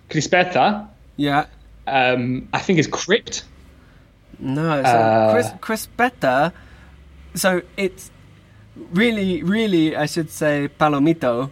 crispeta. 0.09 0.87
Yeah. 1.17 1.45
Um, 1.87 2.47
I 2.53 2.59
think 2.59 2.79
is 2.79 2.87
crypt. 2.87 3.43
No, 4.43 4.83
so 4.83 4.89
Uh, 4.89 5.31
Chris, 5.31 5.47
crispeta. 5.61 6.51
So 7.33 7.61
it's 7.77 8.11
really, 8.91 9.41
really, 9.41 9.95
I 9.95 10.05
should 10.05 10.29
say 10.29 10.67
palomito. 10.79 11.49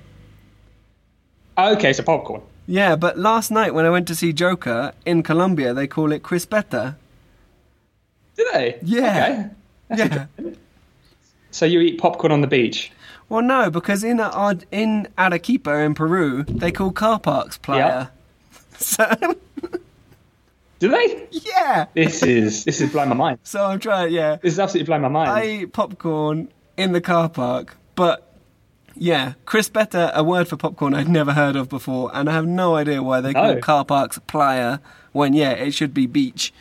Okay, 1.57 1.93
so 1.93 2.03
popcorn. 2.03 2.41
Yeah, 2.67 2.95
but 2.95 3.17
last 3.17 3.49
night 3.51 3.73
when 3.73 3.85
I 3.85 3.89
went 3.89 4.07
to 4.07 4.15
see 4.15 4.33
Joker 4.33 4.91
in 5.05 5.23
Colombia, 5.23 5.73
they 5.73 5.87
call 5.87 6.11
it 6.11 6.21
crispeta. 6.23 6.95
Do 8.35 8.47
they? 8.53 8.77
Yeah. 8.83 9.49
Okay. 9.91 9.91
Yeah. 9.97 10.25
So 11.53 11.65
you 11.65 11.81
eat 11.81 11.97
popcorn 11.99 12.31
on 12.31 12.39
the 12.39 12.47
beach. 12.47 12.93
well, 13.27 13.41
no, 13.41 13.69
because 13.69 14.05
in 14.05 14.21
uh, 14.21 14.53
in 14.71 15.09
Arequipa 15.17 15.79
in 15.83 15.93
Peru, 15.93 16.43
they 16.43 16.71
call 16.71 16.91
car 16.91 17.19
parks 17.19 17.57
playa. 17.57 18.07
So 18.77 19.05
Do 20.81 20.89
they? 20.89 21.27
yeah. 21.31 21.85
This 21.93 22.23
is 22.23 22.65
this 22.65 22.81
is 22.81 22.91
blowing 22.91 23.09
my 23.09 23.15
mind. 23.15 23.39
So 23.43 23.63
I'm 23.63 23.79
trying. 23.79 24.11
Yeah. 24.11 24.37
This 24.41 24.53
is 24.53 24.59
absolutely 24.59 24.87
blowing 24.87 25.03
my 25.03 25.09
mind. 25.09 25.29
I 25.29 25.45
eat 25.45 25.73
popcorn 25.73 26.49
in 26.75 26.91
the 26.93 27.01
car 27.01 27.29
park, 27.29 27.77
but 27.95 28.27
yeah, 28.95 29.33
crispeta, 29.45 30.11
a 30.13 30.23
word 30.23 30.47
for 30.47 30.57
popcorn 30.57 30.93
I'd 30.95 31.07
never 31.07 31.33
heard 31.33 31.55
of 31.55 31.69
before, 31.69 32.09
and 32.15 32.27
I 32.27 32.33
have 32.33 32.47
no 32.47 32.75
idea 32.75 33.03
why 33.03 33.21
they 33.21 33.31
call 33.33 33.53
No. 33.53 33.59
car 33.59 33.85
parks 33.85 34.17
playa 34.25 34.79
when 35.11 35.33
yeah, 35.33 35.51
it 35.51 35.71
should 35.75 35.93
be 35.93 36.07
beach. 36.07 36.51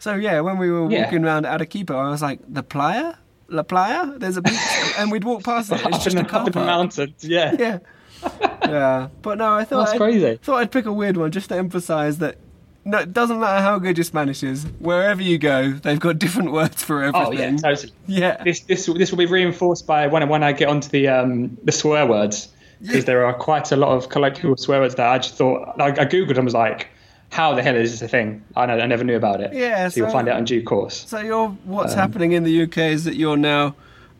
So 0.00 0.14
yeah, 0.16 0.40
when 0.40 0.58
we 0.58 0.68
were 0.70 0.90
Yeah. 0.90 1.04
walking 1.04 1.24
around 1.24 1.46
Arequipa, 1.46 1.94
I 1.94 2.10
was 2.10 2.22
like, 2.22 2.40
the 2.52 2.62
playa, 2.64 3.14
la 3.48 3.62
playa, 3.62 4.14
there's 4.18 4.36
a 4.36 4.42
beach, 4.42 4.58
and 4.98 5.12
we'd 5.12 5.22
walk 5.24 5.44
past 5.44 5.70
it. 5.70 5.80
It's 5.86 6.02
just 6.04 6.16
a 6.16 6.24
car 6.24 6.44
in 6.46 6.52
the 6.52 6.58
mountains. 6.64 7.22
Yeah. 7.24 7.54
Yeah. 7.58 7.78
yeah, 8.66 9.08
but 9.22 9.38
no, 9.38 9.54
I 9.54 9.64
thought 9.64 9.80
That's 9.86 9.92
I'd, 9.92 9.98
crazy. 9.98 10.38
thought 10.42 10.56
I'd 10.56 10.70
pick 10.72 10.86
a 10.86 10.92
weird 10.92 11.16
one 11.16 11.30
just 11.30 11.48
to 11.50 11.56
emphasise 11.56 12.16
that 12.16 12.36
no, 12.84 12.98
it 12.98 13.12
doesn't 13.12 13.38
matter 13.38 13.62
how 13.62 13.78
good 13.78 13.98
your 13.98 14.04
Spanish 14.04 14.42
is. 14.42 14.64
Wherever 14.78 15.22
you 15.22 15.38
go, 15.38 15.72
they've 15.72 16.00
got 16.00 16.18
different 16.18 16.52
words 16.58 16.82
for 16.82 17.02
everything. 17.02 17.26
Oh 17.26 17.32
yeah, 17.32 17.56
totally. 17.56 17.92
yeah. 18.06 18.42
This 18.42 18.60
this 18.60 18.86
this 18.86 19.10
will 19.10 19.18
be 19.18 19.26
reinforced 19.26 19.86
by 19.86 20.06
when 20.06 20.28
when 20.28 20.42
I 20.42 20.52
get 20.52 20.68
onto 20.68 20.88
the 20.88 21.08
um 21.08 21.56
the 21.64 21.72
swear 21.72 22.06
words 22.06 22.48
because 22.80 23.04
there 23.04 23.26
are 23.26 23.34
quite 23.34 23.70
a 23.72 23.76
lot 23.76 23.90
of 23.90 24.08
colloquial 24.08 24.56
swear 24.56 24.80
words 24.80 24.94
that 24.94 25.06
I 25.06 25.18
just 25.18 25.34
thought 25.34 25.76
like 25.78 25.98
I 25.98 26.06
googled 26.06 26.36
and 26.36 26.44
was 26.44 26.54
like, 26.54 26.88
how 27.28 27.54
the 27.54 27.62
hell 27.62 27.76
is 27.76 27.90
this 27.92 28.02
a 28.02 28.08
thing? 28.08 28.42
I 28.56 28.64
know 28.66 28.78
I 28.78 28.86
never 28.86 29.04
knew 29.04 29.16
about 29.16 29.40
it. 29.42 29.52
Yeah, 29.52 29.88
so, 29.88 30.00
you'll 30.00 30.10
find 30.10 30.28
out 30.28 30.38
in 30.38 30.44
due 30.46 30.62
course. 30.62 31.06
So 31.06 31.18
you're 31.20 31.48
what's 31.64 31.92
Um, 31.92 31.98
happening 31.98 32.32
in 32.32 32.44
the 32.44 32.62
UK 32.62 32.78
is 32.78 33.04
that 33.04 33.16
you're 33.16 33.36
now 33.36 33.74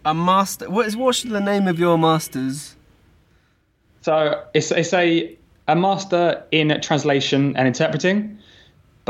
a 0.05 0.13
master. 0.15 0.69
What 0.69 0.87
is 0.87 0.97
what's 0.97 1.23
the 1.23 1.41
name 1.41 1.67
of 1.67 1.79
your 1.79 1.97
masters? 1.99 2.77
So 4.03 4.45
it's 4.55 4.71
it's 4.71 4.93
a 4.93 5.37
a 5.69 5.77
master 5.77 6.43
in 6.51 6.79
translation 6.81 7.57
and 7.57 7.67
interpreting, 7.67 8.39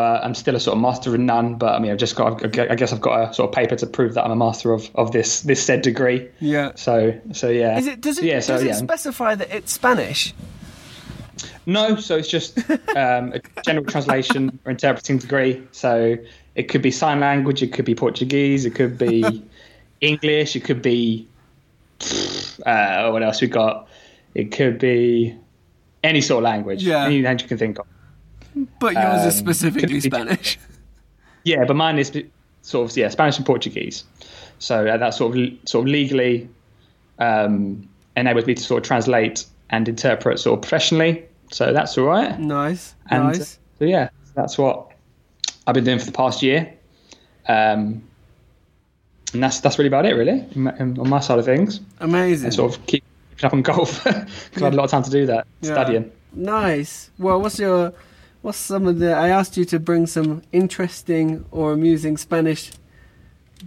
but 0.01 0.25
I'm 0.25 0.35
still 0.35 0.57
a 0.57 0.61
sort 0.61 0.77
of 0.77 0.81
master 0.81 1.15
in 1.15 1.27
none. 1.27 1.57
But 1.57 1.75
I 1.75 1.79
mean, 1.79 1.91
I've 1.91 1.99
just 1.99 2.17
got, 2.17 2.43
I 2.43 2.75
guess 2.75 2.91
I've 2.91 3.03
got 3.03 3.31
a 3.31 3.35
sort 3.35 3.51
of 3.51 3.55
paper 3.55 3.77
to 3.77 3.87
prove 3.87 4.15
that 4.15 4.25
I'm 4.25 4.31
a 4.31 4.37
master 4.37 4.73
of, 4.73 4.89
of 4.95 5.13
this 5.13 5.43
this 5.43 5.63
said 5.63 5.83
degree. 5.83 6.27
Yeah. 6.41 6.73
So 6.75 7.21
so 7.35 7.51
yeah. 7.51 7.77
Is 7.77 7.87
it? 7.87 8.01
Does 8.01 8.17
it? 8.17 8.25
Yeah. 8.25 8.41
So 8.41 8.55
does 8.55 8.63
it 8.63 8.69
yeah. 8.69 8.75
specify 8.77 9.35
that 9.35 9.51
it's 9.51 9.75
Spanish? 9.75 10.33
No, 11.67 11.97
so 11.97 12.17
it's 12.17 12.29
just 12.29 12.59
um, 12.97 13.35
a 13.35 13.41
general 13.63 13.85
translation 13.85 14.59
or 14.65 14.71
interpreting 14.71 15.19
degree. 15.19 15.63
So 15.73 16.17
it 16.55 16.71
could 16.71 16.81
be 16.81 16.91
sign 16.91 17.21
language, 17.21 17.63
it 17.63 17.75
could 17.75 17.85
be 17.85 17.95
Portuguese, 17.95 18.65
it 18.65 18.75
could 18.75 18.97
be 18.97 19.45
English, 20.01 20.57
it 20.57 20.65
could 20.65 20.81
be 20.81 21.29
uh, 22.65 23.11
what 23.11 23.23
else 23.23 23.43
we 23.43 23.49
got? 23.49 23.87
It 24.35 24.51
could 24.51 24.79
be 24.79 25.37
any 26.03 26.23
sort 26.23 26.39
of 26.43 26.45
language, 26.45 26.83
Yeah. 26.83 27.05
any 27.05 27.21
language 27.21 27.43
you 27.43 27.49
can 27.49 27.59
think 27.59 27.79
of. 27.79 27.87
But 28.79 28.95
yours 28.95 29.27
is 29.27 29.35
Um, 29.35 29.39
specifically 29.47 29.95
be- 29.95 30.01
Spanish. 30.01 30.59
Yeah, 31.45 31.65
but 31.67 31.75
mine 31.75 31.99
is 31.99 32.13
sort 32.63 32.91
of 32.91 32.97
yeah 32.97 33.09
Spanish 33.09 33.39
and 33.39 33.47
Portuguese. 33.47 34.05
So 34.59 34.87
uh, 34.87 34.99
that 34.99 35.15
sort 35.15 35.39
of 35.39 35.49
sort 35.67 35.87
of 35.87 35.91
legally 35.91 36.49
um, 37.19 37.89
enables 38.17 38.45
me 38.47 38.55
to 38.55 38.63
sort 38.63 38.83
of 38.83 38.87
translate 38.87 39.47
and 39.71 39.89
interpret 39.89 40.39
sort 40.39 40.59
of 40.59 40.63
professionally. 40.63 41.25
So 41.51 41.73
that's 41.73 41.97
all 41.97 42.05
right. 42.05 42.39
Nice. 42.39 42.95
And 43.11 43.23
uh, 43.23 43.27
nice. 43.29 43.59
so 43.79 43.85
yeah, 43.87 44.11
that's 44.35 44.59
what 44.59 44.93
I've 45.67 45.75
been 45.75 45.85
doing 45.85 45.99
for 45.99 46.05
the 46.05 46.13
past 46.13 46.43
year. 46.43 46.71
Um, 47.49 48.03
and 49.33 49.43
that's 49.43 49.61
that's 49.61 49.79
really 49.79 49.89
about 49.89 50.05
it, 50.07 50.13
really, 50.15 50.45
in 50.55 50.63
my- 50.65 50.77
in- 50.79 50.99
on 50.99 51.09
my 51.09 51.21
side 51.21 51.39
of 51.39 51.45
things. 51.47 51.81
Amazing. 52.01 52.47
And 52.47 52.55
sort 52.55 52.77
of 52.77 52.85
keep 52.87 53.03
up 53.43 53.53
on 53.55 53.63
golf 53.63 54.05
because 54.05 54.63
I 54.63 54.65
had 54.65 54.75
a 54.75 54.77
lot 54.77 54.85
of 54.85 54.91
time 54.91 55.05
to 55.05 55.11
do 55.11 55.25
that, 55.27 55.47
Yeah. 55.63 55.73
studying. 55.73 56.11
Nice. 56.35 57.11
Well, 57.19 57.41
what's 57.41 57.59
your, 57.59 57.93
what's 58.43 58.59
some 58.59 58.87
of 58.87 58.99
the? 58.99 59.13
I 59.13 59.29
asked 59.29 59.57
you 59.57 59.65
to 59.67 59.79
bring 59.79 60.07
some 60.07 60.43
interesting 60.53 61.45
or 61.51 61.73
amusing 61.73 62.17
Spanish. 62.17 62.71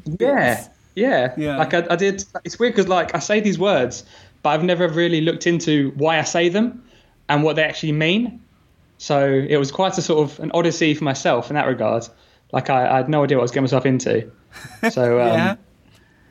Yeah, 0.06 0.68
yeah, 0.96 1.34
Yeah. 1.38 1.58
Like 1.58 1.74
I, 1.74 1.86
I 1.90 1.96
did. 1.96 2.24
It's 2.44 2.60
weird 2.60 2.74
because 2.74 2.88
like 2.88 3.16
I 3.16 3.20
say 3.20 3.40
these 3.40 3.60
words, 3.60 4.06
but 4.42 4.50
I've 4.50 4.64
never 4.64 4.88
really 4.88 5.22
looked 5.22 5.48
into 5.48 5.92
why 5.96 6.20
I 6.20 6.24
say 6.24 6.50
them 6.50 6.84
and 7.30 7.44
what 7.44 7.56
they 7.56 7.64
actually 7.64 7.94
mean. 7.94 8.42
So 8.98 9.28
it 9.28 9.58
was 9.58 9.72
quite 9.72 9.98
a 9.98 10.02
sort 10.02 10.30
of 10.30 10.40
an 10.40 10.52
odyssey 10.54 10.94
for 10.94 11.04
myself 11.04 11.50
in 11.50 11.56
that 11.56 11.68
regard. 11.68 12.08
Like 12.52 12.70
I, 12.70 12.88
I 12.88 12.98
had 12.98 13.10
no 13.10 13.24
idea 13.24 13.38
what 13.38 13.42
I 13.42 13.44
was 13.44 13.52
getting 13.52 13.64
myself 13.64 13.86
into. 13.86 14.32
So 14.92 15.20
um, 15.22 15.28
Yeah. 15.28 15.56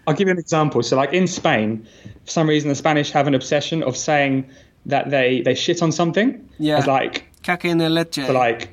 I'll 0.07 0.15
give 0.15 0.27
you 0.27 0.33
an 0.33 0.39
example. 0.39 0.83
So, 0.83 0.97
like 0.97 1.13
in 1.13 1.27
Spain, 1.27 1.87
for 2.25 2.31
some 2.31 2.49
reason, 2.49 2.69
the 2.69 2.75
Spanish 2.75 3.11
have 3.13 3.27
an 3.27 3.35
obsession 3.35 3.83
of 3.83 3.97
saying 3.97 4.51
that 4.87 5.11
they, 5.11 5.43
they 5.43 5.55
shit 5.55 5.83
on 5.83 5.93
something. 5.93 6.49
Yeah. 6.59 6.79
As 6.79 6.87
like, 6.87 7.31
Caca 7.43 7.65
en 7.69 7.79
la 7.79 7.89
leche. 7.89 8.25
for 8.27 8.33
like, 8.33 8.69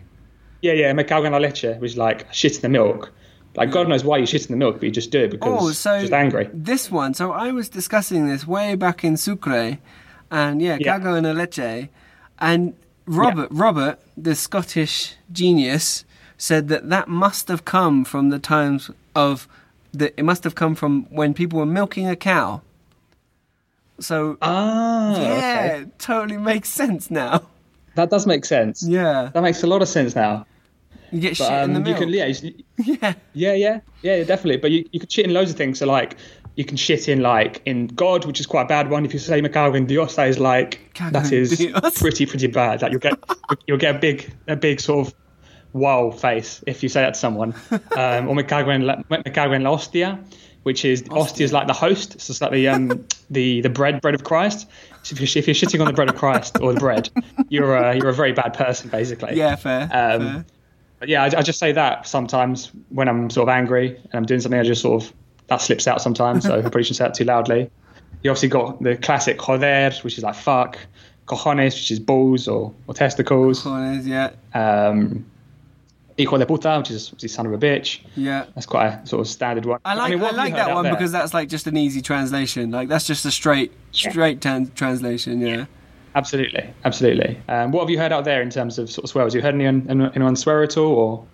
yeah, 0.62 0.74
yeah, 0.74 0.94
me 0.94 1.04
cago 1.04 1.26
en 1.26 1.32
la 1.32 1.38
leche, 1.40 1.76
which 1.80 1.92
is 1.92 1.98
like 1.98 2.32
shit 2.34 2.56
in 2.56 2.62
the 2.62 2.70
milk. 2.70 3.12
Like, 3.56 3.72
God 3.72 3.90
knows 3.90 4.04
why 4.04 4.18
you 4.18 4.26
shit 4.26 4.46
in 4.46 4.52
the 4.52 4.58
milk, 4.58 4.76
but 4.76 4.84
you 4.84 4.92
just 4.92 5.10
do 5.12 5.22
it 5.24 5.32
because 5.32 5.50
Oh, 5.86 5.92
you're 5.92 6.02
just 6.02 6.14
angry. 6.14 6.50
this 6.54 6.92
one. 6.92 7.14
So 7.14 7.32
I 7.32 7.52
was 7.52 7.68
discussing 7.70 8.28
this 8.28 8.46
way 8.48 8.76
back 8.76 9.04
in 9.04 9.18
Sucre, 9.18 9.80
and 10.32 10.62
yeah, 10.62 10.78
Yeah. 10.80 10.98
cago 11.00 11.16
en 11.16 11.24
la 11.24 11.32
leche, 11.32 11.90
and 12.40 12.74
Robert, 13.08 13.48
Robert, 13.52 14.00
the 14.16 14.36
Scottish 14.36 15.16
genius, 15.32 16.06
said 16.38 16.68
that 16.68 16.90
that 16.90 17.08
must 17.08 17.48
have 17.48 17.66
come 17.66 18.06
from 18.06 18.30
the 18.30 18.40
times 18.40 18.92
of 19.16 19.48
that 19.94 20.14
it 20.16 20.24
must 20.24 20.44
have 20.44 20.54
come 20.54 20.76
from 20.76 21.08
when 21.10 21.34
people 21.34 21.58
were 21.60 21.66
milking 21.66 22.08
a 22.08 22.16
cow. 22.16 22.62
So 24.00 24.38
Ah, 24.42 25.20
yeah, 25.20 25.28
okay. 25.82 25.86
totally 25.98 26.38
makes 26.38 26.70
sense 26.70 27.10
now. 27.10 27.42
That 28.00 28.10
does 28.10 28.26
make 28.26 28.46
sense. 28.46 28.82
Yeah, 28.84 29.30
That 29.34 29.44
makes 29.44 29.62
a 29.64 29.68
lot 29.68 29.82
of 29.82 29.88
sense 29.90 30.16
now. 30.16 30.46
you 31.12 31.20
get 31.20 31.38
But 31.38 31.48
shit 31.48 31.64
in 31.64 31.74
the 31.74 31.80
um, 31.82 31.86
you 31.88 31.96
can, 31.96 32.10
yeah, 32.20 32.26
you- 32.28 32.64
yeah, 32.86 33.14
Yeah, 33.34 33.54
yeah, 33.54 33.80
yeah, 34.02 34.24
definitely. 34.24 34.58
But 34.58 34.72
you, 34.72 34.88
you 34.92 35.00
can 35.00 35.10
shit 35.10 35.26
in 35.26 35.34
loads 35.34 35.52
of 35.52 35.58
things. 35.58 35.80
So 35.80 35.86
like 35.86 36.16
you 36.56 36.66
can 36.66 36.78
shit 36.78 37.08
in 37.10 37.22
like 37.22 37.62
in 37.66 37.88
God, 37.88 38.26
which 38.26 38.40
is 38.40 38.46
quite 38.48 38.64
a 38.64 38.68
bad 38.68 38.90
one. 38.90 39.06
If 39.06 39.14
you 39.14 39.20
say 39.20 39.42
me 39.42 39.50
cago 39.50 39.76
en 39.76 39.86
Dios, 39.86 40.16
that 40.16 40.28
is 40.30 40.40
like 40.40 40.80
Cago 40.94 41.20
that 41.20 41.32
is 41.32 41.58
Dios. 41.58 41.98
pretty 42.00 42.26
pretty 42.26 42.48
bad. 42.48 42.82
Like 42.82 42.92
you'll 42.92 43.02
get 43.02 43.14
you'll 43.68 43.78
get 43.78 43.96
a 43.96 44.00
big 44.00 44.34
a 44.48 44.56
big 44.56 44.80
sort 44.80 45.08
of 45.08 45.14
wow 45.74 46.10
face 46.12 46.64
if 46.68 46.82
you 46.84 46.90
say 46.90 47.02
that 47.02 47.14
to 47.16 47.20
someone. 47.20 47.54
Um, 47.98 48.28
or 48.30 48.36
me 48.36 48.44
cago 48.44 48.70
en 48.72 48.86
la, 48.86 48.96
en 49.12 49.64
la 49.64 49.72
hostia, 49.72 50.20
which 50.64 50.86
is 50.86 51.04
hostia 51.10 51.46
is 51.46 51.54
like 51.54 51.68
the 51.68 51.74
host. 51.74 52.20
So 52.20 52.32
it's 52.32 52.42
like 52.42 52.52
the 52.52 52.68
um 52.68 53.06
the 53.30 53.62
the 53.62 53.70
bread 53.70 54.02
bread 54.02 54.16
of 54.16 54.24
Christ. 54.24 54.68
So 55.04 55.14
if 55.14 55.20
you're, 55.20 55.40
if 55.40 55.48
you're 55.48 55.56
shitting 55.56 55.80
on 55.80 55.88
the 55.88 55.94
bread 55.94 56.10
of 56.10 56.16
Christ 56.16 56.58
or 56.62 56.74
the 56.74 56.80
bread, 56.80 57.10
you're 57.50 57.76
a, 57.76 57.96
you're 57.96 58.10
a 58.10 58.14
very 58.14 58.34
bad 58.34 58.54
person 58.54 58.90
basically. 58.90 59.36
yeah, 59.36 59.56
fair. 59.56 59.84
Um, 59.84 60.22
fair. 60.22 60.46
But 61.00 61.08
yeah, 61.08 61.24
I, 61.24 61.40
I 61.40 61.42
just 61.42 61.60
say 61.60 61.72
that 61.72 62.06
sometimes 62.06 62.72
when 62.90 63.08
I'm 63.08 63.30
sort 63.30 63.48
of 63.48 63.54
angry 63.54 63.96
and 63.96 64.14
I'm 64.14 64.26
doing 64.26 64.42
something, 64.42 64.60
I 64.60 64.64
just 64.64 64.82
sort 64.82 65.04
of 65.04 65.14
that 65.48 65.62
slips 65.62 65.88
out 65.88 66.02
sometimes. 66.02 66.44
So 66.44 66.58
I 66.58 66.62
probably 66.62 66.84
shouldn't 66.84 66.98
say 66.98 67.04
that 67.06 67.14
too 67.14 67.24
loudly. 67.24 67.70
You 68.24 68.32
obviously 68.32 68.50
got 68.50 68.84
the 68.84 68.98
classic 68.98 69.40
joder, 69.40 69.92
which 70.02 70.18
is 70.18 70.24
like 70.24 70.36
fuck, 70.36 70.78
cojones, 71.26 71.76
which 71.76 71.92
is 71.92 72.00
balls 72.00 72.48
or, 72.48 72.74
or 72.88 72.94
testicles, 72.94 73.64
Corners, 73.64 74.06
yeah, 74.06 74.32
um, 74.54 75.26
hijo 76.20 76.38
de 76.38 76.46
puta, 76.46 76.78
which 76.78 76.92
is 76.92 77.08
obviously 77.08 77.30
son 77.30 77.46
of 77.48 77.54
a 77.54 77.58
bitch. 77.58 78.02
yeah. 78.16 78.46
That's 78.54 78.66
quite 78.68 78.88
a 78.88 79.06
sort 79.08 79.22
of 79.22 79.28
standard 79.28 79.66
one. 79.66 79.80
I 79.86 79.94
like 79.96 80.12
I, 80.12 80.16
mean, 80.16 80.24
you 80.24 80.32
like 80.38 80.54
that 80.56 80.74
one 80.76 80.84
there? 80.84 80.94
because 80.94 81.12
that's 81.12 81.34
like 81.34 81.50
just 81.50 81.66
an 81.68 81.78
easy 81.78 82.02
translation. 82.02 82.72
Like 82.72 82.88
that's 82.90 83.08
just 83.08 83.26
a 83.26 83.32
straight 83.32 83.72
straight 83.92 84.42
tan- 84.42 84.72
translation. 84.76 85.40
Yeah. 85.42 85.66
absolutely, 86.16 86.70
absolutely. 86.86 87.40
Um, 87.48 87.72
what 87.72 87.82
have 87.82 87.90
you 87.90 87.98
heard 87.98 88.12
out 88.12 88.26
there 88.26 88.42
in 88.42 88.50
terms 88.50 88.78
of 88.80 88.90
sort 88.92 89.04
of 89.06 89.10
swears? 89.10 89.34
Have 89.34 89.40
you 89.40 89.44
heard 89.44 89.56
anyone, 89.56 90.12
anyone 90.16 90.36
swear 90.36 90.64
at 90.64 90.78
all? 90.78 90.94
Or 90.94 91.26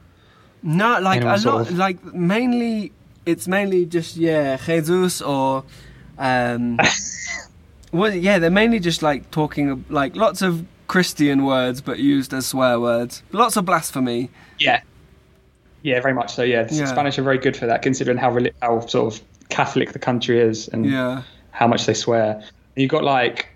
No, 0.64 1.00
like 1.00 1.24
a 1.24 1.38
sort 1.40 1.56
lot. 1.56 1.70
of- 1.72 1.78
Like 1.78 2.04
mainly, 2.14 2.92
it's 3.26 3.48
mainly 3.48 3.86
just 3.86 4.18
yeah, 4.18 4.58
Jesus 4.58 5.22
or, 5.22 5.64
um, 6.20 6.78
well, 7.92 8.14
yeah, 8.14 8.38
they're 8.40 8.50
mainly 8.52 8.80
just 8.80 9.02
like 9.02 9.32
talking 9.32 9.86
like 9.90 10.16
lots 10.16 10.42
of 10.42 10.66
Christian 10.88 11.46
words 11.46 11.82
but 11.82 11.98
used 12.00 12.34
as 12.34 12.46
swear 12.46 12.80
words. 12.80 13.24
Lots 13.32 13.58
of 13.58 13.66
blasphemy. 13.66 14.30
Yeah. 14.60 14.82
Yeah, 15.82 16.02
very 16.02 16.14
much 16.14 16.34
so. 16.34 16.44
Yeah, 16.44 16.64
the 16.64 16.76
Yeah. 16.76 16.86
Spanish 16.86 17.18
are 17.20 17.24
very 17.24 17.38
good 17.38 17.56
for 17.56 17.68
that, 17.68 17.82
considering 17.82 18.18
how 18.18 18.38
how 18.62 18.80
sort 18.88 19.14
of 19.14 19.22
Catholic 19.50 19.94
the 19.94 20.00
country 20.00 20.40
is 20.40 20.68
and 20.70 20.86
Yeah. 20.86 21.22
how 21.52 21.68
much 21.68 21.86
they 21.86 21.94
swear. 21.94 22.44
You've 22.76 22.90
got 22.90 23.04
like 23.04 23.48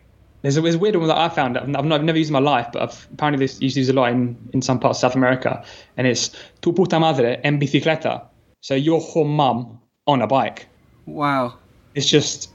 there's 0.42 0.56
a, 0.56 0.62
there's 0.62 0.76
a 0.76 0.80
weird 0.80 0.96
one 0.96 1.08
that 1.08 1.18
I 1.18 1.28
found. 1.30 1.58
I've, 1.58 1.64
I've, 1.76 1.86
not, 1.86 2.00
I've 2.00 2.04
never 2.04 2.18
used 2.18 2.30
in 2.30 2.34
my 2.34 2.40
life, 2.40 2.68
but 2.72 2.82
I've, 2.82 3.08
apparently 3.14 3.46
this 3.46 3.62
used 3.62 3.74
to 3.74 3.82
use 3.82 3.90
a 3.90 3.94
lot 3.94 4.12
in, 4.12 4.38
in 4.54 4.62
some 4.62 4.80
parts 4.80 5.00
of 5.00 5.02
South 5.02 5.16
America, 5.16 5.64
and 5.98 6.08
it's 6.08 6.32
tu 6.62 6.72
puta 6.72 7.00
madre 7.00 7.42
en 7.44 7.60
bicicleta. 7.60 8.24
So 8.62 8.76
your 8.76 9.02
whole 9.02 9.26
mum 9.26 9.80
on 10.08 10.22
a 10.22 10.28
bike. 10.28 10.68
Wow. 11.06 11.56
It's 11.96 12.08
just 12.10 12.52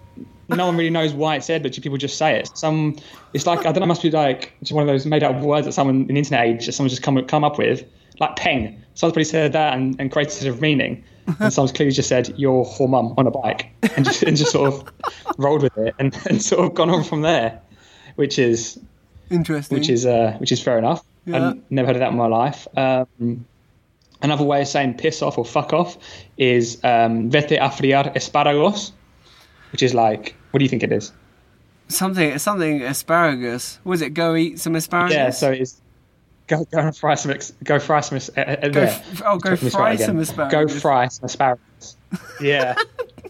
no 0.48 0.66
one 0.66 0.76
really 0.76 0.90
knows 0.90 1.12
why 1.12 1.36
it's 1.36 1.46
said, 1.46 1.62
but 1.62 1.74
people 1.82 1.98
just 1.98 2.16
say 2.16 2.38
it. 2.38 2.50
Some 2.56 2.96
it's 3.32 3.46
like 3.46 3.60
I 3.60 3.64
don't 3.64 3.76
know, 3.76 3.84
it 3.84 3.86
must 3.88 4.02
be 4.02 4.10
like 4.10 4.54
just 4.60 4.72
one 4.72 4.82
of 4.82 4.88
those 4.88 5.04
made 5.04 5.22
up 5.22 5.40
words 5.42 5.66
that 5.66 5.72
someone 5.72 6.02
in 6.02 6.06
the 6.06 6.18
internet 6.18 6.46
age, 6.46 6.66
that 6.66 6.72
someone 6.72 6.88
just 6.88 7.02
come 7.02 7.22
come 7.26 7.44
up 7.44 7.58
with, 7.58 7.84
like 8.20 8.36
peng. 8.36 8.80
Probably 8.98 9.24
said 9.24 9.52
that 9.52 9.74
and, 9.74 9.96
and 10.00 10.10
created 10.10 10.32
a 10.32 10.36
sort 10.36 10.54
of 10.54 10.60
meaning, 10.60 11.02
and 11.40 11.52
someone's 11.52 11.72
clearly 11.72 11.92
just 11.92 12.08
said 12.08 12.32
your 12.38 12.64
whole 12.64 12.86
mum 12.86 13.14
on 13.18 13.26
a 13.26 13.30
bike, 13.30 13.70
and 13.96 14.04
just 14.04 14.22
and 14.22 14.36
just 14.36 14.52
sort 14.52 14.72
of 14.72 14.92
rolled 15.38 15.62
with 15.62 15.76
it 15.78 15.94
and, 15.98 16.16
and 16.26 16.40
sort 16.42 16.64
of 16.64 16.74
gone 16.74 16.90
on 16.90 17.02
from 17.02 17.22
there, 17.22 17.60
which 18.14 18.38
is 18.38 18.78
Interesting. 19.30 19.76
which 19.76 19.88
is 19.88 20.06
uh, 20.06 20.36
which 20.38 20.52
is 20.52 20.62
fair 20.62 20.78
enough. 20.78 21.04
Yeah. 21.26 21.50
I've 21.50 21.70
never 21.70 21.88
heard 21.88 21.96
of 21.96 22.00
that 22.00 22.12
in 22.12 22.16
my 22.16 22.26
life. 22.26 22.68
Um, 22.76 23.46
another 24.22 24.44
way 24.44 24.62
of 24.62 24.68
saying 24.68 24.94
piss 24.94 25.22
off 25.22 25.38
or 25.38 25.44
fuck 25.44 25.72
off 25.72 25.98
is 26.36 26.78
um, 26.84 27.30
vete 27.30 27.52
a 27.52 27.68
freír 27.68 28.14
espárragos, 28.14 28.92
which 29.72 29.82
is 29.82 29.92
like, 29.92 30.36
what 30.50 30.58
do 30.58 30.64
you 30.64 30.68
think 30.68 30.82
it 30.82 30.92
is? 30.92 31.12
something 31.88 32.38
something 32.38 32.82
asparagus. 32.82 33.78
Was 33.84 34.02
it 34.02 34.10
go 34.10 34.34
eat 34.34 34.58
some 34.58 34.74
asparagus? 34.74 35.14
Yeah, 35.14 35.30
so 35.30 35.50
it's 35.50 35.80
go 36.46 36.64
go 36.64 36.78
and 36.78 36.96
fry 36.96 37.14
some 37.14 37.30
ex- 37.32 37.52
go 37.62 37.78
fry 37.78 38.00
some 38.00 38.18
uh, 38.36 38.40
uh, 38.40 38.68
Go 38.68 38.80
f- 38.82 39.22
oh, 39.24 39.38
go 39.38 39.50
Let 39.50 39.62
me 39.62 39.70
try 39.70 39.96
fry 39.96 39.96
some 39.96 40.16
Go 40.16 40.22
asparagus. 40.22 40.80
fry 40.80 41.08
some 41.08 41.24
asparagus. 41.26 41.96
Yeah, 42.40 42.74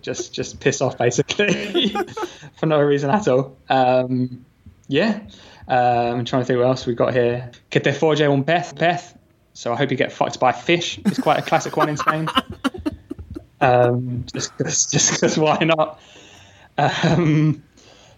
just 0.03 0.33
just 0.35 0.61
piss 0.61 0.81
off 0.81 0.99
basically 0.99 1.89
for 2.59 2.67
no 2.67 2.81
reason 2.81 3.11
at 3.11 3.27
all. 3.29 3.57
Um, 3.69 4.45
yeah, 4.89 5.21
um, 5.69 6.19
I'm 6.19 6.25
trying 6.25 6.43
to 6.43 6.47
think 6.47 6.59
what 6.59 6.67
else 6.67 6.87
we've 6.87 6.97
got 6.97 7.15
here. 7.15 7.51
Que 7.71 7.81
te 7.81 7.93
folle 7.93 8.21
un 8.31 8.45
pez, 8.45 8.75
pez. 8.75 9.15
So 9.55 9.73
I 9.73 9.77
hope 9.77 9.91
you 9.91 9.97
get 9.97 10.13
fucked 10.13 10.39
by 10.41 10.53
fish. 10.53 10.99
It's 11.07 11.19
quite 11.19 11.39
a 11.39 11.43
classic 11.43 11.77
one 11.77 11.89
in 11.89 11.97
Spain. 11.97 12.29
Um, 13.61 14.25
just 14.33 14.57
cause, 14.59 14.87
just 14.87 15.21
'cause 15.21 15.39
why 15.39 15.59
not? 15.61 15.99
Um, 16.77 17.63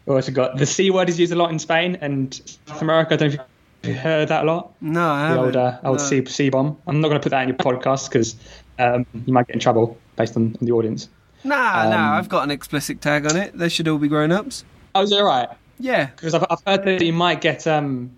we 0.06 0.20
got? 0.32 0.56
The 0.56 0.66
c 0.66 0.90
word 0.90 1.08
is 1.08 1.20
used 1.20 1.32
a 1.32 1.36
lot 1.36 1.50
in 1.52 1.58
Spain 1.58 1.98
and 2.00 2.34
South 2.66 2.82
America. 2.82 3.14
I 3.14 3.16
don't 3.16 3.34
know 3.34 3.42
if 3.42 3.48
you've 3.88 3.96
heard 3.98 4.28
that 4.28 4.44
a 4.44 4.46
lot 4.46 4.72
No, 4.80 5.08
I 5.10 5.22
the 5.22 5.28
haven't. 5.28 5.44
old 5.44 5.56
uh, 5.56 5.78
old 5.84 5.98
No. 5.98 6.04
C 6.04 6.24
C 6.26 6.48
bomb. 6.50 6.76
I'm 6.86 7.00
not 7.00 7.08
going 7.08 7.20
to 7.20 7.22
put 7.24 7.30
that 7.30 7.42
in 7.42 7.48
your 7.48 7.56
podcast 7.58 8.08
because 8.08 8.36
um, 8.78 9.06
you 9.26 9.32
might 9.32 9.46
get 9.46 9.54
in 9.54 9.60
trouble 9.60 9.96
based 10.16 10.36
on, 10.36 10.56
on 10.60 10.66
the 10.66 10.72
audience. 10.72 11.08
Nah, 11.44 11.82
Um, 11.84 11.90
nah. 11.90 12.16
I've 12.18 12.28
got 12.28 12.44
an 12.44 12.50
explicit 12.50 13.00
tag 13.00 13.26
on 13.26 13.36
it. 13.36 13.56
They 13.56 13.68
should 13.68 13.86
all 13.88 13.98
be 13.98 14.08
grown 14.08 14.32
ups. 14.32 14.64
Oh, 14.94 15.02
is 15.02 15.10
that 15.10 15.22
right? 15.22 15.48
Yeah. 15.78 16.06
Because 16.06 16.34
I've, 16.34 16.44
I've 16.50 16.62
heard 16.66 16.84
that 16.84 17.04
you 17.04 17.12
might 17.12 17.40
get 17.40 17.66
um, 17.66 18.10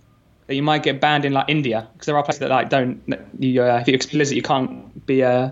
that 0.47 0.55
you 0.55 0.63
might 0.63 0.83
get 0.83 1.01
banned 1.01 1.25
in 1.25 1.33
like 1.33 1.47
India 1.49 1.89
because 1.93 2.07
there 2.07 2.17
are 2.17 2.23
places 2.23 2.41
that 2.41 2.51
like 2.51 2.71
don't 2.71 3.03
you 3.39 3.63
uh, 3.63 3.79
if 3.81 3.87
you're 3.89 3.97
explicit 3.97 4.35
you 4.37 4.43
can't 4.43 5.05
be 5.07 5.23
uh, 5.23 5.51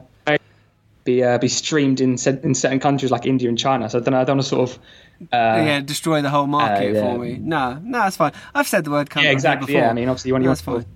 be 1.04 1.22
uh, 1.22 1.38
be 1.38 1.48
streamed 1.48 2.00
in 2.00 2.12
in 2.42 2.54
certain 2.54 2.80
countries 2.80 3.10
like 3.10 3.26
India 3.26 3.48
and 3.48 3.58
China. 3.58 3.90
So 3.90 3.98
I 3.98 4.02
don't 4.02 4.12
know. 4.12 4.20
I 4.20 4.24
don't 4.24 4.36
want 4.38 4.44
to 4.44 4.48
sort 4.48 4.70
of 4.70 4.78
uh, 5.20 5.26
yeah, 5.32 5.80
destroy 5.80 6.22
the 6.22 6.30
whole 6.30 6.46
market 6.46 6.94
yeah. 6.94 7.00
for 7.00 7.18
me. 7.18 7.38
No, 7.38 7.80
no, 7.82 7.98
that's 8.00 8.16
fine. 8.16 8.32
I've 8.54 8.68
said 8.68 8.84
the 8.84 8.90
word 8.90 9.08
cunt 9.10 9.22
yeah 9.22 9.30
exactly. 9.30 9.66
before. 9.66 9.82
Yeah, 9.82 9.90
I 9.90 9.92
mean 9.92 10.08
obviously 10.08 10.28
you 10.30 10.34
want 10.34 10.44
you 10.44 10.50
want 10.50 10.60
fine. 10.60 10.86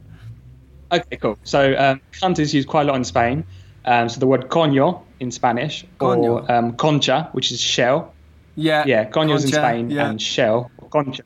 Okay, 0.93 1.17
cool. 1.17 1.39
So 1.45 1.75
um, 1.79 2.01
cunt 2.13 2.39
is 2.39 2.53
used 2.53 2.69
quite 2.69 2.83
a 2.83 2.85
lot 2.85 2.97
in 2.97 3.05
Spain. 3.05 3.45
Um, 3.85 4.09
so 4.09 4.21
the 4.21 4.27
word 4.27 4.49
coño 4.49 5.03
in 5.21 5.31
Spanish 5.31 5.87
Coño. 5.99 6.43
or 6.43 6.53
um, 6.53 6.75
concha, 6.77 7.29
which 7.33 7.51
is 7.51 7.61
shell. 7.61 8.13
Yeah, 8.57 8.85
Yeah, 8.87 9.09
coño's 9.09 9.45
in 9.45 9.53
Spain 9.53 9.91
Yeah. 9.91 10.11
and 10.11 10.21
shell, 10.21 10.71
concha. 10.91 11.23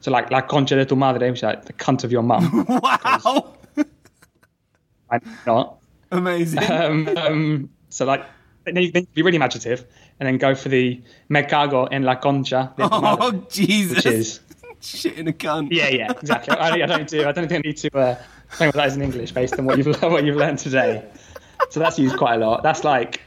So 0.00 0.10
like 0.10 0.30
like 0.30 0.48
concha 0.48 0.76
de 0.76 0.84
tu 0.84 0.96
madre, 0.96 1.30
which 1.30 1.38
is 1.38 1.42
like 1.42 1.64
the 1.64 1.72
cunt 1.72 2.04
of 2.04 2.12
your 2.12 2.22
mum. 2.22 2.66
wow, 2.68 3.54
I'm 5.10 5.20
not. 5.46 5.78
amazing. 6.10 6.70
Um, 6.70 7.08
um, 7.16 7.70
so 7.88 8.04
like 8.04 8.24
then 8.64 8.76
you, 8.76 8.92
then 8.92 9.02
you 9.02 9.08
be 9.14 9.22
really 9.22 9.36
imaginative 9.36 9.86
and 10.20 10.26
then 10.26 10.38
go 10.38 10.54
for 10.54 10.68
the 10.68 11.00
me 11.28 11.42
cago 11.42 11.84
en 11.86 12.02
la 12.02 12.16
concha 12.16 12.72
oh 12.78 13.00
madre, 13.00 13.40
Jesus, 13.50 13.96
which 13.96 14.06
is 14.06 14.40
shit 14.80 15.18
in 15.18 15.28
a 15.28 15.32
cunt. 15.32 15.68
yeah 15.70 15.88
yeah 15.88 16.10
exactly. 16.10 16.56
I, 16.56 16.70
I 16.70 16.86
don't 16.86 17.08
do 17.08 17.20
I 17.26 17.32
don't 17.32 17.48
think 17.48 17.64
I 17.64 17.68
need 17.68 17.76
to 17.78 17.98
uh, 17.98 18.16
explain 18.48 18.68
what 18.68 18.76
that 18.76 18.88
is 18.88 18.96
in 18.96 19.02
English 19.02 19.32
based 19.32 19.58
on 19.58 19.64
what 19.66 19.78
you've 19.78 20.02
what 20.02 20.24
you've 20.24 20.36
learned 20.36 20.58
today. 20.58 21.04
So 21.70 21.80
that's 21.80 21.98
used 21.98 22.16
quite 22.16 22.40
a 22.40 22.46
lot. 22.46 22.62
That's 22.62 22.84
like 22.84 23.20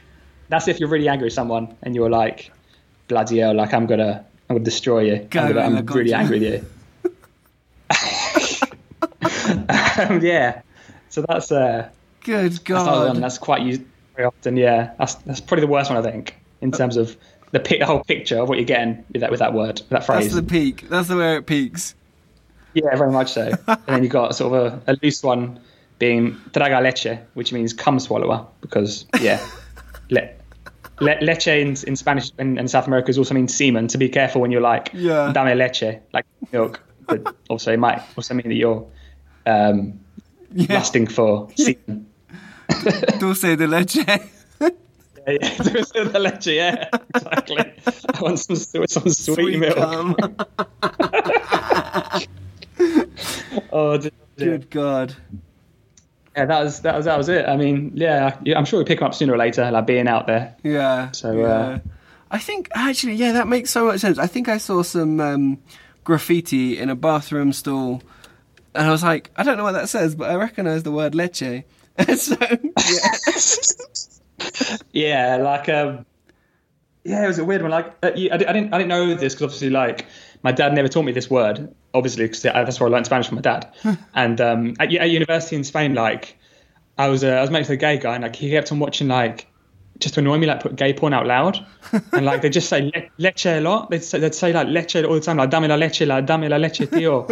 that's 0.48 0.68
if 0.68 0.80
you're 0.80 0.88
really 0.88 1.08
angry 1.08 1.26
with 1.26 1.32
someone 1.32 1.76
and 1.82 1.94
you're 1.94 2.10
like 2.10 2.50
bloody 3.08 3.38
hell, 3.38 3.54
like 3.54 3.74
I'm 3.74 3.86
gonna 3.86 4.24
I'm 4.48 4.56
gonna 4.56 4.64
destroy 4.64 5.00
you. 5.00 5.18
Go 5.30 5.40
I'm, 5.40 5.52
gonna, 5.52 5.78
I'm 5.78 5.86
really 5.86 6.12
angry 6.12 6.40
with 6.40 6.52
you. 6.52 6.66
um, 9.98 10.20
yeah. 10.22 10.62
So 11.08 11.24
that's 11.28 11.50
uh 11.52 11.88
Good 12.24 12.52
That's 12.52 12.58
God. 12.58 13.08
one 13.08 13.20
that's 13.20 13.38
quite 13.38 13.62
used 13.62 13.82
very 14.14 14.26
often. 14.26 14.56
Yeah, 14.56 14.92
that's 14.98 15.14
that's 15.14 15.40
probably 15.40 15.62
the 15.66 15.72
worst 15.72 15.90
one 15.90 15.98
I 15.98 16.10
think 16.10 16.36
in 16.60 16.72
terms 16.72 16.96
of 16.96 17.16
the, 17.52 17.58
the 17.58 17.80
whole 17.84 18.04
picture 18.04 18.38
of 18.38 18.48
what 18.48 18.58
you're 18.58 18.64
getting 18.64 19.04
with 19.12 19.20
that 19.22 19.30
with 19.30 19.40
that 19.40 19.52
word, 19.54 19.80
with 19.80 19.88
that 19.90 20.04
phrase. 20.06 20.32
That's 20.32 20.34
the 20.34 20.42
peak. 20.48 20.88
That's 20.88 21.08
the 21.08 21.16
where 21.16 21.36
it 21.38 21.46
peaks. 21.46 21.94
Yeah, 22.74 22.94
very 22.96 23.10
much 23.10 23.32
so. 23.32 23.50
and 23.66 23.78
then 23.86 24.02
you've 24.04 24.12
got 24.12 24.34
sort 24.36 24.54
of 24.54 24.82
a, 24.86 24.92
a 24.92 24.96
loose 25.02 25.22
one 25.22 25.58
being 25.98 26.36
traga 26.52 26.80
leche, 26.80 27.18
which 27.34 27.52
means 27.52 27.72
come 27.72 27.98
swallower, 27.98 28.46
because 28.60 29.04
yeah, 29.20 29.44
le, 30.10 30.28
le, 31.00 31.16
leche 31.20 31.48
in, 31.48 31.76
in 31.86 31.96
Spanish 31.96 32.30
and, 32.38 32.58
and 32.58 32.70
South 32.70 32.86
America 32.86 33.10
is 33.10 33.18
also 33.18 33.34
means 33.34 33.54
semen. 33.54 33.88
To 33.88 33.98
be 33.98 34.08
careful 34.08 34.40
when 34.40 34.50
you're 34.52 34.60
like 34.60 34.90
Yeah. 34.94 35.32
dame 35.32 35.58
leche, 35.58 35.98
like 36.12 36.24
milk, 36.52 36.80
but 37.06 37.34
also 37.48 37.72
it 37.72 37.78
might 37.78 38.00
also 38.16 38.34
mean 38.34 38.48
that 38.48 38.54
you're 38.54 38.86
um, 39.46 39.98
Yeah. 40.52 40.74
lusting 40.74 41.08
for 41.08 41.48
semen. 41.56 42.06
Dulce 43.18 43.56
de 43.56 43.66
leche. 43.66 44.04
Yeah, 45.30 45.54
yeah. 45.94 46.04
the 46.04 46.18
leche, 46.18 46.46
yeah, 46.46 46.88
exactly. 47.14 47.58
I 48.14 48.20
want 48.20 48.38
some, 48.38 48.56
some 48.56 49.08
sweet, 49.08 49.58
milk. 49.58 49.76
Oh, 53.72 53.98
dear. 53.98 54.10
Good 54.36 54.70
God. 54.70 55.14
yeah, 56.36 56.46
that 56.46 56.64
was 56.64 56.80
that 56.80 56.96
was 56.96 57.04
that 57.04 57.18
was 57.18 57.28
it. 57.28 57.46
I 57.46 57.56
mean, 57.56 57.92
yeah, 57.94 58.38
yeah, 58.42 58.56
I'm 58.58 58.64
sure 58.64 58.78
we'll 58.78 58.86
pick 58.86 58.98
them 59.00 59.06
up 59.06 59.14
sooner 59.14 59.34
or 59.34 59.36
later, 59.36 59.70
like 59.70 59.86
being 59.86 60.08
out 60.08 60.26
there. 60.26 60.56
Yeah. 60.62 61.10
So, 61.12 61.32
yeah. 61.32 61.46
uh, 61.46 61.78
I 62.30 62.38
think 62.38 62.68
actually, 62.74 63.14
yeah, 63.14 63.32
that 63.32 63.48
makes 63.48 63.70
so 63.70 63.86
much 63.86 64.00
sense. 64.00 64.18
I 64.18 64.26
think 64.26 64.48
I 64.48 64.58
saw 64.58 64.82
some 64.82 65.20
um, 65.20 65.58
graffiti 66.04 66.78
in 66.78 66.88
a 66.88 66.94
bathroom 66.94 67.52
stall, 67.52 68.02
and 68.74 68.86
I 68.86 68.90
was 68.90 69.02
like, 69.02 69.30
I 69.36 69.42
don't 69.42 69.56
know 69.56 69.64
what 69.64 69.72
that 69.72 69.88
says, 69.88 70.14
but 70.14 70.30
I 70.30 70.36
recognise 70.36 70.82
the 70.82 70.92
word 70.92 71.14
leche. 71.14 71.64
so 72.16 72.36
yeah, 74.92 75.36
like 75.36 75.68
um, 75.68 76.06
yeah, 77.04 77.24
it 77.24 77.28
was 77.28 77.38
a 77.38 77.44
weird 77.44 77.62
one. 77.62 77.70
Like, 77.70 77.94
uh, 78.02 78.12
you, 78.14 78.30
I, 78.30 78.34
I 78.34 78.38
didn't 78.38 78.74
I 78.74 78.78
didn't 78.78 78.88
know 78.88 79.14
this 79.14 79.34
because 79.34 79.42
obviously, 79.44 79.70
like, 79.70 80.06
my 80.42 80.52
dad 80.52 80.74
never 80.74 80.88
taught 80.88 81.04
me 81.04 81.12
this 81.12 81.30
word. 81.30 81.74
Obviously, 81.94 82.24
because 82.24 82.42
that's 82.42 82.78
where 82.78 82.88
I 82.88 82.92
learned 82.92 83.06
Spanish 83.06 83.28
from 83.28 83.36
my 83.36 83.42
dad. 83.42 83.72
and 84.14 84.40
um, 84.40 84.74
at, 84.78 84.92
at 84.94 85.10
university 85.10 85.56
in 85.56 85.64
Spain, 85.64 85.94
like, 85.94 86.38
I 86.98 87.08
was 87.08 87.24
uh, 87.24 87.28
I 87.28 87.40
was 87.40 87.50
mates 87.50 87.68
with 87.68 87.78
a 87.78 87.80
gay 87.80 87.98
guy, 87.98 88.14
and 88.14 88.22
like 88.22 88.36
he 88.36 88.50
kept 88.50 88.72
on 88.72 88.78
watching 88.78 89.08
like. 89.08 89.46
Just 89.98 90.14
to 90.14 90.20
annoy 90.20 90.38
me, 90.38 90.46
like 90.46 90.60
put 90.62 90.76
gay 90.76 90.94
porn 90.94 91.12
out 91.12 91.26
loud, 91.26 91.66
and 92.12 92.24
like 92.24 92.40
they 92.40 92.48
just 92.48 92.70
say 92.70 92.90
le- 92.94 93.10
leche 93.18 93.44
a 93.44 93.60
lot. 93.60 93.90
They'd 93.90 94.02
say, 94.02 94.18
they'd 94.18 94.34
say 94.34 94.50
like 94.50 94.66
leche 94.68 94.96
all 94.96 95.12
the 95.12 95.20
time, 95.20 95.36
like 95.36 95.50
dame 95.50 95.64
la 95.64 95.74
leche, 95.74 96.00
like 96.06 96.24
dame 96.24 96.48
la 96.48 96.56
leche, 96.56 96.88
tío. 96.88 97.28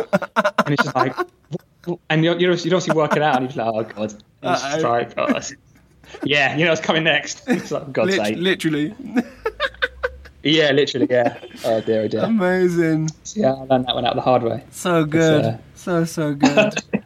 and 0.66 0.74
it's 0.74 0.82
just 0.82 0.94
like, 0.94 1.16
and 2.10 2.22
you 2.22 2.36
you 2.36 2.50
obviously, 2.52 2.94
work 2.94 3.16
it 3.16 3.22
out, 3.22 3.40
and 3.40 3.54
you're 3.54 3.64
like, 3.64 3.74
oh 3.74 3.94
god, 3.94 4.04
it's 4.12 4.62
just 4.62 4.84
Uh-oh. 4.84 4.90
like, 4.90 5.14
oh, 5.16 5.40
yeah, 6.24 6.56
you 6.56 6.64
know 6.64 6.70
what's 6.70 6.80
coming 6.80 7.04
next. 7.04 7.42
It's 7.48 7.70
like, 7.70 7.92
God's 7.92 8.16
lit- 8.16 8.26
sake. 8.26 8.36
literally 8.38 8.94
Yeah, 10.42 10.70
literally, 10.70 11.08
yeah. 11.10 11.38
Oh 11.64 11.80
dear, 11.80 12.02
oh 12.02 12.08
dear. 12.08 12.20
amazing. 12.24 13.10
Yeah, 13.34 13.52
I 13.52 13.64
learned 13.64 13.86
that 13.86 13.94
one 13.94 14.04
out 14.06 14.14
the 14.14 14.20
hard 14.20 14.42
way. 14.42 14.64
So 14.70 15.04
good, 15.04 15.44
uh, 15.44 15.56
so 15.74 16.04
so 16.04 16.34
good. 16.34 16.74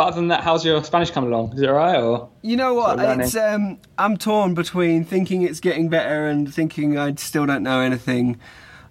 But 0.00 0.06
other 0.06 0.16
than 0.16 0.28
that, 0.28 0.42
how's 0.42 0.64
your 0.64 0.82
Spanish 0.82 1.10
coming 1.10 1.30
along? 1.30 1.52
Is 1.54 1.60
it 1.60 1.68
alright 1.68 2.00
or? 2.00 2.30
You 2.40 2.56
know 2.56 2.72
what? 2.72 2.98
It's 3.20 3.36
um, 3.36 3.78
I'm 3.98 4.16
torn 4.16 4.54
between 4.54 5.04
thinking 5.04 5.42
it's 5.42 5.60
getting 5.60 5.90
better 5.90 6.26
and 6.26 6.52
thinking 6.54 6.96
I 6.96 7.14
still 7.16 7.44
don't 7.44 7.62
know 7.62 7.80
anything. 7.80 8.40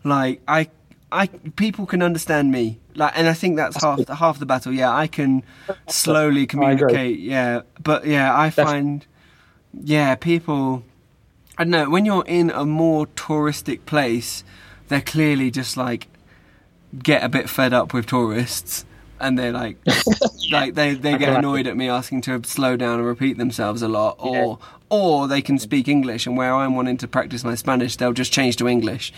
Like 0.03 0.41
I, 0.47 0.69
I 1.11 1.25
people 1.55 1.87
can 1.87 2.03
understand 2.03 2.51
me. 2.51 2.79
Like, 2.93 3.13
and 3.17 3.27
I 3.27 3.33
think 3.33 3.55
that's 3.55 3.81
half 3.81 4.05
the 4.05 4.13
half 4.13 4.37
the 4.37 4.45
battle. 4.45 4.71
Yeah, 4.71 4.93
I 4.93 5.07
can 5.07 5.41
slowly 5.87 6.45
communicate. 6.45 7.17
Yeah, 7.17 7.61
but 7.81 8.05
yeah, 8.05 8.37
I 8.37 8.51
find, 8.51 9.03
yeah, 9.73 10.15
people. 10.15 10.83
I 11.57 11.63
don't 11.63 11.71
know 11.71 11.89
when 11.89 12.05
you're 12.05 12.25
in 12.25 12.49
a 12.51 12.65
more 12.65 13.07
touristic 13.07 13.85
place, 13.85 14.43
they're 14.87 15.01
clearly 15.01 15.51
just 15.51 15.75
like 15.77 16.07
get 17.03 17.23
a 17.23 17.29
bit 17.29 17.49
fed 17.49 17.73
up 17.73 17.93
with 17.93 18.05
tourists, 18.07 18.85
and 19.19 19.37
they're 19.37 19.51
like, 19.51 19.77
like 20.51 20.75
they 20.75 20.93
they 20.93 21.17
get 21.17 21.35
annoyed 21.35 21.67
at 21.67 21.75
me 21.77 21.89
asking 21.89 22.21
to 22.21 22.41
slow 22.45 22.77
down 22.77 22.99
and 22.99 23.07
repeat 23.07 23.37
themselves 23.37 23.81
a 23.81 23.87
lot, 23.87 24.15
or 24.19 24.59
or 24.89 25.27
they 25.27 25.41
can 25.41 25.59
speak 25.59 25.87
English, 25.87 26.25
and 26.25 26.37
where 26.37 26.53
I'm 26.53 26.75
wanting 26.75 26.97
to 26.97 27.07
practice 27.07 27.43
my 27.43 27.55
Spanish, 27.55 27.95
they'll 27.97 28.13
just 28.13 28.31
change 28.33 28.55
to 28.57 28.67
English. 28.67 29.11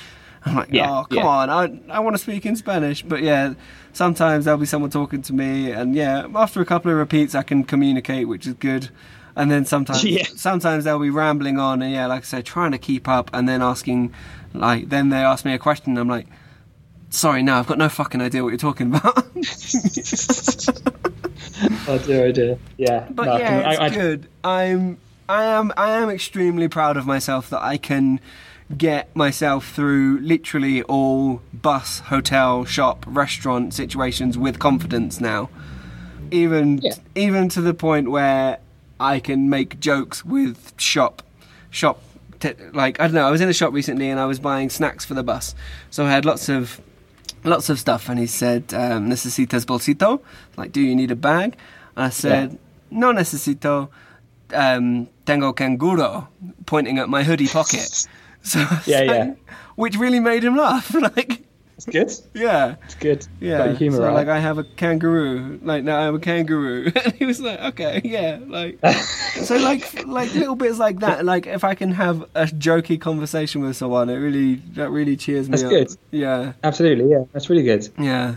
I'm 0.43 0.55
like, 0.55 0.69
Yeah, 0.71 0.89
oh 1.01 1.03
come 1.03 1.19
yeah. 1.19 1.27
on, 1.27 1.49
I 1.51 1.97
I 1.97 1.99
want 1.99 2.15
to 2.15 2.21
speak 2.21 2.45
in 2.47 2.55
Spanish, 2.55 3.03
but 3.03 3.21
yeah, 3.21 3.53
sometimes 3.93 4.45
there'll 4.45 4.59
be 4.59 4.65
someone 4.65 4.89
talking 4.89 5.21
to 5.21 5.33
me, 5.33 5.71
and 5.71 5.93
yeah, 5.93 6.25
after 6.33 6.59
a 6.61 6.65
couple 6.65 6.89
of 6.91 6.97
repeats, 6.97 7.35
I 7.35 7.43
can 7.43 7.63
communicate, 7.63 8.27
which 8.27 8.47
is 8.47 8.55
good. 8.55 8.89
And 9.35 9.49
then 9.51 9.65
sometimes, 9.65 10.03
Yeah. 10.05 10.25
sometimes 10.35 10.83
they'll 10.83 10.99
be 10.99 11.09
rambling 11.09 11.57
on, 11.59 11.81
and 11.81 11.91
yeah, 11.93 12.05
like 12.07 12.21
I 12.21 12.25
said, 12.25 12.45
trying 12.45 12.71
to 12.71 12.77
keep 12.77 13.07
up, 13.07 13.29
and 13.33 13.47
then 13.47 13.61
asking, 13.61 14.13
like, 14.53 14.89
then 14.89 15.09
they 15.09 15.17
ask 15.17 15.45
me 15.45 15.53
a 15.53 15.59
question, 15.59 15.91
and 15.91 15.99
I'm 15.99 16.07
like, 16.07 16.27
sorry, 17.09 17.41
no, 17.43 17.55
I've 17.55 17.67
got 17.67 17.77
no 17.77 17.89
fucking 17.89 18.21
idea 18.21 18.43
what 18.43 18.49
you're 18.49 18.57
talking 18.57 18.93
about. 18.93 19.25
Oh 21.87 21.97
dear, 21.99 22.25
oh 22.27 22.31
dear. 22.31 22.57
Yeah. 22.77 23.07
But 23.09 23.25
no, 23.25 23.31
I 23.33 23.39
yeah, 23.39 23.59
I- 23.65 23.71
it's 23.71 23.79
I- 23.79 23.89
good. 23.89 24.27
I'm, 24.43 24.97
I 25.29 25.43
am, 25.43 25.71
I 25.77 25.91
am 25.91 26.09
extremely 26.09 26.67
proud 26.67 26.97
of 26.97 27.05
myself 27.05 27.49
that 27.51 27.61
I 27.61 27.77
can 27.77 28.19
get 28.75 29.13
myself 29.15 29.69
through 29.71 30.19
literally 30.21 30.81
all 30.83 31.41
bus, 31.53 31.99
hotel, 31.99 32.65
shop, 32.65 33.05
restaurant 33.07 33.73
situations 33.73 34.37
with 34.37 34.59
confidence 34.59 35.19
now. 35.21 35.49
Even, 36.31 36.79
Yeah. 36.79 36.93
even 37.15 37.49
to 37.49 37.61
the 37.61 37.73
point 37.73 38.09
where 38.09 38.59
I 39.01 39.19
can 39.19 39.49
make 39.49 39.79
jokes 39.79 40.23
with 40.23 40.73
shop, 40.77 41.23
shop. 41.69 41.97
T- 42.39 42.53
like 42.73 42.99
I 42.99 43.05
don't 43.07 43.13
know. 43.15 43.27
I 43.27 43.31
was 43.31 43.41
in 43.41 43.49
a 43.49 43.53
shop 43.53 43.73
recently 43.73 44.09
and 44.09 44.19
I 44.19 44.25
was 44.25 44.39
buying 44.39 44.69
snacks 44.69 45.03
for 45.05 45.13
the 45.15 45.23
bus, 45.23 45.55
so 45.89 46.05
I 46.05 46.09
had 46.11 46.25
lots 46.25 46.49
of 46.49 46.79
lots 47.43 47.69
of 47.69 47.79
stuff 47.79 48.09
and 48.09 48.19
he 48.19 48.27
said 48.27 48.63
um, 48.73 49.09
necesitas 49.09 49.65
bolsito 49.65 50.21
like 50.57 50.71
do 50.71 50.79
you 50.79 50.95
need 50.95 51.09
a 51.09 51.15
bag 51.15 51.55
and 51.95 52.05
i 52.05 52.09
said 52.09 52.59
no 52.91 53.11
necesito 53.11 53.89
um, 54.53 55.07
tengo 55.25 55.51
canguro 55.51 56.27
pointing 56.67 56.99
at 56.99 57.09
my 57.09 57.23
hoodie 57.23 57.47
pocket 57.47 58.05
so 58.43 58.59
Yeah, 58.85 58.99
like- 58.99 59.07
yeah. 59.09 59.33
which 59.75 59.97
really 59.97 60.19
made 60.19 60.43
him 60.43 60.55
laugh 60.55 60.93
like 61.15 61.41
It's 61.87 62.21
good. 62.25 62.39
yeah 62.41 62.75
It's 62.85 62.95
good. 62.95 63.27
yeah 63.39 63.67
Got 63.67 63.77
humour 63.77 63.97
so 63.97 64.03
right. 64.05 64.13
like 64.13 64.27
i 64.27 64.39
have 64.39 64.57
a 64.57 64.63
kangaroo 64.63 65.59
like 65.63 65.83
now 65.83 65.99
I'm 65.99 66.15
a 66.15 66.19
kangaroo 66.19 66.91
and 67.05 67.13
he 67.13 67.25
was 67.25 67.39
like 67.41 67.59
okay 67.59 68.01
yeah 68.03 68.39
like 68.45 68.79
so 69.43 69.57
like 69.57 70.05
like 70.05 70.33
little 70.35 70.55
bits 70.55 70.77
like 70.79 70.99
that 70.99 71.25
like 71.25 71.47
if 71.47 71.63
i 71.63 71.75
can 71.75 71.91
have 71.91 72.21
a 72.35 72.45
jokey 72.45 72.99
conversation 72.99 73.61
with 73.61 73.75
someone 73.75 74.09
it 74.09 74.17
really 74.17 74.55
that 74.75 74.89
really 74.89 75.15
cheers 75.17 75.47
me 75.49 75.51
That's 75.57 75.63
up 75.63 75.69
good. 75.69 75.97
yeah 76.11 76.53
Absolutely, 76.63 77.09
yeah. 77.11 77.23
That's 77.33 77.49
really 77.49 77.63
good. 77.63 77.87
yeah. 77.97 78.35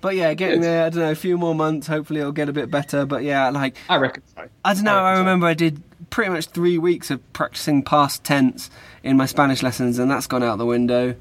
But 0.00 0.16
yeah, 0.16 0.34
getting 0.34 0.60
Good. 0.60 0.64
there, 0.64 0.84
I 0.84 0.88
don't 0.90 0.98
know, 1.00 1.10
a 1.12 1.14
few 1.14 1.38
more 1.38 1.54
months, 1.54 1.86
hopefully 1.86 2.20
it'll 2.20 2.30
get 2.32 2.50
a 2.50 2.52
bit 2.52 2.70
better. 2.70 3.06
But 3.06 3.22
yeah, 3.22 3.48
like, 3.48 3.74
I 3.88 3.96
reckon 3.96 4.22
so. 4.36 4.46
I 4.62 4.74
don't 4.74 4.84
know, 4.84 5.02
I 5.02 5.14
so. 5.14 5.20
remember 5.20 5.46
I 5.46 5.54
did 5.54 5.82
pretty 6.10 6.30
much 6.30 6.44
three 6.48 6.76
weeks 6.76 7.10
of 7.10 7.20
practicing 7.32 7.82
past 7.82 8.22
tense 8.22 8.68
in 9.02 9.16
my 9.16 9.24
Spanish 9.24 9.62
lessons, 9.62 9.98
and 9.98 10.10
that's 10.10 10.26
gone 10.26 10.42
out 10.42 10.58
the 10.58 10.66
window. 10.66 11.14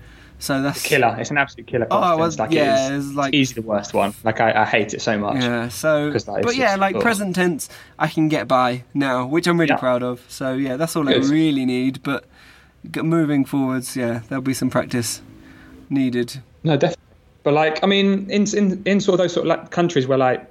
So 0.44 0.62
that's 0.62 0.84
Killer. 0.84 1.16
It's 1.20 1.32
an 1.32 1.38
absolute 1.38 1.68
killer. 1.68 1.88
Oh, 1.90 2.18
well, 2.18 2.30
like 2.38 2.52
yeah, 2.52 2.90
it 2.90 2.96
is, 2.96 3.08
it's 3.08 3.16
like- 3.16 3.34
easily 3.34 3.62
the 3.62 3.68
worst 3.68 3.94
one. 3.94 4.14
Like 4.26 4.42
I, 4.42 4.64
I 4.64 4.66
hate 4.66 4.94
it 4.94 5.02
so 5.02 5.18
much. 5.18 5.36
Yeah, 5.42 5.70
so 5.70 6.12
'Cause 6.12 6.26
that 6.26 6.40
is 6.40 6.46
but 6.46 6.58
yeah, 6.58 6.76
like 6.76 6.98
ugh. 6.98 7.02
present 7.02 7.34
tense, 7.36 7.70
I 7.98 8.08
can 8.10 8.28
get 8.28 8.46
by 8.46 8.84
now, 8.94 9.26
which 9.26 9.48
I'm 9.48 9.58
really 9.58 9.70
Yeah. 9.72 9.78
proud 9.78 10.04
of. 10.04 10.22
So 10.28 10.54
yeah, 10.56 10.76
that's 10.76 10.98
all 10.98 11.06
Good. 11.06 11.24
I 11.24 11.28
really 11.30 11.66
need. 11.66 12.04
But 12.04 12.26
moving 13.02 13.46
forwards, 13.46 13.96
yeah, 13.96 14.20
there'll 14.28 14.42
be 14.42 14.54
some 14.54 14.70
practice 14.70 15.22
needed. 15.90 16.42
No, 16.64 16.76
definitely. 16.76 17.02
But 17.44 17.54
like, 17.54 17.82
I 17.82 17.88
mean, 17.88 18.30
in 18.30 18.46
in 18.54 18.82
in 18.86 19.00
sort 19.00 19.14
of 19.14 19.24
those 19.24 19.34
sort 19.34 19.46
of 19.46 19.50
like 19.50 19.72
countries 19.72 20.08
where 20.08 20.18
like 20.18 20.46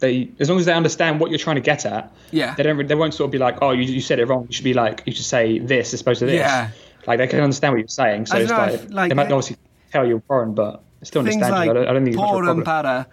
they, 0.00 0.28
as 0.40 0.50
long 0.50 0.58
as 0.58 0.66
they 0.66 0.74
understand 0.74 1.20
what 1.20 1.30
you're 1.30 1.38
trying 1.38 1.56
to 1.56 1.62
get 1.62 1.86
at, 1.86 2.12
Yeah, 2.32 2.54
they 2.54 2.62
don't. 2.64 2.86
They 2.86 2.94
won't 2.94 3.14
sort 3.14 3.28
of 3.28 3.32
be 3.32 3.38
like, 3.38 3.56
oh, 3.62 3.70
you, 3.70 3.84
you 3.84 4.02
said 4.02 4.18
it 4.18 4.26
wrong. 4.28 4.44
You 4.48 4.52
should 4.54 4.64
be 4.64 4.74
like, 4.74 5.02
you 5.06 5.12
should 5.14 5.24
say 5.24 5.58
this 5.58 5.94
as 5.94 6.02
opposed 6.02 6.18
to 6.20 6.26
this. 6.26 6.34
Yeah. 6.36 6.68
Like 7.08 7.18
they 7.18 7.26
can 7.26 7.40
understand 7.40 7.72
what 7.74 7.78
you're 7.80 7.88
saying. 7.88 8.26
So 8.26 8.36
it's 8.36 8.50
like, 8.50 8.74
if, 8.74 8.90
like, 8.92 9.08
they 9.08 9.14
might 9.14 9.28
they- 9.28 9.32
obviously 9.34 9.56
tell 9.90 10.06
you're 10.06 10.20
foreign, 10.28 10.54
but 10.54 10.82
they 11.00 11.06
still 11.06 11.20
understand 11.20 11.52
like 11.52 11.64
you. 11.66 11.70
I 11.70 11.74
don't, 11.74 11.88
I 11.88 11.92
don't 11.94 12.04
think 12.04 12.14
it's 12.14 12.20
much 12.20 12.28
of 12.30 12.36
a 12.36 12.42
por 12.42 12.50
and 12.50 12.64
para. 12.64 13.06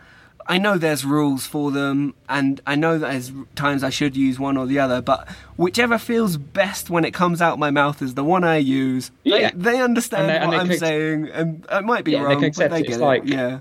I 0.47 0.59
know 0.59 0.77
there's 0.77 1.03
rules 1.03 1.47
for 1.47 1.71
them, 1.71 2.13
and 2.29 2.61
I 2.67 2.75
know 2.75 2.99
that 2.99 3.09
there's 3.11 3.31
times 3.55 3.83
I 3.83 3.89
should 3.89 4.15
use 4.15 4.37
one 4.37 4.57
or 4.57 4.67
the 4.67 4.77
other, 4.77 5.01
but 5.01 5.27
whichever 5.55 5.97
feels 5.97 6.37
best 6.37 6.87
when 6.91 7.03
it 7.03 7.15
comes 7.15 7.41
out 7.41 7.57
my 7.57 7.71
mouth 7.71 7.99
is 8.03 8.13
the 8.13 8.23
one 8.23 8.43
I 8.43 8.57
use. 8.57 9.09
They, 9.23 9.41
Yeah. 9.41 9.51
they 9.55 9.81
understand 9.81 10.29
And 10.29 10.43
they- 10.43 10.45
what 10.45 10.51
they 10.51 10.59
I'm 10.59 10.67
can 10.67 10.77
saying, 10.77 11.29
and 11.33 11.65
it 11.71 11.83
might 11.83 12.03
be 12.03 12.11
Yeah, 12.11 12.19
they 12.19 12.23
wrong, 12.25 12.33
can 12.33 12.41
but 12.41 12.47
accept 12.47 12.71
they 12.73 12.79
it. 12.81 12.83
get 12.83 12.89
It's 12.91 12.97
it. 12.97 13.03
like- 13.05 13.23
yeah, 13.25 13.59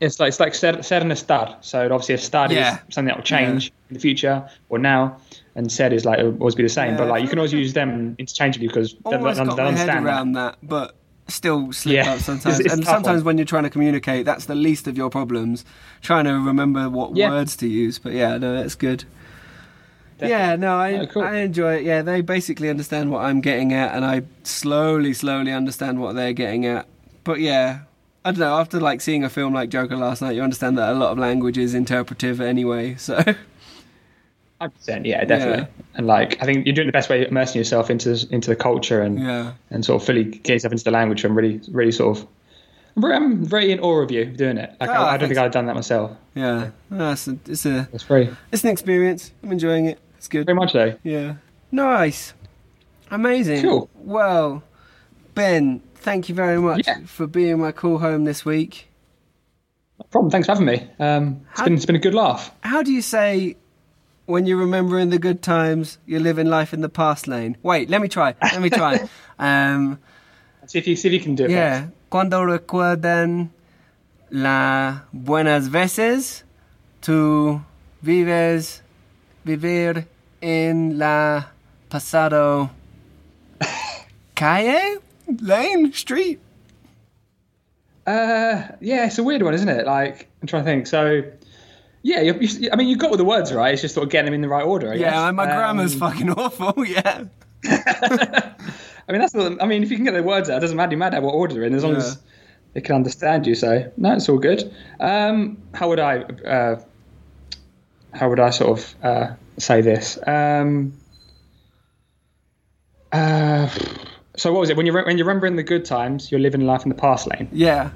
It's 0.00 0.18
like 0.20 0.28
it's 0.28 0.40
like 0.40 0.54
ser, 0.54 0.82
ser 0.82 0.96
and 0.98 1.12
estar. 1.12 1.56
So 1.62 1.84
obviously 1.92 2.14
estar 2.14 2.50
Yeah. 2.50 2.74
is 2.88 2.94
something 2.94 3.08
that 3.08 3.16
will 3.16 3.22
change 3.24 3.72
in 3.90 3.94
the 3.94 4.00
future 4.00 4.48
or 4.70 4.78
now, 4.78 5.16
and 5.56 5.72
said 5.72 5.92
is 5.92 6.04
like 6.04 6.20
it'll 6.20 6.36
always 6.38 6.54
be 6.54 6.62
the 6.62 6.68
same. 6.68 6.92
Yeah. 6.92 6.98
But 6.98 7.08
like 7.08 7.22
you 7.22 7.28
can 7.28 7.38
always 7.40 7.52
use 7.52 7.72
them 7.72 8.14
interchangeably 8.18 8.68
because 8.68 8.94
they'll 9.10 9.20
got 9.20 9.22
my 9.22 9.34
head 9.34 9.40
understand 9.58 9.88
that. 9.88 10.04
around 10.04 10.32
that, 10.32 10.58
but 10.62 10.94
still 11.28 11.72
slip 11.72 11.96
Yeah. 11.96 12.12
up 12.12 12.20
sometimes. 12.30 12.60
It's- 12.60 12.66
it's 12.66 12.74
and 12.74 12.84
sometimes 12.84 13.20
one. 13.22 13.24
when 13.24 13.38
you're 13.38 13.44
trying 13.46 13.64
to 13.64 13.70
communicate, 13.70 14.24
that's 14.26 14.44
the 14.44 14.54
least 14.54 14.86
of 14.86 14.96
your 14.96 15.10
problems. 15.10 15.64
Trying 16.02 16.26
to 16.26 16.32
remember 16.34 16.88
what 16.88 17.16
Yeah. 17.16 17.30
words 17.30 17.56
to 17.56 17.66
use. 17.66 17.98
But 17.98 18.12
yeah, 18.12 18.36
no, 18.38 18.54
that's 18.54 18.76
good. 18.76 19.04
Definitely. 20.18 20.30
Yeah, 20.46 20.56
no, 20.56 20.78
I 20.78 20.92
Oh, 21.00 21.06
cool. 21.06 21.22
I 21.22 21.36
enjoy 21.38 21.74
it. 21.76 21.82
Yeah, 21.84 22.00
they 22.02 22.20
basically 22.22 22.70
understand 22.70 23.10
what 23.10 23.22
I'm 23.24 23.40
getting 23.42 23.72
at, 23.74 23.94
and 23.94 24.04
I 24.04 24.22
slowly, 24.44 25.12
slowly 25.12 25.52
understand 25.52 26.00
what 26.00 26.14
they're 26.14 26.32
getting 26.32 26.64
at. 26.64 26.86
But 27.22 27.40
yeah, 27.40 27.80
I 28.24 28.30
don't 28.30 28.40
know. 28.40 28.54
After 28.56 28.80
like 28.80 29.00
seeing 29.02 29.24
a 29.24 29.28
film 29.28 29.52
like 29.52 29.68
Joker 29.68 29.96
last 29.96 30.22
night, 30.22 30.34
you 30.34 30.42
understand 30.42 30.78
that 30.78 30.90
a 30.90 30.94
lot 30.94 31.10
of 31.12 31.18
language 31.18 31.58
is 31.58 31.74
interpretive 31.74 32.40
anyway. 32.40 32.94
So 32.96 33.22
Hundred 34.60 34.74
percent, 34.76 35.04
yeah, 35.06 35.24
definitely. 35.24 35.66
And 35.96 36.06
like, 36.06 36.42
I 36.42 36.46
think 36.46 36.64
you're 36.66 36.74
doing 36.74 36.86
the 36.88 36.92
best 36.92 37.10
way, 37.10 37.22
of 37.22 37.28
immersing 37.30 37.58
yourself 37.58 37.90
into 37.90 38.26
into 38.30 38.48
the 38.50 38.56
culture 38.56 39.02
and 39.02 39.18
yeah, 39.20 39.52
and 39.70 39.84
sort 39.84 40.00
of 40.00 40.06
fully 40.06 40.24
get 40.24 40.54
yourself 40.54 40.72
into 40.72 40.84
the 40.84 40.90
language. 40.90 41.24
I'm 41.24 41.34
really, 41.36 41.60
really 41.70 41.92
sort 41.92 42.16
of, 42.16 42.26
I'm 42.96 43.02
very, 43.02 43.14
I'm 43.16 43.44
very 43.44 43.70
in 43.72 43.80
awe 43.80 44.00
of 44.02 44.10
you 44.10 44.24
doing 44.24 44.56
it. 44.56 44.74
Like, 44.80 44.88
Oh, 44.88 44.92
I, 44.94 45.12
I 45.12 45.16
don't 45.18 45.28
think 45.28 45.38
I'd 45.38 45.52
done 45.52 45.66
that 45.66 45.74
myself. 45.74 46.16
yeah. 46.34 46.70
No, 46.88 47.12
it's 47.12 47.28
a, 47.28 47.38
it's 47.46 47.66
a 47.66 47.86
It's 47.92 48.04
very, 48.04 48.34
it's 48.50 48.64
an 48.64 48.70
experience. 48.70 49.32
I'm 49.42 49.52
enjoying 49.52 49.86
it. 49.86 49.98
It's 50.16 50.28
good. 50.28 50.46
very 50.46 50.56
much 50.56 50.72
though. 50.72 50.94
Yeah. 51.02 51.34
Nice. 51.70 52.32
Amazing. 53.10 53.60
Cool. 53.62 53.90
Well, 53.94 54.62
Ben, 55.34 55.80
thank 55.96 56.28
you 56.30 56.34
very 56.34 56.58
much 56.58 56.86
Yeah. 56.86 57.00
for 57.04 57.26
being 57.26 57.58
my 57.60 57.72
call 57.72 57.98
home 57.98 58.24
this 58.24 58.44
week. 58.46 58.88
No 59.98 60.06
problem. 60.10 60.30
Thanks 60.30 60.46
for 60.46 60.52
having 60.52 60.66
me. 60.66 60.88
Um, 60.98 61.42
it's 61.50 61.60
How- 61.60 61.64
been, 61.66 61.74
it's 61.74 61.84
been 61.86 61.96
a 61.96 62.00
good 62.00 62.14
laugh. 62.14 62.52
How 62.62 62.82
do 62.82 62.92
you 62.92 63.02
say 63.02 63.56
when 64.26 64.46
you're 64.46 64.58
remembering 64.58 65.10
the 65.10 65.18
good 65.18 65.42
times, 65.42 65.98
you're 66.06 66.20
living 66.20 66.46
life 66.48 66.72
in 66.74 66.80
the 66.80 66.88
past 66.88 67.26
lane? 67.26 67.56
Wait, 67.62 67.88
let 67.88 68.00
me 68.00 68.08
try. 68.08 68.34
Let 68.42 68.60
me 68.60 68.70
try. 68.70 69.08
um, 69.38 69.98
See 70.66 70.78
if 70.78 70.86
you, 70.86 70.96
see 70.96 71.08
if 71.08 71.14
you 71.14 71.20
can 71.20 71.34
do 71.36 71.44
it. 71.44 71.50
yeah. 71.50 71.82
first. 71.82 71.92
Cuando 72.10 72.44
recuerdan 72.44 73.50
las 74.30 75.02
buenas 75.12 75.68
veces, 75.70 76.44
tú 77.00 77.62
vives 78.02 78.82
vivir 79.44 80.06
en 80.40 80.98
la 80.98 81.52
pasado 81.88 82.70
calle, 84.34 84.98
lane, 85.40 85.92
street. 85.92 86.40
Uh, 88.06 88.68
yeah, 88.80 89.06
it's 89.06 89.18
a 89.18 89.22
weird 89.22 89.42
one, 89.42 89.54
isn't 89.54 89.68
it? 89.68 89.86
Like, 89.86 90.28
I'm 90.40 90.46
trying 90.46 90.64
to 90.64 90.70
think. 90.70 90.86
So, 90.86 91.22
yeah, 92.06 92.20
you, 92.20 92.34
you, 92.38 92.68
I 92.72 92.76
mean, 92.76 92.86
you've 92.86 93.00
got 93.00 93.10
all 93.10 93.16
the 93.16 93.24
words 93.24 93.52
right. 93.52 93.72
It's 93.72 93.82
just 93.82 93.94
sort 93.94 94.04
of 94.04 94.10
getting 94.12 94.26
them 94.26 94.34
in 94.34 94.40
the 94.40 94.48
right 94.48 94.64
order. 94.64 94.92
I 94.92 94.96
guess. 94.96 95.12
Yeah, 95.12 95.30
my 95.32 95.44
grammar's 95.46 95.94
Um, 95.94 95.98
fucking 96.00 96.30
awful. 96.30 96.84
Yeah. 96.86 97.24
I 99.08 99.12
mean, 99.12 99.20
that's 99.20 99.34
not. 99.34 99.60
I 99.60 99.66
mean, 99.66 99.82
if 99.82 99.90
you 99.90 99.96
can 99.96 100.04
get 100.04 100.14
the 100.14 100.22
words 100.22 100.48
out, 100.48 100.58
it 100.58 100.60
doesn't 100.60 100.76
matter. 100.76 100.92
You 100.92 100.98
matter 100.98 101.20
what 101.20 101.32
order 101.34 101.54
they're 101.54 101.64
in, 101.64 101.74
as 101.74 101.82
long 101.82 101.94
Yeah. 101.94 101.98
as 101.98 102.18
they 102.74 102.80
can 102.80 102.94
understand 102.94 103.44
you. 103.46 103.54
So, 103.56 103.90
no, 103.96 104.14
it's 104.14 104.28
all 104.28 104.38
good. 104.38 104.72
Um, 105.00 105.58
how 105.74 105.88
would 105.88 105.98
I? 105.98 106.18
Uh, 106.20 106.80
how 108.12 108.28
would 108.28 108.38
I 108.40 108.50
sort 108.50 108.78
of 108.78 108.94
uh, 109.04 109.34
say 109.58 109.80
this? 109.80 110.16
Um, 110.26 110.92
uh, 113.12 113.68
so, 114.36 114.52
what 114.52 114.60
was 114.60 114.70
it? 114.70 114.76
When 114.76 114.86
you're 114.86 115.04
when 115.04 115.18
you're 115.18 115.26
remembering 115.26 115.56
the 115.56 115.62
good 115.64 115.84
times, 115.84 116.30
you're 116.30 116.40
living 116.40 116.66
life 116.66 116.82
in 116.84 116.88
the 116.88 116.94
past 116.94 117.26
lane. 117.26 117.48
Yeah. 117.52 117.90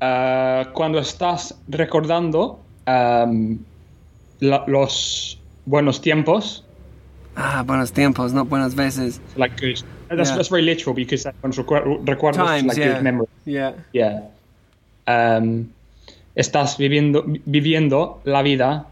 Uh, 0.00 0.64
cuando 0.72 0.98
estás 0.98 1.54
recordando 1.68 2.58
um, 2.86 3.58
la- 4.40 4.64
los 4.66 5.38
buenos 5.66 6.00
tiempos, 6.00 6.64
Ah, 7.36 7.62
buenos 7.64 7.92
tiempos, 7.92 8.32
not 8.32 8.48
buenas 8.48 8.74
veces. 8.74 9.20
like 9.36 9.54
good. 9.60 9.84
That's, 10.08 10.30
Yeah. 10.30 10.36
that's 10.36 10.48
very 10.50 10.62
literal 10.64 10.94
because 10.94 11.22
that 11.24 11.34
one's 11.42 11.56
recu- 11.58 12.00
recuerdos 12.04 12.44
Times, 12.46 12.64
like 12.66 12.78
yeah. 12.80 12.94
good 12.94 13.02
memory. 13.02 13.28
Yeah. 13.44 13.72
Yeah. 13.92 14.22
Um, 15.06 15.68
estás 16.34 16.76
viviendo, 16.78 17.24
viviendo 17.46 18.20
la 18.24 18.42
vida 18.42 18.86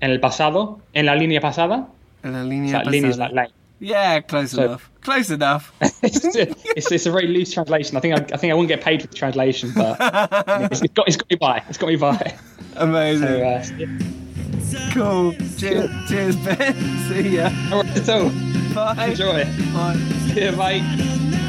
en 0.00 0.10
el 0.10 0.20
pasado, 0.20 0.80
en 0.92 1.06
la 1.06 1.14
línea 1.14 1.40
pasada. 1.40 1.88
En 2.22 2.32
la 2.32 2.40
O 2.42 2.44
línea 2.44 2.70
sea, 2.82 2.90
línea 2.90 3.10
pasada. 3.10 3.28
lane. 3.30 3.50
Yeah, 3.80 4.20
close 4.20 4.52
So- 4.52 4.64
enough. 4.64 4.90
Close 5.00 5.30
enough. 5.30 5.72
it's, 6.02 6.22
it's, 6.36 6.92
it's 6.92 7.06
a 7.06 7.10
very 7.10 7.28
loose 7.28 7.52
translation. 7.52 7.96
I 7.96 8.00
think 8.00 8.14
I, 8.14 8.34
I 8.34 8.36
think 8.36 8.50
I 8.50 8.54
wouldn't 8.54 8.68
get 8.68 8.82
paid 8.82 9.00
for 9.00 9.06
the 9.08 9.14
translation, 9.14 9.72
but 9.74 9.96
it's, 10.70 10.82
it's 10.82 10.92
got 10.92 11.08
it's 11.08 11.16
got 11.16 11.30
me 11.30 11.36
by. 11.36 11.62
It's 11.68 11.78
got 11.78 11.86
me 11.86 11.96
by. 11.96 12.36
Amazing. 12.76 13.26
So, 13.26 13.42
uh, 13.42 13.64
yeah. 13.78 14.90
cool. 14.92 15.32
Cheers, 15.56 15.90
cheers, 16.08 16.36
Ben. 16.36 16.74
See 17.08 17.36
ya. 17.36 17.50
All 17.72 17.82
right, 17.84 17.96
so 18.04 18.28
Bye. 18.74 19.06
enjoy. 19.06 19.44
Bye. 19.72 19.94
Yeah, 20.34 20.50
bye. 20.56 21.44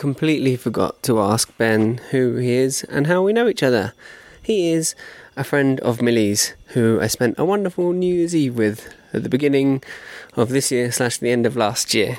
Completely 0.00 0.56
forgot 0.56 1.02
to 1.02 1.20
ask 1.20 1.54
Ben 1.58 1.98
who 2.10 2.36
he 2.36 2.52
is 2.52 2.84
and 2.84 3.06
how 3.06 3.20
we 3.20 3.34
know 3.34 3.46
each 3.46 3.62
other. 3.62 3.92
He 4.42 4.72
is 4.72 4.94
a 5.36 5.44
friend 5.44 5.78
of 5.80 6.00
Millie's 6.00 6.54
who 6.68 6.98
I 7.02 7.06
spent 7.06 7.38
a 7.38 7.44
wonderful 7.44 7.92
New 7.92 8.14
Year's 8.14 8.34
Eve 8.34 8.56
with 8.56 8.90
at 9.12 9.24
the 9.24 9.28
beginning 9.28 9.82
of 10.38 10.48
this 10.48 10.72
year 10.72 10.90
slash 10.90 11.18
the 11.18 11.30
end 11.30 11.44
of 11.44 11.54
last 11.54 11.92
year. 11.92 12.16